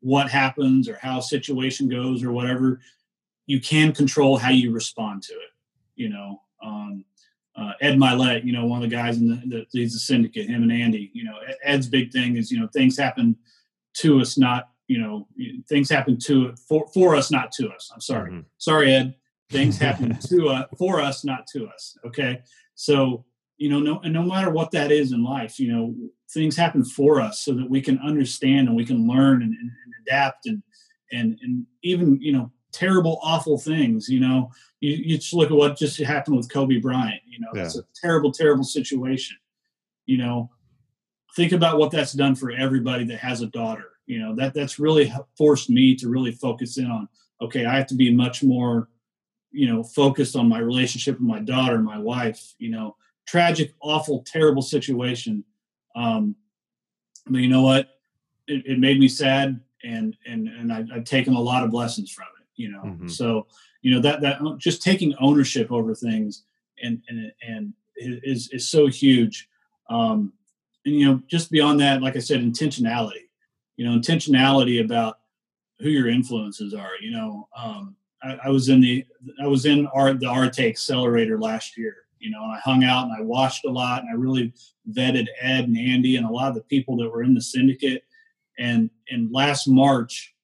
what 0.00 0.30
happens 0.30 0.88
or 0.88 0.98
how 1.00 1.18
a 1.18 1.22
situation 1.22 1.88
goes 1.88 2.22
or 2.22 2.32
whatever, 2.32 2.80
you 3.46 3.60
can 3.60 3.92
control 3.92 4.36
how 4.36 4.50
you 4.50 4.72
respond 4.72 5.22
to 5.24 5.32
it. 5.32 5.50
You 5.94 6.10
know, 6.10 6.42
um, 6.62 7.04
uh, 7.56 7.72
Ed 7.80 7.96
Mylett, 7.96 8.44
you 8.44 8.52
know, 8.52 8.66
one 8.66 8.82
of 8.82 8.88
the 8.88 8.94
guys 8.94 9.18
in 9.18 9.28
the, 9.28 9.36
the 9.46 9.66
he's 9.72 9.94
a 9.94 9.98
syndicate, 9.98 10.48
him 10.48 10.62
and 10.62 10.72
Andy. 10.72 11.10
You 11.14 11.24
know, 11.24 11.36
Ed's 11.62 11.88
big 11.88 12.12
thing 12.12 12.36
is 12.36 12.50
you 12.50 12.60
know 12.60 12.68
things 12.68 12.98
happen 12.98 13.36
to 13.98 14.20
us, 14.20 14.36
not 14.36 14.70
you 14.88 14.98
know 14.98 15.26
things 15.68 15.88
happen 15.88 16.18
to 16.24 16.54
for 16.68 16.86
for 16.92 17.16
us, 17.16 17.30
not 17.30 17.52
to 17.52 17.70
us. 17.70 17.90
I'm 17.94 18.00
sorry, 18.00 18.30
mm-hmm. 18.30 18.40
sorry, 18.58 18.92
Ed 18.92 19.14
things 19.50 19.78
happen 19.86 20.18
to 20.18 20.48
us 20.48 20.66
for 20.78 21.00
us 21.00 21.24
not 21.24 21.46
to 21.48 21.66
us 21.68 21.96
okay? 22.06 22.40
So 22.74 23.24
you 23.58 23.70
know 23.70 23.80
no 23.80 24.00
and 24.00 24.12
no 24.12 24.22
matter 24.22 24.50
what 24.50 24.70
that 24.70 24.92
is 24.92 25.12
in 25.12 25.24
life 25.24 25.58
you 25.58 25.72
know 25.72 25.94
things 26.30 26.56
happen 26.56 26.84
for 26.84 27.20
us 27.20 27.40
so 27.40 27.52
that 27.54 27.68
we 27.68 27.80
can 27.80 27.98
understand 28.00 28.68
and 28.68 28.76
we 28.76 28.84
can 28.84 29.06
learn 29.06 29.42
and, 29.42 29.54
and, 29.54 29.70
and 29.84 29.94
adapt 30.02 30.46
and 30.46 30.62
and 31.12 31.38
and 31.42 31.66
even 31.82 32.20
you 32.20 32.32
know 32.32 32.50
terrible 32.72 33.18
awful 33.22 33.58
things 33.58 34.08
you 34.08 34.20
know? 34.20 34.50
You, 34.80 34.92
you 34.92 35.16
just 35.16 35.32
look 35.32 35.50
at 35.50 35.56
what 35.56 35.78
just 35.78 35.98
happened 35.98 36.36
with 36.36 36.52
kobe 36.52 36.78
bryant 36.78 37.22
you 37.26 37.40
know? 37.40 37.48
Yeah. 37.54 37.64
it's 37.64 37.78
a 37.78 37.84
terrible 38.00 38.32
terrible 38.32 38.64
situation 38.64 39.36
you 40.04 40.18
know? 40.18 40.50
Think 41.34 41.52
about 41.52 41.78
what 41.78 41.90
that's 41.90 42.12
done 42.12 42.34
for 42.34 42.50
everybody 42.50 43.04
that 43.04 43.18
has 43.18 43.40
a 43.40 43.46
daughter 43.46 43.92
you 44.06 44.18
know? 44.18 44.34
That 44.34 44.52
that's 44.52 44.78
really 44.78 45.12
forced 45.38 45.70
me 45.70 45.94
to 45.96 46.08
really 46.08 46.32
focus 46.32 46.76
in 46.76 46.86
on 46.86 47.08
okay 47.40 47.64
i 47.64 47.76
have 47.76 47.86
to 47.86 47.94
be 47.94 48.14
much 48.14 48.42
more 48.42 48.88
you 49.56 49.66
know 49.66 49.82
focused 49.82 50.36
on 50.36 50.48
my 50.48 50.58
relationship 50.58 51.14
with 51.18 51.28
my 51.28 51.40
daughter 51.40 51.78
my 51.78 51.98
wife 51.98 52.54
you 52.58 52.70
know 52.70 52.94
tragic 53.26 53.74
awful 53.80 54.22
terrible 54.26 54.62
situation. 54.62 55.44
Um 55.94 56.36
but 57.28 57.38
you 57.38 57.48
know 57.48 57.62
what? 57.62 57.98
It, 58.46 58.64
it 58.66 58.78
made 58.78 59.00
me 59.00 59.08
sad 59.08 59.60
and 59.82 60.16
and 60.26 60.48
and 60.48 60.72
I, 60.72 60.84
have 60.94 61.04
taken 61.04 61.34
a 61.34 61.40
lot 61.40 61.64
of 61.64 61.72
lessons 61.72 62.10
from 62.10 62.26
it 62.40 62.46
you 62.56 62.70
know? 62.70 62.82
Mm-hmm. 62.82 63.08
so 63.08 63.46
you 63.82 63.94
know 63.94 64.00
that 64.00 64.20
that 64.20 64.40
just 64.58 64.82
taking 64.82 65.14
ownership 65.20 65.72
over 65.72 65.94
things 65.94 66.44
and 66.82 67.02
and 67.08 67.32
and 67.46 67.72
is 67.96 68.48
is 68.52 68.68
so 68.68 68.86
huge. 68.86 69.48
Um 69.88 70.32
and 70.84 70.94
you 70.94 71.06
know 71.06 71.22
just 71.26 71.50
beyond 71.50 71.80
that 71.80 72.02
like 72.02 72.14
i 72.14 72.20
said 72.20 72.40
intentionality 72.40 73.26
you 73.76 73.84
know 73.84 73.98
intentionality 73.98 74.84
about 74.84 75.18
who 75.80 75.88
your 75.88 76.08
influences 76.08 76.74
are 76.74 76.92
you 77.00 77.10
know? 77.10 77.48
Um 77.56 77.96
I, 78.22 78.38
I, 78.44 78.48
was 78.48 78.68
in 78.68 78.80
the 78.80 79.04
I 79.42 79.46
was 79.46 79.66
in 79.66 79.86
our 79.88 80.14
the 80.14 80.30
Arete 80.30 80.60
Accelerator 80.60 81.38
last 81.38 81.76
year, 81.76 81.96
you 82.18 82.30
know, 82.30 82.42
and 82.42 82.52
I 82.52 82.58
hung 82.58 82.84
out 82.84 83.04
and 83.04 83.12
I 83.12 83.20
watched 83.20 83.64
a 83.64 83.70
lot 83.70 84.02
and 84.02 84.10
I 84.10 84.14
really 84.14 84.52
vetted 84.90 85.26
Ed 85.40 85.64
and 85.64 85.76
Andy 85.76 86.16
and 86.16 86.26
a 86.26 86.30
lot 86.30 86.48
of 86.48 86.54
the 86.54 86.62
people 86.62 86.96
that 86.98 87.10
were 87.10 87.22
in 87.22 87.34
the 87.34 87.40
syndicate. 87.40 88.04
And 88.58 88.90
in 89.08 89.30
last 89.32 89.68
March, 89.68 90.34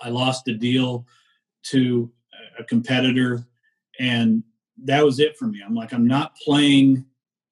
I 0.00 0.08
lost 0.08 0.48
a 0.48 0.54
deal 0.54 1.06
to 1.64 2.10
a 2.58 2.64
competitor, 2.64 3.44
and 3.98 4.42
that 4.84 5.04
was 5.04 5.20
it 5.20 5.36
for 5.36 5.46
me. 5.46 5.62
I'm 5.64 5.74
like, 5.74 5.92
I'm 5.92 6.06
not 6.06 6.36
playing 6.36 7.04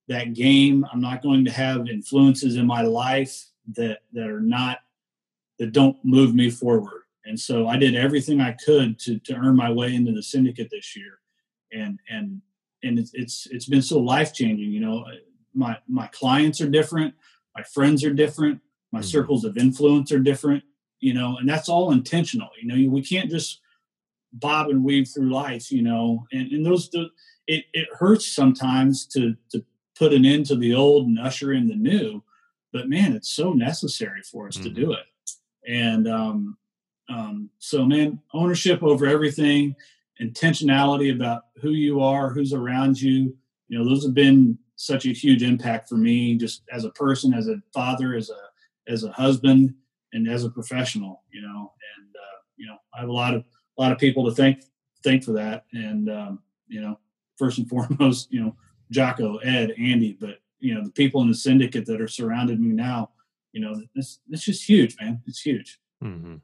that 0.08 0.34
game. 0.34 0.84
I'm 0.92 1.00
not 1.00 1.22
going 1.22 1.44
to 1.44 1.50
have 1.50 1.88
influences 1.88 2.56
in 2.56 2.66
my 2.66 2.82
life 2.82 3.46
that 3.74 4.00
that 4.12 4.28
are 4.28 4.40
not 4.40 4.78
that 5.58 5.72
don't 5.72 5.96
move 6.04 6.34
me 6.34 6.50
forward 6.50 6.99
and 7.24 7.38
so 7.38 7.68
I 7.68 7.76
did 7.76 7.94
everything 7.94 8.40
I 8.40 8.56
could 8.64 8.98
to, 9.00 9.18
to 9.18 9.34
earn 9.34 9.56
my 9.56 9.70
way 9.70 9.94
into 9.94 10.12
the 10.12 10.22
syndicate 10.22 10.68
this 10.70 10.96
year. 10.96 11.18
And, 11.72 11.98
and, 12.08 12.40
and 12.82 12.98
it's, 12.98 13.12
it's, 13.14 13.46
it's 13.50 13.66
been 13.66 13.82
so 13.82 13.98
life 13.98 14.32
changing. 14.32 14.70
You 14.70 14.80
know, 14.80 15.04
my, 15.54 15.76
my 15.86 16.06
clients 16.08 16.60
are 16.60 16.68
different. 16.68 17.14
My 17.54 17.62
friends 17.62 18.04
are 18.04 18.12
different. 18.12 18.60
My 18.92 19.00
mm-hmm. 19.00 19.06
circles 19.06 19.44
of 19.44 19.58
influence 19.58 20.10
are 20.12 20.18
different, 20.18 20.64
you 20.98 21.14
know, 21.14 21.36
and 21.36 21.48
that's 21.48 21.68
all 21.68 21.92
intentional. 21.92 22.48
You 22.60 22.68
know, 22.68 22.90
we 22.90 23.02
can't 23.02 23.30
just 23.30 23.60
bob 24.32 24.68
and 24.68 24.82
weave 24.82 25.08
through 25.08 25.32
life, 25.32 25.70
you 25.70 25.82
know, 25.82 26.26
and, 26.32 26.50
and 26.52 26.64
those, 26.64 26.88
the, 26.90 27.08
it, 27.46 27.64
it 27.72 27.88
hurts 27.92 28.34
sometimes 28.34 29.06
to, 29.06 29.36
to 29.50 29.64
put 29.94 30.12
an 30.12 30.24
end 30.24 30.46
to 30.46 30.56
the 30.56 30.74
old 30.74 31.06
and 31.06 31.18
usher 31.18 31.52
in 31.52 31.68
the 31.68 31.76
new, 31.76 32.22
but 32.72 32.88
man, 32.88 33.12
it's 33.12 33.28
so 33.28 33.52
necessary 33.52 34.22
for 34.22 34.48
us 34.48 34.56
mm-hmm. 34.56 34.64
to 34.64 34.70
do 34.70 34.92
it. 34.92 35.06
And, 35.68 36.08
um, 36.08 36.56
um, 37.10 37.50
so, 37.58 37.84
man, 37.84 38.20
ownership 38.32 38.82
over 38.82 39.06
everything, 39.06 39.74
intentionality 40.22 41.14
about 41.14 41.42
who 41.60 41.70
you 41.70 42.00
are, 42.00 42.30
who's 42.30 42.52
around 42.52 43.00
you. 43.00 43.36
You 43.68 43.78
know, 43.78 43.84
those 43.84 44.04
have 44.04 44.14
been 44.14 44.58
such 44.76 45.06
a 45.06 45.12
huge 45.12 45.42
impact 45.42 45.88
for 45.88 45.96
me, 45.96 46.36
just 46.36 46.62
as 46.72 46.84
a 46.84 46.90
person, 46.90 47.34
as 47.34 47.48
a 47.48 47.60
father, 47.74 48.14
as 48.14 48.30
a 48.30 48.90
as 48.90 49.04
a 49.04 49.12
husband, 49.12 49.74
and 50.12 50.28
as 50.28 50.44
a 50.44 50.50
professional. 50.50 51.22
You 51.32 51.42
know, 51.42 51.72
and 51.98 52.14
uh, 52.14 52.38
you 52.56 52.66
know, 52.66 52.76
I 52.94 53.00
have 53.00 53.08
a 53.08 53.12
lot 53.12 53.34
of 53.34 53.44
a 53.76 53.82
lot 53.82 53.92
of 53.92 53.98
people 53.98 54.24
to 54.26 54.34
thank 54.34 54.62
thank 55.02 55.24
for 55.24 55.32
that. 55.32 55.64
And 55.72 56.08
um, 56.08 56.40
you 56.68 56.80
know, 56.80 56.98
first 57.36 57.58
and 57.58 57.68
foremost, 57.68 58.32
you 58.32 58.40
know, 58.40 58.56
Jocko, 58.92 59.38
Ed, 59.38 59.74
Andy, 59.78 60.16
but 60.18 60.38
you 60.60 60.74
know 60.74 60.84
the 60.84 60.92
people 60.92 61.22
in 61.22 61.28
the 61.28 61.34
syndicate 61.34 61.86
that 61.86 62.00
are 62.00 62.08
surrounded 62.08 62.60
me 62.60 62.72
now. 62.72 63.10
You 63.52 63.62
know, 63.62 63.82
it's 63.96 64.20
it's 64.30 64.44
just 64.44 64.68
huge, 64.68 64.96
man. 65.00 65.22
It's 65.26 65.40
huge. 65.40 65.80
Mm-hmm. 66.04 66.36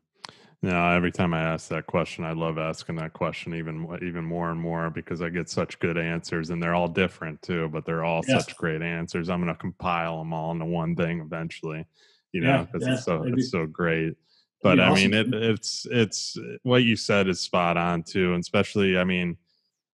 Now, 0.63 0.93
every 0.93 1.13
time 1.13 1.35
I 1.35 1.43
ask 1.43 1.69
that 1.69 1.87
question, 1.87 2.25
I 2.25 2.33
love 2.33 2.59
asking 2.59 2.97
that 2.97 3.13
question 3.13 3.55
even 3.55 3.87
even 4.03 4.25
more 4.25 4.51
and 4.51 4.61
more 4.61 4.91
because 4.91 5.21
I 5.21 5.29
get 5.29 5.51
such 5.51 5.79
good 5.79 5.99
answers, 5.99 6.51
and 6.51 6.63
they're 6.63 6.75
all 6.75 6.89
different 6.89 7.43
too. 7.43 7.69
But 7.69 7.85
they're 7.85 8.05
all 8.05 8.23
yes. 8.27 8.47
such 8.47 8.57
great 8.57 8.83
answers. 8.83 9.29
I'm 9.29 9.43
going 9.43 9.55
to 9.55 9.61
compile 9.61 10.19
them 10.19 10.33
all 10.33 10.53
into 10.53 10.65
one 10.65 10.97
thing 10.97 11.21
eventually, 11.21 11.85
you 12.33 12.41
know, 12.41 12.67
because 12.67 12.83
yeah, 12.83 12.89
yeah, 12.89 12.95
it's 12.95 13.05
so 13.05 13.23
it's 13.25 13.51
so 13.51 13.67
great. 13.67 14.15
But 14.63 14.81
I 14.81 14.95
mean, 14.95 15.13
it, 15.13 15.33
it's 15.33 15.87
it's 15.91 16.39
what 16.63 16.83
you 16.83 16.97
said 16.97 17.29
is 17.29 17.41
spot 17.41 17.77
on 17.77 18.03
too, 18.03 18.33
and 18.33 18.41
especially 18.41 18.97
I 18.97 19.05
mean, 19.05 19.37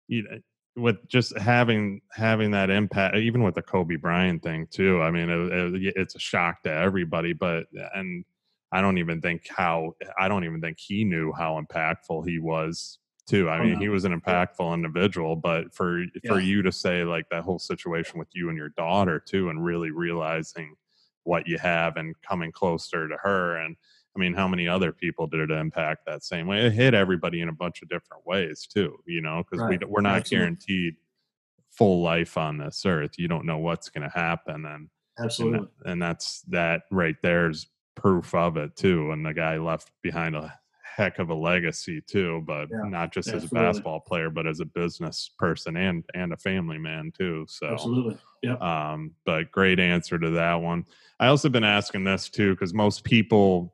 you 0.08 0.24
know, 0.24 0.40
with 0.76 1.08
just 1.08 1.38
having 1.38 2.02
having 2.12 2.52
that 2.52 2.70
impact, 2.70 3.16
even 3.16 3.44
with 3.44 3.56
the 3.56 3.62
Kobe 3.62 3.96
Bryant 3.96 4.44
thing 4.44 4.68
too. 4.72 5.02
I 5.02 5.12
mean, 5.12 5.30
it, 5.30 5.76
it, 5.76 5.94
it's 5.96 6.16
a 6.16 6.20
shock 6.20 6.64
to 6.64 6.72
everybody, 6.72 7.34
but 7.34 7.66
and 7.94 8.26
I 8.72 8.81
don't 8.81 8.98
even 8.98 9.22
think 9.22 9.48
how 9.49 9.94
I 10.19 10.27
don't 10.27 10.44
even 10.44 10.61
think 10.61 10.77
he 10.80 11.03
knew 11.03 11.31
how 11.31 11.61
impactful 11.61 12.27
he 12.27 12.39
was 12.39 12.99
too. 13.27 13.49
I 13.49 13.60
oh, 13.60 13.64
mean, 13.64 13.73
no. 13.73 13.80
he 13.80 13.89
was 13.89 14.06
an 14.06 14.19
impactful 14.19 14.73
individual, 14.73 15.35
but 15.35 15.73
for 15.73 16.02
yeah. 16.02 16.07
for 16.27 16.39
you 16.39 16.61
to 16.64 16.72
say 16.72 17.03
like 17.03 17.26
that 17.30 17.44
whole 17.44 17.60
situation 17.60 18.19
with 18.19 18.30
you 18.34 18.49
and 18.49 18.57
your 18.57 18.69
daughter 18.69 19.19
too, 19.26 19.49
and 19.49 19.64
really 19.64 19.91
realizing 19.91 20.76
what 21.23 21.48
you 21.48 21.57
have 21.57 21.98
and 21.98 22.15
coming 22.27 22.52
closer 22.52 23.07
to 23.07 23.18
her, 23.22 23.57
and 23.57 23.76
I 24.15 24.19
mean, 24.19 24.34
how 24.34 24.48
many 24.48 24.68
other 24.68 24.91
people 24.91 25.27
did 25.27 25.41
it 25.41 25.52
impact 25.52 26.06
that 26.07 26.23
same 26.23 26.48
way? 26.48 26.65
It 26.65 26.73
hit 26.73 26.94
everybody 26.94 27.41
in 27.41 27.49
a 27.49 27.53
bunch 27.53 27.81
of 27.81 27.89
different 27.89 28.26
ways 28.26 28.65
too, 28.65 28.98
you 29.06 29.22
know, 29.22 29.44
because 29.44 29.64
right. 29.64 29.80
we 29.80 29.88
we're 29.88 30.02
not 30.02 30.18
Absolutely. 30.18 30.45
guaranteed 30.45 30.95
full 31.69 32.02
life 32.02 32.38
on 32.38 32.57
this 32.57 32.84
earth. 32.85 33.11
You 33.18 33.27
don't 33.27 33.45
know 33.45 33.60
what's 33.60 33.89
going 33.89 34.10
to 34.10 34.18
happen, 34.18 34.65
and 34.65 34.89
Absolutely, 35.19 35.60
and, 35.60 35.94
and 35.94 36.02
that's 36.02 36.41
that 36.49 36.84
right 36.91 37.15
there's 37.23 37.68
proof 37.98 38.34
of 38.34 38.56
it 38.56 38.76
too. 38.76 39.11
And 39.11 39.26
the 39.26 39.34
guy 39.34 39.57
left 39.57 39.91
behind 40.02 40.36
a 40.36 40.57
heck 40.98 41.19
of 41.19 41.30
a 41.30 41.34
legacy 41.34 42.02
too, 42.02 42.44
but 42.48 42.68
yeah, 42.72 42.90
not 42.90 43.11
just 43.11 43.28
absolutely. 43.28 43.45
as 43.45 43.52
a 43.52 43.56
basketball 43.56 43.99
player, 43.99 44.30
but 44.30 44.48
as 44.48 44.60
a 44.61 44.65
business 44.65 45.32
person 45.38 45.76
and 45.76 46.03
and 46.14 46.32
a 46.32 46.38
family 46.38 46.78
man 46.78 47.11
too. 47.15 47.45
So 47.49 47.68
absolutely, 47.68 48.18
yeah. 48.41 48.56
Um, 48.56 49.11
but 49.26 49.52
great 49.52 49.80
answer 49.80 50.18
to 50.18 50.30
that 50.32 50.56
one. 50.56 50.86
I 51.19 51.28
also 51.28 51.49
been 51.49 51.64
asking 51.64 52.03
this 52.03 52.30
too 52.30 52.53
because 52.53 52.74
most 52.74 53.03
people, 53.03 53.74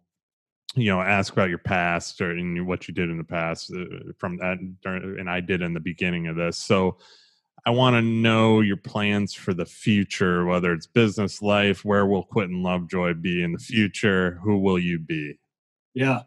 you 0.75 0.89
know, 0.89 1.01
ask 1.01 1.31
about 1.31 1.49
your 1.49 1.59
past 1.59 2.19
or 2.21 2.35
what 2.63 2.87
you 2.87 2.93
did 2.93 3.09
in 3.09 3.17
the 3.17 3.23
past 3.23 3.71
uh, 3.73 4.11
from 4.17 4.37
that, 4.37 4.57
and 4.85 5.29
I 5.29 5.39
did 5.39 5.61
in 5.61 5.73
the 5.73 5.79
beginning 5.79 6.27
of 6.27 6.35
this. 6.35 6.57
So 6.57 6.97
I 7.65 7.69
want 7.69 7.95
to 7.95 8.01
know 8.01 8.59
your 8.59 8.77
plans 8.77 9.33
for 9.33 9.53
the 9.53 9.65
future, 9.65 10.45
whether 10.45 10.73
it's 10.73 10.85
business 10.85 11.41
life, 11.41 11.85
where 11.85 12.05
will 12.05 12.25
Quinten 12.25 12.61
Lovejoy 12.61 13.13
be 13.13 13.41
in 13.41 13.53
the 13.53 13.59
future? 13.59 14.39
Who 14.43 14.57
will 14.57 14.77
you 14.77 14.99
be? 14.99 15.39
Yeah. 15.93 16.23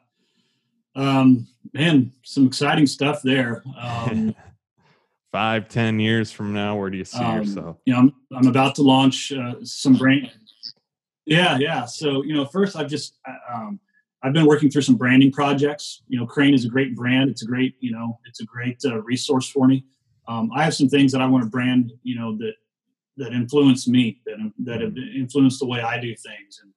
Um, 0.94 1.46
man, 1.74 2.12
some 2.22 2.46
exciting 2.46 2.86
stuff 2.86 3.20
there. 3.22 3.62
Um, 3.78 4.34
Five, 5.32 5.68
ten 5.68 6.00
years 6.00 6.32
from 6.32 6.54
now, 6.54 6.76
where 6.76 6.88
do 6.88 6.96
you 6.96 7.04
see 7.04 7.18
um, 7.18 7.36
yourself? 7.36 7.76
You 7.84 7.92
know, 7.92 7.98
I'm, 7.98 8.12
I'm 8.34 8.46
about 8.46 8.74
to 8.76 8.82
launch 8.82 9.32
uh, 9.32 9.56
some 9.62 9.94
brand. 9.94 10.32
Yeah, 11.26 11.58
yeah. 11.58 11.84
So, 11.84 12.22
you 12.22 12.32
know, 12.32 12.46
first 12.46 12.76
I've 12.76 12.88
just, 12.88 13.18
uh, 13.28 13.54
um, 13.54 13.80
I've 14.22 14.32
been 14.32 14.46
working 14.46 14.70
through 14.70 14.82
some 14.82 14.96
branding 14.96 15.32
projects. 15.32 16.02
You 16.08 16.18
know, 16.18 16.26
Crane 16.26 16.54
is 16.54 16.64
a 16.64 16.68
great 16.68 16.96
brand. 16.96 17.28
It's 17.28 17.42
a 17.42 17.46
great, 17.46 17.74
you 17.80 17.92
know, 17.92 18.18
it's 18.24 18.40
a 18.40 18.46
great 18.46 18.80
uh, 18.86 19.02
resource 19.02 19.46
for 19.46 19.66
me 19.66 19.84
um, 20.28 20.50
I 20.54 20.64
have 20.64 20.74
some 20.74 20.88
things 20.88 21.12
that 21.12 21.20
I 21.20 21.26
want 21.26 21.44
to 21.44 21.50
brand, 21.50 21.92
you 22.02 22.18
know, 22.18 22.36
that 22.38 22.54
that 23.16 23.32
influence 23.32 23.88
me, 23.88 24.20
that 24.26 24.36
that 24.64 24.80
have 24.80 24.96
influenced 24.96 25.60
the 25.60 25.66
way 25.66 25.80
I 25.80 26.00
do 26.00 26.14
things, 26.14 26.60
and 26.62 26.72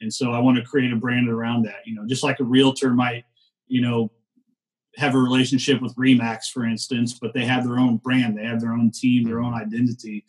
and 0.00 0.12
so 0.12 0.32
I 0.32 0.38
want 0.38 0.58
to 0.58 0.64
create 0.64 0.92
a 0.92 0.96
brand 0.96 1.28
around 1.28 1.64
that. 1.64 1.86
You 1.86 1.94
know, 1.94 2.06
just 2.06 2.24
like 2.24 2.40
a 2.40 2.44
realtor 2.44 2.90
might, 2.90 3.24
you 3.68 3.80
know, 3.80 4.10
have 4.96 5.14
a 5.14 5.18
relationship 5.18 5.80
with 5.80 5.94
Remax, 5.96 6.50
for 6.52 6.64
instance, 6.64 7.18
but 7.20 7.34
they 7.34 7.44
have 7.44 7.64
their 7.66 7.78
own 7.78 7.98
brand, 7.98 8.36
they 8.36 8.44
have 8.44 8.60
their 8.60 8.72
own 8.72 8.90
team, 8.90 9.24
their 9.24 9.40
own 9.40 9.54
identity. 9.54 10.24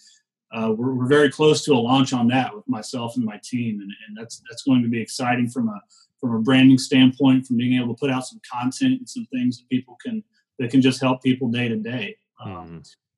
Uh, 0.51 0.71
we're, 0.71 0.93
we're 0.93 1.07
very 1.07 1.29
close 1.29 1.65
to 1.65 1.73
a 1.73 1.75
launch 1.75 2.13
on 2.13 2.27
that 2.27 2.55
with 2.55 2.67
myself 2.67 3.15
and 3.17 3.25
my 3.25 3.39
team, 3.43 3.81
and, 3.81 3.91
and 4.07 4.17
that's 4.17 4.41
that's 4.49 4.63
going 4.63 4.83
to 4.83 4.89
be 4.89 5.01
exciting 5.01 5.49
from 5.49 5.69
a 5.69 5.79
from 6.19 6.35
a 6.35 6.39
branding 6.39 6.77
standpoint, 6.77 7.45
from 7.45 7.57
being 7.57 7.79
able 7.79 7.93
to 7.93 7.99
put 7.99 8.09
out 8.09 8.25
some 8.25 8.39
content 8.51 8.99
and 8.99 9.09
some 9.09 9.27
things 9.31 9.59
that 9.59 9.69
people 9.69 9.97
can 10.03 10.23
that 10.59 10.71
can 10.71 10.81
just 10.81 11.01
help 11.01 11.21
people 11.23 11.49
day 11.49 11.67
to 11.67 11.77
day. 11.77 12.15
Um, 12.43 12.51
mm-hmm. 12.51 12.77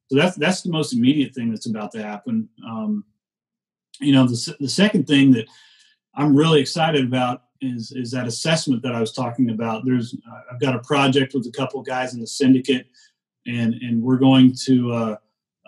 So 0.10 0.16
that's 0.16 0.38
that's 0.38 0.62
the 0.62 0.72
most 0.72 0.94
immediate 0.94 1.36
thing 1.36 1.50
that's 1.50 1.66
about 1.66 1.92
to 1.92 2.04
happen. 2.04 2.50
Um, 2.66 3.04
you 4.00 4.14
know, 4.14 4.26
the 4.26 4.56
the 4.60 4.70
second 4.70 5.08
thing 5.08 5.32
that 5.32 5.48
I'm 6.16 6.36
really 6.36 6.62
excited 6.62 7.06
about 7.06 7.44
is 7.62 7.92
is 7.92 8.12
that 8.12 8.28
assessment 8.28 8.84
that 8.84 8.96
I 8.96 9.02
was 9.02 9.12
talking 9.12 9.50
about. 9.50 9.86
There's 9.86 10.16
uh, 10.30 10.42
I've 10.52 10.60
got 10.60 10.76
a 10.76 10.80
project 10.80 11.34
with 11.34 11.46
a 11.48 11.52
couple 11.52 11.82
guys 11.82 12.14
in 12.14 12.22
the 12.22 12.28
syndicate, 12.28 12.88
and 13.46 13.74
and 13.76 14.02
we're 14.02 14.18
going 14.18 14.56
to 14.66 14.92
uh, 14.94 15.16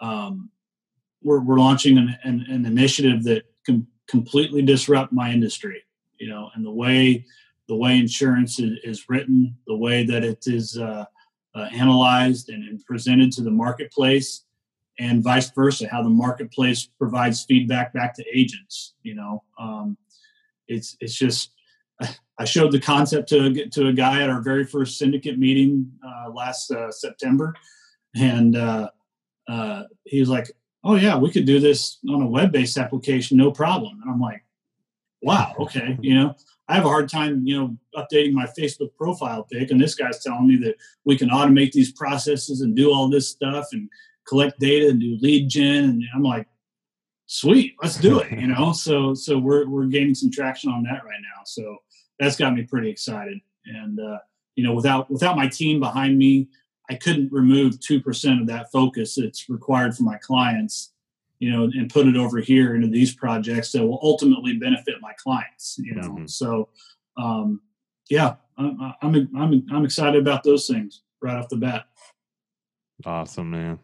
um, 0.01 0.49
we're 1.21 1.41
we're 1.41 1.59
launching 1.59 1.97
an, 1.97 2.17
an, 2.23 2.45
an 2.49 2.65
initiative 2.65 3.23
that 3.23 3.43
can 3.65 3.87
completely 4.07 4.61
disrupt 4.61 5.11
my 5.11 5.31
industry. 5.31 5.83
You 6.17 6.29
know, 6.29 6.49
and 6.55 6.65
the 6.65 6.71
way 6.71 7.25
the 7.67 7.75
way 7.75 7.97
insurance 7.97 8.59
is, 8.59 8.79
is 8.83 9.09
written, 9.09 9.55
the 9.67 9.75
way 9.75 10.05
that 10.05 10.23
it 10.23 10.45
is. 10.47 10.77
Uh, 10.77 11.05
uh, 11.55 11.67
analyzed 11.73 12.49
and, 12.49 12.63
and, 12.67 12.83
presented 12.85 13.31
to 13.31 13.41
the 13.41 13.51
marketplace 13.51 14.45
and 14.99 15.23
vice 15.23 15.49
versa 15.51 15.87
how 15.89 16.03
the 16.03 16.09
marketplace 16.09 16.89
provides 16.97 17.43
feedback 17.43 17.93
back 17.93 18.13
to 18.13 18.23
agents 18.33 18.93
you 19.03 19.15
know? 19.15 19.43
Um, 19.59 19.97
it's 20.67 20.95
it's 20.99 21.15
just 21.15 21.51
i 22.37 22.45
showed 22.45 22.71
the 22.71 22.79
concept 22.79 23.27
to 23.29 23.67
to 23.69 23.87
a 23.87 23.93
guy 23.93 24.21
at 24.21 24.29
our 24.29 24.41
very 24.41 24.63
first 24.63 24.97
syndicate 24.97 25.37
meeting 25.37 25.91
uh, 26.05 26.29
last 26.31 26.71
uh, 26.71 26.91
september. 26.91 27.53
And 28.15 28.55
uh, 28.55 28.89
uh, 29.47 29.83
he 30.05 30.19
was 30.19 30.29
like 30.29 30.51
oh 30.83 30.95
yeah 30.95 31.17
we 31.17 31.31
could 31.31 31.45
do 31.45 31.59
this 31.59 31.97
on 32.09 32.21
a 32.21 32.27
web-based 32.27 32.77
application 32.77 33.37
no 33.37 33.51
problem. 33.51 33.99
And 34.01 34.11
i'm 34.11 34.21
like 34.21 34.43
wow 35.21 35.53
okay 35.59 35.97
you 36.01 36.15
know 36.15 36.35
I 36.69 36.75
have 36.75 36.85
a 36.85 36.89
hard 36.89 37.09
time, 37.09 37.41
you 37.45 37.57
know, 37.57 37.77
updating 37.95 38.33
my 38.33 38.45
Facebook 38.45 38.95
profile 38.95 39.43
pic, 39.51 39.71
and 39.71 39.81
this 39.81 39.95
guy's 39.95 40.23
telling 40.23 40.47
me 40.47 40.55
that 40.57 40.75
we 41.03 41.17
can 41.17 41.29
automate 41.29 41.71
these 41.71 41.91
processes 41.91 42.61
and 42.61 42.75
do 42.75 42.93
all 42.93 43.09
this 43.09 43.27
stuff 43.27 43.65
and 43.71 43.89
collect 44.27 44.59
data 44.59 44.87
and 44.87 45.01
do 45.01 45.17
lead 45.19 45.49
gen, 45.49 45.85
and 45.85 46.03
I'm 46.15 46.21
like, 46.21 46.47
sweet, 47.25 47.75
let's 47.81 47.97
do 47.97 48.19
it, 48.19 48.31
you 48.31 48.47
know. 48.47 48.71
So 48.71 49.15
so 49.15 49.39
we're 49.39 49.67
we're 49.67 49.87
gaining 49.87 50.13
some 50.13 50.29
traction 50.29 50.71
on 50.71 50.83
that 50.83 51.03
right 51.03 51.21
now. 51.21 51.41
So 51.43 51.77
that's 52.19 52.35
got 52.35 52.53
me 52.53 52.63
pretty 52.63 52.89
excited, 52.89 53.39
and 53.65 53.99
uh, 53.99 54.19
you 54.55 54.63
know, 54.63 54.73
without 54.73 55.09
without 55.09 55.35
my 55.35 55.47
team 55.47 55.79
behind 55.79 56.19
me, 56.19 56.49
I 56.87 56.95
couldn't 56.95 57.31
remove 57.31 57.79
two 57.79 57.99
percent 57.99 58.41
of 58.41 58.47
that 58.47 58.71
focus 58.71 59.15
that's 59.15 59.49
required 59.49 59.97
for 59.97 60.03
my 60.03 60.17
clients 60.19 60.93
you 61.39 61.51
know, 61.51 61.63
and 61.63 61.89
put 61.89 62.07
it 62.07 62.17
over 62.17 62.39
here 62.39 62.75
into 62.75 62.87
these 62.87 63.13
projects 63.15 63.71
that 63.71 63.85
will 63.85 63.99
ultimately 64.03 64.57
benefit 64.57 64.95
my 65.01 65.13
clients, 65.17 65.77
you 65.79 65.95
know. 65.95 66.09
Mm-hmm. 66.09 66.27
So, 66.27 66.69
um, 67.17 67.61
yeah, 68.09 68.35
I'm, 68.57 68.93
I'm, 69.01 69.29
I'm, 69.37 69.65
I'm 69.71 69.85
excited 69.85 70.21
about 70.21 70.43
those 70.43 70.67
things 70.67 71.01
right 71.21 71.37
off 71.37 71.49
the 71.49 71.55
bat. 71.55 71.85
Awesome, 73.05 73.51
man. 73.51 73.79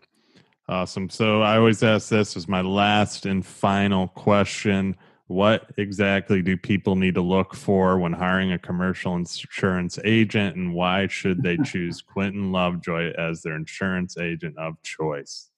Awesome. 0.68 1.10
So 1.10 1.42
I 1.42 1.58
always 1.58 1.84
ask 1.84 2.10
this 2.10 2.36
as 2.36 2.48
my 2.48 2.62
last 2.62 3.26
and 3.26 3.46
final 3.46 4.10
question. 4.10 4.98
What 5.28 5.72
exactly 5.78 6.42
do 6.42 6.58
people 6.58 6.96
need 6.96 7.16
to 7.16 7.22
look 7.22 7.56
for 7.56 7.98
when 7.98 8.14
hiring 8.14 8.52
a 8.52 8.60
commercial 8.60 9.16
insurance 9.16 9.98
agent, 10.04 10.56
and 10.56 10.74
why 10.74 11.08
should 11.08 11.42
they 11.42 11.58
choose 11.64 12.04
Quinten 12.04 12.52
Lovejoy 12.52 13.12
as 13.18 13.42
their 13.42 13.56
insurance 13.56 14.18
agent 14.18 14.58
of 14.58 14.82
choice? 14.84 15.50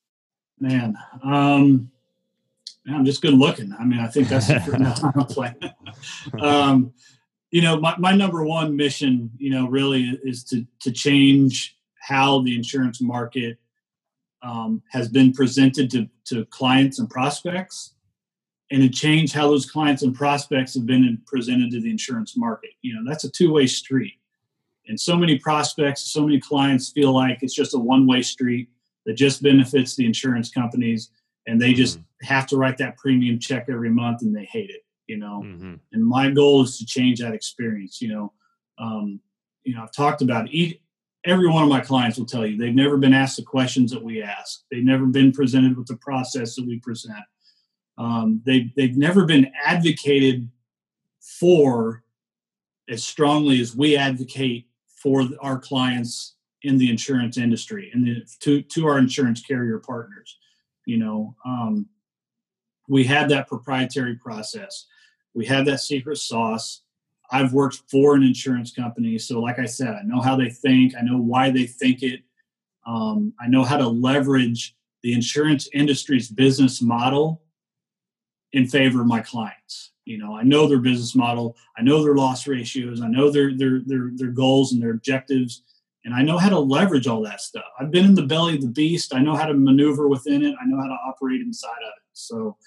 Man, 0.59 0.97
um, 1.23 1.91
I'm 2.89 3.05
just 3.05 3.21
good 3.21 3.33
looking. 3.33 3.73
I 3.77 3.83
mean, 3.83 3.99
I 3.99 4.07
think 4.07 4.29
that's 4.29 4.47
the 4.47 5.75
um, 6.41 6.93
you 7.51 7.61
know, 7.61 7.79
my, 7.79 7.95
my 7.97 8.13
number 8.13 8.43
one 8.43 8.75
mission, 8.75 9.31
you 9.37 9.49
know, 9.51 9.67
really 9.67 10.19
is 10.23 10.43
to 10.45 10.65
to 10.81 10.91
change 10.91 11.77
how 11.99 12.41
the 12.41 12.55
insurance 12.55 13.01
market 13.01 13.57
um, 14.41 14.81
has 14.91 15.09
been 15.09 15.33
presented 15.33 15.89
to, 15.91 16.07
to 16.25 16.45
clients 16.45 16.99
and 16.99 17.09
prospects, 17.09 17.93
and 18.71 18.81
to 18.81 18.89
change 18.89 19.33
how 19.33 19.47
those 19.47 19.69
clients 19.69 20.03
and 20.03 20.15
prospects 20.15 20.73
have 20.75 20.85
been 20.85 21.21
presented 21.25 21.71
to 21.71 21.81
the 21.81 21.89
insurance 21.89 22.37
market. 22.37 22.71
You 22.81 22.95
know, 22.95 23.01
that's 23.09 23.25
a 23.25 23.29
two 23.29 23.51
way 23.53 23.67
street, 23.67 24.15
and 24.87 24.99
so 24.99 25.15
many 25.15 25.37
prospects, 25.37 26.11
so 26.11 26.25
many 26.25 26.39
clients 26.39 26.91
feel 26.91 27.13
like 27.13 27.39
it's 27.41 27.55
just 27.55 27.75
a 27.75 27.79
one 27.79 28.07
way 28.07 28.21
street 28.21 28.69
that 29.07 29.15
just 29.15 29.41
benefits 29.41 29.95
the 29.95 30.05
insurance 30.05 30.51
companies 30.51 31.09
and 31.47 31.59
they 31.59 31.73
just 31.73 31.97
mm-hmm. 31.97 32.27
have 32.27 32.45
to 32.45 32.57
write 32.57 32.77
that 32.77 32.97
premium 32.97 33.39
check 33.39 33.65
every 33.69 33.89
month 33.89 34.21
and 34.21 34.35
they 34.35 34.45
hate 34.45 34.69
it 34.69 34.85
you 35.07 35.17
know 35.17 35.41
mm-hmm. 35.43 35.73
and 35.93 36.05
my 36.05 36.29
goal 36.29 36.61
is 36.61 36.77
to 36.77 36.85
change 36.85 37.19
that 37.19 37.33
experience 37.33 38.01
you 38.01 38.09
know 38.09 38.31
um, 38.77 39.19
you 39.63 39.73
know 39.73 39.81
i've 39.81 39.91
talked 39.91 40.21
about 40.21 40.47
each, 40.51 40.79
every 41.27 41.47
one 41.47 41.63
of 41.63 41.69
my 41.69 41.81
clients 41.81 42.17
will 42.17 42.25
tell 42.25 42.45
you 42.45 42.57
they've 42.57 42.73
never 42.73 42.97
been 42.97 43.13
asked 43.13 43.37
the 43.37 43.43
questions 43.43 43.91
that 43.91 44.01
we 44.01 44.21
ask. 44.21 44.61
They've 44.71 44.83
never 44.83 45.05
been 45.05 45.31
presented 45.31 45.77
with 45.77 45.87
the 45.87 45.97
process 45.97 46.55
that 46.55 46.65
we 46.65 46.79
present. 46.79 47.17
Um, 47.97 48.41
they, 48.45 48.71
they've 48.75 48.95
never 48.95 49.25
been 49.25 49.51
advocated 49.63 50.49
for 51.19 52.03
as 52.89 53.03
strongly 53.03 53.59
as 53.59 53.75
we 53.75 53.97
advocate 53.97 54.67
for 54.87 55.27
our 55.41 55.59
clients 55.59 56.35
in 56.67 56.77
the 56.77 56.89
insurance 56.89 57.37
industry 57.37 57.89
and 57.93 58.25
to, 58.41 58.61
to 58.61 58.87
our 58.87 58.97
insurance 58.97 59.41
carrier 59.41 59.79
partners. 59.79 60.37
You 60.85 60.97
know, 60.97 61.35
um, 61.45 61.87
we 62.87 63.03
have 63.05 63.29
that 63.29 63.47
proprietary 63.47 64.15
process. 64.15 64.85
We 65.33 65.45
have 65.45 65.65
that 65.65 65.79
secret 65.79 66.17
sauce. 66.17 66.81
I've 67.31 67.53
worked 67.53 67.81
for 67.91 68.15
an 68.15 68.23
insurance 68.23 68.71
company, 68.71 69.17
so 69.17 69.39
like 69.39 69.59
I 69.59 69.65
said, 69.65 69.89
I 69.89 70.01
know 70.03 70.21
how 70.21 70.35
they 70.35 70.49
think. 70.49 70.95
I 70.95 71.01
know 71.01 71.17
why 71.17 71.51
they 71.51 71.65
think 71.65 72.03
it. 72.03 72.21
Um, 72.85 73.33
I 73.39 73.47
know 73.47 73.63
how 73.63 73.77
to 73.77 73.87
leverage 73.87 74.75
the 75.03 75.13
insurance 75.13 75.67
industry's 75.73 76.29
business 76.29 76.81
model 76.81 77.41
in 78.53 78.65
favor 78.65 79.01
of 79.01 79.07
my 79.07 79.19
clients. 79.19 79.91
You 80.05 80.17
know, 80.17 80.37
I 80.37 80.43
know 80.43 80.67
their 80.67 80.79
business 80.79 81.15
model. 81.15 81.57
I 81.77 81.81
know 81.81 82.01
their 82.01 82.15
loss 82.15 82.47
ratios. 82.47 83.01
I 83.01 83.07
know 83.07 83.29
their 83.29 83.53
their 83.53 83.81
their 83.85 84.11
their 84.15 84.31
goals 84.31 84.71
and 84.71 84.81
their 84.81 84.91
objectives, 84.91 85.63
and 86.07 86.15
I 86.15 86.23
know 86.23 86.39
how 86.39 86.49
to 86.49 86.57
leverage 86.57 87.05
all 87.05 87.21
that 87.21 87.41
stuff. 87.41 87.65
I've 87.79 87.91
been 87.91 88.05
in 88.05 88.15
the 88.15 88.23
belly 88.23 88.55
of 88.55 88.61
the 88.61 88.67
beast. 88.67 89.13
I 89.13 89.19
know 89.19 89.35
how 89.35 89.45
to 89.45 89.53
maneuver 89.53 90.07
within 90.07 90.43
it. 90.43 90.55
I 90.59 90.65
know 90.65 90.81
how 90.81 90.87
to 90.87 90.97
operate 91.07 91.41
inside 91.41 91.69
of 91.69 91.91
it. 91.95 92.03
So, 92.13 92.57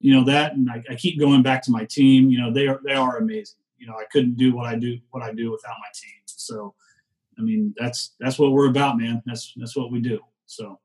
you 0.00 0.12
know 0.12 0.24
that, 0.24 0.54
and 0.54 0.68
I, 0.68 0.82
I 0.90 0.94
keep 0.96 1.20
going 1.20 1.42
back 1.42 1.62
to 1.62 1.70
my 1.70 1.84
team. 1.84 2.30
You 2.30 2.40
know, 2.40 2.52
they 2.52 2.66
are 2.66 2.80
they 2.84 2.94
are 2.94 3.18
amazing 3.18 3.60
you 3.78 3.86
know 3.86 3.94
I 3.94 4.04
couldn't 4.10 4.36
do 4.36 4.54
what 4.54 4.66
I 4.66 4.76
do 4.76 4.98
what 5.10 5.22
I 5.22 5.32
do 5.32 5.50
without 5.50 5.76
my 5.78 5.88
team. 5.94 6.20
So 6.26 6.74
I 7.38 7.42
mean 7.42 7.74
that's 7.78 8.14
that's 8.20 8.38
what 8.38 8.52
we're 8.52 8.68
about, 8.68 8.98
man. 8.98 9.22
That's 9.26 9.52
that's 9.56 9.76
what 9.76 9.92
we 9.92 10.00
do. 10.00 10.20
So 10.46 10.78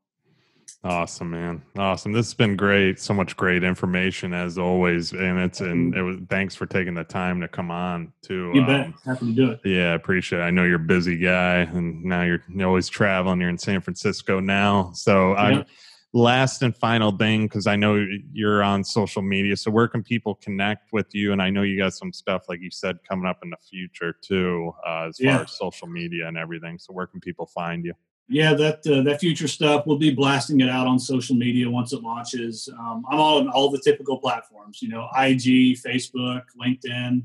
Awesome, 0.84 1.30
man. 1.30 1.62
Awesome. 1.78 2.12
This 2.12 2.28
has 2.28 2.34
been 2.34 2.56
great. 2.56 3.00
So 3.00 3.14
much 3.14 3.38
great 3.38 3.64
information 3.64 4.34
as 4.34 4.58
always. 4.58 5.12
And 5.12 5.40
it's 5.40 5.62
and 5.62 5.96
it 5.96 6.02
was 6.02 6.18
thanks 6.28 6.56
for 6.56 6.66
taking 6.66 6.96
the 6.96 7.04
time 7.04 7.40
to 7.42 7.48
come 7.48 7.70
on 7.70 8.12
too. 8.24 8.52
You 8.56 8.66
bet. 8.66 8.88
Um, 8.88 8.96
Happy 9.06 9.26
to 9.28 9.32
do 9.32 9.52
it. 9.52 9.60
Yeah, 9.64 9.92
I 9.92 9.94
appreciate 9.94 10.40
it. 10.40 10.44
I 10.44 10.50
know 10.50 10.64
you're 10.64 10.78
a 10.78 10.80
busy 10.80 11.18
guy 11.18 11.58
and 11.60 12.04
now 12.04 12.24
you're, 12.24 12.42
you're 12.50 12.68
always 12.68 12.90
traveling. 12.90 13.40
You're 13.40 13.52
in 13.52 13.60
San 13.60 13.82
Francisco 13.82 14.40
now. 14.40 14.92
So 14.94 15.34
yeah. 15.34 15.40
I 15.40 15.66
last 16.14 16.62
and 16.62 16.76
final 16.76 17.16
thing 17.16 17.46
because 17.46 17.68
i 17.68 17.76
know 17.78 18.06
you're 18.34 18.62
on 18.62 18.84
social 18.84 19.22
media 19.22 19.56
so 19.56 19.72
where 19.72 19.88
can 19.88 20.04
people 20.04 20.36
connect 20.36 20.92
with 20.92 21.08
you 21.16 21.32
and 21.32 21.42
i 21.42 21.50
know 21.50 21.62
you 21.62 21.78
got 21.78 21.94
some 21.94 22.12
stuff 22.12 22.44
like 22.50 22.60
you 22.60 22.70
said 22.70 22.98
coming 23.08 23.26
up 23.26 23.40
in 23.44 23.50
the 23.50 23.56
future 23.70 24.14
too 24.22 24.74
uh, 24.86 25.06
as 25.08 25.18
yeah. 25.22 25.38
far 25.38 25.44
as 25.44 25.58
social 25.58 25.88
media 25.88 26.28
and 26.28 26.38
everything 26.38 26.78
so 26.78 26.92
where 26.92 27.08
can 27.08 27.22
people 27.22 27.46
find 27.46 27.86
you 27.86 27.94
yeah 28.28 28.54
that 28.54 28.86
uh, 28.88 29.02
that 29.02 29.20
future 29.20 29.48
stuff 29.48 29.86
we'll 29.86 29.98
be 29.98 30.14
blasting 30.14 30.60
it 30.62 30.70
out 30.70 30.88
on 30.88 31.00
social 31.00 31.36
media 31.36 31.70
once 31.70 31.94
it 31.94 32.02
launches 32.02 32.70
um, 32.80 33.06
i'm 33.10 33.20
on 33.20 33.50
all 33.50 33.70
the 33.70 33.82
typical 33.84 34.18
platforms 34.18 34.82
you 34.82 34.90
know 34.90 35.08
ig 35.20 35.78
facebook 35.78 36.44
linkedin 36.60 37.24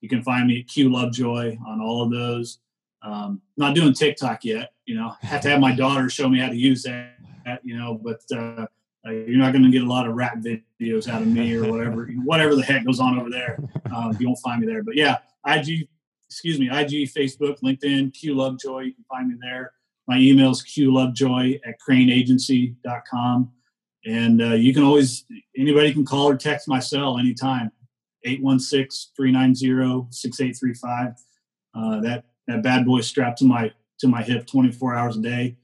you 0.00 0.08
can 0.08 0.22
find 0.22 0.46
me 0.46 0.60
at 0.60 0.68
q 0.68 0.92
lovejoy 0.92 1.56
on 1.66 1.80
all 1.80 2.02
of 2.02 2.10
those 2.10 2.58
um, 3.02 3.40
not 3.56 3.74
doing 3.74 3.92
tiktok 3.92 4.44
yet 4.44 4.72
you 4.86 4.94
know 4.94 5.12
have 5.20 5.40
to 5.40 5.48
have 5.48 5.60
my 5.60 5.74
daughter 5.74 6.08
show 6.08 6.28
me 6.28 6.38
how 6.38 6.48
to 6.48 6.56
use 6.56 6.82
that 6.84 7.14
you 7.62 7.76
know, 7.76 7.94
but 7.94 8.22
uh, 8.32 8.66
uh 9.06 9.10
you're 9.10 9.38
not 9.38 9.52
going 9.52 9.64
to 9.64 9.70
get 9.70 9.82
a 9.82 9.88
lot 9.88 10.06
of 10.06 10.14
rap 10.14 10.38
videos 10.38 11.08
out 11.08 11.22
of 11.22 11.28
me 11.28 11.54
or 11.54 11.70
whatever, 11.70 12.06
whatever 12.24 12.54
the 12.54 12.62
heck 12.62 12.84
goes 12.84 13.00
on 13.00 13.18
over 13.18 13.30
there. 13.30 13.58
Um, 13.94 14.16
you 14.18 14.26
won't 14.26 14.38
find 14.40 14.60
me 14.60 14.66
there. 14.66 14.82
But 14.82 14.96
yeah, 14.96 15.18
IG, 15.46 15.88
excuse 16.28 16.58
me, 16.58 16.68
IG, 16.68 17.10
Facebook, 17.12 17.60
LinkedIn, 17.60 18.12
Q 18.14 18.34
Lovejoy. 18.34 18.80
You 18.80 18.94
can 18.94 19.04
find 19.04 19.28
me 19.28 19.36
there. 19.40 19.72
My 20.06 20.18
email 20.18 20.50
is 20.50 20.62
qlovejoy 20.62 21.60
at 21.66 21.76
craneagency.com. 21.86 23.50
And 24.06 24.42
uh, 24.42 24.54
you 24.54 24.74
can 24.74 24.82
always, 24.82 25.24
anybody 25.56 25.90
can 25.92 26.04
call 26.04 26.28
or 26.28 26.36
text 26.36 26.68
my 26.68 26.78
cell 26.78 27.18
anytime, 27.18 27.72
816-390-6835. 28.26 31.14
Uh, 31.74 32.00
that, 32.00 32.24
that 32.46 32.62
bad 32.62 32.84
boy 32.84 33.00
strapped 33.00 33.38
to 33.38 33.46
my, 33.46 33.72
to 34.00 34.08
my 34.08 34.22
hip 34.22 34.46
24 34.46 34.94
hours 34.94 35.16
a 35.16 35.22
day. 35.22 35.56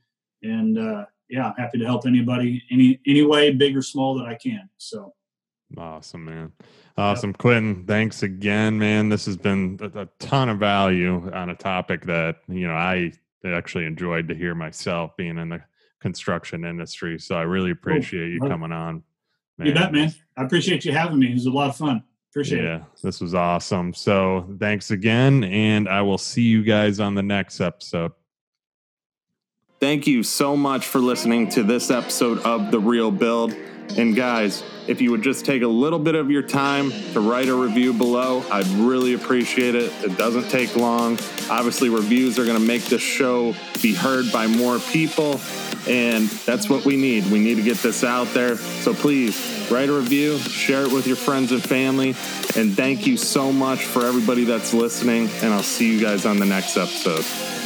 And 0.43 0.79
uh, 0.79 1.05
yeah, 1.31 1.49
I'm 1.49 1.55
happy 1.55 1.79
to 1.79 1.85
help 1.85 2.07
anybody 2.07 2.63
any 2.71 3.01
any 3.07 3.23
way, 3.23 3.53
big 3.53 3.77
or 3.77 3.83
small, 3.83 4.19
that 4.19 4.27
I 4.27 4.35
can. 4.35 4.69
So 4.79 5.15
awesome, 5.79 6.25
man. 6.25 6.53
Awesome, 6.97 7.31
yep. 7.31 7.39
Quinten. 7.39 7.87
Thanks 7.87 8.23
again, 8.23 8.79
man. 8.79 9.09
This 9.09 9.25
has 9.27 9.37
been 9.37 9.79
a, 9.81 10.03
a, 10.03 10.09
ton 10.19 10.49
of 10.49 10.59
value 10.59 11.31
on 11.33 11.51
a 11.51 11.55
topic 11.55 12.05
that 12.07 12.39
you 12.49 12.67
know 12.67 12.75
I 12.75 13.13
actually 13.45 13.87
enjoyed 13.87 14.29
to 14.29 14.35
hear 14.35 14.55
myself, 14.55 15.17
being 15.17 15.39
in 15.39 15.49
the 15.49 15.63
construction 16.01 16.65
industry. 16.65 17.19
So 17.19 17.35
I 17.35 17.43
really 17.43 17.71
appreciate 17.71 18.39
cool. 18.39 18.49
you 18.49 18.53
coming 18.53 18.73
on. 18.73 19.03
Man. 19.59 19.69
You 19.69 19.75
bet, 19.75 19.93
man. 19.93 20.15
I 20.37 20.45
appreciate 20.45 20.85
you 20.85 20.93
having 20.93 21.19
me. 21.19 21.31
It 21.31 21.35
was 21.35 21.47
a 21.47 21.51
lot 21.51 21.69
of 21.69 21.77
fun. 21.77 22.03
Appreciate 22.31 22.63
yeah, 22.63 22.77
it. 22.77 22.83
this 23.03 23.21
was 23.21 23.35
awesome. 23.35 23.93
So 23.93 24.49
thanks 24.61 24.93
again, 24.93 25.43
and 25.45 25.89
I 25.89 26.03
will 26.03 26.19
see 26.19 26.43
you 26.43 26.63
guys 26.63 27.01
on 27.01 27.15
the 27.15 27.25
next 27.25 27.61
episode. 27.61 28.13
Thank 29.81 30.07
you 30.07 30.23
so 30.23 30.57
much 30.57 30.87
for 30.87 31.01
listening 31.01 31.49
to 31.51 31.63
this 31.63 31.91
episode 31.91 32.39
of 32.41 32.71
The 32.71 32.79
Real 32.79 33.11
Build. 33.11 33.57
And 33.97 34.15
guys, 34.15 34.63
if 34.87 35.01
you 35.01 35.11
would 35.11 35.23
just 35.23 35.45
take 35.45 35.63
a 35.63 35.69
little 35.69 35.99
bit 35.99 36.15
of 36.15 36.31
your 36.31 36.43
time 36.43 36.91
to 37.13 37.21
write 37.21 37.49
a 37.49 37.55
review 37.55 37.93
below, 37.93 38.45
I'd 38.51 38.67
really 38.67 39.15
appreciate 39.15 39.75
it. 39.75 39.93
It 40.03 40.17
doesn't 40.17 40.51
take 40.51 40.75
long. 40.77 41.19
Obviously, 41.51 41.89
reviews 41.89 42.39
are 42.39 42.45
going 42.45 42.59
to 42.59 42.65
make 42.65 42.85
this 42.87 43.03
show 43.03 43.55
be 43.83 43.95
heard 43.95 44.33
by 44.33 44.47
more 44.47 44.79
people. 44.79 45.41
And 45.89 46.29
that's 46.29 46.69
what 46.69 46.85
we 46.85 46.97
need. 46.97 47.31
We 47.31 47.39
need 47.39 47.57
to 47.57 47.63
get 47.63 47.79
this 47.79 48.05
out 48.05 48.29
there. 48.35 48.57
So 48.57 48.93
please 48.93 49.69
write 49.71 49.89
a 49.89 49.93
review, 49.93 50.39
share 50.39 50.83
it 50.83 50.93
with 50.93 51.07
your 51.07 51.17
friends 51.17 51.53
and 51.53 51.63
family. 51.63 52.11
And 52.57 52.75
thank 52.77 53.07
you 53.07 53.17
so 53.17 53.53
much 53.53 53.85
for 53.85 54.05
everybody 54.05 54.45
that's 54.45 54.75
listening. 54.75 55.29
And 55.43 55.55
I'll 55.55 55.63
see 55.63 55.93
you 55.93 56.01
guys 56.01 56.27
on 56.27 56.39
the 56.39 56.47
next 56.47 56.77
episode. 56.77 57.60